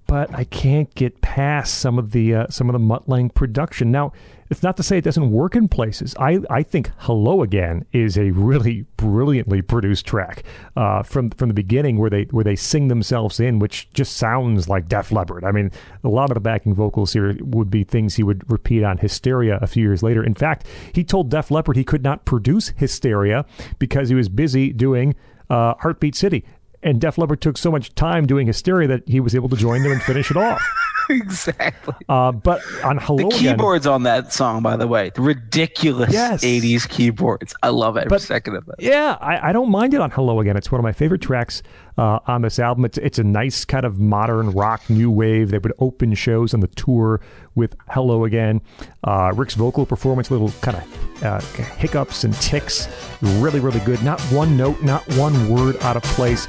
but 0.07 0.33
I 0.33 0.43
can't 0.43 0.93
get 0.95 1.21
past 1.21 1.79
some 1.79 1.97
of 1.97 2.11
the 2.11 2.35
uh, 2.35 2.47
some 2.49 2.69
of 2.69 2.73
the 2.73 2.79
Mutt 2.79 3.07
Lange 3.09 3.29
production. 3.29 3.91
Now, 3.91 4.11
it's 4.49 4.61
not 4.61 4.77
to 4.77 4.83
say 4.83 4.97
it 4.97 5.03
doesn't 5.03 5.31
work 5.31 5.55
in 5.55 5.67
places. 5.67 6.13
I, 6.19 6.39
I 6.49 6.61
think 6.61 6.91
"Hello 6.97 7.41
Again" 7.41 7.85
is 7.91 8.17
a 8.17 8.31
really 8.31 8.85
brilliantly 8.97 9.61
produced 9.61 10.05
track 10.05 10.43
uh, 10.75 11.03
from 11.03 11.31
from 11.31 11.47
the 11.47 11.55
beginning, 11.55 11.97
where 11.97 12.09
they 12.09 12.23
where 12.25 12.43
they 12.43 12.55
sing 12.55 12.87
themselves 12.87 13.39
in, 13.39 13.59
which 13.59 13.89
just 13.93 14.17
sounds 14.17 14.69
like 14.69 14.87
Def 14.87 15.11
Leppard. 15.11 15.43
I 15.43 15.51
mean, 15.51 15.71
a 16.03 16.09
lot 16.09 16.29
of 16.29 16.35
the 16.35 16.41
backing 16.41 16.73
vocals 16.75 17.13
here 17.13 17.35
would 17.39 17.71
be 17.71 17.83
things 17.83 18.15
he 18.15 18.23
would 18.23 18.49
repeat 18.51 18.83
on 18.83 18.97
"Hysteria" 18.99 19.57
a 19.61 19.67
few 19.67 19.83
years 19.83 20.03
later. 20.03 20.23
In 20.23 20.35
fact, 20.35 20.67
he 20.93 21.03
told 21.03 21.29
Def 21.29 21.49
Leppard 21.49 21.75
he 21.75 21.83
could 21.83 22.03
not 22.03 22.25
produce 22.25 22.69
"Hysteria" 22.75 23.45
because 23.79 24.09
he 24.09 24.15
was 24.15 24.29
busy 24.29 24.71
doing 24.71 25.15
uh, 25.49 25.73
"Heartbeat 25.79 26.15
City." 26.15 26.45
And 26.83 26.99
Def 26.99 27.17
Leppard 27.17 27.41
took 27.41 27.57
so 27.57 27.71
much 27.71 27.95
time 27.95 28.25
doing 28.27 28.45
Hysteria 28.47 28.87
that 28.89 29.07
he 29.07 29.19
was 29.19 29.33
able 29.35 29.49
to 29.49 29.55
join 29.55 29.83
them 29.83 29.91
and 29.93 30.01
finish 30.03 30.29
it 30.29 30.37
off. 30.37 30.61
exactly. 31.09 31.93
Uh, 32.09 32.31
but 32.31 32.61
on 32.83 32.97
Hello 32.97 33.29
The 33.29 33.35
Again, 33.35 33.55
keyboards 33.57 33.87
on 33.87 34.03
that 34.03 34.33
song, 34.33 34.61
by 34.61 34.75
the 34.75 34.87
way, 34.87 35.11
the 35.15 35.21
ridiculous 35.21 36.11
Yes. 36.13 36.43
80s 36.43 36.87
keyboards. 36.87 37.53
I 37.63 37.69
love 37.69 37.97
every 37.97 38.09
But- 38.09 38.21
second 38.21 38.55
of 38.55 38.67
it. 38.69 38.75
Yeah, 38.79 39.17
I, 39.21 39.49
I 39.49 39.53
don't 39.53 39.69
mind 39.69 39.93
it 39.93 40.01
on 40.01 40.11
Hello 40.11 40.39
Again. 40.39 40.57
It's 40.57 40.71
one 40.71 40.79
of 40.79 40.83
my 40.83 40.91
favorite 40.91 41.21
tracks 41.21 41.61
uh, 41.97 42.19
on 42.27 42.41
this 42.41 42.59
album. 42.59 42.85
It's 42.85 42.97
it's 42.97 43.19
a 43.19 43.23
nice 43.23 43.65
kind 43.65 43.85
of 43.85 43.99
modern 43.99 44.51
rock 44.51 44.89
new 44.89 45.11
wave. 45.11 45.51
They 45.51 45.59
would 45.59 45.73
open 45.79 46.13
shows 46.15 46.53
on 46.53 46.59
the 46.59 46.67
tour 46.67 47.21
with 47.55 47.75
Hello 47.89 48.25
Again. 48.25 48.61
Uh, 49.03 49.31
Ric's 49.35 49.55
vocal 49.55 49.85
performance, 49.85 50.31
little 50.31 50.51
kind 50.61 50.77
of 50.77 51.23
uh, 51.23 51.39
hiccups 51.39 52.23
and 52.23 52.33
ticks, 52.35 52.87
really 53.21 53.59
really 53.59 53.79
good. 53.81 54.03
Not 54.03 54.21
one 54.23 54.57
note, 54.57 54.81
not 54.81 55.03
one 55.15 55.49
word 55.49 55.77
out 55.83 55.97
of 55.97 56.03
place. 56.03 56.47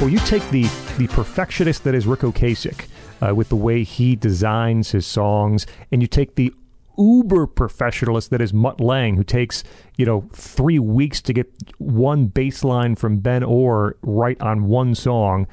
Well, 0.00 0.08
you 0.08 0.18
take 0.20 0.48
the 0.48 0.62
the 0.96 1.08
perfectionist 1.08 1.84
that 1.84 1.94
is 1.94 2.06
Ric 2.06 2.20
Ocasek 2.20 2.86
uh, 3.20 3.34
with 3.34 3.50
the 3.50 3.56
way 3.56 3.82
he 3.84 4.16
designs 4.16 4.92
his 4.92 5.06
songs, 5.06 5.66
and 5.92 6.00
you 6.00 6.08
take 6.08 6.36
the 6.36 6.54
uber 6.96 7.46
professionalist 7.46 8.30
that 8.30 8.40
is 8.40 8.54
Mutt 8.54 8.80
Lange, 8.80 9.16
who 9.16 9.24
takes 9.24 9.62
you 9.98 10.06
know 10.06 10.26
three 10.32 10.78
weeks 10.78 11.20
to 11.20 11.34
get 11.34 11.52
one 11.76 12.28
bass 12.28 12.64
line 12.64 12.96
from 12.96 13.18
Ben 13.18 13.42
Orr 13.42 13.98
right 14.00 14.40
on 14.40 14.68
one 14.68 14.94
song. 14.94 15.46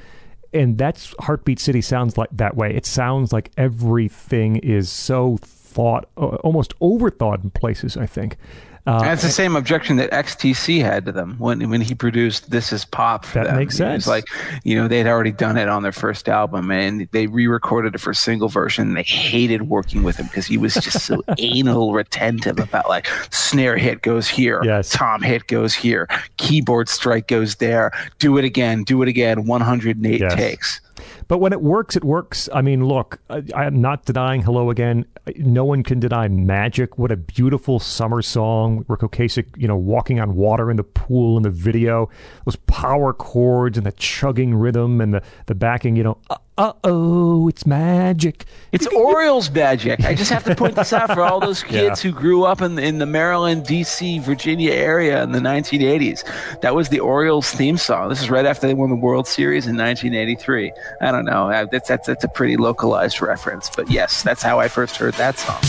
And 0.53 0.77
that's 0.77 1.13
Heartbeat 1.19 1.59
City 1.59 1.81
sounds 1.81 2.17
like 2.17 2.29
that 2.31 2.55
way. 2.55 2.73
It 2.73 2.85
sounds 2.85 3.33
like 3.33 3.51
everything 3.57 4.55
is 4.55 4.89
so 4.89 5.39
thought, 5.41 6.07
uh, 6.15 6.37
almost 6.37 6.73
overthought 6.79 7.43
in 7.43 7.49
places. 7.49 7.97
I 7.97 8.05
think. 8.05 8.37
Uh, 8.87 9.01
That's 9.01 9.21
the 9.21 9.29
same 9.29 9.57
objection 9.57 9.97
that 9.97 10.09
XTC 10.11 10.81
had 10.81 11.03
to 11.05 11.11
them 11.11 11.35
when 11.39 11.69
when 11.69 11.81
he 11.81 11.93
produced 11.93 12.49
"This 12.51 12.71
Is 12.71 12.85
Pop." 12.85 13.25
For 13.25 13.39
That 13.39 13.47
them. 13.47 13.57
makes 13.57 13.75
sense. 13.75 14.07
like, 14.07 14.23
you 14.63 14.75
know, 14.77 14.87
they'd 14.87 15.07
already 15.07 15.33
done 15.33 15.57
it 15.57 15.67
on 15.67 15.83
their 15.83 15.91
first 15.91 16.29
album, 16.29 16.71
and 16.71 17.05
they 17.11 17.27
re-recorded 17.27 17.95
it 17.95 17.97
for 17.99 18.11
a 18.11 18.15
single 18.15 18.47
version. 18.47 18.87
And 18.87 18.95
they 18.95 19.03
hated 19.03 19.63
working 19.63 20.03
with 20.03 20.15
him 20.15 20.27
because 20.27 20.45
he 20.47 20.57
was 20.57 20.73
just 20.75 21.01
so 21.05 21.21
anal 21.37 21.91
retentive 21.93 22.59
about 22.59 22.87
like 22.87 23.07
snare 23.29 23.75
hit 23.77 24.03
goes 24.03 24.27
here, 24.29 24.61
Yes. 24.63 24.89
tom 24.91 25.21
hit 25.21 25.47
goes 25.47 25.73
here, 25.73 26.07
keyboard 26.37 26.87
strike 26.87 27.27
goes 27.27 27.55
there, 27.55 27.91
do 28.19 28.37
it 28.37 28.45
again, 28.45 28.83
do 28.85 29.01
it 29.01 29.09
again, 29.09 29.45
108 29.45 30.21
Yes. 30.21 30.33
takes. 30.33 30.81
But 31.27 31.39
when 31.39 31.51
it 31.51 31.61
works, 31.61 31.95
it 31.95 32.03
works. 32.03 32.47
I 32.53 32.61
mean, 32.61 32.85
look, 32.85 33.19
I, 33.29 33.43
I'm 33.53 33.81
not 33.81 34.05
denying 34.05 34.41
Hello 34.43 34.69
Again. 34.69 35.05
No 35.35 35.65
one 35.65 35.83
can 35.83 35.99
deny 35.99 36.27
Magic. 36.27 36.97
What 36.97 37.11
a 37.11 37.17
beautiful 37.17 37.79
summer 37.79 38.21
song. 38.21 38.85
Ric 38.87 39.01
Ocasek, 39.01 39.47
you 39.57 39.67
know, 39.67 39.75
walking 39.75 40.19
on 40.19 40.35
water 40.35 40.71
in 40.71 40.77
the 40.77 40.83
pool 40.83 41.35
in 41.35 41.43
the 41.43 41.49
video. 41.49 42.09
Those 42.45 42.55
power 42.55 43.13
chords 43.13 43.77
and 43.77 43.85
the 43.85 43.91
chugging 43.91 44.55
rhythm 44.55 45.01
and 45.01 45.13
the, 45.13 45.23
the 45.47 45.55
backing, 45.55 45.95
you 45.95 46.03
know, 46.03 46.17
uh 46.29 46.37
oh, 46.57 47.47
it's 47.47 47.65
magic. 47.65 48.45
It's 48.71 48.87
Orioles 48.95 49.49
magic. 49.51 50.03
I 50.03 50.13
just 50.13 50.31
have 50.31 50.43
to 50.45 50.55
point 50.55 50.75
this 50.75 50.93
out 50.93 51.13
for 51.13 51.21
all 51.21 51.39
those 51.39 51.63
kids 51.63 52.01
who 52.01 52.11
grew 52.11 52.43
up 52.43 52.61
in, 52.61 52.77
in 52.79 52.97
the 52.97 53.05
Maryland, 53.05 53.65
D.C., 53.65 54.19
Virginia 54.19 54.71
area 54.71 55.23
in 55.23 55.31
the 55.31 55.39
1980s. 55.39 56.23
That 56.61 56.75
was 56.75 56.89
the 56.89 56.99
Orioles 56.99 57.51
theme 57.51 57.77
song. 57.77 58.09
This 58.09 58.21
is 58.21 58.29
right 58.29 58.45
after 58.45 58.67
they 58.67 58.73
won 58.73 58.89
the 58.89 58.95
World 58.95 59.27
Series 59.27 59.67
in 59.67 59.77
1983. 59.77 60.71
I 61.01 61.11
don't 61.11 61.25
know. 61.25 61.49
Uh, 61.49 61.65
That's, 61.65 61.87
that's, 61.87 62.07
that's 62.07 62.23
a 62.23 62.29
pretty 62.29 62.57
localized 62.57 63.21
reference. 63.21 63.69
But 63.69 63.89
yes, 63.89 64.23
that's 64.23 64.41
how 64.41 64.59
I 64.59 64.67
first 64.67 64.95
heard 64.97 65.13
that 65.15 65.37
song. 65.37 65.61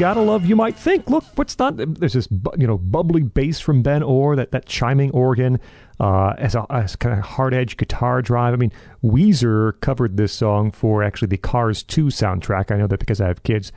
Gotta 0.00 0.20
love. 0.20 0.46
You 0.46 0.56
might 0.56 0.76
think, 0.76 1.08
look, 1.10 1.24
what's 1.34 1.58
not? 1.58 1.76
There's 1.76 2.14
this 2.14 2.28
you 2.56 2.66
know 2.66 2.78
bubbly 2.78 3.22
bass 3.22 3.60
from 3.60 3.82
Ben 3.82 4.02
Orr, 4.02 4.34
that 4.36 4.50
that 4.52 4.66
chiming 4.66 5.10
organ, 5.10 5.60
uh, 6.00 6.34
as 6.38 6.54
a 6.54 6.66
as 6.70 6.96
kind 6.96 7.18
of 7.18 7.24
hard 7.24 7.54
edge 7.54 7.76
guitar 7.76 8.22
drive. 8.22 8.54
I 8.54 8.56
mean, 8.56 8.72
Weezer 9.04 9.78
covered 9.80 10.16
this 10.16 10.32
song 10.32 10.72
for 10.72 11.02
actually 11.02 11.28
the 11.28 11.36
Cars 11.36 11.82
2 11.82 12.06
soundtrack. 12.06 12.70
I 12.70 12.78
know 12.78 12.86
that 12.86 12.98
because 12.98 13.20
I 13.20 13.28
have 13.28 13.42
kids, 13.42 13.72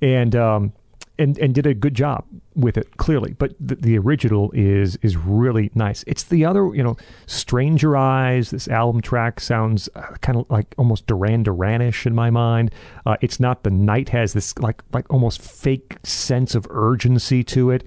and 0.00 0.34
um, 0.34 0.72
and 1.18 1.38
and 1.38 1.54
did 1.54 1.66
a 1.66 1.74
good 1.74 1.94
job 1.94 2.24
with 2.54 2.76
it 2.76 2.96
clearly. 2.96 3.34
But 3.34 3.54
the, 3.60 3.74
the 3.76 3.98
original 3.98 4.50
is 4.52 4.96
is 5.02 5.16
really 5.16 5.70
nice. 5.74 6.04
It's 6.06 6.24
the 6.24 6.44
other 6.44 6.74
you 6.74 6.82
know 6.82 6.96
stranger 7.26 7.96
eyes. 7.96 8.50
This 8.50 8.68
album 8.68 9.00
track 9.00 9.40
sounds 9.40 9.88
uh, 9.94 10.14
kind 10.20 10.38
of 10.38 10.50
like 10.50 10.74
almost 10.78 11.06
duran 11.06 11.44
duranish 11.44 12.06
in 12.06 12.14
my 12.14 12.30
mind. 12.30 12.72
Uh, 13.04 13.16
it's 13.20 13.40
not 13.40 13.62
the 13.62 13.70
night 13.70 14.08
has 14.10 14.32
this 14.32 14.56
like 14.58 14.82
like 14.92 15.10
almost 15.12 15.40
fake 15.40 15.96
sense 16.02 16.54
of 16.54 16.66
urgency 16.70 17.42
to 17.44 17.70
it 17.70 17.84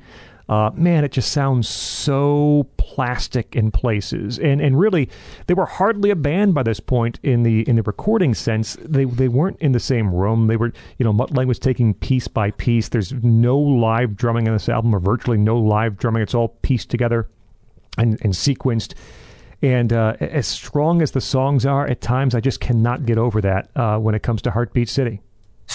uh, 0.49 0.71
man, 0.73 1.03
it 1.03 1.11
just 1.11 1.31
sounds 1.31 1.69
so 1.69 2.67
plastic 2.77 3.55
in 3.55 3.69
places, 3.69 4.39
and 4.39 4.59
and 4.59 4.79
really, 4.79 5.07
they 5.45 5.53
were 5.53 5.67
hardly 5.67 6.09
a 6.09 6.15
band 6.15 6.55
by 6.55 6.63
this 6.63 6.79
point 6.79 7.19
in 7.21 7.43
the 7.43 7.61
in 7.69 7.75
the 7.75 7.83
recording 7.83 8.33
sense. 8.33 8.75
They 8.81 9.05
they 9.05 9.27
weren't 9.27 9.59
in 9.59 9.73
the 9.73 9.79
same 9.79 10.11
room. 10.11 10.47
They 10.47 10.57
were, 10.57 10.73
you 10.97 11.03
know, 11.03 11.13
Mutt 11.13 11.31
was 11.45 11.59
taking 11.59 11.93
piece 11.93 12.27
by 12.27 12.49
piece. 12.49 12.89
There's 12.89 13.13
no 13.13 13.59
live 13.59 14.15
drumming 14.15 14.47
on 14.47 14.55
this 14.55 14.69
album, 14.69 14.95
or 14.95 14.99
virtually 14.99 15.37
no 15.37 15.55
live 15.55 15.97
drumming. 15.97 16.23
It's 16.23 16.33
all 16.33 16.47
pieced 16.63 16.89
together 16.89 17.29
and 17.99 18.19
and 18.23 18.33
sequenced. 18.33 18.95
And 19.61 19.93
uh, 19.93 20.15
as 20.19 20.47
strong 20.47 21.03
as 21.03 21.11
the 21.11 21.21
songs 21.21 21.65
are, 21.67 21.85
at 21.85 22.01
times 22.01 22.33
I 22.33 22.39
just 22.39 22.59
cannot 22.59 23.05
get 23.05 23.19
over 23.19 23.39
that 23.41 23.69
uh, 23.75 23.99
when 23.99 24.15
it 24.15 24.23
comes 24.23 24.41
to 24.43 24.51
Heartbeat 24.51 24.89
City. 24.89 25.21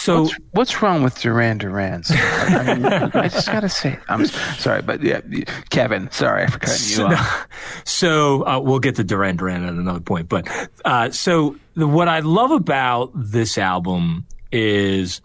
So 0.04 0.24
what's, 0.24 0.34
what's 0.50 0.82
wrong 0.82 1.02
with 1.02 1.18
Duran 1.18 1.56
Duran? 1.56 2.02
I, 2.10 2.74
mean, 2.74 2.84
I 2.84 3.28
just 3.28 3.46
gotta 3.46 3.70
say, 3.70 3.98
I'm 4.06 4.26
sorry, 4.26 4.82
but 4.82 5.02
yeah, 5.02 5.22
Kevin, 5.70 6.10
sorry 6.10 6.46
for 6.46 6.58
cutting 6.58 6.88
you 6.88 6.96
so, 6.96 7.06
off. 7.06 7.48
So 7.84 8.46
uh, 8.46 8.60
we'll 8.60 8.80
get 8.80 8.96
to 8.96 9.04
Duran 9.04 9.36
Duran 9.36 9.64
at 9.64 9.72
another 9.72 10.00
point, 10.00 10.28
but 10.28 10.46
uh, 10.84 11.10
so 11.10 11.56
the, 11.72 11.86
what 11.86 12.08
I 12.08 12.20
love 12.20 12.50
about 12.50 13.12
this 13.14 13.56
album 13.56 14.26
is, 14.52 15.22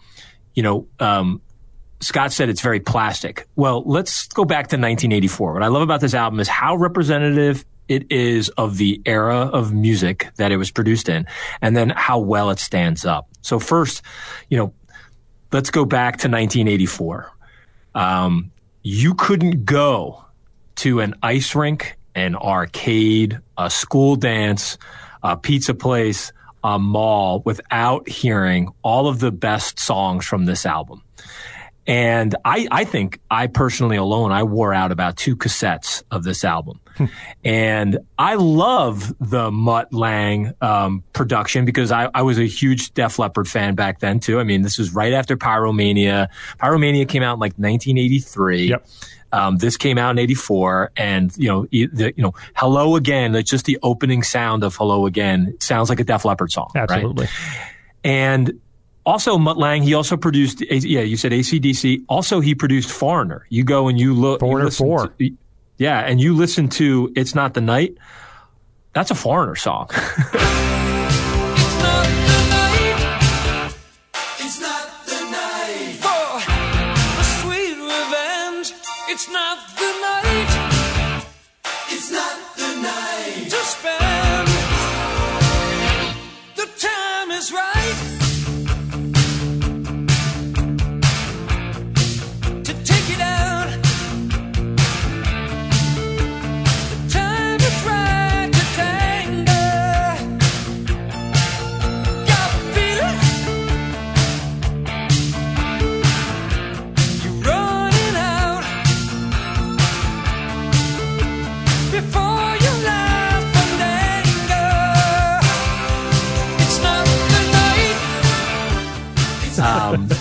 you 0.56 0.64
know, 0.64 0.88
um, 1.02 1.42
Scott 2.00 2.32
said 2.32 2.48
it's 2.48 2.62
very 2.62 2.80
plastic. 2.80 3.48
Well, 3.58 3.84
let's 3.86 4.30
go 4.30 4.46
back 4.46 4.68
to 4.68 4.78
1984. 4.78 5.56
What 5.56 5.64
I 5.64 5.68
love 5.68 5.82
about 5.82 6.00
this 6.00 6.14
album 6.14 6.40
is 6.40 6.48
how 6.48 6.78
representative 6.78 7.66
it 7.90 8.10
is 8.12 8.50
of 8.50 8.78
the 8.78 9.02
era 9.06 9.36
of 9.36 9.74
music 9.74 10.30
that 10.38 10.52
it 10.52 10.58
was 10.58 10.72
produced 10.72 11.10
in, 11.10 11.26
and 11.62 11.76
then 11.76 11.90
how 11.90 12.20
well 12.20 12.50
it 12.52 12.60
stands 12.60 13.04
up. 13.04 13.28
So 13.42 13.60
first, 13.60 14.02
you 14.50 14.58
know, 14.58 14.74
let's 15.52 15.72
go 15.72 15.84
back 15.84 16.14
to 16.20 16.28
1984. 16.28 17.32
Um, 17.96 18.52
you 18.84 19.16
couldn't 19.16 19.66
go 19.66 20.24
to 20.76 21.02
an 21.02 21.16
ice 21.22 21.56
rink, 21.56 21.98
an 22.16 22.36
arcade, 22.36 23.40
a 23.58 23.70
school 23.70 24.16
dance, 24.16 24.78
a 25.24 25.36
pizza 25.36 25.74
place, 25.74 26.32
a 26.64 26.78
mall 26.78 27.42
without 27.46 28.08
hearing 28.08 28.70
all 28.84 29.08
of 29.08 29.20
the 29.20 29.32
best 29.32 29.80
songs 29.80 30.26
from 30.26 30.46
this 30.46 30.66
album. 30.66 31.04
And 31.90 32.36
I, 32.46 32.68
I 32.70 32.84
think 32.84 33.20
I 33.32 33.48
personally 33.48 33.98
alone, 33.98 34.32
I 34.32 34.44
wore 34.44 34.76
out 34.76 34.92
about 34.92 35.18
two 35.18 35.36
cassettes 35.36 36.04
of 36.12 36.24
this 36.24 36.46
album. 36.46 36.80
and 37.44 37.98
I 38.16 38.36
love 38.36 39.12
the 39.20 39.50
Mutt 39.50 39.92
Lange 39.92 40.54
um, 40.62 41.04
production 41.14 41.66
because 41.66 41.92
I, 41.92 42.08
I 42.14 42.22
was 42.22 42.38
a 42.38 42.46
huge 42.46 42.94
Def 42.94 43.18
Leppard 43.18 43.48
fan 43.48 43.74
back 43.74 44.02
then 44.02 44.20
too. 44.20 44.40
I 44.40 44.44
mean, 44.44 44.62
this 44.62 44.78
was 44.78 44.94
right 44.94 45.14
after 45.14 45.36
Pyromania. 45.36 46.28
Pyromania 46.62 47.10
came 47.10 47.24
out 47.24 47.34
in 47.34 47.40
like 47.40 47.54
1983. 47.54 48.68
Yep. 48.68 48.88
Um, 49.32 49.58
this 49.58 49.76
came 49.76 49.98
out 50.00 50.12
in 50.12 50.18
'84, 50.18 50.92
and 50.98 51.36
you 51.38 51.48
know, 51.50 51.66
the, 51.66 52.14
you 52.18 52.24
know, 52.24 52.34
"Hello 52.56 52.96
Again." 52.96 53.36
It's 53.36 53.52
just 53.52 53.66
the 53.66 53.78
opening 53.84 54.24
sound 54.24 54.64
of 54.64 54.76
"Hello 54.76 55.06
Again." 55.06 55.54
It 55.54 55.62
sounds 55.62 55.88
like 55.88 56.00
a 56.00 56.04
Def 56.04 56.26
Leppard 56.26 56.52
song, 56.52 56.72
right? 56.74 56.90
Absolutely. 56.90 57.28
And 58.04 58.60
also, 59.10 59.38
Mutt 59.38 59.58
Lange, 59.58 59.82
he 59.84 59.94
also 59.94 60.16
produced, 60.16 60.62
yeah, 60.62 61.02
you 61.02 61.18
said 61.18 61.32
ACDC. 61.32 62.04
Also, 62.08 62.40
he 62.40 62.54
produced 62.56 62.92
Foreigner. 62.92 63.46
You 63.50 63.64
go 63.64 63.88
and 63.88 64.00
you 64.00 64.14
look. 64.14 64.40
Foreigner 64.40 64.66
listen 64.66 64.86
4. 64.86 65.08
to- 65.08 65.32
yeah, 65.78 66.00
and 66.00 66.22
you 66.22 66.36
listen 66.36 66.70
to 66.70 67.12
It's 67.16 67.34
Not 67.34 67.54
the 67.54 67.62
Night. 67.62 67.98
That's 68.94 69.12
a 69.12 69.16
Foreigner 69.16 69.56
song. 69.56 69.90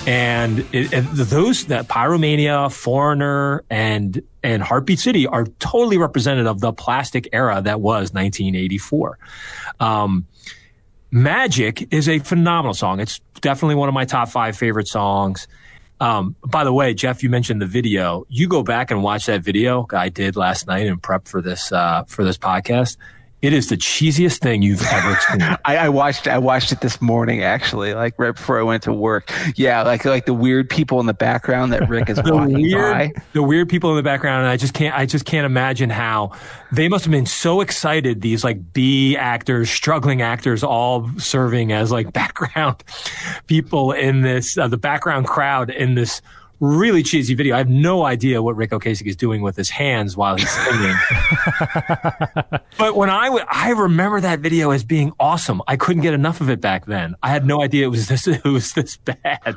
and, 0.09 0.65
it, 0.73 0.91
those 1.13 1.67
that 1.67 1.87
Pyromania, 1.87 2.73
Foreigner, 2.73 3.63
and 3.69 4.23
and 4.43 4.63
Heartbeat 4.63 4.99
City 4.99 5.27
are 5.27 5.45
totally 5.59 5.99
representative 5.99 6.47
of 6.47 6.61
the 6.61 6.73
plastic 6.73 7.29
era 7.33 7.61
that 7.63 7.81
was 7.81 8.15
1984. 8.15 9.19
Um, 9.81 10.27
Magic 11.11 11.93
is 11.93 12.09
a 12.09 12.21
phenomenal 12.21 12.73
song. 12.73 13.01
It's 13.01 13.21
definitely 13.41 13.75
one 13.75 13.89
of 13.89 13.95
my 13.95 14.07
top 14.07 14.29
five 14.31 14.57
favorite 14.57 14.89
songs. 14.89 15.47
Um, 16.01 16.37
by 16.43 16.65
the 16.65 16.73
way, 16.73 16.95
Jeff, 16.95 17.23
you 17.23 17.29
mentioned 17.29 17.61
the 17.61 17.67
video. 17.67 18.25
You 18.29 18.49
go 18.49 18.63
back 18.63 18.91
and 18.91 19.03
watch 19.03 19.27
that 19.27 19.43
video 19.43 19.87
I 19.93 20.09
did 20.09 20.37
last 20.37 20.67
night 20.67 20.87
in 20.87 20.99
prep 20.99 21.29
for 21.29 21.43
this 21.43 21.71
uh, 21.71 22.05
for 22.05 22.25
this 22.25 22.39
podcast. 22.39 22.97
It 23.41 23.53
is 23.53 23.69
the 23.69 23.77
cheesiest 23.77 24.41
thing 24.41 24.63
you've 24.63 24.83
ever 24.83 25.13
experienced. 25.13 25.61
I, 25.65 25.77
I 25.77 25.89
watched 25.89 26.27
I 26.27 26.39
watched 26.39 26.73
it 26.73 26.81
this 26.81 27.01
morning 27.01 27.43
actually, 27.43 27.95
like 27.95 28.19
right 28.19 28.35
before 28.35 28.59
I 28.59 28.65
went 28.65 28.83
to 28.85 28.93
work. 28.93 29.33
Yeah, 29.55 29.83
like 29.83 30.05
like 30.05 30.27
the 30.27 30.35
weird 30.35 30.69
people 30.69 30.99
in 30.99 31.07
the 31.07 31.15
background 31.15 31.73
that 31.73 31.89
Ric 31.89 32.11
is 32.11 32.17
the 32.25 32.35
walking 32.35 32.61
weird, 32.61 32.93
by. 32.93 33.13
the 33.35 33.43
weird 33.45 33.69
people 33.69 33.91
in 33.91 33.97
the 33.97 34.03
background, 34.03 34.43
and 34.43 34.51
I 34.51 34.57
just 34.57 34.75
can't, 34.75 34.97
I 34.97 35.07
just 35.07 35.25
can't 35.25 35.47
imagine 35.47 35.89
how 35.89 36.33
they 36.73 36.89
must 36.89 37.05
have 37.05 37.13
been 37.13 37.27
so 37.27 37.61
excited. 37.61 38.23
These 38.23 38.43
like 38.43 38.73
B 38.73 39.17
actors, 39.17 39.71
struggling 39.71 40.21
actors, 40.21 40.65
all 40.65 41.09
serving 41.19 41.71
as 41.71 41.93
like 41.93 42.13
background 42.19 42.83
people 43.47 43.93
in 43.93 44.23
this, 44.23 44.59
uh, 44.59 44.67
the 44.67 44.79
background 44.79 45.27
crowd 45.27 45.71
in 45.71 45.95
this 45.95 46.23
really 46.61 47.03
cheesy 47.03 47.35
video. 47.35 47.55
I 47.55 47.59
have 47.59 47.69
no 47.69 48.05
idea 48.05 48.43
what 48.43 48.57
Ric 48.57 48.71
Ocasek 48.71 49.07
is 49.07 49.17
doing 49.17 49.43
with 49.43 49.57
his 49.57 49.71
hands 49.71 50.17
while 50.17 50.37
he's 50.37 50.51
singing. 50.51 50.95
but 52.79 52.97
when 52.97 53.11
I 53.11 53.27
w- 53.27 53.45
I 53.51 53.71
remember 53.71 54.21
that 54.21 54.41
video 54.41 54.71
as 54.71 54.85
being 54.85 55.13
awesome. 55.21 55.63
I 55.67 55.77
couldn't 55.77 56.03
get 56.03 56.15
enough 56.15 56.41
of 56.41 56.51
it 56.51 56.61
back 56.61 56.87
then. 56.87 57.15
I 57.23 57.29
had 57.29 57.47
no 57.47 57.63
idea 57.63 57.85
it 57.87 57.91
was 57.91 58.09
this 58.09 58.27
it 58.29 58.45
was 58.45 58.73
this 58.73 58.97
bad. 58.97 59.57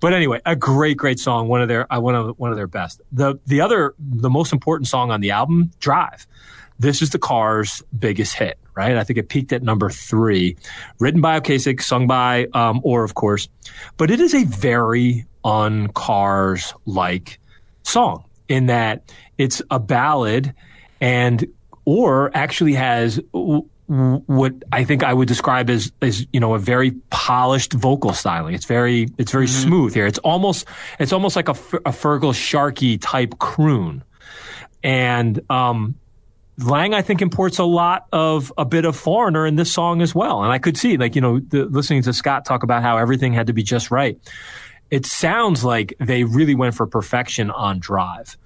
But 0.00 0.12
anyway, 0.12 0.40
a 0.44 0.56
great 0.56 0.96
great 0.96 1.18
song, 1.18 1.48
one 1.48 1.62
of 1.62 1.68
their 1.68 1.92
uh, 1.92 2.00
one 2.00 2.14
of 2.14 2.38
one 2.38 2.50
of 2.50 2.56
their 2.56 2.66
best. 2.66 3.00
The 3.12 3.38
the 3.46 3.60
other 3.60 3.94
the 3.98 4.30
most 4.30 4.52
important 4.52 4.88
song 4.88 5.10
on 5.10 5.20
the 5.20 5.30
album, 5.30 5.70
Drive. 5.80 6.26
This 6.78 7.00
is 7.00 7.08
the 7.08 7.18
Cars' 7.18 7.82
biggest 7.98 8.34
hit, 8.34 8.58
right? 8.74 8.98
I 8.98 9.04
think 9.04 9.18
it 9.18 9.30
peaked 9.30 9.50
at 9.54 9.62
number 9.62 9.88
three, 9.88 10.58
written 10.98 11.22
by 11.22 11.40
Ocasek, 11.40 11.80
sung 11.80 12.06
by 12.06 12.48
um, 12.52 12.82
Orr, 12.84 13.02
of 13.02 13.14
course. 13.14 13.48
But 13.96 14.10
it 14.10 14.20
is 14.20 14.34
a 14.34 14.44
very 14.44 15.24
un 15.46 15.88
Cars 15.88 16.74
like 16.84 17.38
song 17.84 18.24
in 18.48 18.66
that 18.66 19.12
it's 19.38 19.62
a 19.70 19.78
ballad 19.78 20.52
and 21.00 21.46
or 21.84 22.30
actually 22.34 22.74
has 22.74 23.20
what 23.86 24.52
I 24.72 24.82
think 24.82 25.04
I 25.04 25.14
would 25.14 25.28
describe 25.28 25.70
as 25.70 25.92
as 26.02 26.26
you 26.32 26.40
know 26.40 26.54
a 26.54 26.58
very 26.58 26.90
polished 27.10 27.72
vocal 27.72 28.12
styling. 28.12 28.54
It's 28.54 28.66
very 28.66 29.08
it's 29.18 29.30
very 29.30 29.46
smooth 29.46 29.94
here. 29.94 30.06
It's 30.06 30.18
almost 30.18 30.66
it's 30.98 31.12
almost 31.12 31.36
like 31.36 31.48
a 31.48 31.52
Feargal 31.52 32.34
Sharkey 32.34 32.98
type 32.98 33.38
croon, 33.38 34.02
and 34.82 35.40
um, 35.48 35.94
Lange, 36.58 36.94
I 36.94 37.02
think, 37.02 37.20
imports 37.20 37.58
a 37.58 37.64
lot 37.64 38.06
of 38.12 38.50
a 38.56 38.64
bit 38.64 38.86
of 38.86 38.96
foreigner 38.96 39.46
in 39.46 39.56
this 39.56 39.70
song 39.70 40.00
as 40.00 40.14
well. 40.14 40.42
And 40.42 40.50
I 40.50 40.58
could 40.58 40.78
see, 40.78 40.96
like, 40.96 41.14
you 41.14 41.20
know, 41.20 41.38
the, 41.38 41.66
listening 41.66 42.02
to 42.02 42.14
Scott 42.14 42.46
talk 42.46 42.62
about 42.62 42.82
how 42.82 42.96
everything 42.96 43.34
had 43.34 43.48
to 43.48 43.52
be 43.52 43.62
just 43.62 43.90
right. 43.90 44.18
It 44.90 45.06
sounds 45.06 45.64
like 45.64 45.94
they 45.98 46.24
really 46.24 46.54
went 46.54 46.74
for 46.74 46.86
perfection 46.86 47.50
on 47.50 47.78
drive. 47.78 48.36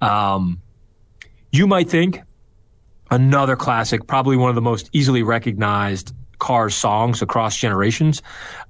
Um, 0.00 0.60
you 1.50 1.66
might 1.66 1.88
think 1.88 2.22
another 3.10 3.56
classic, 3.56 4.06
probably 4.06 4.36
one 4.36 4.48
of 4.48 4.54
the 4.54 4.62
most 4.62 4.88
easily 4.92 5.22
recognized 5.22 6.14
Cars 6.38 6.74
songs 6.74 7.22
across 7.22 7.56
generations, 7.56 8.20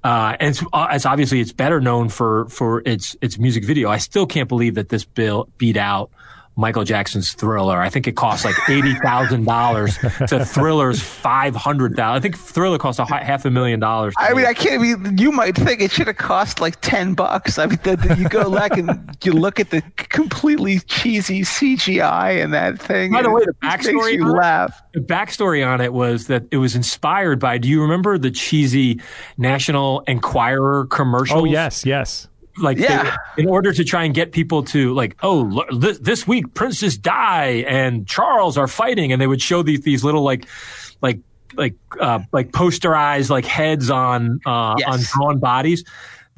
uh, 0.03 0.37
and 0.39 0.49
it's, 0.49 0.63
uh, 0.73 0.87
it's 0.91 1.07
obviously 1.07 1.39
it's 1.39 1.51
better 1.53 1.81
known 1.81 2.07
for 2.07 2.47
for 2.49 2.83
its 2.85 3.15
its 3.19 3.39
music 3.39 3.65
video. 3.65 3.89
I 3.89 3.97
still 3.97 4.27
can't 4.27 4.47
believe 4.47 4.75
that 4.75 4.89
this 4.89 5.05
bill 5.05 5.49
beat 5.57 5.75
out 5.75 6.11
Michael 6.55 6.83
Jackson's 6.83 7.33
Thriller. 7.33 7.79
I 7.79 7.89
think 7.89 8.07
it 8.07 8.15
cost 8.15 8.45
like 8.45 8.55
eighty 8.69 8.93
thousand 8.95 9.45
dollars 9.45 9.97
to 9.97 10.45
Thriller's 10.45 11.01
five 11.01 11.55
hundred 11.55 11.95
thousand. 11.95 12.17
I 12.17 12.19
think 12.19 12.37
Thriller 12.37 12.77
cost 12.77 12.99
a 12.99 13.05
half 13.05 13.43
a 13.45 13.49
million 13.49 13.79
dollars. 13.79 14.13
I 14.17 14.33
mean. 14.33 14.45
I 14.45 14.53
can't. 14.53 14.75
I 14.75 14.77
mean, 14.77 15.17
you 15.17 15.31
might 15.31 15.55
think 15.55 15.81
it 15.81 15.91
should 15.91 16.07
have 16.07 16.17
cost 16.17 16.59
like 16.61 16.79
ten 16.81 17.13
bucks. 17.15 17.57
I 17.57 17.65
mean, 17.65 17.79
the, 17.83 17.95
the- 17.95 18.15
you 18.17 18.29
go 18.29 18.51
back 18.53 18.77
and 18.77 19.17
you 19.23 19.31
look 19.31 19.59
at 19.59 19.71
the 19.71 19.81
completely 19.95 20.79
cheesy 20.81 21.41
CGI 21.41 22.43
and 22.43 22.53
that 22.53 22.79
thing. 22.79 23.11
By 23.11 23.23
the 23.23 23.31
way, 23.31 23.41
the 23.45 23.53
backstory 23.63 23.93
makes 23.95 24.11
you 24.13 24.23
on 24.25 24.29
it- 24.29 24.33
laugh. 24.33 24.81
the 24.93 24.99
backstory 24.99 25.65
on 25.65 25.81
it 25.81 25.91
was 25.93 26.27
that 26.27 26.43
it 26.51 26.57
was 26.57 26.75
inspired 26.75 27.39
by. 27.39 27.57
Do 27.57 27.67
you 27.67 27.81
remember 27.81 28.17
the 28.17 28.29
cheesy 28.31 29.01
National 29.37 30.01
Enquirer 30.01 30.85
commercials? 30.87 31.41
Oh 31.41 31.45
yes, 31.45 31.85
yes. 31.85 32.27
Like 32.57 32.77
they- 32.77 32.83
Yeah. 32.83 33.15
in 33.37 33.47
order 33.47 33.73
to 33.73 33.83
try 33.83 34.03
and 34.03 34.13
get 34.13 34.31
people 34.31 34.63
to 34.65 34.93
like 34.93 35.15
oh 35.23 35.63
this, 35.77 35.97
this 35.99 36.27
week 36.27 36.53
princess 36.53 36.97
di 36.97 37.63
and 37.67 38.07
charles 38.07 38.57
are 38.57 38.67
fighting 38.67 39.11
and 39.11 39.19
they 39.21 39.27
would 39.27 39.41
show 39.41 39.63
these 39.63 39.81
these 39.81 40.03
little 40.03 40.21
like 40.23 40.45
like 41.01 41.19
like 41.55 41.75
uh 41.99 42.19
like 42.31 42.51
posterized 42.51 43.29
like 43.29 43.45
heads 43.45 43.89
on 43.89 44.39
uh 44.45 44.75
Yes. 44.77 44.87
on 44.87 44.99
drawn 45.13 45.39
bodies 45.39 45.83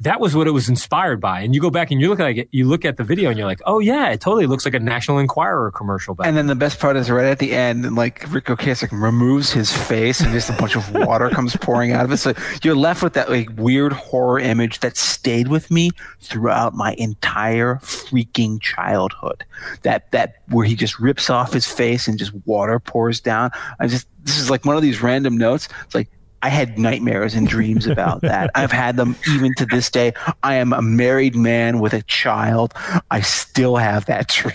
that 0.00 0.20
was 0.20 0.34
what 0.34 0.46
it 0.46 0.50
was 0.50 0.68
inspired 0.68 1.20
by 1.20 1.40
and 1.40 1.54
you 1.54 1.60
go 1.60 1.70
back 1.70 1.90
and 1.90 2.00
you 2.00 2.08
look 2.08 2.18
like 2.18 2.36
it, 2.36 2.48
you 2.50 2.66
look 2.66 2.84
at 2.84 2.96
the 2.96 3.04
video 3.04 3.30
and 3.30 3.38
you're 3.38 3.46
like 3.46 3.62
oh 3.66 3.78
yeah 3.78 4.08
it 4.10 4.20
totally 4.20 4.46
looks 4.46 4.64
like 4.64 4.74
a 4.74 4.78
national 4.78 5.18
enquirer 5.18 5.70
commercial 5.70 6.14
back 6.14 6.26
And 6.26 6.36
then 6.36 6.46
the 6.46 6.54
best 6.54 6.80
part 6.80 6.96
is 6.96 7.10
right 7.10 7.26
at 7.26 7.38
the 7.38 7.52
end, 7.52 7.94
like 7.94 8.24
Ric 8.32 8.46
Ocasek 8.46 8.90
removes 8.92 9.52
his 9.52 9.72
face, 9.72 10.20
and 10.20 10.32
just 10.32 10.50
a 10.50 10.52
bunch 10.54 10.76
of 10.76 10.92
water 10.92 11.30
comes 11.30 11.56
pouring 11.56 11.92
out 11.92 12.04
of 12.04 12.12
it. 12.12 12.16
So 12.18 12.34
you're 12.62 12.74
left 12.76 13.02
with 13.02 13.14
that 13.14 13.30
like 13.30 13.48
weird 13.56 13.92
horror 13.92 14.38
image 14.38 14.80
that 14.80 14.96
stayed 14.96 15.48
with 15.48 15.70
me 15.70 15.90
throughout 16.20 16.74
my 16.74 16.94
entire 16.94 17.76
freaking 17.76 18.60
childhood. 18.60 19.44
That 19.82 20.10
that 20.12 20.36
where 20.48 20.66
he 20.66 20.74
just 20.74 20.98
rips 20.98 21.30
off 21.30 21.52
his 21.52 21.66
face 21.66 22.08
and 22.08 22.18
just 22.18 22.32
water 22.44 22.78
pours 22.78 23.20
down. 23.20 23.50
I 23.78 23.86
just 23.86 24.08
this 24.22 24.38
is 24.38 24.50
like 24.50 24.64
one 24.64 24.76
of 24.76 24.82
these 24.82 25.02
random 25.02 25.36
notes. 25.36 25.68
It's 25.84 25.94
like. 25.94 26.08
I 26.46 26.48
had 26.48 26.78
nightmares 26.78 27.34
and 27.34 27.48
dreams 27.48 27.88
about 27.88 28.20
that. 28.20 28.52
I've 28.54 28.70
had 28.70 28.96
them 28.96 29.16
even 29.34 29.52
to 29.56 29.66
this 29.66 29.90
day. 29.90 30.12
I 30.44 30.54
am 30.54 30.72
a 30.72 30.80
married 30.80 31.34
man 31.34 31.80
with 31.80 31.92
a 31.92 32.02
child. 32.02 32.72
I 33.10 33.20
still 33.22 33.74
have 33.74 34.06
that 34.06 34.28
dream. 34.38 34.54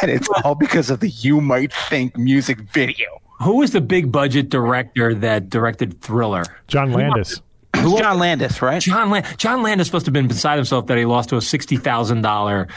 and 0.00 0.10
it's 0.10 0.26
all 0.42 0.54
because 0.54 0.88
of 0.88 1.00
the 1.00 1.10
You 1.10 1.42
Might 1.42 1.70
Think 1.70 2.16
music 2.16 2.60
video. 2.60 3.20
who 3.40 3.56
was 3.56 3.72
the 3.72 3.82
big 3.82 4.10
budget 4.10 4.48
director 4.48 5.12
that 5.16 5.50
directed 5.50 6.00
thriller 6.00 6.44
John 6.66 6.92
Landis. 6.94 7.42
John 7.74 8.18
Landis, 8.18 8.62
right? 8.62 8.80
John 8.80 9.10
Land- 9.10 9.26
John 9.38 9.62
Landis 9.62 9.92
must 9.92 10.06
have 10.06 10.12
been 10.12 10.28
beside 10.28 10.56
himself 10.56 10.86
that 10.86 10.98
he 10.98 11.04
lost 11.04 11.30
to 11.30 11.36
a 11.36 11.42
sixty 11.42 11.76
thousand 11.76 12.22
dollar 12.22 12.68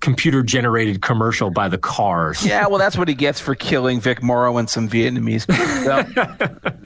computer 0.00 0.42
generated 0.42 1.02
commercial 1.02 1.50
by 1.50 1.68
the 1.68 1.78
Cars. 1.78 2.46
Yeah, 2.46 2.66
well, 2.68 2.78
that's 2.78 2.96
what 2.96 3.08
he 3.08 3.14
gets 3.14 3.40
for 3.40 3.54
killing 3.54 4.00
Vic 4.00 4.22
Morrow 4.22 4.58
and 4.58 4.68
some 4.70 4.88
Vietnamese 4.88 5.46
people. 5.48 5.62
So, 5.82 6.04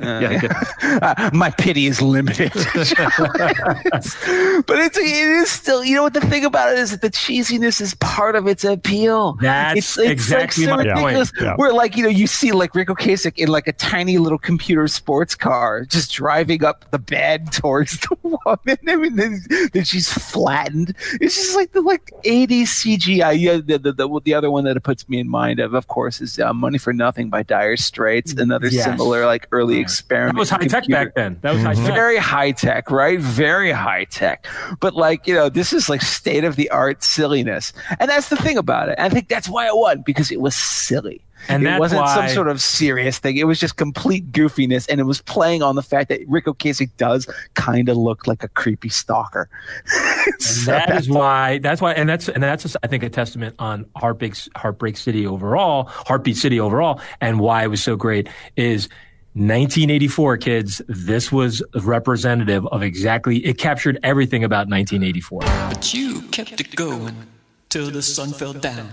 Yeah, 0.01 0.39
good. 0.41 0.53
uh, 1.03 1.31
my 1.33 1.51
pity 1.51 1.87
is 1.87 2.01
limited. 2.01 2.53
but 2.55 2.65
it's 4.79 4.97
it 4.97 5.05
is 5.05 5.51
still, 5.51 5.85
you 5.85 5.95
know 5.97 6.03
what 6.03 6.15
the 6.15 6.21
thing 6.23 6.45
about 6.45 6.73
it 6.73 6.79
is 6.79 6.91
that 6.93 7.03
the 7.03 7.11
cheesiness 7.11 7.81
is 7.81 7.95
part 7.97 8.37
of 8.37 8.47
its 8.47 8.65
appeal. 8.65 9.35
That's 9.41 9.79
it's, 9.79 9.99
it's 9.99 10.11
exactly 10.11 10.67
like 10.67 10.87
so 10.87 10.95
my 10.95 11.01
point. 11.01 11.33
Yeah. 11.41 11.57
Where 11.57 11.73
like 11.73 11.97
you 11.97 12.03
know 12.05 12.09
you 12.09 12.27
see 12.27 12.53
like 12.53 12.75
Ric 12.75 12.89
Ocasek 12.89 13.35
in 13.37 13.49
like 13.49 13.67
a 13.69 13.73
tiny 13.73 14.19
little 14.19 14.39
computer 14.39 14.87
sports 14.89 15.35
car 15.35 15.85
just 15.85 16.13
driving 16.13 16.65
up 16.65 16.85
the 16.91 16.99
bed 16.99 17.53
towards 17.57 17.99
the 18.01 18.17
woman. 18.23 18.79
I 18.89 18.97
mean, 18.97 19.17
then, 19.17 19.41
then 19.73 19.85
she's 19.85 20.13
flattened. 20.13 20.95
It's 21.21 21.35
just 21.35 21.57
like 21.57 21.73
the 21.73 21.81
like 21.83 22.11
80s 22.25 22.63
CGI. 22.63 23.39
Yeah, 23.39 23.57
the, 23.65 23.79
the, 23.79 23.93
the, 23.93 24.21
the 24.25 24.35
other 24.35 24.51
one 24.51 24.65
that 24.65 24.77
it 24.77 24.83
puts 24.83 25.09
me 25.09 25.19
in 25.19 25.29
mind 25.29 25.61
of, 25.61 25.75
of 25.75 25.89
course, 25.89 26.21
is 26.21 26.39
uh, 26.39 26.53
Money 26.53 26.79
for 26.79 26.93
Nothing 26.93 27.31
by 27.31 27.43
Dire 27.43 27.77
Straits. 27.77 28.33
Another 28.35 28.69
Yes. 28.69 28.85
similar 28.85 29.27
like 29.27 29.47
early 29.53 29.79
experiment. 29.79 30.35
That 30.37 30.39
was 30.41 30.51
high 30.51 30.67
tech 30.67 30.87
back 30.89 31.15
then. 31.15 31.39
That 31.43 31.55
was 31.55 31.63
high 31.63 31.75
tech. 31.75 31.95
very 31.95 32.17
high 32.19 32.51
tech, 32.53 32.91
right? 32.91 33.19
Very 33.21 33.71
high 33.73 34.05
tech. 34.05 34.47
But 34.81 34.95
like, 34.95 35.27
you 35.27 35.35
know, 35.35 35.49
this 35.49 35.73
is 35.73 35.89
like 35.89 36.03
state 36.03 36.45
of 36.45 36.57
the 36.57 36.69
art 36.71 37.03
silliness. 37.03 37.73
And 38.01 38.11
that's 38.11 38.29
the 38.29 38.37
thing 38.37 38.59
about 38.59 38.89
it. 38.89 38.99
I 38.99 39.09
think 39.09 39.29
that's 39.29 39.49
why 39.49 39.67
it 39.67 39.77
won 39.77 40.03
because 40.03 40.31
it 40.31 40.41
was 40.41 40.55
silly. 40.55 41.23
And 41.49 41.67
it 41.67 41.79
wasn't 41.79 42.09
some 42.09 42.29
sort 42.29 42.49
of 42.49 42.61
serious 42.61 43.19
thing. 43.19 43.37
It 43.37 43.45
was 43.45 43.61
just 43.61 43.77
complete 43.77 44.31
goofiness, 44.33 44.89
and 44.89 45.01
it 45.01 45.05
was 45.05 45.21
playing 45.23 45.63
on 45.63 45.77
the 45.77 45.83
fact 45.83 46.09
that 46.09 46.21
Ric 46.27 46.47
Ocasek 46.47 46.91
does 46.97 47.29
kind 47.55 47.89
of 47.89 47.97
look 47.97 48.27
like 48.27 48.43
a 48.43 48.49
creepy 48.49 48.89
stalker. 48.89 49.49
And 50.27 50.43
So 50.43 50.71
that 50.73 50.89
that's 50.89 51.03
is 51.03 51.09
why. 51.09 51.59
That's 51.59 51.81
why, 51.81 51.93
and 51.93 52.09
that's 52.09 52.29
and 52.29 52.43
that's 52.43 52.77
I 52.83 52.89
think 52.89 53.05
a 53.05 53.09
testament 53.09 53.55
on 53.61 53.87
Heartbreak 53.97 54.35
Heartbreak 54.57 54.97
City 54.97 55.25
overall, 55.27 55.85
Heartbeat 55.85 56.37
City 56.37 56.59
overall, 56.59 57.01
and 57.21 57.39
why 57.39 57.63
it 57.63 57.69
was 57.69 57.83
so 57.83 57.97
great 57.97 58.29
is. 58.57 58.89
1984 59.37 60.39
kids 60.39 60.81
this 60.89 61.31
was 61.31 61.63
representative 61.83 62.67
of 62.69 62.83
exactly 62.83 63.45
it 63.45 63.59
captured 63.59 63.99
everything 64.03 64.45
about 64.45 64.67
1984 64.67 65.41
But 65.41 65.93
you 65.93 66.23
kept 66.31 66.59
it 66.59 66.75
going 66.75 67.15
till 67.69 67.91
the 67.91 68.01
sun 68.01 68.33
fell 68.33 68.55
down. 68.55 68.89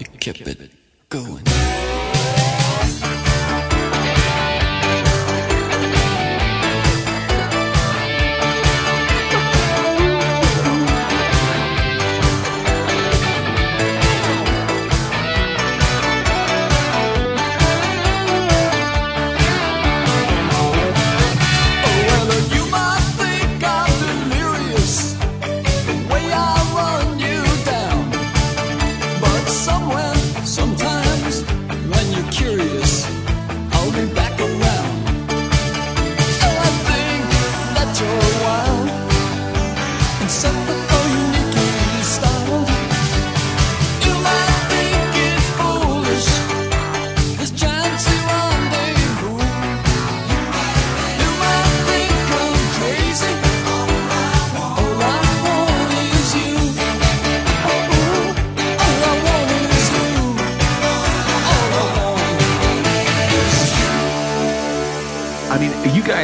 You 0.00 0.06
kept 0.18 0.40
it 0.40 0.72
going. 1.14 1.93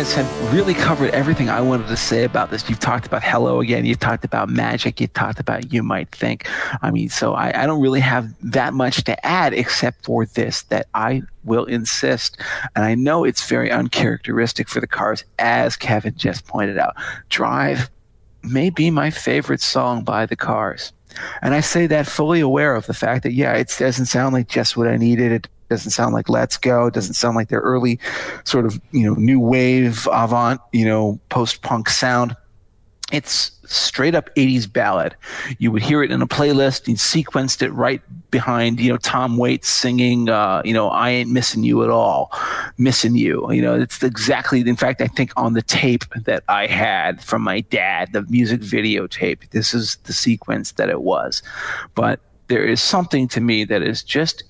Guys 0.00 0.14
have 0.14 0.54
really 0.54 0.72
covered 0.72 1.10
everything 1.10 1.50
I 1.50 1.60
wanted 1.60 1.88
to 1.88 1.96
say 1.96 2.24
about 2.24 2.50
this. 2.50 2.66
You've 2.70 2.80
talked 2.80 3.06
about 3.06 3.22
Hello 3.22 3.60
again. 3.60 3.84
You've 3.84 4.00
talked 4.00 4.24
about 4.24 4.48
Magic. 4.48 4.98
You've 4.98 5.12
talked 5.12 5.38
about 5.38 5.74
You 5.74 5.82
Might 5.82 6.08
Think. 6.10 6.48
I 6.80 6.90
mean, 6.90 7.10
so 7.10 7.34
I, 7.34 7.64
I 7.64 7.66
don't 7.66 7.82
really 7.82 8.00
have 8.00 8.34
that 8.50 8.72
much 8.72 9.04
to 9.04 9.26
add 9.26 9.52
except 9.52 10.06
for 10.06 10.24
this 10.24 10.62
that 10.62 10.86
I 10.94 11.20
will 11.44 11.66
insist. 11.66 12.40
And 12.74 12.86
I 12.86 12.94
know 12.94 13.24
it's 13.24 13.46
very 13.46 13.70
uncharacteristic 13.70 14.70
for 14.70 14.80
the 14.80 14.86
cars, 14.86 15.22
as 15.38 15.76
Kevin 15.76 16.16
just 16.16 16.46
pointed 16.46 16.78
out. 16.78 16.96
Drive 17.28 17.90
may 18.42 18.70
be 18.70 18.90
my 18.90 19.10
favorite 19.10 19.60
song 19.60 20.02
by 20.02 20.24
the 20.24 20.34
Cars. 20.34 20.94
And 21.42 21.52
I 21.52 21.60
say 21.60 21.86
that 21.88 22.06
fully 22.06 22.40
aware 22.40 22.74
of 22.74 22.86
the 22.86 22.94
fact 22.94 23.22
that, 23.24 23.32
yeah, 23.32 23.52
it 23.52 23.76
doesn't 23.78 24.06
sound 24.06 24.32
like 24.32 24.48
just 24.48 24.78
what 24.78 24.86
I 24.88 24.96
needed. 24.96 25.30
It 25.30 25.48
doesn't 25.70 25.92
sound 25.92 26.12
like 26.12 26.28
Let's 26.28 26.58
Go. 26.58 26.86
It 26.88 26.94
doesn't 26.94 27.14
sound 27.14 27.36
like 27.36 27.48
their 27.48 27.60
early 27.60 27.98
sort 28.44 28.66
of, 28.66 28.78
you 28.90 29.06
know, 29.06 29.14
new 29.14 29.40
wave 29.40 30.06
avant, 30.12 30.60
you 30.72 30.84
know, 30.84 31.18
post 31.30 31.62
punk 31.62 31.88
sound. 31.88 32.36
it's 33.12 33.52
straight 33.64 34.14
up 34.14 34.34
80s 34.34 34.70
ballad. 34.70 35.14
You 35.58 35.70
would 35.72 35.82
hear 35.82 36.02
it 36.02 36.10
in 36.10 36.22
a 36.22 36.26
playlist. 36.26 36.88
You 36.88 36.94
sequenced 36.94 37.62
it 37.62 37.70
right 37.70 38.02
behind, 38.30 38.80
you 38.80 38.90
know, 38.90 38.98
Tom 38.98 39.36
Waits 39.36 39.68
singing, 39.68 40.28
uh, 40.28 40.62
you 40.64 40.74
know, 40.74 40.88
I 40.88 41.10
ain't 41.10 41.30
missing 41.30 41.62
you 41.62 41.82
at 41.84 41.90
all, 41.90 42.32
missing 42.78 43.14
you. 43.16 43.50
You 43.52 43.62
know, 43.62 43.80
it's 43.80 44.02
exactly, 44.02 44.60
in 44.60 44.76
fact, 44.76 45.00
I 45.00 45.06
think 45.06 45.32
on 45.36 45.54
the 45.54 45.62
tape 45.62 46.04
that 46.24 46.42
I 46.48 46.66
had 46.66 47.22
from 47.22 47.42
my 47.42 47.60
dad, 47.60 48.12
the 48.12 48.22
music 48.22 48.60
video 48.60 49.06
tape, 49.06 49.48
this 49.50 49.72
is 49.72 49.96
the 50.04 50.12
sequence 50.12 50.72
that 50.72 50.88
it 50.88 51.02
was. 51.02 51.42
But 51.94 52.20
there 52.48 52.64
is 52.64 52.82
something 52.82 53.28
to 53.28 53.40
me 53.40 53.64
that 53.64 53.82
is 53.82 54.02
just 54.02 54.42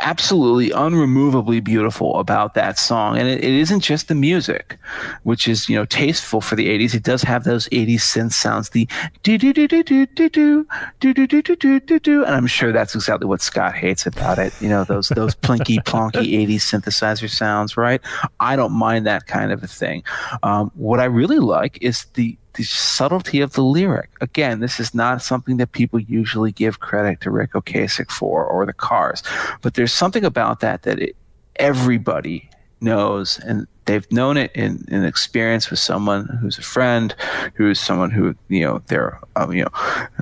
absolutely 0.00 0.70
unremovably 0.70 1.62
beautiful 1.62 2.18
about 2.18 2.54
that 2.54 2.78
song 2.78 3.16
and 3.16 3.28
it, 3.28 3.42
it 3.42 3.52
isn't 3.52 3.80
just 3.80 4.08
the 4.08 4.14
music 4.14 4.78
which 5.22 5.48
is 5.48 5.68
you 5.68 5.76
know 5.76 5.84
tasteful 5.84 6.40
for 6.40 6.56
the 6.56 6.68
80s 6.68 6.94
it 6.94 7.02
does 7.02 7.22
have 7.22 7.44
those 7.44 7.68
80s 7.70 7.96
synth 7.96 8.32
sounds 8.32 8.70
the 8.70 8.88
do 9.22 9.38
do 9.38 9.52
do 9.52 9.66
do 9.68 9.82
do 9.82 10.06
do 10.06 10.28
do 10.28 10.66
do 11.00 11.14
do 11.14 11.42
do 11.42 11.56
do 11.56 11.80
do 11.80 11.98
do 11.98 12.24
and 12.24 12.34
i'm 12.34 12.46
sure 12.46 12.72
that's 12.72 12.94
exactly 12.94 13.26
what 13.26 13.40
scott 13.40 13.74
hates 13.74 14.06
about 14.06 14.38
it 14.38 14.52
you 14.60 14.68
know 14.68 14.84
those 14.84 15.08
those 15.10 15.34
plinky 15.34 15.78
plonky 15.84 16.46
80s 16.46 16.56
synthesizer 16.56 17.30
sounds 17.30 17.76
right 17.76 18.00
i 18.40 18.56
don't 18.56 18.72
mind 18.72 19.06
that 19.06 19.26
kind 19.26 19.52
of 19.52 19.62
a 19.62 19.68
thing 19.68 20.02
um, 20.42 20.70
what 20.74 21.00
i 21.00 21.04
really 21.04 21.38
like 21.38 21.78
is 21.82 22.06
the 22.14 22.36
the 22.54 22.64
subtlety 22.64 23.40
of 23.40 23.52
the 23.54 23.62
lyric. 23.62 24.10
Again, 24.20 24.60
this 24.60 24.78
is 24.78 24.94
not 24.94 25.22
something 25.22 25.56
that 25.56 25.72
people 25.72 25.98
usually 25.98 26.52
give 26.52 26.80
credit 26.80 27.20
to 27.22 27.30
Ric 27.30 27.52
Ocasek 27.52 28.10
for 28.10 28.44
or 28.44 28.66
the 28.66 28.72
Cars, 28.72 29.22
but 29.60 29.74
there's 29.74 29.92
something 29.92 30.24
about 30.24 30.60
that 30.60 30.82
that 30.82 30.98
it, 30.98 31.16
everybody 31.56 32.48
knows 32.80 33.38
and 33.40 33.66
they've 33.84 34.10
known 34.12 34.36
it 34.36 34.52
in, 34.54 34.84
in 34.88 35.04
experience 35.04 35.70
with 35.70 35.78
someone 35.78 36.26
who's 36.40 36.58
a 36.58 36.62
friend, 36.62 37.14
who's 37.54 37.80
someone 37.80 38.10
who, 38.10 38.34
you 38.48 38.60
know, 38.60 38.82
they're, 38.86 39.18
uh, 39.36 39.48
you 39.50 39.64
know, 39.64 39.70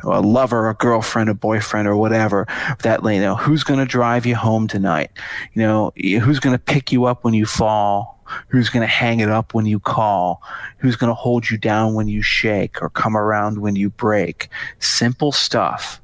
a 0.04 0.20
lover, 0.20 0.68
a 0.68 0.74
girlfriend, 0.74 1.28
a 1.28 1.34
boyfriend, 1.34 1.86
or 1.86 1.96
whatever. 1.96 2.46
That, 2.82 3.02
you 3.04 3.20
know, 3.20 3.36
who's 3.36 3.64
going 3.64 3.80
to 3.80 3.86
drive 3.86 4.26
you 4.26 4.36
home 4.36 4.68
tonight? 4.68 5.10
You 5.54 5.62
know, 5.62 5.92
who's 5.96 6.40
going 6.40 6.54
to 6.54 6.62
pick 6.62 6.92
you 6.92 7.04
up 7.04 7.24
when 7.24 7.34
you 7.34 7.46
fall? 7.46 8.19
Who's 8.48 8.68
going 8.68 8.82
to 8.82 8.86
hang 8.86 9.20
it 9.20 9.28
up 9.28 9.54
when 9.54 9.66
you 9.66 9.80
call? 9.80 10.42
Who's 10.78 10.96
going 10.96 11.10
to 11.10 11.14
hold 11.14 11.50
you 11.50 11.58
down 11.58 11.94
when 11.94 12.08
you 12.08 12.22
shake 12.22 12.80
or 12.82 12.90
come 12.90 13.16
around 13.16 13.60
when 13.60 13.76
you 13.76 13.90
break? 13.90 14.48
Simple 14.78 15.32
stuff, 15.32 16.00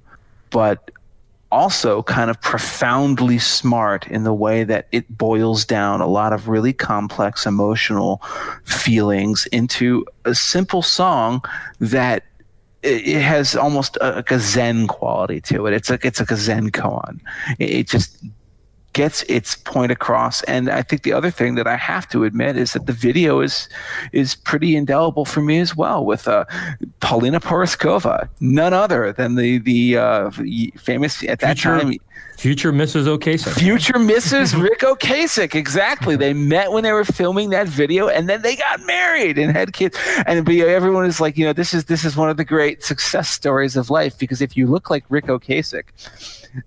but 0.51 0.91
also 1.53 2.03
kind 2.03 2.29
of 2.29 2.41
profoundly 2.41 3.39
smart 3.39 4.07
in 4.09 4.25
the 4.25 4.35
way 4.35 4.65
that 4.65 4.89
it 4.93 5.17
boils 5.17 5.65
down 5.65 6.01
a 6.01 6.07
lot 6.07 6.33
of 6.33 6.49
really 6.49 6.73
complex 6.73 7.47
emotional 7.47 8.21
feelings 8.65 9.47
into 9.53 10.05
a 10.25 10.35
simple 10.35 10.83
song 10.83 11.43
that 11.79 12.25
it 12.83 13.21
has 13.21 13.57
almost 13.57 13.97
a, 14.01 14.17
like 14.17 14.31
a 14.31 14.39
zen 14.39 14.87
quality 14.87 15.41
to 15.41 15.67
it. 15.67 15.75
It's 15.75 15.91
like 15.91 16.05
it's 16.05 16.21
like 16.21 16.31
a 16.31 16.37
zen 16.37 16.71
koan. 16.71 17.21
It, 17.59 17.71
it 17.71 17.89
just 17.89 18.23
gets 18.97 19.23
its 19.25 19.55
point 19.55 19.93
across. 19.93 20.43
And 20.45 20.71
I 20.71 20.81
think 20.81 21.03
the 21.03 21.13
other 21.13 21.31
thing 21.31 21.55
that 21.57 21.67
I 21.67 21.77
have 21.77 22.09
to 22.09 22.25
admit 22.25 22.57
is 22.57 22.73
that 22.73 22.87
the 22.87 22.95
video 22.95 23.41
is 23.43 23.69
is 24.13 24.35
pretty 24.35 24.75
indelible 24.75 25.27
for 25.27 25.43
me 25.43 25.61
as 25.61 25.77
well. 25.77 26.03
With 26.05 26.27
uh, 26.27 26.47
Paulina 27.01 27.39
Porizkova, 27.39 28.27
none 28.41 28.73
other 28.73 29.13
than 29.13 29.35
the 29.35 29.59
the 29.59 29.99
uh, 29.99 30.31
famous 30.79 31.23
at 31.25 31.41
that 31.41 31.59
Future- 31.59 31.79
time 31.81 31.93
Future 32.39 32.71
Mrs. 32.71 33.07
Ocasek. 33.07 33.59
future 33.59 33.95
Mrs. 33.95 34.61
Ric 34.67 34.81
Ocasek. 34.81 35.55
Exactly. 35.55 36.17
They 36.17 36.35
met 36.35 36.71
when 36.71 36.83
they 36.83 36.93
were 36.93 37.05
filming 37.05 37.49
that 37.51 37.67
video, 37.67 38.09
and 38.09 38.29
then 38.29 38.43
they 38.43 38.57
got 38.57 38.85
married 38.85 39.39
and 39.39 39.51
had 39.57 39.73
kids. 39.73 39.97
And 40.27 40.45
but, 40.45 40.55
you 40.55 40.65
know, 40.65 40.69
everyone 40.69 41.07
is 41.07 41.19
like, 41.19 41.39
you 41.39 41.47
know, 41.47 41.55
this 41.55 41.73
is 41.73 41.87
this 41.87 42.05
is 42.05 42.15
one 42.15 42.29
of 42.29 42.37
the 42.37 42.45
great 42.45 42.85
success 42.85 43.31
stories 43.31 43.75
of 43.75 43.89
life 43.89 44.19
because 44.19 44.43
if 44.43 44.55
you 44.57 44.67
look 44.67 44.91
like 44.91 45.05
Ric 45.09 45.27
Ocasek, 45.27 45.85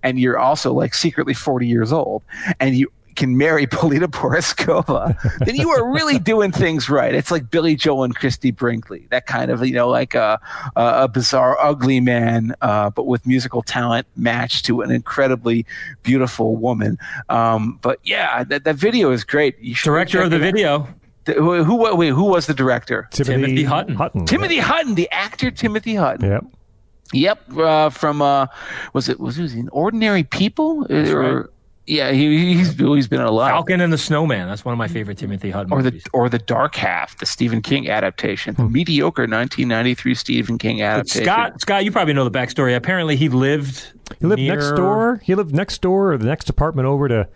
and 0.02 0.18
you're 0.18 0.38
also 0.38 0.72
like 0.72 0.94
secretly 0.94 1.34
40 1.34 1.66
years 1.66 1.92
old, 1.92 2.22
and 2.58 2.74
you 2.76 2.90
can 3.16 3.36
marry 3.36 3.66
Paulina 3.70 4.08
Porizkova, 4.08 5.16
then 5.44 5.54
you 5.56 5.68
are 5.70 5.92
really 5.92 6.18
doing 6.18 6.52
things 6.52 6.88
right. 6.88 7.14
It's 7.14 7.30
like 7.30 7.50
Billy 7.50 7.74
Joel 7.76 8.04
and 8.04 8.14
Christie 8.14 8.50
Brinkley, 8.52 9.06
that 9.10 9.26
kind 9.26 9.50
of, 9.50 9.66
you 9.66 9.74
know, 9.74 9.88
like 9.88 10.14
a, 10.14 10.40
a, 10.76 11.02
a 11.04 11.08
bizarre, 11.08 11.58
ugly 11.60 12.00
man, 12.00 12.54
uh, 12.62 12.88
but 12.90 13.06
with 13.06 13.26
musical 13.26 13.62
talent 13.62 14.06
matched 14.16 14.64
to 14.66 14.80
an 14.80 14.90
incredibly 14.90 15.66
beautiful 16.02 16.56
woman. 16.56 16.98
Um, 17.28 17.78
but 17.82 17.98
yeah, 18.04 18.44
that, 18.44 18.64
that 18.64 18.76
video 18.76 19.10
is 19.10 19.24
great. 19.24 19.58
You 19.58 19.74
should 19.74 19.90
Director 19.90 20.22
of 20.22 20.30
the 20.30 20.38
video, 20.38 20.88
The- 21.24 21.34
Who, 21.34 21.62
who, 21.64 21.94
wait, 21.96 22.08
who 22.10 22.24
was 22.24 22.46
the 22.46 22.54
director? 22.54 23.08
Timothy 23.12 23.64
Hutton. 23.64 23.96
Hutton. 23.96 24.24
Timothy 24.24 24.58
Hutton, 24.58 24.94
the 24.94 25.10
actor 25.10 25.50
Timothy 25.50 25.94
Hutton. 25.96 26.30
Yep. 26.30 26.44
Yep, 27.12 27.56
uh, 27.58 27.90
from 27.90 28.22
uh, 28.22 28.46
was 28.92 29.08
it 29.08 29.18
was 29.20 29.36
he 29.36 29.44
in 29.58 29.68
Ordinary 29.70 30.22
People? 30.24 30.86
or, 30.90 31.36
right. 31.40 31.46
Yeah, 31.86 32.12
he, 32.12 32.54
he's 32.54 32.74
he's 32.78 33.08
been 33.08 33.20
in 33.20 33.26
a 33.26 33.32
lot. 33.32 33.50
Falcon 33.50 33.80
and 33.80 33.92
the 33.92 33.98
Snowman. 33.98 34.46
That's 34.46 34.64
one 34.64 34.72
of 34.72 34.78
my 34.78 34.86
favorite 34.86 35.18
Timothy 35.18 35.50
Hutton 35.50 35.72
or 35.72 35.82
the 35.82 36.00
or 36.12 36.28
the 36.28 36.38
Dark 36.38 36.76
Half, 36.76 37.18
the 37.18 37.26
Stephen 37.26 37.62
King 37.62 37.88
adaptation, 37.88 38.54
Hmm. 38.54 38.62
the 38.64 38.68
mediocre 38.68 39.22
1993 39.22 40.14
Stephen 40.14 40.56
King 40.56 40.76
But 40.78 40.84
adaptation. 40.84 41.24
Scott, 41.24 41.60
Scott, 41.60 41.84
you 41.84 41.90
probably 41.90 42.12
know 42.14 42.22
the 42.22 42.30
backstory. 42.30 42.76
Apparently, 42.76 43.16
he 43.16 43.28
lived. 43.28 43.92
He 44.20 44.26
lived 44.26 44.40
near- 44.40 44.54
next 44.54 44.70
door. 44.76 45.20
He 45.24 45.34
lived 45.34 45.52
next 45.52 45.80
door 45.80 46.12
or 46.12 46.18
the 46.18 46.26
next 46.26 46.48
apartment 46.48 46.86
over 46.86 47.08
to 47.08 47.26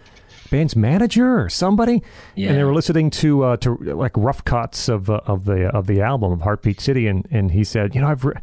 band's 0.51 0.77
manager 0.77 1.41
or 1.41 1.49
somebody. 1.49 2.01
Yeah. 2.37 2.51
And 2.51 2.59
they 2.59 2.63
were 2.63 2.75
listening 2.75 3.11
to 3.11 3.43
uh, 3.43 3.57
to 3.57 3.75
like 3.77 4.13
rough 4.15 4.45
cuts 4.45 4.89
of 4.89 5.11
uh, 5.11 5.21
of 5.27 5.47
the 5.47 5.67
of 5.69 5.89
the 5.89 6.01
album 6.01 6.31
of 6.31 6.43
Heartbeat 6.43 6.81
City, 6.81 7.09
and 7.09 7.27
and 7.33 7.51
he 7.51 7.65
said, 7.65 7.93
you 7.97 8.01
know, 8.03 8.07
I've. 8.09 8.25
Re- 8.25 8.35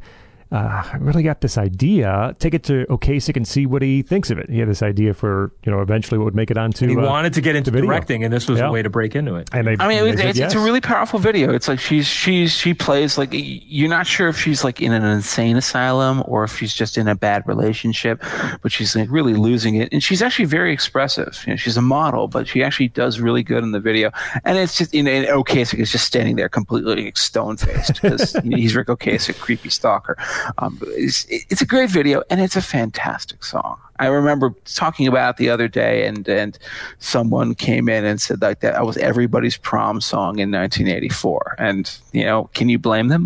uh, 0.52 0.84
I 0.91 0.98
really 0.99 1.23
got 1.23 1.40
this 1.40 1.57
idea. 1.57 2.36
Take 2.40 2.53
it 2.53 2.64
to 2.64 2.86
Ocasek 2.90 3.38
and 3.38 3.48
see 3.48 3.65
what 3.65 3.82
he 3.82 4.02
thinks 4.02 4.30
of 4.30 4.38
it. 4.38 4.49
He 4.49 4.60
had 4.60 4.68
this 4.68 4.84
idea 4.84 5.14
for 5.14 5.53
you 5.64 5.72
know 5.72 5.80
eventually 5.82 6.18
what 6.18 6.26
would 6.26 6.36
make 6.36 6.52
it 6.52 6.57
onto. 6.57 6.88
He 6.88 6.95
uh, 6.95 7.02
wanted 7.02 7.34
to 7.36 7.41
get 7.41 7.56
into 7.56 7.72
the 7.72 7.80
directing, 7.82 8.23
and 8.26 8.34
this 8.34 8.49
was 8.49 8.60
Yeah. 8.60 8.68
a 8.68 8.72
way 8.72 8.82
to 8.82 8.90
break 8.90 9.15
into 9.15 9.36
it. 9.36 9.49
And 9.53 9.65
they, 9.65 9.78
I 9.80 9.88
mean, 9.88 10.03
they 10.03 10.10
it's, 10.11 10.19
said 10.22 10.30
it's, 10.32 10.40
yes. 10.40 10.52
it's 10.53 10.61
a 10.61 10.64
really 10.64 10.82
powerful 10.82 11.19
video. 11.19 11.53
It's 11.53 11.69
like 11.69 11.80
she's 11.80 12.06
she's 12.06 12.52
she 12.52 12.73
plays 12.73 13.18
like 13.18 13.30
you're 13.32 13.90
not 13.90 14.07
sure 14.07 14.28
if 14.28 14.38
she's 14.38 14.64
like 14.65 14.82
in 14.82 14.91
an 14.91 15.06
insane 15.06 15.56
asylum 15.56 16.22
or 16.26 16.44
if 16.44 16.57
she's 16.57 16.73
just 16.73 16.98
in 16.98 17.07
a 17.07 17.15
bad 17.15 17.48
relationship, 17.48 18.22
but 18.61 18.73
she's 18.73 18.94
like 18.94 19.10
really 19.10 19.34
losing 19.34 19.76
it. 19.76 19.88
And 19.94 20.03
she's 20.03 20.22
actually 20.22 20.45
very 20.45 20.73
expressive. 20.73 21.41
You 21.48 21.53
know, 21.53 21.57
she's 21.57 21.78
a 21.78 21.82
model, 21.82 22.28
but 22.28 22.48
she 22.48 22.61
actually 22.61 22.90
does 22.90 23.22
really 23.22 23.44
good 23.44 23.64
in 23.64 23.72
the 23.72 23.80
video. 23.80 24.11
And 24.44 24.57
it's 24.57 24.78
just 24.78 24.94
you 24.94 25.03
know, 25.03 25.11
and 25.11 25.28
Ocasek 25.28 25.80
is 25.80 25.94
just 25.94 26.06
standing 26.06 26.36
there 26.36 26.49
completely 26.49 27.06
like, 27.06 27.18
stone 27.18 27.56
faced 27.56 28.02
because 28.02 28.34
he's 28.44 28.76
Ric 28.76 28.88
Ocasek, 28.88 29.40
creepy 29.40 29.69
stalker. 29.69 30.18
Um, 30.57 30.80
it's, 30.81 31.26
it's 31.30 31.61
a 31.61 31.65
great 31.65 31.89
video 31.89 32.23
and 32.30 32.41
it's 32.41 32.55
a 32.55 32.61
fantastic 32.61 33.43
song. 33.43 33.80
I 33.99 34.07
remember 34.07 34.55
talking 34.65 35.07
about 35.07 35.38
the 35.38 35.51
other 35.51 35.68
day, 35.68 36.07
and 36.07 36.27
and 36.27 36.57
someone 36.97 37.53
came 37.53 37.88
in 37.88 38.03
and 38.03 38.19
said 38.19 38.41
like 38.41 38.61
that 38.61 38.84
was 38.84 38.97
everybody's 38.97 39.57
prom 39.57 40.01
song 40.01 40.39
in 40.39 40.49
1984, 40.49 41.57
and 41.59 41.99
you 42.11 42.26
know, 42.26 42.49
can 42.55 42.68
you 42.68 42.80
blame 42.80 43.09
them? 43.09 43.26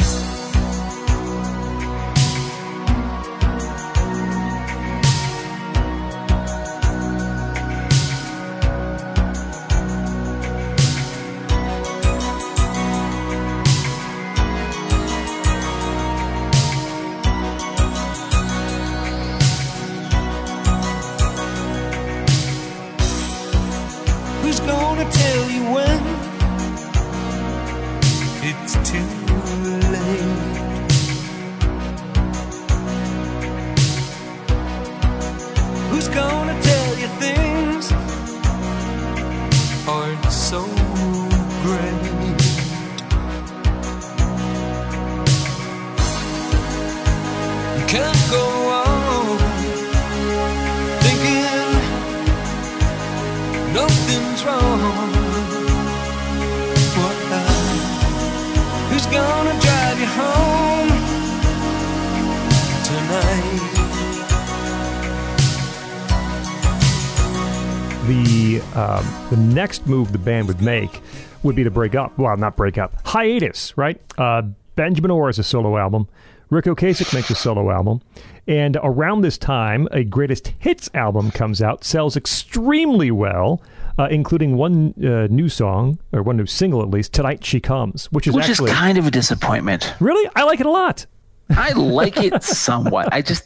Move 69.86 70.12
the 70.12 70.18
band 70.18 70.48
would 70.48 70.62
make 70.62 71.02
would 71.44 71.56
be 71.56 71.64
to 71.64 71.72
break 71.72 71.94
up. 71.96 72.18
Well, 72.18 72.36
not 72.38 72.56
break 72.56 72.78
up, 72.78 72.94
hiatus, 73.06 73.78
right? 73.78 74.02
Uh, 74.18 74.44
Benjamin 74.76 75.12
Orr 75.12 75.28
has 75.28 75.40
a 75.40 75.44
solo 75.44 75.78
album. 75.78 76.08
Ric 76.50 76.66
Ocasek 76.66 77.14
makes 77.14 77.30
a 77.30 77.36
solo 77.36 77.72
album. 77.72 78.02
And 78.48 78.78
around 78.84 79.22
this 79.22 79.38
time, 79.38 79.88
a 79.92 80.04
greatest 80.04 80.54
hits 80.60 80.90
album 80.94 81.32
comes 81.32 81.62
out, 81.62 81.84
sells 81.84 82.16
extremely 82.16 83.10
well, 83.10 83.62
uh, 83.98 84.08
including 84.12 84.56
one 84.56 84.94
uh, 85.04 85.28
new 85.32 85.50
song, 85.50 85.98
or 86.14 86.22
one 86.22 86.38
new 86.38 86.46
single 86.46 86.82
at 86.84 86.90
least, 86.90 87.14
Tonight 87.14 87.44
She 87.44 87.60
Comes, 87.60 88.06
which 88.12 88.28
is 88.28 88.36
Which 88.36 88.50
actually. 88.50 88.72
is 88.72 88.78
kind 88.78 88.98
of 88.98 89.08
a 89.08 89.12
disappointment. 89.12 89.94
really? 90.00 90.30
I 90.36 90.44
like 90.44 90.60
it 90.60 90.66
a 90.68 90.72
lot. 90.72 91.06
I 91.50 91.74
like 91.74 92.18
it 92.18 92.44
somewhat. 92.44 93.10
I 93.14 93.22
just, 93.22 93.44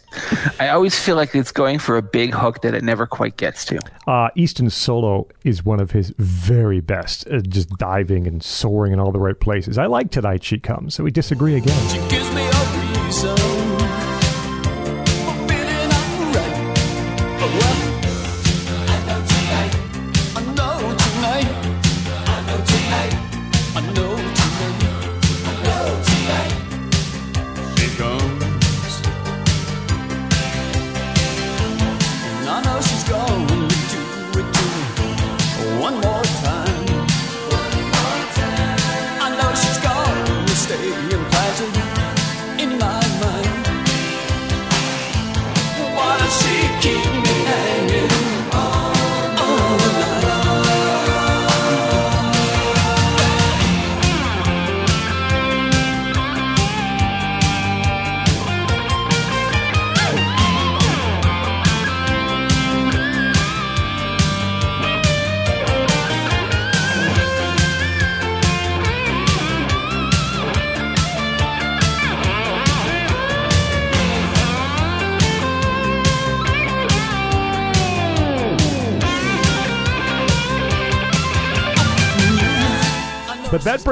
I 0.60 0.70
always 0.70 0.98
feel 0.98 1.16
like 1.16 1.36
it's 1.36 1.52
going 1.52 1.80
for 1.80 1.98
a 1.98 2.02
big 2.02 2.34
hook 2.34 2.62
that 2.62 2.74
it 2.74 2.84
never 2.84 3.06
quite 3.06 3.38
gets 3.38 3.66
to. 3.66 3.80
Uh, 4.08 4.30
Easton's 4.36 4.74
solo 4.74 5.28
is 5.44 5.66
one 5.66 5.80
of 5.80 5.92
his 5.92 6.14
very 6.18 6.80
best, 6.80 7.28
uh, 7.30 7.40
just 7.42 7.70
diving 7.78 8.26
and 8.28 8.42
soaring 8.44 8.94
in 8.94 9.00
all 9.00 9.12
the 9.12 9.20
right 9.20 9.40
places. 9.40 9.78
I 9.78 9.86
like 9.88 10.12
Tonight 10.12 10.44
She 10.44 10.60
Comes, 10.60 10.94
so 10.96 11.04
we 11.04 11.12
disagree 11.12 11.56
again. 11.56 12.49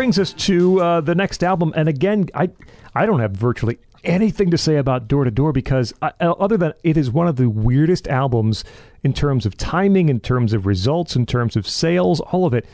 Brings 0.07 0.19
us 0.19 0.31
to 0.31 0.79
uh, 0.79 1.01
the 1.01 1.13
next 1.13 1.43
album, 1.43 1.73
and 1.75 1.89
again, 1.89 2.29
I 2.33 2.49
I 2.95 3.05
don't 3.05 3.19
have 3.19 3.31
virtually 3.31 3.77
anything 4.05 4.49
to 4.51 4.57
say 4.57 4.77
about 4.77 5.09
Door 5.09 5.25
to 5.25 5.31
Door 5.31 5.51
because 5.51 5.93
uh, 6.01 6.11
other 6.21 6.55
than 6.55 6.71
it 6.81 6.95
is 6.95 7.11
one 7.11 7.27
of 7.27 7.35
the 7.35 7.49
weirdest 7.49 8.07
albums 8.07 8.63
in 9.03 9.11
terms 9.11 9.45
of 9.45 9.57
timing, 9.57 10.07
in 10.07 10.21
terms 10.21 10.53
of 10.53 10.65
results, 10.65 11.17
in 11.17 11.25
terms 11.25 11.57
of 11.57 11.67
sales, 11.67 12.21
all 12.21 12.45
of 12.45 12.53
it. 12.53 12.65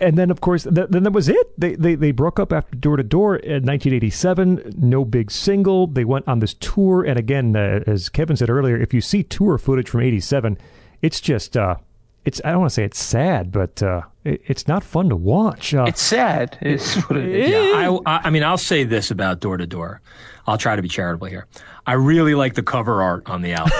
And 0.00 0.18
then, 0.18 0.28
of 0.28 0.40
course, 0.40 0.64
th- 0.64 0.88
then 0.90 1.04
that 1.04 1.12
was 1.12 1.28
it. 1.28 1.60
They, 1.60 1.76
they 1.76 1.94
they 1.94 2.10
broke 2.10 2.40
up 2.40 2.52
after 2.52 2.74
Door 2.74 2.96
to 2.96 3.04
Door 3.04 3.36
in 3.36 3.64
1987. 3.64 4.72
No 4.76 5.04
big 5.04 5.30
single. 5.30 5.86
They 5.86 6.04
went 6.04 6.26
on 6.26 6.40
this 6.40 6.54
tour, 6.54 7.04
and 7.04 7.16
again, 7.16 7.54
uh, 7.54 7.84
as 7.86 8.08
Kevin 8.08 8.36
said 8.36 8.50
earlier, 8.50 8.76
if 8.76 8.92
you 8.92 9.00
see 9.00 9.22
tour 9.22 9.56
footage 9.56 9.88
from 9.88 10.00
'87, 10.00 10.58
it's 11.00 11.20
just 11.20 11.56
uh, 11.56 11.76
it's 12.24 12.40
I 12.44 12.50
don't 12.50 12.60
want 12.60 12.70
to 12.70 12.74
say 12.74 12.84
it's 12.84 13.00
sad, 13.02 13.50
but 13.52 13.82
uh, 13.82 14.02
it, 14.24 14.42
it's 14.46 14.68
not 14.68 14.82
fun 14.84 15.08
to 15.08 15.16
watch. 15.16 15.72
Uh, 15.74 15.84
It's 15.88 16.02
sad. 16.02 16.58
Is 16.62 16.96
what 17.04 17.18
it 17.18 17.28
is. 17.28 17.50
Yeah, 17.50 17.58
I, 17.58 17.98
I 18.16 18.20
I 18.24 18.30
mean, 18.30 18.42
I'll 18.44 18.58
say 18.58 18.84
this 18.84 19.10
about 19.10 19.40
Door 19.40 19.58
to 19.58 19.66
Door. 19.66 20.00
I'll 20.46 20.58
try 20.58 20.76
to 20.76 20.82
be 20.82 20.88
charitable 20.88 21.28
here. 21.28 21.46
I 21.86 21.92
really 21.94 22.34
like 22.34 22.54
the 22.54 22.62
cover 22.62 23.02
art 23.02 23.28
on 23.28 23.42
the 23.42 23.52
album. 23.52 23.72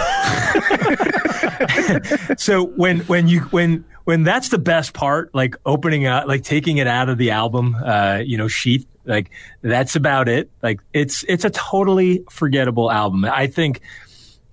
so 2.38 2.64
when 2.64 3.00
when 3.00 3.28
you 3.28 3.40
when 3.50 3.84
when 4.04 4.22
that's 4.22 4.48
the 4.48 4.58
best 4.58 4.92
part, 4.94 5.34
like 5.34 5.56
opening 5.66 6.06
up, 6.06 6.26
like 6.26 6.42
taking 6.42 6.78
it 6.78 6.86
out 6.86 7.08
of 7.08 7.18
the 7.18 7.30
album, 7.30 7.76
uh, 7.84 8.20
you 8.24 8.36
know, 8.36 8.48
sheath, 8.48 8.86
like 9.04 9.30
that's 9.62 9.96
about 9.96 10.28
it. 10.28 10.50
Like 10.62 10.80
it's 10.92 11.24
it's 11.28 11.44
a 11.44 11.50
totally 11.50 12.24
forgettable 12.30 12.90
album. 12.90 13.24
I 13.24 13.46
think 13.46 13.80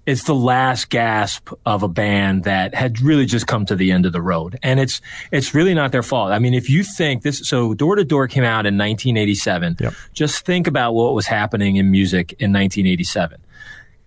it's 0.07 0.23
the 0.23 0.33
last 0.33 0.89
gasp 0.89 1.51
of 1.65 1.83
a 1.83 1.87
band 1.89 2.45
that 2.45 2.73
had 2.73 3.01
really 3.01 3.25
just 3.25 3.45
come 3.45 3.65
to 3.65 3.75
the 3.75 3.91
end 3.91 4.05
of 4.05 4.13
the 4.13 4.21
road. 4.21 4.57
And 4.63 4.79
it's 4.79 5.01
it's 5.31 5.53
really 5.53 5.73
not 5.73 5.91
their 5.91 6.01
fault. 6.01 6.31
I 6.31 6.39
mean, 6.39 6.53
if 6.53 6.69
you 6.69 6.83
think 6.83 7.23
this 7.23 7.47
so 7.47 7.73
Door 7.73 7.97
to 7.97 8.05
Door 8.05 8.29
came 8.29 8.45
out 8.45 8.65
in 8.65 8.77
1987. 8.77 9.77
Yep. 9.79 9.93
Just 10.13 10.45
think 10.45 10.65
about 10.65 10.93
what 10.93 11.13
was 11.13 11.27
happening 11.27 11.75
in 11.75 11.91
music 11.91 12.31
in 12.39 12.53
1987. 12.53 13.41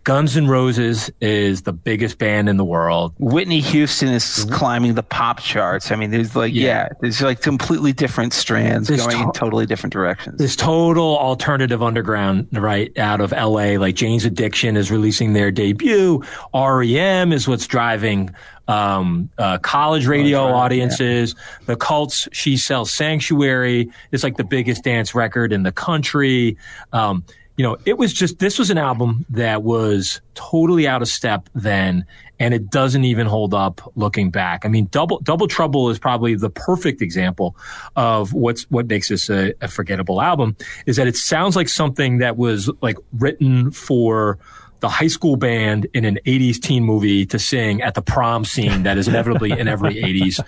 Guns 0.04 0.36
N' 0.36 0.48
Roses 0.48 1.10
is 1.20 1.62
the 1.62 1.72
biggest 1.72 2.18
band 2.18 2.48
in 2.48 2.56
the 2.56 2.64
world. 2.64 3.12
Whitney 3.18 3.60
Houston 3.60 4.08
is 4.08 4.46
climbing 4.50 4.94
the 4.94 5.02
pop 5.02 5.40
charts. 5.40 5.90
I 5.90 5.96
mean, 5.96 6.10
there's 6.10 6.34
like, 6.34 6.54
yeah, 6.54 6.62
Yeah. 6.64 6.88
there's 7.00 7.20
like 7.20 7.42
completely 7.42 7.92
different 7.92 8.32
strands 8.32 8.88
There's 8.88 9.06
going 9.06 9.20
in 9.20 9.32
totally 9.32 9.66
different 9.66 9.92
directions. 9.92 10.38
this 10.38 10.56
total 10.56 11.18
alternative 11.18 11.82
underground 11.82 12.48
right 12.52 12.96
out 12.98 13.20
of 13.20 13.32
LA. 13.32 13.76
Like 13.78 13.94
Jane's 13.94 14.24
Addiction 14.24 14.76
is 14.76 14.90
releasing 14.90 15.34
their 15.34 15.50
debut. 15.50 16.22
REM 16.54 17.32
is 17.32 17.46
what's 17.46 17.66
driving 17.66 18.30
um, 18.68 19.28
uh, 19.36 19.58
college 19.58 20.06
radio 20.06 20.44
right, 20.46 20.52
audiences. 20.54 21.34
The 21.66 21.76
Cult's, 21.76 22.28
She 22.32 22.56
Sells 22.56 22.92
Sanctuary 22.92 23.90
is 24.12 24.22
like 24.22 24.36
the 24.36 24.44
biggest 24.44 24.84
dance 24.84 25.14
record 25.14 25.52
in 25.52 25.64
the 25.64 25.72
country. 25.72 26.56
Um, 26.92 27.24
you 27.60 27.62
know, 27.62 27.76
it 27.84 27.98
was 27.98 28.14
just 28.14 28.38
this 28.38 28.58
was 28.58 28.70
an 28.70 28.78
album 28.78 29.26
that 29.28 29.62
was 29.62 30.22
totally 30.32 30.88
out 30.88 31.02
of 31.02 31.08
step 31.08 31.46
then, 31.54 32.06
and 32.38 32.54
it 32.54 32.70
doesn't 32.70 33.04
even 33.04 33.26
hold 33.26 33.52
up 33.52 33.82
looking 33.96 34.30
back. 34.30 34.64
I 34.64 34.68
mean, 34.68 34.86
Double 34.90 35.18
Double 35.18 35.46
Trouble 35.46 35.90
is 35.90 35.98
probably 35.98 36.34
the 36.34 36.48
perfect 36.48 37.02
example 37.02 37.54
of 37.96 38.32
what's 38.32 38.62
what 38.70 38.86
makes 38.86 39.10
this 39.10 39.28
a, 39.28 39.52
a 39.60 39.68
forgettable 39.68 40.22
album. 40.22 40.56
Is 40.86 40.96
that 40.96 41.06
it 41.06 41.18
sounds 41.18 41.54
like 41.54 41.68
something 41.68 42.16
that 42.16 42.38
was 42.38 42.70
like 42.80 42.96
written 43.12 43.72
for 43.72 44.38
the 44.78 44.88
high 44.88 45.08
school 45.08 45.36
band 45.36 45.86
in 45.92 46.06
an 46.06 46.18
80s 46.24 46.58
teen 46.62 46.82
movie 46.82 47.26
to 47.26 47.38
sing 47.38 47.82
at 47.82 47.92
the 47.92 48.00
prom 48.00 48.46
scene 48.46 48.84
that 48.84 48.96
is 48.96 49.06
inevitably 49.06 49.50
in 49.50 49.68
every 49.68 49.96
80s 50.02 50.42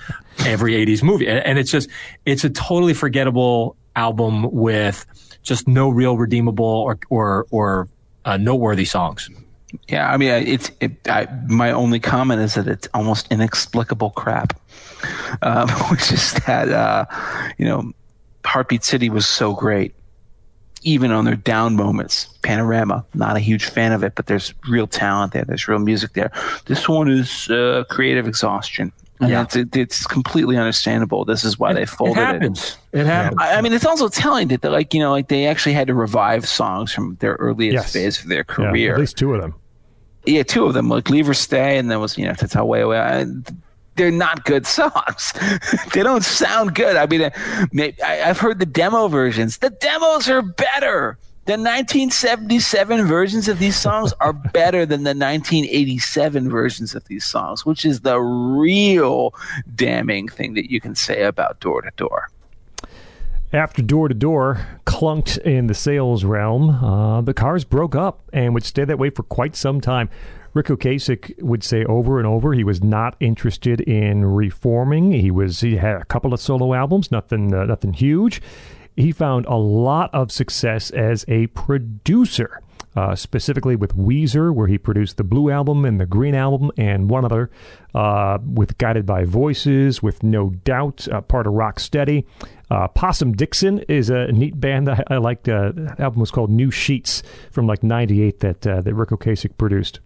every 0.47 0.73
80s 0.73 1.03
movie 1.03 1.29
and, 1.29 1.41
and 1.41 1.59
it's 1.59 1.71
just 1.71 1.91
it's 2.25 2.43
a 2.43 2.49
totally 2.49 2.95
forgettable 2.95 3.77
album 3.95 4.51
with 4.51 5.05
just 5.43 5.69
no 5.69 5.89
real 5.89 6.17
redeemable 6.17 6.65
or 6.65 6.99
or 7.11 7.47
or 7.51 7.89
uh, 8.25 8.37
noteworthy 8.37 8.85
songs 8.85 9.29
Yeah, 9.89 10.11
I 10.11 10.17
mean, 10.17 10.31
it's 10.31 10.71
it, 10.81 10.93
I, 11.09 11.27
my 11.49 11.73
only 11.73 11.99
comment 11.99 12.41
is 12.41 12.55
that 12.55 12.69
it's 12.69 12.89
almost 12.93 13.31
inexplicable 13.33 14.11
crap, 14.11 14.59
um, 15.41 15.69
which 15.91 16.13
is 16.13 16.35
that 16.47 16.69
uh, 16.69 17.07
you 17.59 17.65
know, 17.65 17.93
Heartbeat 18.45 18.85
City 18.85 19.09
was 19.09 19.27
so 19.27 19.55
great, 19.55 19.95
even 20.83 21.11
on 21.11 21.25
their 21.25 21.37
down 21.37 21.75
moments. 21.77 22.27
Panorama, 22.43 23.05
not 23.15 23.37
a 23.37 23.41
huge 23.41 23.65
fan 23.65 23.93
of 23.93 24.03
it, 24.05 24.15
but 24.15 24.27
there's 24.27 24.53
real 24.69 24.87
talent 24.87 25.33
there. 25.33 25.45
There's 25.45 25.69
real 25.69 25.79
music 25.79 26.13
there. 26.13 26.31
This 26.67 26.89
one 26.89 27.11
is 27.11 27.49
uh, 27.49 27.85
creative 27.89 28.29
exhaustion. 28.29 28.93
Yeah. 29.31 29.43
it's, 29.43 29.57
it, 29.57 29.77
it's 29.77 30.07
completely 30.07 30.57
understandable. 30.57 31.25
This 31.25 31.45
is 31.45 31.59
why 31.59 31.73
they 31.73 31.87
folded 31.87 32.19
it. 32.21 32.25
happens 32.25 32.77
it 32.93 33.07
happens 33.07 33.41
I, 33.41 33.55
I 33.55 33.61
mean, 33.61 33.73
it's 33.73 33.87
also 33.87 34.09
telling 34.09 34.49
that, 34.49 34.63
like 34.65 34.93
you 34.95 35.01
know, 35.01 35.11
like 35.13 35.29
they 35.29 35.47
actually 35.47 35.75
had 35.75 35.87
to 35.89 35.95
revive 35.95 36.47
songs 36.49 36.93
from 36.93 37.17
their 37.21 37.35
earliest 37.35 37.75
Yes. 37.75 37.93
phase 37.93 38.21
of 38.23 38.29
their 38.29 38.45
career. 38.45 38.75
yeah, 38.89 38.93
at 38.95 38.99
least 39.01 39.17
two 39.17 39.35
of 39.35 39.41
them. 39.41 39.55
yeah, 40.27 40.43
two 40.43 40.65
of 40.67 40.75
them, 40.75 40.89
like 40.89 41.09
Leave 41.11 41.29
or 41.29 41.35
Stay, 41.35 41.79
and 41.79 41.91
then 41.91 42.01
was 42.01 42.17
you 42.19 42.25
know 42.27 42.35
to 42.35 42.49
tell 42.49 42.67
way 42.67 42.81
away. 42.81 42.99
I, 42.99 43.27
they're 43.97 44.11
not 44.11 44.45
good 44.45 44.67
songs. 44.79 45.35
they 45.93 46.03
don't 46.03 46.25
sound 46.25 46.75
good. 46.75 46.97
I 46.97 47.07
mean, 47.07 47.31
I, 48.03 48.23
I've 48.23 48.39
heard 48.39 48.59
the 48.59 48.67
demo 48.67 49.09
versions. 49.09 49.59
The 49.59 49.69
demos 49.71 50.29
are 50.31 50.41
better. 50.43 51.19
The 51.45 51.55
1977 51.55 53.05
versions 53.05 53.49
of 53.49 53.59
these 53.59 53.75
songs 53.77 54.13
are 54.21 54.33
better 54.33 54.87
than 54.87 55.03
the 55.03 55.09
1987 55.09 56.49
versions 56.49 56.95
of 56.95 57.05
these 57.07 57.25
songs, 57.25 57.67
which 57.67 57.85
is 57.85 58.03
the 58.03 58.21
real 58.21 59.35
damning 59.75 60.29
thing 60.29 60.55
that 60.55 60.71
you 60.71 60.81
can 60.81 60.95
say 60.95 61.25
about 61.25 61.59
Door 61.59 61.83
to 61.83 61.91
Door. 61.97 62.29
After 63.53 63.83
Door 63.83 64.09
to 64.09 64.15
Door 64.15 64.67
clunked 64.87 65.37
in 65.39 65.67
the 65.67 65.75
sales 65.75 66.23
realm, 66.23 66.71
uh, 66.71 67.23
the 67.23 67.35
cars 67.35 67.65
broke 67.65 67.97
up 67.97 68.21
and 68.33 68.55
would 68.55 68.65
stay 68.65 68.85
that 68.85 69.01
way 69.01 69.11
for 69.11 69.25
quite 69.25 69.57
some 69.57 69.81
time. 69.81 70.11
Ric 70.55 70.67
Ocasek 70.67 71.43
would 71.43 71.65
say 71.65 71.85
over 71.87 72.19
and 72.19 72.27
over 72.27 72.53
he 72.53 72.63
was 72.63 72.85
not 72.85 73.17
interested 73.19 73.81
in 73.81 74.25
reforming. 74.25 75.11
He 75.11 75.33
was 75.33 75.61
he 75.61 75.77
had 75.77 75.97
a 75.97 76.05
couple 76.05 76.33
of 76.33 76.41
solo 76.41 76.73
albums, 76.73 77.11
nothing 77.11 77.53
uh, 77.53 77.65
nothing 77.65 77.95
huge. 77.95 78.41
He 78.97 79.13
found 79.13 79.47
a 79.47 79.57
lot 79.57 80.11
of 80.13 80.31
success 80.31 80.91
as 80.91 81.25
a 81.29 81.47
producer. 81.49 82.61
Uh, 82.95 83.17
specifically 83.17 83.75
with 83.75 83.97
Weezer, 83.97 84.55
where 84.55 84.67
he 84.67 84.77
produced 84.77 85.17
the 85.17 85.25
Blue 85.25 85.49
Album 85.49 85.87
and 85.87 85.99
the 85.99 86.05
Green 86.05 86.35
Album, 86.35 86.71
and 86.77 87.09
one 87.09 87.25
other, 87.25 87.51
uh, 87.95 88.37
with 88.45 88.77
Guided 88.77 89.07
by 89.07 89.25
Voices, 89.25 90.03
with 90.03 90.23
No 90.23 90.51
Doubt, 90.51 91.09
uh, 91.09 91.23
part 91.23 91.47
of 91.47 91.55
Rocksteady. 91.55 92.27
Uh, 92.71 92.89
Possum 92.89 93.33
Dixon 93.33 93.79
is 93.89 94.11
a 94.11 94.31
neat 94.33 94.61
band 94.61 94.89
that 94.89 95.05
I, 95.11 95.17
liked. 95.17 95.49
Uh, 95.49 95.73
the 95.73 95.97
album 95.99 96.21
was 96.21 96.31
called 96.31 96.51
New 96.51 96.71
Sheets 96.71 97.23
from 97.51 97.67
like 97.67 97.83
'98 97.83 98.41
that 98.41 98.67
uh, 98.67 98.83
that 98.83 98.95
Ric 98.95 99.09
Ocasek 99.09 99.57
produced 99.57 100.01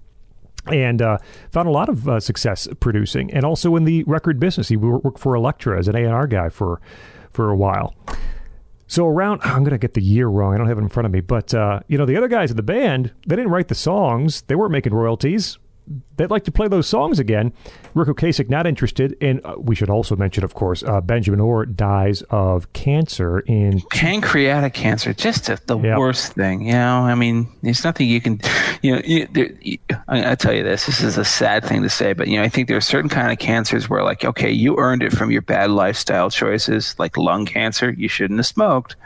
and 0.67 1.03
uh, 1.03 1.19
found 1.51 1.69
a 1.69 1.73
lot 1.73 1.89
of 1.89 2.09
uh, 2.09 2.21
success 2.21 2.69
producing, 2.81 3.33
and 3.33 3.45
also 3.45 3.77
in 3.77 3.85
the 3.85 4.05
record 4.05 4.39
business. 4.39 4.69
He 4.69 4.77
worked 4.77 5.19
for 5.19 5.35
Elektra 5.35 5.79
as 5.79 5.89
an 5.89 5.97
A 5.97 6.05
and 6.05 6.13
R 6.13 6.27
guy 6.27 6.49
for 6.49 6.81
for 7.31 7.51
a 7.51 7.57
while. 7.57 7.95
So 8.87 9.07
around, 9.07 9.41
I'm 9.43 9.65
going 9.65 9.73
to 9.73 9.79
get 9.79 9.95
the 9.95 10.03
year 10.03 10.29
wrong. 10.29 10.55
I 10.55 10.59
don't 10.59 10.69
have 10.69 10.79
it 10.79 10.83
in 10.83 10.89
front 10.89 11.07
of 11.07 11.13
me, 11.13 11.21
but 11.21 11.53
uh, 11.53 11.81
you 11.89 11.99
know 11.99 12.07
the 12.07 12.17
other 12.17 12.29
guys 12.29 12.51
in 12.51 12.57
the 12.57 12.63
band, 12.63 13.13
they 13.27 13.37
didn't 13.37 13.51
write 13.51 13.69
the 13.69 13.75
songs. 13.75 14.43
They 14.43 14.55
weren't 14.55 14.73
making 14.73 14.95
royalties 14.95 15.59
they'd 16.17 16.31
like 16.31 16.45
to 16.45 16.53
play 16.53 16.69
those 16.69 16.87
songs 16.87 17.19
again. 17.19 17.53
Ric 17.95 18.09
Ocasek 18.09 18.49
not 18.49 18.67
interested, 18.67 19.17
and 19.21 19.41
uh, 19.45 19.55
we 19.59 19.75
should 19.75 19.91
also 19.91 20.17
mention, 20.17 20.45
of 20.45 20.55
course, 20.55 20.83
uh, 20.83 21.01
Benjamin 21.01 21.41
Orr 21.41 21.67
dies 21.67 22.23
of 22.31 22.73
cancer 22.73 23.41
in 23.41 23.81
pancreatic 23.91 24.75
cancer. 24.75 25.13
Just 25.13 25.49
a, 25.49 25.61
the 25.67 25.79
yep. 25.79 25.99
worst 25.99 26.35
thing, 26.35 26.67
you 26.67 26.73
know. 26.73 27.01
I 27.01 27.15
mean, 27.15 27.49
there's 27.63 27.85
nothing 27.85 28.09
you 28.09 28.21
can, 28.21 28.41
you 28.83 28.97
know. 28.97 29.03
You, 29.05 29.27
there, 29.33 29.51
you, 29.61 29.79
I, 30.09 30.33
I 30.33 30.35
tell 30.35 30.53
you 30.53 30.63
this. 30.63 30.87
This 30.87 31.03
is 31.03 31.19
a 31.19 31.25
sad 31.25 31.65
thing 31.65 31.83
to 31.83 31.91
say, 31.91 32.13
but 32.13 32.29
you 32.29 32.39
know, 32.39 32.43
I 32.43 32.49
think 32.49 32.69
there 32.69 32.77
are 32.77 32.83
certain 32.83 33.11
kind 33.11 33.33
of 33.33 33.39
cancers 33.39 33.89
where, 33.89 34.03
like, 34.03 34.25
okay, 34.25 34.51
you 34.51 34.77
earned 34.79 35.03
it 35.03 35.13
from 35.13 35.31
your 35.31 35.43
bad 35.43 35.71
lifestyle 35.71 36.31
choices, 36.31 36.95
like 36.99 37.17
lung 37.17 37.47
cancer. 37.47 37.91
You 37.91 38.09
shouldn't 38.09 38.39
have 38.39 38.47
smoked 38.47 38.97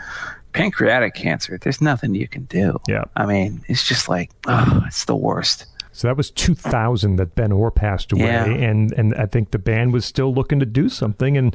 pancreatic 0.52 1.14
cancer, 1.14 1.58
there's 1.58 1.80
nothing 1.80 2.14
you 2.14 2.28
can 2.28 2.44
do. 2.44 2.78
Yeah. 2.88 3.04
I 3.16 3.26
mean, 3.26 3.62
it's 3.68 3.86
just 3.86 4.08
like, 4.08 4.30
oh, 4.46 4.82
it's 4.86 5.04
the 5.04 5.16
worst. 5.16 5.66
So 6.00 6.08
that 6.08 6.16
was 6.16 6.30
2000 6.30 7.16
that 7.16 7.34
Ben 7.34 7.52
Orr 7.52 7.70
passed 7.70 8.10
away, 8.10 8.22
yeah. 8.22 8.46
and 8.46 8.90
and 8.92 9.14
I 9.16 9.26
think 9.26 9.50
the 9.50 9.58
band 9.58 9.92
was 9.92 10.06
still 10.06 10.32
looking 10.32 10.58
to 10.60 10.64
do 10.64 10.88
something, 10.88 11.36
and 11.36 11.54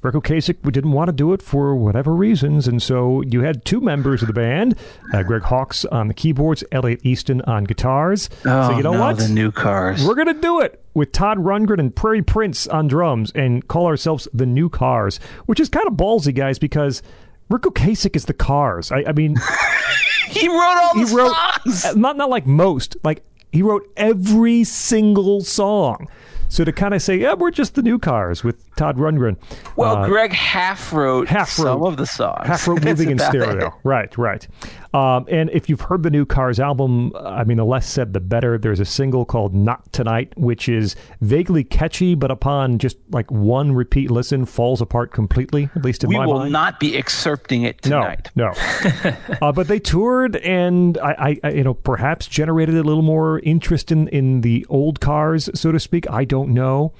Ric 0.00 0.14
Ocasek 0.14 0.62
didn't 0.72 0.92
want 0.92 1.08
to 1.08 1.12
do 1.12 1.34
it 1.34 1.42
for 1.42 1.76
whatever 1.76 2.14
reasons, 2.14 2.66
and 2.66 2.82
so 2.82 3.20
you 3.20 3.42
had 3.42 3.66
two 3.66 3.82
members 3.82 4.22
of 4.22 4.28
the 4.28 4.32
band, 4.32 4.74
uh, 5.12 5.22
Greg 5.22 5.42
Hawkes 5.42 5.84
on 5.84 6.08
the 6.08 6.14
keyboards, 6.14 6.64
Elliot 6.72 7.00
Easton 7.02 7.42
on 7.42 7.64
guitars. 7.64 8.30
Oh, 8.46 8.70
so 8.70 8.76
you 8.78 8.82
know 8.82 8.92
no, 8.92 9.00
what? 9.00 9.18
The 9.18 9.28
new 9.28 9.52
cars. 9.52 10.02
We're 10.02 10.14
gonna 10.14 10.32
do 10.32 10.62
it 10.62 10.82
with 10.94 11.12
Todd 11.12 11.36
Rundgren 11.36 11.78
and 11.78 11.94
Prairie 11.94 12.22
Prince 12.22 12.66
on 12.66 12.88
drums, 12.88 13.32
and 13.34 13.68
call 13.68 13.84
ourselves 13.84 14.26
the 14.32 14.46
New 14.46 14.70
Cars, 14.70 15.20
which 15.44 15.60
is 15.60 15.68
kind 15.68 15.86
of 15.86 15.92
ballsy, 15.92 16.34
guys, 16.34 16.58
because. 16.58 17.02
Ric 17.50 17.64
Ocasek 17.64 18.16
is 18.16 18.24
the 18.24 18.32
Cars. 18.32 18.90
I, 18.90 19.04
I 19.06 19.12
mean, 19.12 19.36
he 20.28 20.48
wrote 20.48 20.56
all 20.56 20.94
the 20.94 21.06
he 21.06 21.14
wrote, 21.14 21.34
songs. 21.66 21.94
Not 21.94 22.16
not 22.16 22.30
like 22.30 22.46
most, 22.46 22.96
like 23.04 23.22
he 23.54 23.62
wrote 23.62 23.88
every 23.96 24.64
single 24.64 25.40
song. 25.40 26.08
So 26.48 26.64
to 26.64 26.72
kind 26.72 26.92
of 26.92 27.02
say, 27.02 27.16
yeah, 27.16 27.34
we're 27.34 27.52
just 27.52 27.76
the 27.76 27.82
new 27.82 28.00
cars 28.00 28.42
with 28.42 28.56
Todd 28.74 28.96
Rundgren. 28.96 29.36
Well, 29.76 29.98
uh, 29.98 30.08
Greg 30.08 30.32
half 30.32 30.92
wrote 30.92 31.28
half 31.28 31.50
some 31.50 31.66
wrote, 31.66 31.86
of 31.86 31.96
the 31.96 32.06
songs. 32.06 32.46
Half 32.48 32.66
wrote 32.66 32.82
Moving 32.84 33.10
in 33.12 33.18
Stereo. 33.20 33.68
It. 33.68 33.72
Right, 33.84 34.18
right. 34.18 34.46
Um, 34.94 35.26
and 35.28 35.50
if 35.50 35.68
you've 35.68 35.80
heard 35.80 36.04
the 36.04 36.10
new 36.10 36.24
Cars 36.24 36.60
album, 36.60 37.12
I 37.16 37.42
mean, 37.42 37.56
the 37.56 37.64
less 37.64 37.84
said, 37.84 38.12
the 38.12 38.20
better. 38.20 38.56
There's 38.56 38.78
a 38.78 38.84
single 38.84 39.24
called 39.24 39.52
Not 39.52 39.92
Tonight, 39.92 40.32
which 40.36 40.68
is 40.68 40.94
vaguely 41.20 41.64
catchy, 41.64 42.14
but 42.14 42.30
upon 42.30 42.78
just 42.78 42.96
like 43.10 43.28
one 43.28 43.72
repeat 43.72 44.12
listen, 44.12 44.46
falls 44.46 44.80
apart 44.80 45.10
completely, 45.10 45.68
at 45.74 45.84
least 45.84 46.04
in 46.04 46.10
we 46.10 46.14
my 46.14 46.26
mind. 46.26 46.28
We 46.28 46.44
will 46.44 46.50
not 46.50 46.78
be 46.78 46.92
excerpting 46.92 47.64
it 47.64 47.82
tonight. 47.82 48.30
No, 48.36 48.52
no. 48.52 49.16
uh, 49.42 49.50
but 49.50 49.66
they 49.66 49.80
toured 49.80 50.36
and 50.36 50.96
I, 50.98 51.40
I, 51.42 51.50
you 51.50 51.64
know, 51.64 51.74
perhaps 51.74 52.28
generated 52.28 52.76
a 52.76 52.84
little 52.84 53.02
more 53.02 53.40
interest 53.40 53.90
in, 53.90 54.06
in 54.08 54.42
the 54.42 54.64
old 54.68 55.00
cars, 55.00 55.50
so 55.54 55.72
to 55.72 55.80
speak. 55.80 56.08
I 56.08 56.24
don't 56.24 56.50
know. 56.50 56.92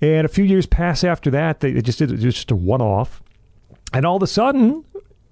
And 0.00 0.24
a 0.24 0.28
few 0.28 0.44
years 0.44 0.64
pass 0.64 1.04
after 1.04 1.30
that, 1.32 1.60
they, 1.60 1.72
they 1.72 1.82
just 1.82 1.98
did 1.98 2.18
just 2.18 2.50
a 2.50 2.56
one 2.56 2.80
off. 2.80 3.22
And 3.92 4.06
all 4.06 4.16
of 4.16 4.22
a 4.22 4.26
sudden, 4.26 4.84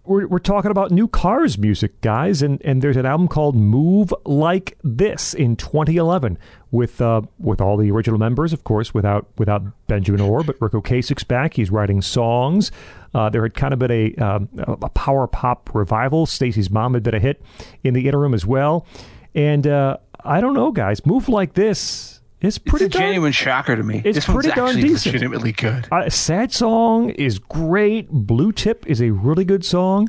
we're, 0.05 0.27
we're 0.27 0.39
talking 0.39 0.71
about 0.71 0.91
new 0.91 1.07
cars 1.07 1.59
music, 1.59 2.01
guys, 2.01 2.43
and, 2.43 2.61
and 2.65 2.83
there's 2.83 2.97
an 2.97 3.07
album 3.07 3.29
called 3.29 3.55
Move 3.55 4.13
Like 4.25 4.77
This 4.83 5.33
in 5.33 5.55
2011 5.57 6.39
with 6.71 7.01
uh, 7.01 7.23
with 7.39 7.61
all 7.61 7.77
the 7.77 7.91
original 7.91 8.19
members, 8.19 8.53
of 8.53 8.65
course, 8.65 8.93
without 8.93 9.27
without 9.39 9.63
Benjamin 9.87 10.21
Orr, 10.21 10.43
but 10.43 10.61
Ric 10.61 10.73
Ocasek's 10.73 11.23
back. 11.23 11.55
He's 11.55 11.71
writing 11.71 12.03
songs. 12.03 12.73
Uh, 13.15 13.29
there 13.29 13.43
had 13.43 13.55
kind 13.55 13.73
of 13.73 13.79
been 13.79 13.91
a 13.91 14.15
um, 14.17 14.49
a 14.59 14.89
power 14.89 15.27
pop 15.27 15.71
revival. 15.75 16.27
Stacy's 16.27 16.71
mom 16.71 16.95
had 16.95 17.03
been 17.03 17.15
a 17.15 17.21
hit 17.21 17.43
in 17.85 17.95
the 17.95 18.07
interim 18.07 18.35
as 18.35 18.45
well, 18.45 18.87
and 19.35 19.67
uh, 19.67 19.99
I 20.25 20.41
don't 20.41 20.55
know, 20.55 20.73
guys. 20.73 21.07
Move 21.07 21.29
Like 21.29 21.53
This 21.53 22.22
it's 22.43 22.59
pretty. 22.59 22.87
It's 22.87 22.95
a 22.95 22.99
darn, 22.99 23.09
genuine 23.11 23.33
shocker 23.33 23.77
to 23.77 23.83
me. 23.83 24.03
It's 24.05 24.17
this 24.17 24.25
pretty 24.25 24.49
one's 24.49 24.57
darn 24.57 24.69
actually 24.69 24.83
decent. 24.83 25.15
legitimately 25.15 25.53
good. 25.53 25.89
Uh, 25.91 26.11
Sad 26.11 26.53
song 26.53 27.11
is 27.11 27.39
great. 27.39 28.09
Blue 28.11 28.53
Tip 28.53 28.87
is 28.87 29.01
a 29.01 29.11
really 29.11 29.45
good 29.45 29.65
song. 29.65 30.09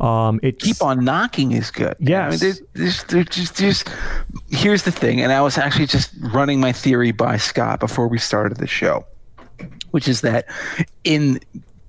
Um, 0.00 0.40
it 0.42 0.58
Keep 0.58 0.82
on 0.82 1.04
knocking 1.04 1.52
is 1.52 1.70
good. 1.70 1.94
Yes. 2.00 2.26
I 2.26 2.30
mean, 2.30 2.38
there's, 2.38 2.62
there's, 2.74 3.04
there's 3.04 3.26
just, 3.26 3.56
there's, 3.56 3.84
here's 4.50 4.82
the 4.82 4.90
thing, 4.90 5.20
and 5.20 5.32
I 5.32 5.40
was 5.42 5.58
actually 5.58 5.86
just 5.86 6.12
running 6.32 6.60
my 6.60 6.72
theory 6.72 7.12
by 7.12 7.36
Scott 7.36 7.78
before 7.78 8.08
we 8.08 8.18
started 8.18 8.58
the 8.58 8.66
show, 8.66 9.06
which 9.92 10.08
is 10.08 10.22
that 10.22 10.46
in 11.04 11.38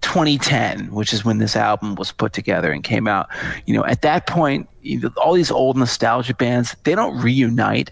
2010, 0.02 0.92
which 0.92 1.12
is 1.12 1.26
when 1.26 1.40
this 1.40 1.56
album 1.56 1.96
was 1.96 2.12
put 2.12 2.34
together 2.34 2.72
and 2.72 2.84
came 2.84 3.08
out, 3.08 3.30
you 3.66 3.74
know, 3.74 3.86
at 3.86 4.04
that 4.04 4.28
point, 4.28 4.70
you 4.82 5.00
know, 5.00 5.10
all 5.18 5.34
these 5.34 5.50
old 5.50 5.76
nostalgia 5.76 6.36
bands, 6.36 6.76
they 6.84 6.94
don't 6.94 7.20
reunite 7.20 7.92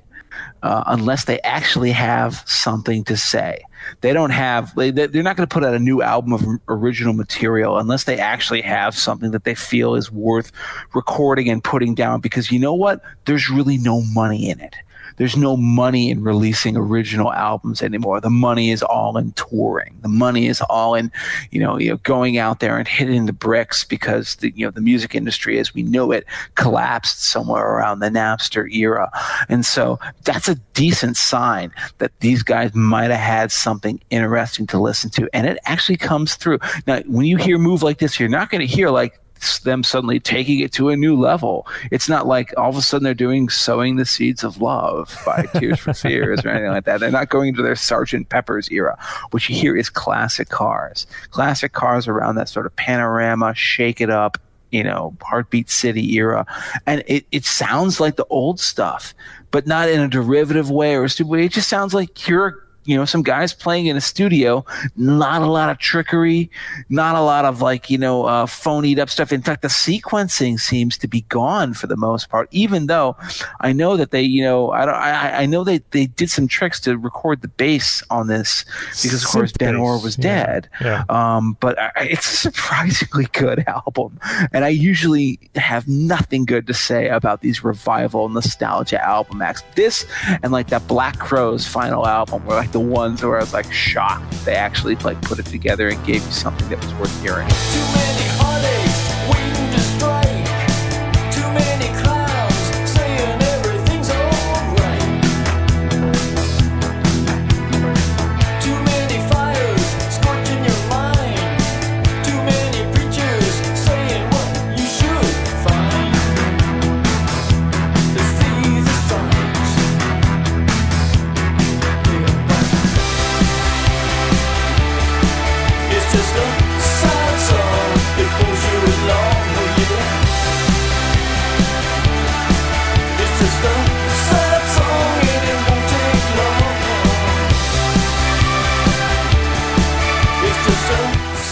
uh, 0.63 0.83
unless 0.87 1.25
they 1.25 1.39
actually 1.41 1.91
have 1.91 2.43
something 2.45 3.03
to 3.05 3.17
say. 3.17 3.63
They 4.01 4.13
don't 4.13 4.29
have, 4.29 4.73
they, 4.75 4.91
they're 4.91 5.23
not 5.23 5.35
going 5.37 5.47
to 5.47 5.53
put 5.53 5.63
out 5.63 5.73
a 5.73 5.79
new 5.79 6.01
album 6.01 6.33
of 6.33 6.45
original 6.67 7.13
material 7.13 7.77
unless 7.77 8.03
they 8.03 8.17
actually 8.19 8.61
have 8.61 8.95
something 8.95 9.31
that 9.31 9.43
they 9.43 9.55
feel 9.55 9.95
is 9.95 10.11
worth 10.11 10.51
recording 10.93 11.49
and 11.49 11.63
putting 11.63 11.95
down 11.95 12.21
because 12.21 12.51
you 12.51 12.59
know 12.59 12.73
what? 12.73 13.01
There's 13.25 13.49
really 13.49 13.77
no 13.77 14.01
money 14.01 14.49
in 14.49 14.59
it 14.59 14.75
there's 15.21 15.37
no 15.37 15.55
money 15.55 16.09
in 16.09 16.23
releasing 16.23 16.75
original 16.75 17.31
albums 17.31 17.83
anymore. 17.83 18.19
The 18.19 18.31
money 18.31 18.71
is 18.71 18.81
all 18.81 19.17
in 19.17 19.33
touring. 19.33 19.95
The 20.01 20.07
money 20.07 20.47
is 20.47 20.61
all 20.61 20.95
in, 20.95 21.11
you 21.51 21.59
know, 21.59 21.77
you 21.77 21.91
know, 21.91 21.97
going 21.97 22.39
out 22.39 22.59
there 22.59 22.75
and 22.75 22.87
hitting 22.87 23.27
the 23.27 23.31
bricks 23.31 23.83
because 23.83 24.33
the 24.37 24.51
you 24.55 24.65
know 24.65 24.71
the 24.71 24.81
music 24.81 25.13
industry 25.13 25.59
as 25.59 25.75
we 25.75 25.83
know 25.83 26.11
it 26.11 26.25
collapsed 26.55 27.23
somewhere 27.23 27.63
around 27.63 27.99
the 27.99 28.09
Napster 28.09 28.67
era, 28.73 29.11
and 29.47 29.63
so 29.63 29.99
that's 30.23 30.49
a 30.49 30.55
decent 30.73 31.17
sign 31.17 31.71
that 31.99 32.19
these 32.21 32.41
guys 32.41 32.73
might 32.73 33.11
have 33.11 33.19
had 33.19 33.51
something 33.51 34.01
interesting 34.09 34.65
to 34.65 34.79
listen 34.79 35.11
to, 35.11 35.29
and 35.35 35.45
it 35.45 35.59
actually 35.65 35.97
comes 35.97 36.33
through. 36.33 36.57
Now, 36.87 37.01
when 37.05 37.27
you 37.27 37.37
hear 37.37 37.59
move 37.59 37.83
like 37.83 37.99
this, 37.99 38.19
you're 38.19 38.27
not 38.27 38.49
going 38.49 38.67
to 38.67 38.75
hear 38.75 38.89
like 38.89 39.19
them 39.63 39.83
suddenly 39.83 40.19
taking 40.19 40.59
it 40.59 40.71
to 40.73 40.89
a 40.89 40.95
new 40.95 41.19
level. 41.19 41.67
It's 41.91 42.07
not 42.09 42.27
like 42.27 42.53
all 42.57 42.69
of 42.69 42.75
a 42.77 42.81
sudden 42.81 43.03
they're 43.03 43.13
doing 43.13 43.49
"Sowing 43.49 43.95
the 43.95 44.05
Seeds 44.05 44.43
of 44.43 44.61
Love" 44.61 45.19
by 45.25 45.43
Tears 45.55 45.79
for 45.79 45.93
Fears 45.93 46.45
or 46.45 46.49
anything 46.49 46.71
like 46.71 46.85
that. 46.85 46.99
They're 46.99 47.11
not 47.11 47.29
going 47.29 47.49
into 47.49 47.61
their 47.61 47.75
Sergeant 47.75 48.29
Pepper's 48.29 48.69
era. 48.71 48.97
which 49.31 49.49
you 49.49 49.55
hear 49.55 49.75
is 49.75 49.89
classic 49.89 50.49
cars, 50.49 51.07
classic 51.31 51.73
cars 51.73 52.07
around 52.07 52.35
that 52.35 52.49
sort 52.49 52.65
of 52.65 52.75
panorama, 52.75 53.53
shake 53.55 54.01
it 54.01 54.09
up, 54.09 54.37
you 54.71 54.83
know, 54.83 55.15
Heartbeat 55.21 55.69
City 55.69 56.15
era, 56.15 56.45
and 56.85 57.03
it 57.07 57.25
it 57.31 57.45
sounds 57.45 57.99
like 57.99 58.15
the 58.15 58.25
old 58.25 58.59
stuff, 58.59 59.13
but 59.51 59.67
not 59.67 59.89
in 59.89 59.99
a 59.99 60.07
derivative 60.07 60.69
way 60.71 60.95
or 60.95 61.03
a 61.03 61.09
stupid 61.09 61.29
way. 61.29 61.45
It 61.45 61.51
just 61.51 61.69
sounds 61.69 61.93
like 61.93 62.27
you're 62.27 62.63
you 62.85 62.95
know 62.95 63.05
some 63.05 63.21
guys 63.21 63.53
playing 63.53 63.85
in 63.85 63.95
a 63.95 64.01
studio 64.01 64.65
not 64.95 65.41
a 65.41 65.45
lot 65.45 65.69
of 65.69 65.77
trickery 65.77 66.49
not 66.89 67.15
a 67.15 67.21
lot 67.21 67.45
of 67.45 67.61
like 67.61 67.89
you 67.89 67.97
know 67.97 68.25
uh, 68.25 68.45
phonied 68.45 68.97
up 68.97 69.09
stuff 69.09 69.31
in 69.31 69.41
fact 69.41 69.61
the 69.61 69.67
sequencing 69.67 70.59
seems 70.59 70.97
to 70.97 71.07
be 71.07 71.21
gone 71.21 71.73
for 71.73 71.87
the 71.87 71.95
most 71.95 72.29
part 72.29 72.47
even 72.51 72.87
though 72.87 73.15
i 73.59 73.71
know 73.71 73.95
that 73.97 74.11
they 74.11 74.21
you 74.21 74.43
know 74.43 74.71
i 74.71 74.85
don't 74.85 74.95
i, 74.95 75.41
I 75.41 75.45
know 75.45 75.63
they 75.63 75.79
they 75.91 76.07
did 76.07 76.29
some 76.29 76.47
tricks 76.47 76.79
to 76.81 76.97
record 76.97 77.41
the 77.41 77.47
bass 77.47 78.03
on 78.09 78.27
this 78.27 78.65
because 79.03 79.23
of 79.23 79.29
course 79.29 79.51
ben 79.51 79.75
bass, 79.75 79.81
orr 79.81 79.99
was 79.99 80.17
yeah. 80.17 80.45
dead 80.45 80.69
Yeah. 80.81 81.03
um, 81.09 81.57
but 81.59 81.77
I, 81.79 81.91
it's 81.97 82.33
a 82.33 82.37
surprisingly 82.51 83.27
good 83.33 83.63
album 83.67 84.19
and 84.51 84.65
i 84.65 84.69
usually 84.69 85.39
have 85.55 85.87
nothing 85.87 86.45
good 86.45 86.65
to 86.67 86.73
say 86.73 87.09
about 87.09 87.41
these 87.41 87.63
revival 87.63 88.29
nostalgia 88.29 89.03
album 89.03 89.41
acts 89.41 89.63
this 89.75 90.05
and 90.41 90.51
like 90.51 90.67
that 90.67 90.87
black 90.87 91.19
crowes 91.19 91.67
final 91.67 92.07
album 92.07 92.43
were 92.45 92.55
like 92.55 92.70
the 92.71 92.79
ones 92.79 93.23
where 93.23 93.37
i 93.37 93.39
was 93.39 93.53
like 93.53 93.71
shocked 93.71 94.31
they 94.45 94.55
actually 94.55 94.95
like 94.97 95.21
put 95.21 95.39
it 95.39 95.45
together 95.45 95.89
and 95.89 96.03
gave 96.05 96.23
you 96.23 96.31
something 96.31 96.67
that 96.69 96.81
was 96.83 96.93
worth 96.95 97.21
hearing 97.21 98.40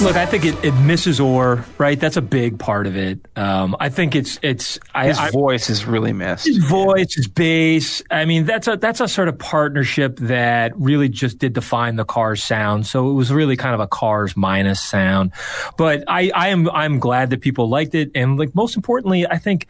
Look, 0.02 0.16
I 0.16 0.26
think 0.26 0.46
it, 0.46 0.64
it 0.64 0.72
misses 0.76 1.20
Orr 1.20 1.66
right. 1.78 2.00
That's 2.00 2.16
a 2.16 2.22
big 2.22 2.58
part 2.58 2.88
of 2.88 2.96
it. 2.96 3.20
Um, 3.36 3.76
I 3.82 3.90
think 3.90 4.16
it's 4.16 4.40
it's 4.42 4.80
I, 4.96 5.08
His 5.08 5.20
I, 5.20 5.30
voice 5.30 5.70
is 5.70 5.86
really 5.86 6.14
missed. 6.14 6.48
his 6.48 6.58
voice, 6.58 7.16
his 7.16 7.28
bass. 7.28 8.02
I 8.10 8.24
mean, 8.24 8.46
that's 8.46 8.70
a 8.70 8.78
that's 8.78 9.02
a 9.02 9.10
sort 9.10 9.28
of 9.28 9.38
partnership 9.38 10.16
that 10.20 10.72
really 10.80 11.10
just 11.10 11.40
did 11.40 11.52
define 11.52 11.98
the 11.98 12.06
Cars 12.06 12.42
sound. 12.42 12.88
So 12.88 13.10
it 13.10 13.14
was 13.14 13.30
really 13.30 13.58
kind 13.58 13.76
of 13.76 13.82
a 13.82 13.88
Cars 13.88 14.38
minus 14.38 14.80
sound. 14.82 15.34
But 15.78 16.06
I, 16.08 16.32
I 16.34 16.48
am 16.48 16.70
I'm 16.70 17.00
glad 17.00 17.32
that 17.32 17.42
people 17.42 17.68
liked 17.68 17.94
it, 17.94 18.10
and 18.16 18.40
like 18.40 18.56
most 18.56 18.78
importantly, 18.78 19.28
I 19.28 19.38
think 19.38 19.68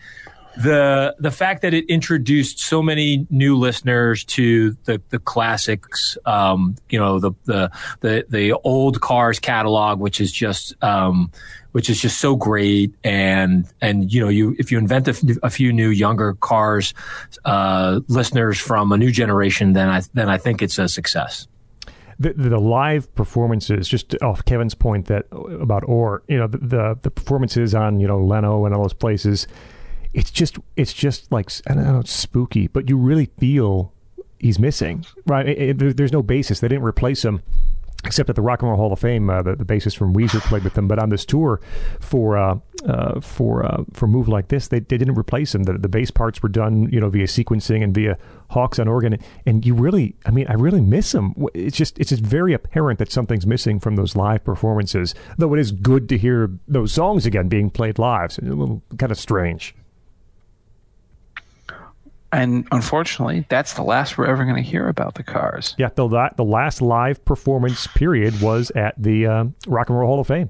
the 0.63 1.15
the 1.19 1.31
fact 1.31 1.61
that 1.61 1.73
it 1.73 1.85
introduced 1.85 2.59
so 2.59 2.81
many 2.81 3.25
new 3.29 3.55
listeners 3.57 4.25
to 4.25 4.71
the 4.83 5.01
the 5.09 5.19
classics, 5.19 6.17
um, 6.25 6.75
you 6.89 6.99
know, 6.99 7.19
the 7.19 7.31
the 7.45 7.71
the 8.01 8.25
the 8.29 8.53
old 8.63 8.99
Cars 8.99 9.39
catalog, 9.39 9.99
which 9.99 10.19
is 10.19 10.31
just 10.33 10.75
um, 10.83 11.31
which 11.71 11.89
is 11.89 12.01
just 12.01 12.19
so 12.19 12.35
great, 12.35 12.93
and 13.05 13.67
and 13.79 14.11
you 14.11 14.19
know, 14.19 14.27
you 14.27 14.53
if 14.59 14.69
you 14.69 14.77
invent 14.77 15.07
a, 15.07 15.11
f- 15.11 15.37
a 15.43 15.49
few 15.49 15.71
new 15.71 15.89
younger 15.89 16.33
Cars 16.33 16.93
uh, 17.45 18.01
listeners 18.09 18.59
from 18.59 18.91
a 18.91 18.97
new 18.97 19.11
generation, 19.11 19.71
then 19.73 19.87
I 19.87 20.01
then 20.13 20.27
I 20.29 20.37
think 20.37 20.61
it's 20.61 20.77
a 20.77 20.89
success. 20.89 21.47
the, 22.19 22.33
the 22.33 22.59
live 22.59 23.13
performances, 23.15 23.87
just 23.87 24.13
off 24.21 24.43
Kevin's 24.43 24.75
point 24.75 25.05
that 25.05 25.25
about 25.31 25.83
Orr 25.87 26.21
you 26.27 26.37
know 26.37 26.47
the, 26.47 26.57
the 26.57 26.99
the 27.03 27.11
performances 27.11 27.73
on 27.73 28.01
you 28.01 28.07
know 28.07 28.19
Leno 28.19 28.65
and 28.65 28.75
all 28.75 28.81
those 28.81 28.93
places, 28.93 29.47
it's 30.13 30.31
just 30.31 30.57
it's 30.75 30.93
just 30.93 31.31
like 31.31 31.49
I 31.67 31.73
don't 31.75 31.83
know, 31.83 32.01
spooky, 32.03 32.67
but 32.67 32.89
you 32.89 32.97
really 32.97 33.29
feel 33.39 33.93
he's 34.39 34.59
missing, 34.59 35.05
right? 35.25 35.47
It- 35.47 35.81
it- 35.81 35.97
there's 35.97 36.13
no 36.13 36.23
basis. 36.23 36.59
They 36.59 36.67
didn't 36.67 36.85
replace 36.85 37.23
him. 37.25 37.41
Except 38.05 38.29
at 38.29 38.37
the 38.37 38.41
Rock 38.41 38.61
and 38.61 38.69
Roll 38.69 38.77
Hall 38.77 38.93
of 38.93 38.99
Fame, 38.99 39.29
uh, 39.29 39.41
the, 39.41 39.57
the 39.57 39.65
bassist 39.65 39.97
from 39.97 40.13
Weezer 40.15 40.39
played 40.39 40.63
with 40.63 40.73
them. 40.73 40.87
But 40.87 40.99
on 40.99 41.09
this 41.09 41.25
tour 41.25 41.59
for 41.99 42.37
uh, 42.37 42.57
uh, 42.85 43.19
for 43.19 43.65
uh, 43.65 43.83
for 43.91 44.07
move 44.07 44.29
like 44.29 44.47
this, 44.47 44.69
they, 44.69 44.79
they 44.79 44.97
didn't 44.97 45.19
replace 45.19 45.53
him. 45.53 45.63
The, 45.63 45.73
the 45.73 45.89
bass 45.89 46.09
parts 46.09 46.41
were 46.41 46.47
done, 46.47 46.89
you 46.93 47.01
know, 47.01 47.09
via 47.09 47.25
sequencing 47.25 47.83
and 47.83 47.93
via 47.93 48.17
Hawkes 48.51 48.79
on 48.79 48.87
organ. 48.87 49.19
And 49.45 49.65
you 49.65 49.73
really, 49.73 50.15
I 50.25 50.31
mean, 50.31 50.47
I 50.47 50.53
really 50.53 50.79
miss 50.79 51.13
him. 51.13 51.33
It's 51.53 51.75
just 51.75 51.99
it's 51.99 52.11
just 52.11 52.23
very 52.23 52.53
apparent 52.53 52.99
that 52.99 53.11
something's 53.11 53.45
missing 53.45 53.81
from 53.81 53.97
those 53.97 54.15
live 54.15 54.45
performances. 54.45 55.13
Though 55.37 55.53
it 55.53 55.59
is 55.59 55.73
good 55.73 56.07
to 56.07 56.17
hear 56.17 56.49
those 56.69 56.93
songs 56.93 57.25
again 57.25 57.49
being 57.49 57.69
played 57.69 57.99
live. 57.99 58.31
So 58.31 58.43
it's 58.43 58.49
a 58.49 58.55
little 58.55 58.81
kind 58.97 59.11
of 59.11 59.19
strange. 59.19 59.75
And 62.31 62.67
unfortunately, 62.71 63.45
that's 63.49 63.73
the 63.73 63.81
last 63.81 64.17
we're 64.17 64.27
ever 64.27 64.43
going 64.43 64.55
to 64.55 64.69
hear 64.69 64.87
about 64.87 65.15
the 65.15 65.23
Cars. 65.23 65.73
Yeah, 65.77 65.89
the 65.95 66.07
the 66.35 66.43
last 66.43 66.81
live 66.81 67.23
performance 67.25 67.87
period 67.87 68.39
was 68.41 68.71
at 68.71 68.93
the 69.01 69.25
uh, 69.25 69.45
Rock 69.67 69.89
and 69.89 69.97
Roll 69.97 70.09
Hall 70.09 70.19
of 70.19 70.27
Fame, 70.27 70.49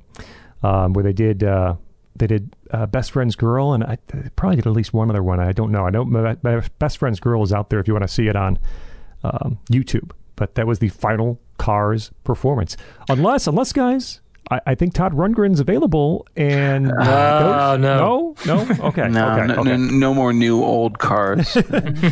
um, 0.62 0.94
where 0.94 1.04
they 1.04 1.14
did 1.14 1.44
uh, 1.44 1.76
they 2.18 2.28
did 2.28 2.54
uh, 2.72 2.86
Best 2.86 3.12
Friend's 3.12 3.36
Girl, 3.36 3.74
and 3.74 3.84
I 3.84 3.98
probably 4.36 4.58
did 4.58 4.68
at 4.68 4.74
least 4.74 4.94
one 4.94 5.10
other 5.10 5.24
one. 5.24 5.40
I 5.40 5.54
don't 5.54 5.72
know. 5.72 5.86
I 5.86 5.90
know 5.90 6.04
my, 6.06 6.38
my 6.44 6.62
Best 6.80 6.98
Friend's 6.98 7.20
Girl 7.20 7.42
is 7.44 7.54
out 7.54 7.70
there 7.70 7.80
if 7.80 7.88
you 7.88 7.94
want 7.94 8.04
to 8.04 8.14
see 8.14 8.28
it 8.28 8.36
on 8.36 8.60
um, 9.24 9.60
YouTube. 9.72 10.12
But 10.36 10.56
that 10.56 10.68
was 10.68 10.80
the 10.80 10.90
final 10.90 11.40
Cars 11.58 12.12
performance. 12.24 12.78
Unless, 13.10 13.48
unless 13.48 13.74
guys, 13.74 14.22
I, 14.52 14.60
I 14.68 14.76
think 14.76 14.94
Todd 14.94 15.14
Rundgren's 15.14 15.60
available, 15.60 16.26
and 16.36 16.92
Uh, 17.00 17.78
no, 17.78 18.36
no, 18.46 18.64
no, 18.64 18.76
okay, 18.88 19.08
No, 19.08 19.32
okay, 19.32 19.48
no, 19.48 19.56
okay. 19.62 19.64
no, 19.64 19.78
no 19.78 20.14
more 20.14 20.34
new 20.34 20.64
old 20.64 21.00
Cars. 21.00 21.58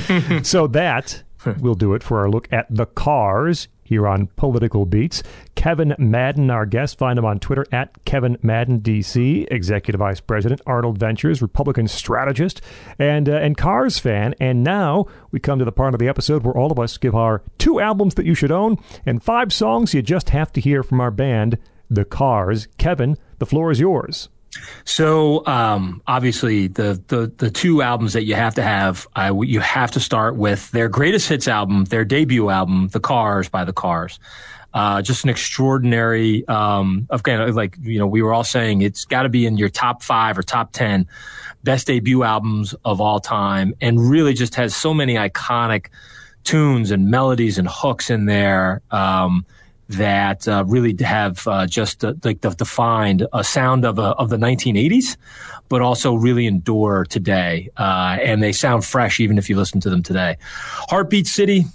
So 0.44 0.68
that 0.68 1.24
will 1.60 1.76
do 1.76 1.94
it 1.94 2.04
for 2.04 2.20
our 2.20 2.30
look 2.30 2.48
at 2.52 2.68
the 2.70 2.86
cars 2.86 3.68
here 3.84 4.06
on 4.06 4.28
Political 4.36 4.86
Beats. 4.86 5.24
Kevin 5.56 5.96
Madden, 5.98 6.50
our 6.52 6.66
guest, 6.66 6.98
find 6.98 7.18
him 7.18 7.24
on 7.24 7.40
Twitter 7.40 7.66
at 7.72 8.04
Kevin 8.04 8.38
Madden 8.42 8.82
DC, 8.82 9.48
Executive 9.50 10.00
Vice 10.00 10.20
President, 10.20 10.60
Arnold 10.66 10.98
Ventures, 10.98 11.42
Republican 11.42 11.88
strategist, 11.88 12.60
and 13.00 13.30
uh, 13.30 13.34
and 13.34 13.56
Cars 13.56 13.98
fan. 13.98 14.36
And 14.42 14.62
now 14.64 15.06
we 15.32 15.40
come 15.40 15.58
to 15.60 15.66
the 15.66 15.72
part 15.72 15.94
of 15.94 16.00
the 16.02 16.10
episode 16.10 16.44
where 16.44 16.56
all 16.58 16.72
of 16.72 16.80
us 16.80 16.98
give 16.98 17.16
our 17.16 17.42
two 17.58 17.80
albums 17.80 18.16
that 18.16 18.26
you 18.26 18.36
should 18.36 18.52
own 18.52 18.78
and 19.06 19.24
five 19.24 19.54
songs 19.54 19.94
you 19.94 20.02
just 20.02 20.32
have 20.32 20.52
to 20.54 20.62
hear 20.62 20.84
from 20.84 21.00
our 21.00 21.12
band, 21.12 21.58
The 21.90 22.06
Cars. 22.06 22.68
Kevin, 22.78 23.18
the 23.40 23.46
floor 23.46 23.72
is 23.72 23.80
yours. 23.80 24.30
So 24.86 25.46
um, 25.46 26.02
obviously, 26.08 26.68
the, 26.68 27.02
the 27.08 27.32
the 27.38 27.52
two 27.52 27.82
albums 27.82 28.14
that 28.14 28.24
you 28.24 28.36
have 28.36 28.56
to 28.56 28.64
have, 28.64 29.08
I, 29.16 29.32
you 29.32 29.60
have 29.60 29.92
to 29.92 30.00
start 30.00 30.36
with 30.36 30.72
their 30.72 30.90
greatest 30.90 31.30
hits 31.30 31.48
album, 31.48 31.86
their 31.86 32.06
debut 32.06 32.50
album, 32.50 32.88
"The 32.88 33.00
Cars" 33.00 33.50
by 33.50 33.66
The 33.66 33.74
Cars. 33.74 34.20
Uh, 34.74 35.02
just 35.02 35.24
an 35.24 35.30
extraordinary, 35.30 36.48
um, 36.48 37.08
again, 37.10 37.54
like 37.56 37.78
you 37.82 37.98
know, 37.98 38.06
we 38.06 38.22
were 38.22 38.34
all 38.34 38.44
saying, 38.44 38.82
it's 38.82 39.06
got 39.06 39.24
to 39.24 39.30
be 39.30 39.46
in 39.46 39.58
your 39.58 39.70
top 39.70 40.04
five 40.04 40.38
or 40.38 40.44
top 40.44 40.72
ten 40.72 41.08
best 41.64 41.88
debut 41.88 42.24
albums 42.24 42.76
of 42.86 43.02
all 43.02 43.20
time, 43.20 43.74
and 43.82 44.00
really 44.10 44.34
just 44.34 44.56
has 44.56 44.76
so 44.76 44.94
many 44.94 45.16
iconic 45.16 45.88
tunes 46.44 46.92
and 46.92 47.10
melodies 47.10 47.58
and 47.58 47.68
hooks 47.70 48.10
in 48.10 48.26
there. 48.26 48.82
Um, 48.92 49.46
that 49.90 50.48
uh, 50.48 50.64
really 50.68 50.96
have 51.00 51.48
uh, 51.48 51.66
just 51.66 52.04
uh, 52.04 52.14
like 52.24 52.42
the, 52.42 52.50
defined 52.50 53.26
a 53.34 53.44
sound 53.44 53.86
of 53.86 54.00
a, 54.00 54.14
of 54.18 54.30
the 54.30 54.38
1980s, 54.38 55.18
but 55.70 55.82
also 55.82 56.14
really 56.14 56.46
endure 56.46 57.06
today. 57.10 57.70
Uh, 57.78 58.18
and 58.22 58.44
they 58.44 58.52
sound 58.52 58.86
fresh 58.86 59.20
even 59.20 59.38
if 59.38 59.50
you 59.50 59.56
listen 59.56 59.80
to 59.82 59.90
them 59.90 60.04
today. 60.04 60.38
Heartbeat 60.90 61.28
City. 61.28 61.66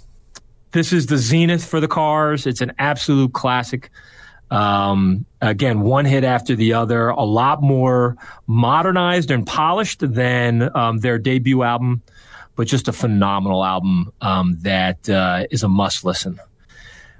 This 0.71 0.91
is 0.91 1.05
the 1.05 1.17
zenith 1.17 1.63
for 1.63 1.79
the 1.79 1.87
Cars. 1.87 2.47
It's 2.47 2.61
an 2.61 2.73
absolute 2.79 3.33
classic. 3.33 3.91
Um, 4.49 5.25
again, 5.41 5.81
one 5.81 6.05
hit 6.05 6.23
after 6.23 6.55
the 6.55 6.73
other, 6.73 7.09
a 7.09 7.23
lot 7.23 7.61
more 7.61 8.17
modernized 8.45 9.31
and 9.31 9.45
polished 9.45 10.01
than 10.01 10.75
um, 10.75 10.99
their 10.99 11.17
debut 11.17 11.63
album, 11.63 12.03
but 12.55 12.67
just 12.67 12.87
a 12.87 12.93
phenomenal 12.93 13.63
album 13.63 14.11
um, 14.21 14.57
that 14.61 15.09
uh, 15.09 15.45
is 15.49 15.63
a 15.63 15.67
must 15.67 16.03
listen. 16.03 16.39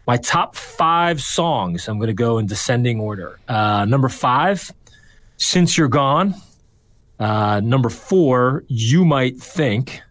My 0.05 0.17
top 0.17 0.55
five 0.55 1.21
songs, 1.21 1.87
I'm 1.87 1.97
going 1.97 2.07
to 2.07 2.13
go 2.13 2.37
in 2.37 2.45
descending 2.45 2.99
order. 2.99 3.39
Uh, 3.47 3.85
number 3.85 4.09
five, 4.09 4.71
Since 5.37 5.77
You're 5.77 5.87
Gone. 5.87 6.35
Uh, 7.19 7.61
number 7.63 7.89
four, 7.89 8.65
You 8.67 9.05
Might 9.05 9.37
Think. 9.37 10.01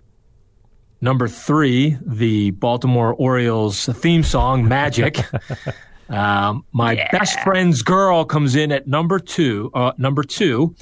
Number 1.02 1.28
three, 1.28 1.98
the 2.06 2.52
Baltimore 2.52 3.12
Orioles 3.14 3.86
theme 3.86 4.22
song, 4.22 4.66
Magic. 4.66 5.18
um, 6.08 6.64
my 6.72 6.94
best 7.10 7.38
friend's 7.40 7.82
girl 7.82 8.24
comes 8.24 8.54
in 8.54 8.70
at 8.70 8.86
number 8.86 9.18
two. 9.18 9.70
Uh, 9.74 9.92
number 9.98 10.22
two, 10.22 10.74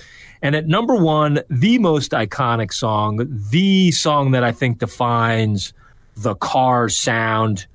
and 0.43 0.55
at 0.55 0.67
number 0.67 0.95
one, 0.95 1.41
the 1.49 1.79
most 1.79 2.13
iconic 2.13 2.73
song, 2.73 3.27
the 3.51 3.91
song 3.93 4.33
that 4.33 4.45
I 4.45 4.53
think 4.53 4.79
defines 4.79 5.73
the 6.17 6.35
car 6.35 6.91
sound, 6.91 7.67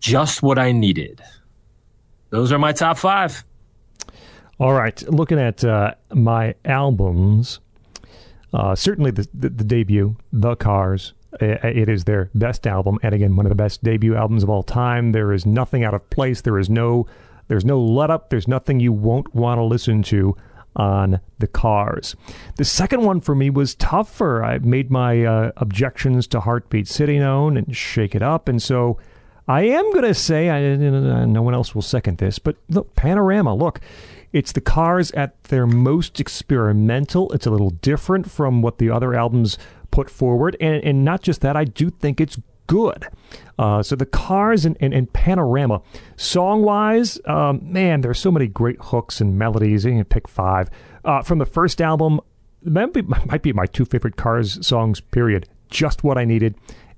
just 0.00 0.42
what 0.42 0.58
I 0.58 0.72
needed. 0.72 1.22
Those 2.30 2.52
are 2.52 2.58
my 2.58 2.72
top 2.72 2.98
five. 2.98 3.44
All 4.58 4.72
right, 4.72 5.00
looking 5.08 5.38
at 5.38 5.64
uh, 5.64 5.94
my 6.12 6.54
albums, 6.64 7.60
uh, 8.52 8.74
certainly 8.74 9.10
the, 9.10 9.28
the 9.34 9.48
the 9.48 9.64
debut, 9.64 10.16
The 10.32 10.56
Cars. 10.56 11.12
It 11.40 11.88
is 11.88 12.04
their 12.04 12.30
best 12.34 12.64
album, 12.64 13.00
and 13.02 13.12
again, 13.12 13.34
one 13.34 13.44
of 13.44 13.50
the 13.50 13.56
best 13.56 13.82
debut 13.82 14.14
albums 14.14 14.44
of 14.44 14.50
all 14.50 14.62
time. 14.62 15.10
There 15.10 15.32
is 15.32 15.44
nothing 15.44 15.82
out 15.82 15.92
of 15.92 16.08
place. 16.10 16.40
There 16.42 16.60
is 16.60 16.70
no, 16.70 17.06
there's 17.48 17.64
no 17.64 17.80
let 17.80 18.10
up. 18.10 18.30
There's 18.30 18.46
nothing 18.46 18.78
you 18.78 18.92
won't 18.92 19.34
want 19.34 19.58
to 19.58 19.64
listen 19.64 20.04
to 20.04 20.36
on 20.76 21.18
the 21.40 21.48
Cars. 21.48 22.14
The 22.56 22.64
second 22.64 23.02
one 23.02 23.20
for 23.20 23.34
me 23.34 23.50
was 23.50 23.74
tougher. 23.74 24.44
I 24.44 24.58
made 24.58 24.90
my 24.92 25.24
uh, 25.24 25.52
objections 25.56 26.28
to 26.28 26.40
Heartbeat 26.40 26.86
City 26.86 27.18
known 27.18 27.56
and 27.56 27.76
Shake 27.76 28.14
It 28.14 28.22
Up, 28.22 28.48
and 28.48 28.62
so 28.62 28.98
I 29.46 29.62
am 29.62 29.92
going 29.92 30.04
to 30.04 30.14
say, 30.14 30.48
I, 30.48 30.76
no 30.76 31.42
one 31.42 31.54
else 31.54 31.74
will 31.74 31.82
second 31.82 32.18
this, 32.18 32.38
but 32.38 32.56
look, 32.68 32.94
Panorama, 32.94 33.54
look, 33.54 33.80
it's 34.32 34.52
the 34.52 34.60
Cars 34.60 35.10
at 35.12 35.42
their 35.44 35.66
most 35.66 36.18
experimental. 36.18 37.30
It's 37.32 37.46
a 37.46 37.50
little 37.50 37.70
different 37.70 38.30
from 38.30 38.62
what 38.62 38.78
the 38.78 38.90
other 38.90 39.14
albums 39.14 39.58
put 39.90 40.10
forward. 40.10 40.56
And, 40.60 40.82
and 40.82 41.04
not 41.04 41.22
just 41.22 41.40
that, 41.42 41.56
I 41.56 41.64
do 41.64 41.90
think 41.90 42.20
it's 42.20 42.38
good. 42.66 43.06
Uh, 43.58 43.82
so 43.82 43.94
the 43.94 44.06
Cars 44.06 44.64
and, 44.64 44.76
and, 44.80 44.92
and 44.92 45.12
Panorama, 45.12 45.82
song 46.16 46.62
wise, 46.62 47.20
um, 47.26 47.60
man, 47.62 48.00
there's 48.00 48.18
so 48.18 48.32
many 48.32 48.48
great 48.48 48.78
hooks 48.80 49.20
and 49.20 49.38
melodies. 49.38 49.84
You 49.84 49.92
can 49.92 50.04
pick 50.04 50.26
five. 50.26 50.68
Uh, 51.04 51.22
from 51.22 51.38
the 51.38 51.46
first 51.46 51.80
album, 51.80 52.20
might 52.62 52.92
be, 52.92 53.02
might 53.02 53.42
be 53.42 53.52
my 53.52 53.66
two 53.66 53.84
favorite 53.84 54.16
Cars 54.16 54.66
songs, 54.66 55.00
period. 55.00 55.46
Just 55.68 56.02
What 56.02 56.18
I 56.18 56.24
Needed 56.24 56.54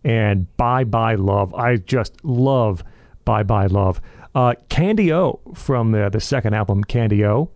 and 0.07 0.57
Bye 0.57 0.85
Bye 0.85 1.17
Love. 1.17 1.53
I 1.53 1.77
just 1.77 2.25
love 2.25 2.85
Bye 3.25 3.43
Bye 3.43 3.67
Love. 3.67 4.01
Uh, 4.37 4.55
Candy-O 4.69 5.41
from 5.53 5.91
the, 5.91 6.09
the 6.09 6.21
second 6.21 6.55
album, 6.55 6.85
Candy-O. 6.85 7.51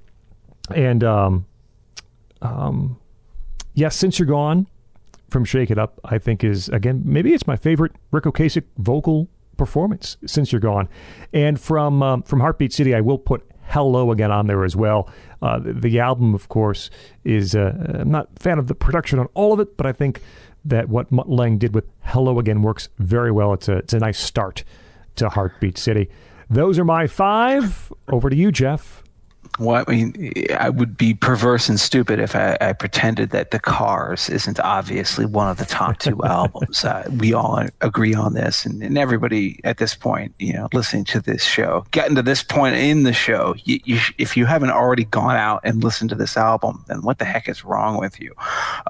And 0.75 1.05
um, 1.05 1.47
um, 2.43 2.99
yes, 3.75 3.95
Since 3.95 4.19
You're 4.19 4.27
Gone 4.27 4.67
from 5.31 5.45
Shake 5.45 5.71
It 5.71 5.79
Up, 5.79 6.01
I 6.05 6.19
think 6.19 6.43
is, 6.43 6.69
again, 6.71 7.03
maybe 7.05 7.33
it's 7.33 7.47
my 7.47 7.55
favorite 7.55 7.93
Ric 8.11 8.25
Ocasek 8.25 8.65
vocal 8.79 9.29
performance 9.57 10.17
since 10.27 10.51
you're 10.51 10.61
gone. 10.61 10.89
And 11.33 11.61
from 11.61 12.03
um, 12.03 12.23
from 12.23 12.41
Heartbeat 12.41 12.73
City, 12.73 12.95
I 12.95 13.01
will 13.01 13.19
put 13.19 13.47
Hello 13.65 14.11
Again 14.11 14.33
on 14.33 14.47
there 14.47 14.65
as 14.65 14.75
well. 14.75 15.09
Uh, 15.43 15.59
the, 15.59 15.73
the 15.75 16.01
album, 16.01 16.35
of 16.35 16.49
course, 16.49 16.91
is 17.25 17.55
uh, 17.55 18.01
I'm 18.01 18.11
not 18.11 18.31
a 18.37 18.41
fan 18.41 18.59
of 18.59 18.67
the 18.67 18.75
production 18.75 19.19
on 19.19 19.29
all 19.35 19.53
of 19.53 19.61
it, 19.61 19.77
but 19.77 19.87
I 19.87 19.93
think 19.93 20.23
that 20.65 20.89
what 20.89 21.11
Mutt 21.11 21.29
Lange 21.29 21.59
did 21.59 21.75
with 21.75 21.85
Hello 22.03 22.39
Again 22.39 22.63
works 22.63 22.89
very 22.99 23.31
well. 23.31 23.53
It's 23.53 23.69
a 23.69 23.77
it's 23.77 23.93
a 23.93 23.99
nice 23.99 24.19
start 24.19 24.65
to 25.17 25.29
Heartbeat 25.29 25.79
City. 25.79 26.09
Those 26.49 26.79
are 26.79 26.85
my 26.85 27.07
five. 27.07 27.93
Over 28.09 28.31
to 28.31 28.37
you, 28.37 28.51
Jeff. 28.53 29.03
Well, 29.59 29.85
I 29.87 29.91
mean, 29.91 30.33
I 30.59 30.71
would 30.71 30.97
be 30.97 31.13
perverse 31.13 31.69
and 31.69 31.79
stupid 31.79 32.19
if 32.19 32.37
I, 32.37 32.57
I 32.61 32.73
pretended 32.73 33.31
that 33.31 33.51
The 33.51 33.59
Cars 33.59 34.31
isn't 34.31 34.61
obviously 34.61 35.27
one 35.27 35.49
of 35.49 35.59
the 35.59 35.65
top 35.65 35.99
two 35.99 36.23
albums. 36.25 36.85
Uh, 36.85 37.09
we 37.19 37.35
all 37.35 37.67
agree 37.81 38.15
on 38.15 38.35
this, 38.35 38.65
and, 38.65 38.83
and, 38.83 38.97
everybody 38.97 39.61
at 39.65 39.79
this 39.79 39.95
point, 39.95 40.35
you 40.39 40.53
know, 40.53 40.69
listening 40.73 41.05
to 41.07 41.21
this 41.21 41.45
show, 41.45 41.85
getting 41.91 42.15
to 42.17 42.23
this 42.23 42.43
point 42.43 42.77
in 42.77 43.03
the 43.03 43.13
show, 43.13 43.55
you, 43.65 43.81
you, 43.85 43.99
if 44.19 44.37
you 44.37 44.47
haven't 44.47 44.71
already 44.71 45.05
gone 45.05 45.37
out 45.37 45.61
and 45.65 45.83
listened 45.83 46.11
to 46.11 46.17
this 46.17 46.37
album, 46.37 46.85
then 46.87 47.03
what 47.03 47.19
the 47.19 47.25
heck 47.25 47.49
is 47.49 47.65
wrong 47.65 47.99
with 47.99 48.21
you? 48.21 48.35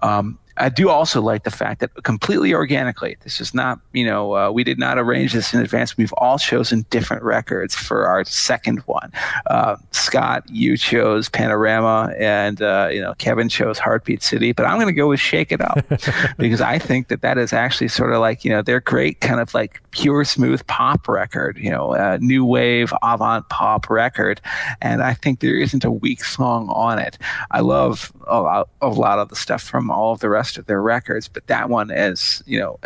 Um, 0.03 0.39
I 0.61 0.69
do 0.69 0.91
also 0.91 1.23
like 1.23 1.45
the 1.45 1.51
fact 1.51 1.81
that 1.81 1.91
completely 2.05 2.53
organically, 2.53 3.16
this 3.23 3.41
is 3.41 3.55
not, 3.55 3.81
you 3.93 4.05
know, 4.05 4.37
uh, 4.37 4.51
we 4.51 4.62
did 4.62 4.78
not 4.78 4.99
arrange 4.99 5.32
this 5.32 5.55
in 5.55 5.61
advance. 5.61 5.97
We've 5.97 6.12
all 6.19 6.39
chosen 6.39 6.85
different 6.91 7.23
records 7.23 7.74
for 7.74 8.07
our 8.07 8.24
second 8.27 8.81
one. 8.81 9.11
Uh, 9.47 9.77
Scott, 9.93 10.45
you 10.51 10.77
chose 10.77 11.28
Panorama, 11.28 12.12
and 12.19 12.61
uh, 12.61 12.89
you 12.93 13.01
know 13.01 13.15
Kevin 13.15 13.49
chose 13.49 13.78
Heartbeat 13.78 14.23
City, 14.23 14.53
but 14.53 14.66
I'm 14.66 14.77
going 14.77 14.87
to 14.87 14.93
go 14.93 15.09
with 15.09 15.20
Shake 15.20 15.51
It 15.51 15.61
Up 15.61 15.85
because 16.39 16.61
I 16.61 16.78
think 16.78 17.09
that 17.09 17.23
that 17.23 17.39
is 17.39 17.53
actually 17.53 17.89
sort 17.89 18.12
of 18.12 18.20
like 18.20 18.45
you 18.45 18.51
know 18.51 18.62
they're 18.62 18.81
great, 18.81 19.20
kind 19.20 19.41
of 19.41 19.55
like 19.55 19.81
pure 19.93 20.24
smooth 20.24 20.66
pop 20.66 21.09
record, 21.09 21.57
you 21.59 21.70
know, 21.70 21.93
a 21.95 22.19
new 22.19 22.45
wave 22.45 22.93
avant 23.03 23.49
pop 23.49 23.89
record, 23.89 24.41
and 24.82 25.03
I 25.03 25.15
think 25.15 25.41
there 25.41 25.57
isn't 25.57 25.85
a 25.85 25.91
weak 25.91 26.24
song 26.24 26.69
on 26.69 26.99
it. 26.99 27.19
I 27.51 27.61
love 27.61 28.12
a 28.27 28.41
lot, 28.41 28.69
a 28.82 28.89
lot 28.89 29.19
of 29.19 29.28
the 29.28 29.37
stuff 29.37 29.62
from 29.62 29.91
all 29.91 30.12
of 30.12 30.20
the 30.20 30.28
rest 30.28 30.50
of 30.59 30.67
their 30.67 30.83
records, 30.83 31.29
but 31.29 31.47
that 31.47 31.69
one 31.69 31.91
is, 31.91 32.43
you 32.47 32.59
know, 32.59 32.79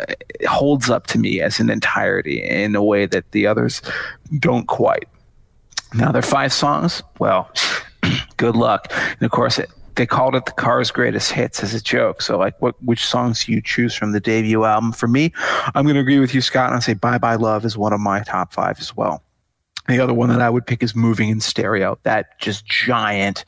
holds 0.47 0.89
up 0.89 1.07
to 1.07 1.19
me 1.19 1.41
as 1.41 1.59
an 1.59 1.69
entirety 1.69 2.41
in 2.43 2.75
a 2.75 2.83
way 2.83 3.05
that 3.05 3.31
the 3.31 3.47
others 3.47 3.81
don't 4.39 4.67
quite. 4.67 5.07
Now, 5.93 6.11
their 6.11 6.21
five 6.21 6.51
songs, 6.51 7.01
well, 7.19 7.49
good 8.37 8.55
luck. 8.55 8.91
And 8.91 9.23
of 9.23 9.31
course, 9.31 9.59
it, 9.59 9.69
they 9.95 10.05
called 10.05 10.35
it 10.35 10.45
the 10.45 10.51
Cars' 10.51 10.91
greatest 10.91 11.31
hits 11.31 11.63
as 11.63 11.73
a 11.73 11.81
joke. 11.81 12.21
So, 12.21 12.37
like, 12.37 12.61
what 12.61 12.75
which 12.83 13.05
songs 13.05 13.45
do 13.45 13.53
you 13.53 13.61
choose 13.61 13.95
from 13.95 14.11
the 14.11 14.19
debut 14.19 14.65
album? 14.65 14.91
For 14.91 15.07
me, 15.07 15.31
I'm 15.73 15.85
going 15.85 15.95
to 15.95 16.01
agree 16.01 16.19
with 16.19 16.35
you, 16.35 16.41
Scott, 16.41 16.67
and 16.67 16.75
I 16.75 16.79
say 16.79 16.93
"Bye 16.93 17.17
Bye 17.17 17.35
Love" 17.35 17.63
is 17.63 17.77
one 17.77 17.93
of 17.93 17.99
my 17.99 18.21
top 18.23 18.53
five 18.53 18.79
as 18.79 18.95
well. 18.95 19.23
The 19.87 19.99
other 19.99 20.13
one 20.13 20.29
that 20.29 20.41
I 20.41 20.49
would 20.49 20.65
pick 20.65 20.81
is 20.81 20.95
Moving 20.95 21.29
in 21.29 21.39
Stereo. 21.39 21.99
That 22.03 22.39
just 22.39 22.65
giant 22.65 23.45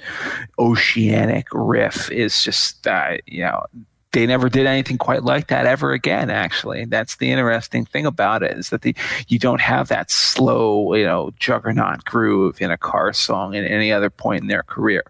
oceanic 0.59 1.47
riff 1.51 2.11
is 2.11 2.43
just, 2.43 2.85
uh, 2.85 3.17
you 3.25 3.41
know, 3.41 3.65
they 4.13 4.25
never 4.25 4.49
did 4.49 4.65
anything 4.65 4.97
quite 4.97 5.23
like 5.23 5.47
that 5.47 5.65
ever 5.65 5.91
again 5.91 6.29
actually 6.29 6.85
that's 6.85 7.17
the 7.17 7.29
interesting 7.29 7.85
thing 7.85 8.05
about 8.05 8.43
it 8.43 8.57
is 8.57 8.69
that 8.69 8.81
the 8.81 8.95
you 9.27 9.37
don't 9.37 9.61
have 9.61 9.87
that 9.87 10.09
slow 10.09 10.93
you 10.93 11.05
know 11.05 11.31
juggernaut 11.39 12.03
groove 12.05 12.61
in 12.61 12.71
a 12.71 12.77
car 12.77 13.13
song 13.13 13.55
at 13.55 13.69
any 13.69 13.91
other 13.91 14.09
point 14.09 14.41
in 14.41 14.47
their 14.47 14.63
career 14.63 15.03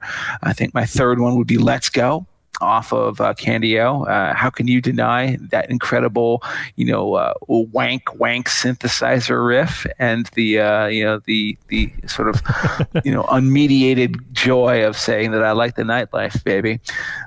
i 0.44 0.54
think 0.54 0.74
my 0.74 0.86
third 0.86 1.20
one 1.20 1.38
would 1.38 1.48
be 1.48 1.58
let's 1.58 1.90
go 1.90 2.26
off 2.62 2.92
of 2.92 3.22
uh, 3.22 3.34
Candy-O. 3.34 4.04
Uh, 4.04 4.34
how 4.34 4.50
can 4.50 4.68
you 4.68 4.82
deny 4.82 5.38
that 5.42 5.70
incredible, 5.70 6.44
you 6.76 6.86
know, 6.86 7.14
uh, 7.14 7.34
wank 7.48 8.14
wank 8.16 8.48
synthesizer 8.48 9.46
riff 9.46 9.86
and 10.00 10.28
the 10.34 10.60
uh, 10.60 10.88
you 10.88 11.04
know 11.04 11.20
the 11.26 11.58
the 11.68 11.92
sort 12.08 12.30
of 12.30 12.42
you 13.06 13.12
know 13.12 13.24
unmediated 13.24 14.32
joy 14.32 14.86
of 14.86 14.98
saying 14.98 15.32
that 15.32 15.44
I 15.44 15.52
like 15.52 15.76
the 15.76 15.84
nightlife, 15.84 16.44
baby. 16.44 16.80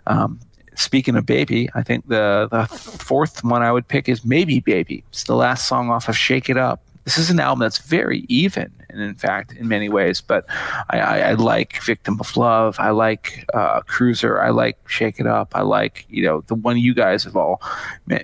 Um, 0.06 0.40
speaking 0.80 1.16
of 1.16 1.26
baby, 1.26 1.68
I 1.74 1.82
think 1.82 2.08
the 2.08 2.48
the 2.50 2.66
fourth 2.66 3.44
one 3.44 3.62
I 3.62 3.72
would 3.72 3.86
pick 3.86 4.08
is 4.08 4.24
Maybe 4.24 4.60
Baby. 4.60 5.04
It's 5.10 5.24
the 5.24 5.36
last 5.36 5.68
song 5.68 5.90
off 5.90 6.08
of 6.08 6.16
Shake 6.16 6.48
It 6.48 6.56
Up. 6.56 6.80
This 7.04 7.18
is 7.18 7.30
an 7.30 7.40
album 7.40 7.60
that's 7.60 7.78
very 7.78 8.24
even, 8.28 8.72
and 8.92 9.02
in 9.02 9.14
fact, 9.14 9.52
in 9.52 9.68
many 9.68 9.88
ways. 9.88 10.20
But 10.20 10.44
I, 10.90 10.98
I, 10.98 11.18
I 11.18 11.32
like 11.34 11.82
Victim 11.82 12.18
of 12.20 12.36
Love. 12.36 12.76
I 12.78 12.90
like 12.90 13.44
uh, 13.54 13.80
Cruiser. 13.82 14.40
I 14.40 14.50
like 14.50 14.76
Shake 14.88 15.20
It 15.20 15.26
Up. 15.26 15.54
I 15.54 15.62
like 15.62 16.06
you 16.08 16.24
know 16.24 16.42
the 16.46 16.54
one 16.54 16.78
you 16.78 16.94
guys 16.94 17.24
have 17.24 17.36
all 17.36 17.62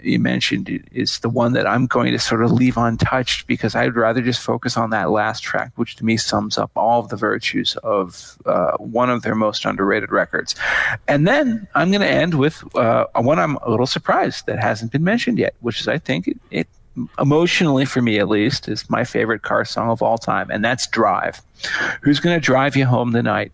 you 0.03 0.19
mentioned 0.19 0.85
is 0.93 1.19
the 1.21 1.29
one 1.29 1.53
that 1.53 1.67
I'm 1.67 1.87
going 1.87 2.13
to 2.13 2.19
sort 2.19 2.43
of 2.43 2.53
leave 2.53 2.77
untouched 2.77 3.47
because 3.47 3.75
I'd 3.75 3.97
rather 3.97 4.23
just 4.23 4.41
focus 4.41 4.77
on 4.77 4.91
that 4.91 5.11
last 5.11 5.43
track, 5.43 5.73
which 5.77 5.97
to 5.97 6.05
me 6.05 6.17
sums 6.17 6.59
up 6.59 6.71
all 6.77 7.01
of 7.01 7.09
the 7.09 7.17
virtues 7.17 7.77
of 7.83 8.39
uh, 8.47 8.77
one 8.79 9.11
of 9.11 9.23
their 9.23 9.35
most 9.35 9.65
underrated 9.65 10.11
records. 10.11 10.55
And 11.09 11.27
then 11.27 11.69
I'm 11.75 11.91
going 11.91 12.01
to 12.01 12.11
end 12.11 12.35
with 12.35 12.63
uh, 12.77 13.07
one 13.15 13.39
I'm 13.39 13.57
a 13.57 13.71
little 13.71 13.87
surprised 13.87 14.47
that 14.47 14.59
hasn't 14.59 14.93
been 14.93 15.05
mentioned 15.05 15.39
yet, 15.39 15.55
which 15.61 15.81
is 15.81 15.89
I 15.89 15.99
think 15.99 16.29
it, 16.29 16.39
it 16.51 16.69
emotionally 17.19 17.85
for 17.85 18.01
me 18.01 18.19
at 18.19 18.29
least 18.29 18.69
is 18.69 18.89
my 18.89 19.05
favorite 19.05 19.43
car 19.43 19.65
song 19.65 19.91
of 19.91 20.03
all 20.03 20.19
time 20.19 20.51
and 20.51 20.65
that's 20.65 20.87
drive. 20.87 21.43
Who's 22.03 22.21
going 22.21 22.37
to 22.37 22.41
drive 22.41 22.77
you 22.77 22.87
home 22.87 23.13
tonight? 23.13 23.53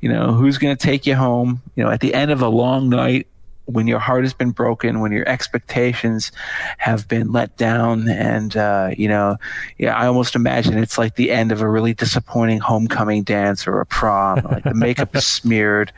You 0.00 0.10
know 0.10 0.32
who's 0.32 0.58
going 0.58 0.76
to 0.76 0.82
take 0.82 1.06
you 1.06 1.14
home 1.14 1.62
you 1.76 1.84
know 1.84 1.90
at 1.90 2.00
the 2.00 2.12
end 2.12 2.30
of 2.30 2.42
a 2.42 2.48
long 2.48 2.90
night 2.90 3.26
when 3.66 3.86
your 3.86 3.98
heart 3.98 4.24
has 4.24 4.32
been 4.32 4.50
broken, 4.50 5.00
when 5.00 5.12
your 5.12 5.28
expectations 5.28 6.32
have 6.78 7.06
been 7.08 7.32
let 7.32 7.56
down, 7.56 8.08
and 8.08 8.56
uh, 8.56 8.90
you 8.96 9.08
know, 9.08 9.36
yeah, 9.78 9.96
I 9.96 10.06
almost 10.06 10.34
imagine 10.34 10.78
it's 10.78 10.98
like 10.98 11.16
the 11.16 11.30
end 11.30 11.52
of 11.52 11.60
a 11.60 11.68
really 11.68 11.94
disappointing 11.94 12.60
homecoming 12.60 13.22
dance 13.22 13.66
or 13.66 13.80
a 13.80 13.86
prom. 13.86 14.40
Like 14.44 14.64
the 14.64 14.74
makeup 14.74 15.14
is 15.14 15.26
smeared, 15.36 15.92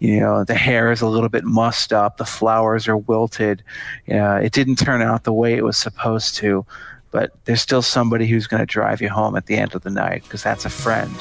you 0.00 0.20
know, 0.20 0.44
the 0.44 0.54
hair 0.54 0.92
is 0.92 1.00
a 1.00 1.08
little 1.08 1.28
bit 1.28 1.44
mussed 1.44 1.92
up, 1.92 2.16
the 2.16 2.24
flowers 2.24 2.88
are 2.88 2.96
wilted. 2.96 3.62
Yeah, 4.06 4.38
it 4.38 4.52
didn't 4.52 4.76
turn 4.76 5.00
out 5.00 5.24
the 5.24 5.32
way 5.32 5.54
it 5.54 5.64
was 5.64 5.76
supposed 5.76 6.36
to, 6.36 6.66
but 7.12 7.30
there's 7.44 7.60
still 7.60 7.82
somebody 7.82 8.26
who's 8.26 8.46
going 8.46 8.60
to 8.60 8.66
drive 8.66 9.00
you 9.02 9.10
home 9.10 9.36
at 9.36 9.46
the 9.46 9.56
end 9.56 9.74
of 9.74 9.82
the 9.82 9.90
night 9.90 10.24
because 10.24 10.42
that's 10.42 10.64
a 10.64 10.70
friend. 10.70 11.14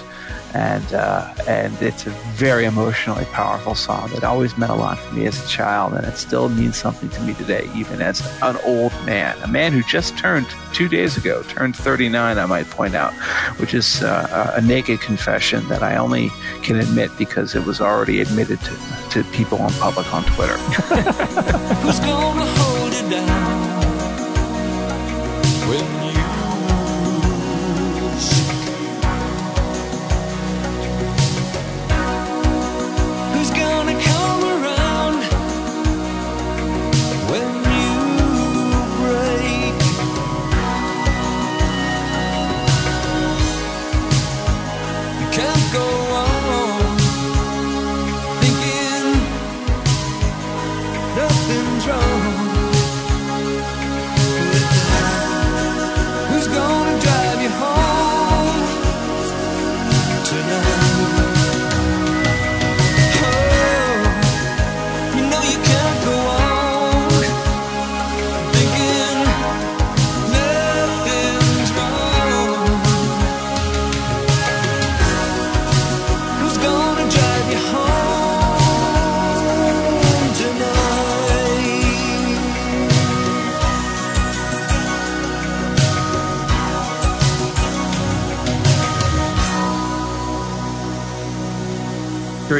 And 0.54 0.94
uh, 0.94 1.34
and 1.48 1.82
it's 1.82 2.06
a 2.08 2.10
very 2.34 2.66
emotionally 2.66 3.24
powerful 3.26 3.74
song. 3.74 4.10
That 4.10 4.26
always 4.26 4.58
meant 4.58 4.72
a 4.72 4.76
lot 4.76 4.98
to 4.98 5.14
me 5.14 5.26
as 5.26 5.42
a 5.46 5.48
child, 5.48 5.94
and 5.94 6.06
it 6.06 6.18
still 6.18 6.50
means 6.50 6.76
something 6.76 7.10
to 7.10 7.22
me 7.22 7.34
today, 7.36 7.70
even 7.74 8.02
as 8.02 8.20
an 8.42 8.58
old 8.66 8.92
man, 9.06 9.38
a 9.44 9.48
man 9.48 9.72
who 9.72 9.82
just 9.84 10.18
turned 10.18 10.46
two 10.74 10.90
days 10.90 11.16
ago, 11.16 11.42
turned 11.44 11.78
39, 11.78 12.38
I 12.38 12.46
might 12.48 12.70
point 12.70 12.96
out, 12.96 13.14
which 13.62 13.74
is 13.74 14.04
uh, 14.04 14.52
a 14.54 14.62
naked 14.62 15.00
confession 15.00 15.66
that 15.70 15.84
I 15.84 15.96
only 15.96 16.32
can 16.64 16.78
admit 16.78 17.12
because 17.18 17.56
it 17.56 17.66
was 17.66 17.80
already 17.80 18.20
admitted 18.20 18.60
to 18.62 18.78
to 19.12 19.24
people 19.32 19.58
in 19.60 19.72
public 19.74 20.14
on 20.14 20.24
Twitter. 20.24 20.58
when 25.72 26.04
you 26.04 26.11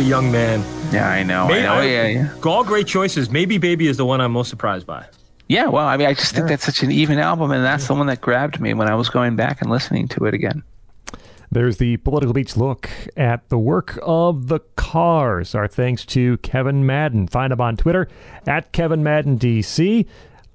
You're 0.02 0.08
a 0.08 0.22
young 0.22 0.32
man. 0.32 0.64
yeah, 0.92 1.08
I 1.08 1.22
know. 1.22 1.46
I 1.46 1.62
know. 1.62 1.74
I- 1.76 1.84
yeah, 1.84 2.08
yeah. 2.08 2.34
All 2.44 2.64
great 2.64 2.88
choices. 2.88 3.30
Maybe 3.30 3.60
Baby 3.60 3.88
is 3.88 3.98
the 3.98 4.06
one 4.06 4.20
I'm 4.20 4.32
most 4.32 4.50
surprised 4.50 4.88
by. 4.88 5.06
Yeah, 5.48 5.68
well, 5.68 5.86
I 5.86 5.96
mean, 5.96 6.08
I 6.08 6.16
just 6.16 6.34
think 6.34 6.48
that's 6.48 6.66
such 6.66 6.82
an 6.82 6.92
even 6.92 7.20
album, 7.20 7.52
and 7.52 7.64
that's 7.64 7.86
the 7.86 7.94
one 7.94 8.08
that 8.08 8.20
grabbed 8.20 8.60
me 8.60 8.74
when 8.74 8.90
I 8.90 8.96
was 8.96 9.10
going 9.10 9.36
back 9.36 9.62
and 9.62 9.70
listening 9.70 10.08
to 10.08 10.26
it 10.26 10.34
again. 10.34 10.64
There's 11.52 11.78
the 11.78 11.98
Political 11.98 12.34
Beats 12.34 12.58
look 12.58 12.90
at 13.16 13.48
the 13.50 13.60
work 13.60 14.00
of 14.02 14.48
the 14.48 14.62
cars. 14.76 15.54
Our 15.54 15.68
thanks 15.68 16.04
to 16.08 16.38
Kevin 16.38 16.84
Madden. 16.86 17.28
Find 17.28 17.54
him 17.54 17.62
on 17.62 17.78
Twitter 17.78 18.08
at 18.48 18.72
Kevin 18.72 19.04
Madden 19.04 19.38
DC. 19.38 20.08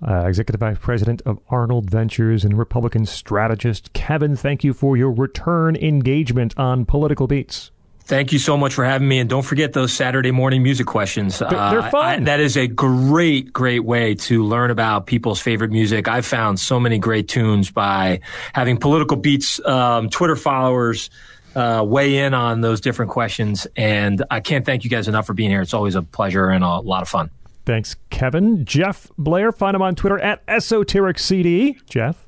Uh, 0.07 0.25
Executive 0.27 0.59
Vice 0.59 0.79
President 0.81 1.23
of 1.25 1.39
Arnold 1.51 1.89
Ventures 1.89 2.45
and 2.45 2.59
Republican 2.59 3.07
strategist. 3.07 3.93
Kevin, 3.93 4.35
thank 4.35 4.65
you 4.65 4.75
for 4.75 4.97
your 4.97 5.13
return 5.13 5.77
engagement 5.77 6.53
on 6.59 6.85
Political 6.85 7.29
Beats. 7.29 7.71
Thank 8.07 8.33
you 8.33 8.39
so 8.39 8.57
much 8.57 8.73
for 8.73 8.85
having 8.85 9.09
me, 9.09 9.19
and 9.19 9.29
don't 9.29 9.43
forget 9.43 9.73
those 9.73 9.93
Saturday 9.93 10.31
morning 10.31 10.63
music 10.63 10.87
questions. 10.87 11.41
They're, 11.41 11.51
they're 11.51 11.91
fun. 11.91 12.05
I, 12.05 12.25
that 12.27 12.39
is 12.39 12.57
a 12.57 12.69
great, 12.69 13.53
great 13.53 13.85
way 13.85 14.15
to 14.15 14.45
learn 14.45 14.71
about 14.71 15.07
people's 15.07 15.41
favorite 15.41 15.73
music. 15.73 16.07
I've 16.07 16.25
found 16.25 16.61
so 16.61 16.79
many 16.79 16.99
great 16.99 17.27
tunes 17.27 17.73
by 17.73 18.21
having 18.53 18.77
political 18.77 19.17
beats 19.17 19.59
um, 19.67 20.09
Twitter 20.09 20.37
followers 20.37 21.11
uh, 21.57 21.83
weigh 21.85 22.19
in 22.19 22.33
on 22.33 22.61
those 22.61 22.81
different 22.81 23.11
questions, 23.11 23.67
and 23.77 24.25
I 24.31 24.39
can't 24.39 24.65
thank 24.65 24.85
you 24.85 24.91
guys 24.91 25.09
enough 25.09 25.27
for 25.27 25.35
being 25.35 25.51
here. 25.51 25.63
It's 25.63 25.75
always 25.75 25.97
a 25.97 26.03
pleasure 26.03 26.49
and 26.49 26.63
a 26.63 26.79
lot 26.79 27.03
of 27.03 27.09
fun. 27.09 27.31
Thanks, 27.65 27.97
Kevin. 28.11 28.65
Jeff 28.65 29.11
Blair, 29.19 29.51
find 29.51 29.75
him 29.75 29.83
on 29.83 29.97
Twitter 29.97 30.21
at 30.21 30.47
EsotericCD. 30.47 31.85
Jeff. 31.91 32.26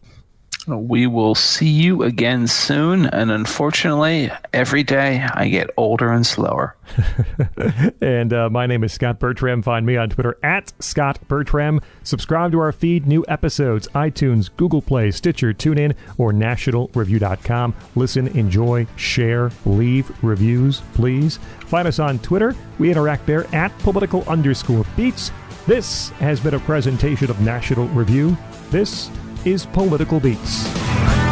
We 0.68 1.06
will 1.06 1.34
see 1.34 1.68
you 1.68 2.02
again 2.02 2.46
soon. 2.46 3.06
And 3.06 3.30
unfortunately, 3.30 4.30
every 4.52 4.82
day 4.82 5.26
I 5.34 5.48
get 5.48 5.70
older 5.76 6.10
and 6.12 6.26
slower. 6.26 6.76
and 8.00 8.32
uh, 8.32 8.50
my 8.50 8.66
name 8.66 8.84
is 8.84 8.92
Scott 8.92 9.18
Bertram. 9.18 9.62
Find 9.62 9.86
me 9.86 9.96
on 9.96 10.10
Twitter 10.10 10.36
at 10.42 10.72
Scott 10.78 11.18
Bertram. 11.28 11.80
Subscribe 12.02 12.52
to 12.52 12.60
our 12.60 12.72
feed, 12.72 13.06
new 13.06 13.24
episodes, 13.28 13.88
iTunes, 13.88 14.50
Google 14.56 14.82
Play, 14.82 15.10
Stitcher, 15.10 15.54
TuneIn, 15.54 15.94
or 16.18 16.32
nationalreview.com. 16.32 17.74
Listen, 17.94 18.28
enjoy, 18.28 18.86
share, 18.96 19.50
leave 19.64 20.10
reviews, 20.22 20.82
please. 20.94 21.38
Find 21.66 21.88
us 21.88 21.98
on 21.98 22.18
Twitter. 22.18 22.54
We 22.78 22.90
interact 22.90 23.26
there 23.26 23.46
at 23.54 23.76
political 23.78 24.22
underscore 24.28 24.84
beats. 24.96 25.30
This 25.66 26.10
has 26.10 26.40
been 26.40 26.54
a 26.54 26.60
presentation 26.60 27.30
of 27.30 27.40
National 27.40 27.88
Review. 27.88 28.36
This 28.70 29.10
is 29.52 29.64
Political 29.66 30.20
Beats. 30.20 31.27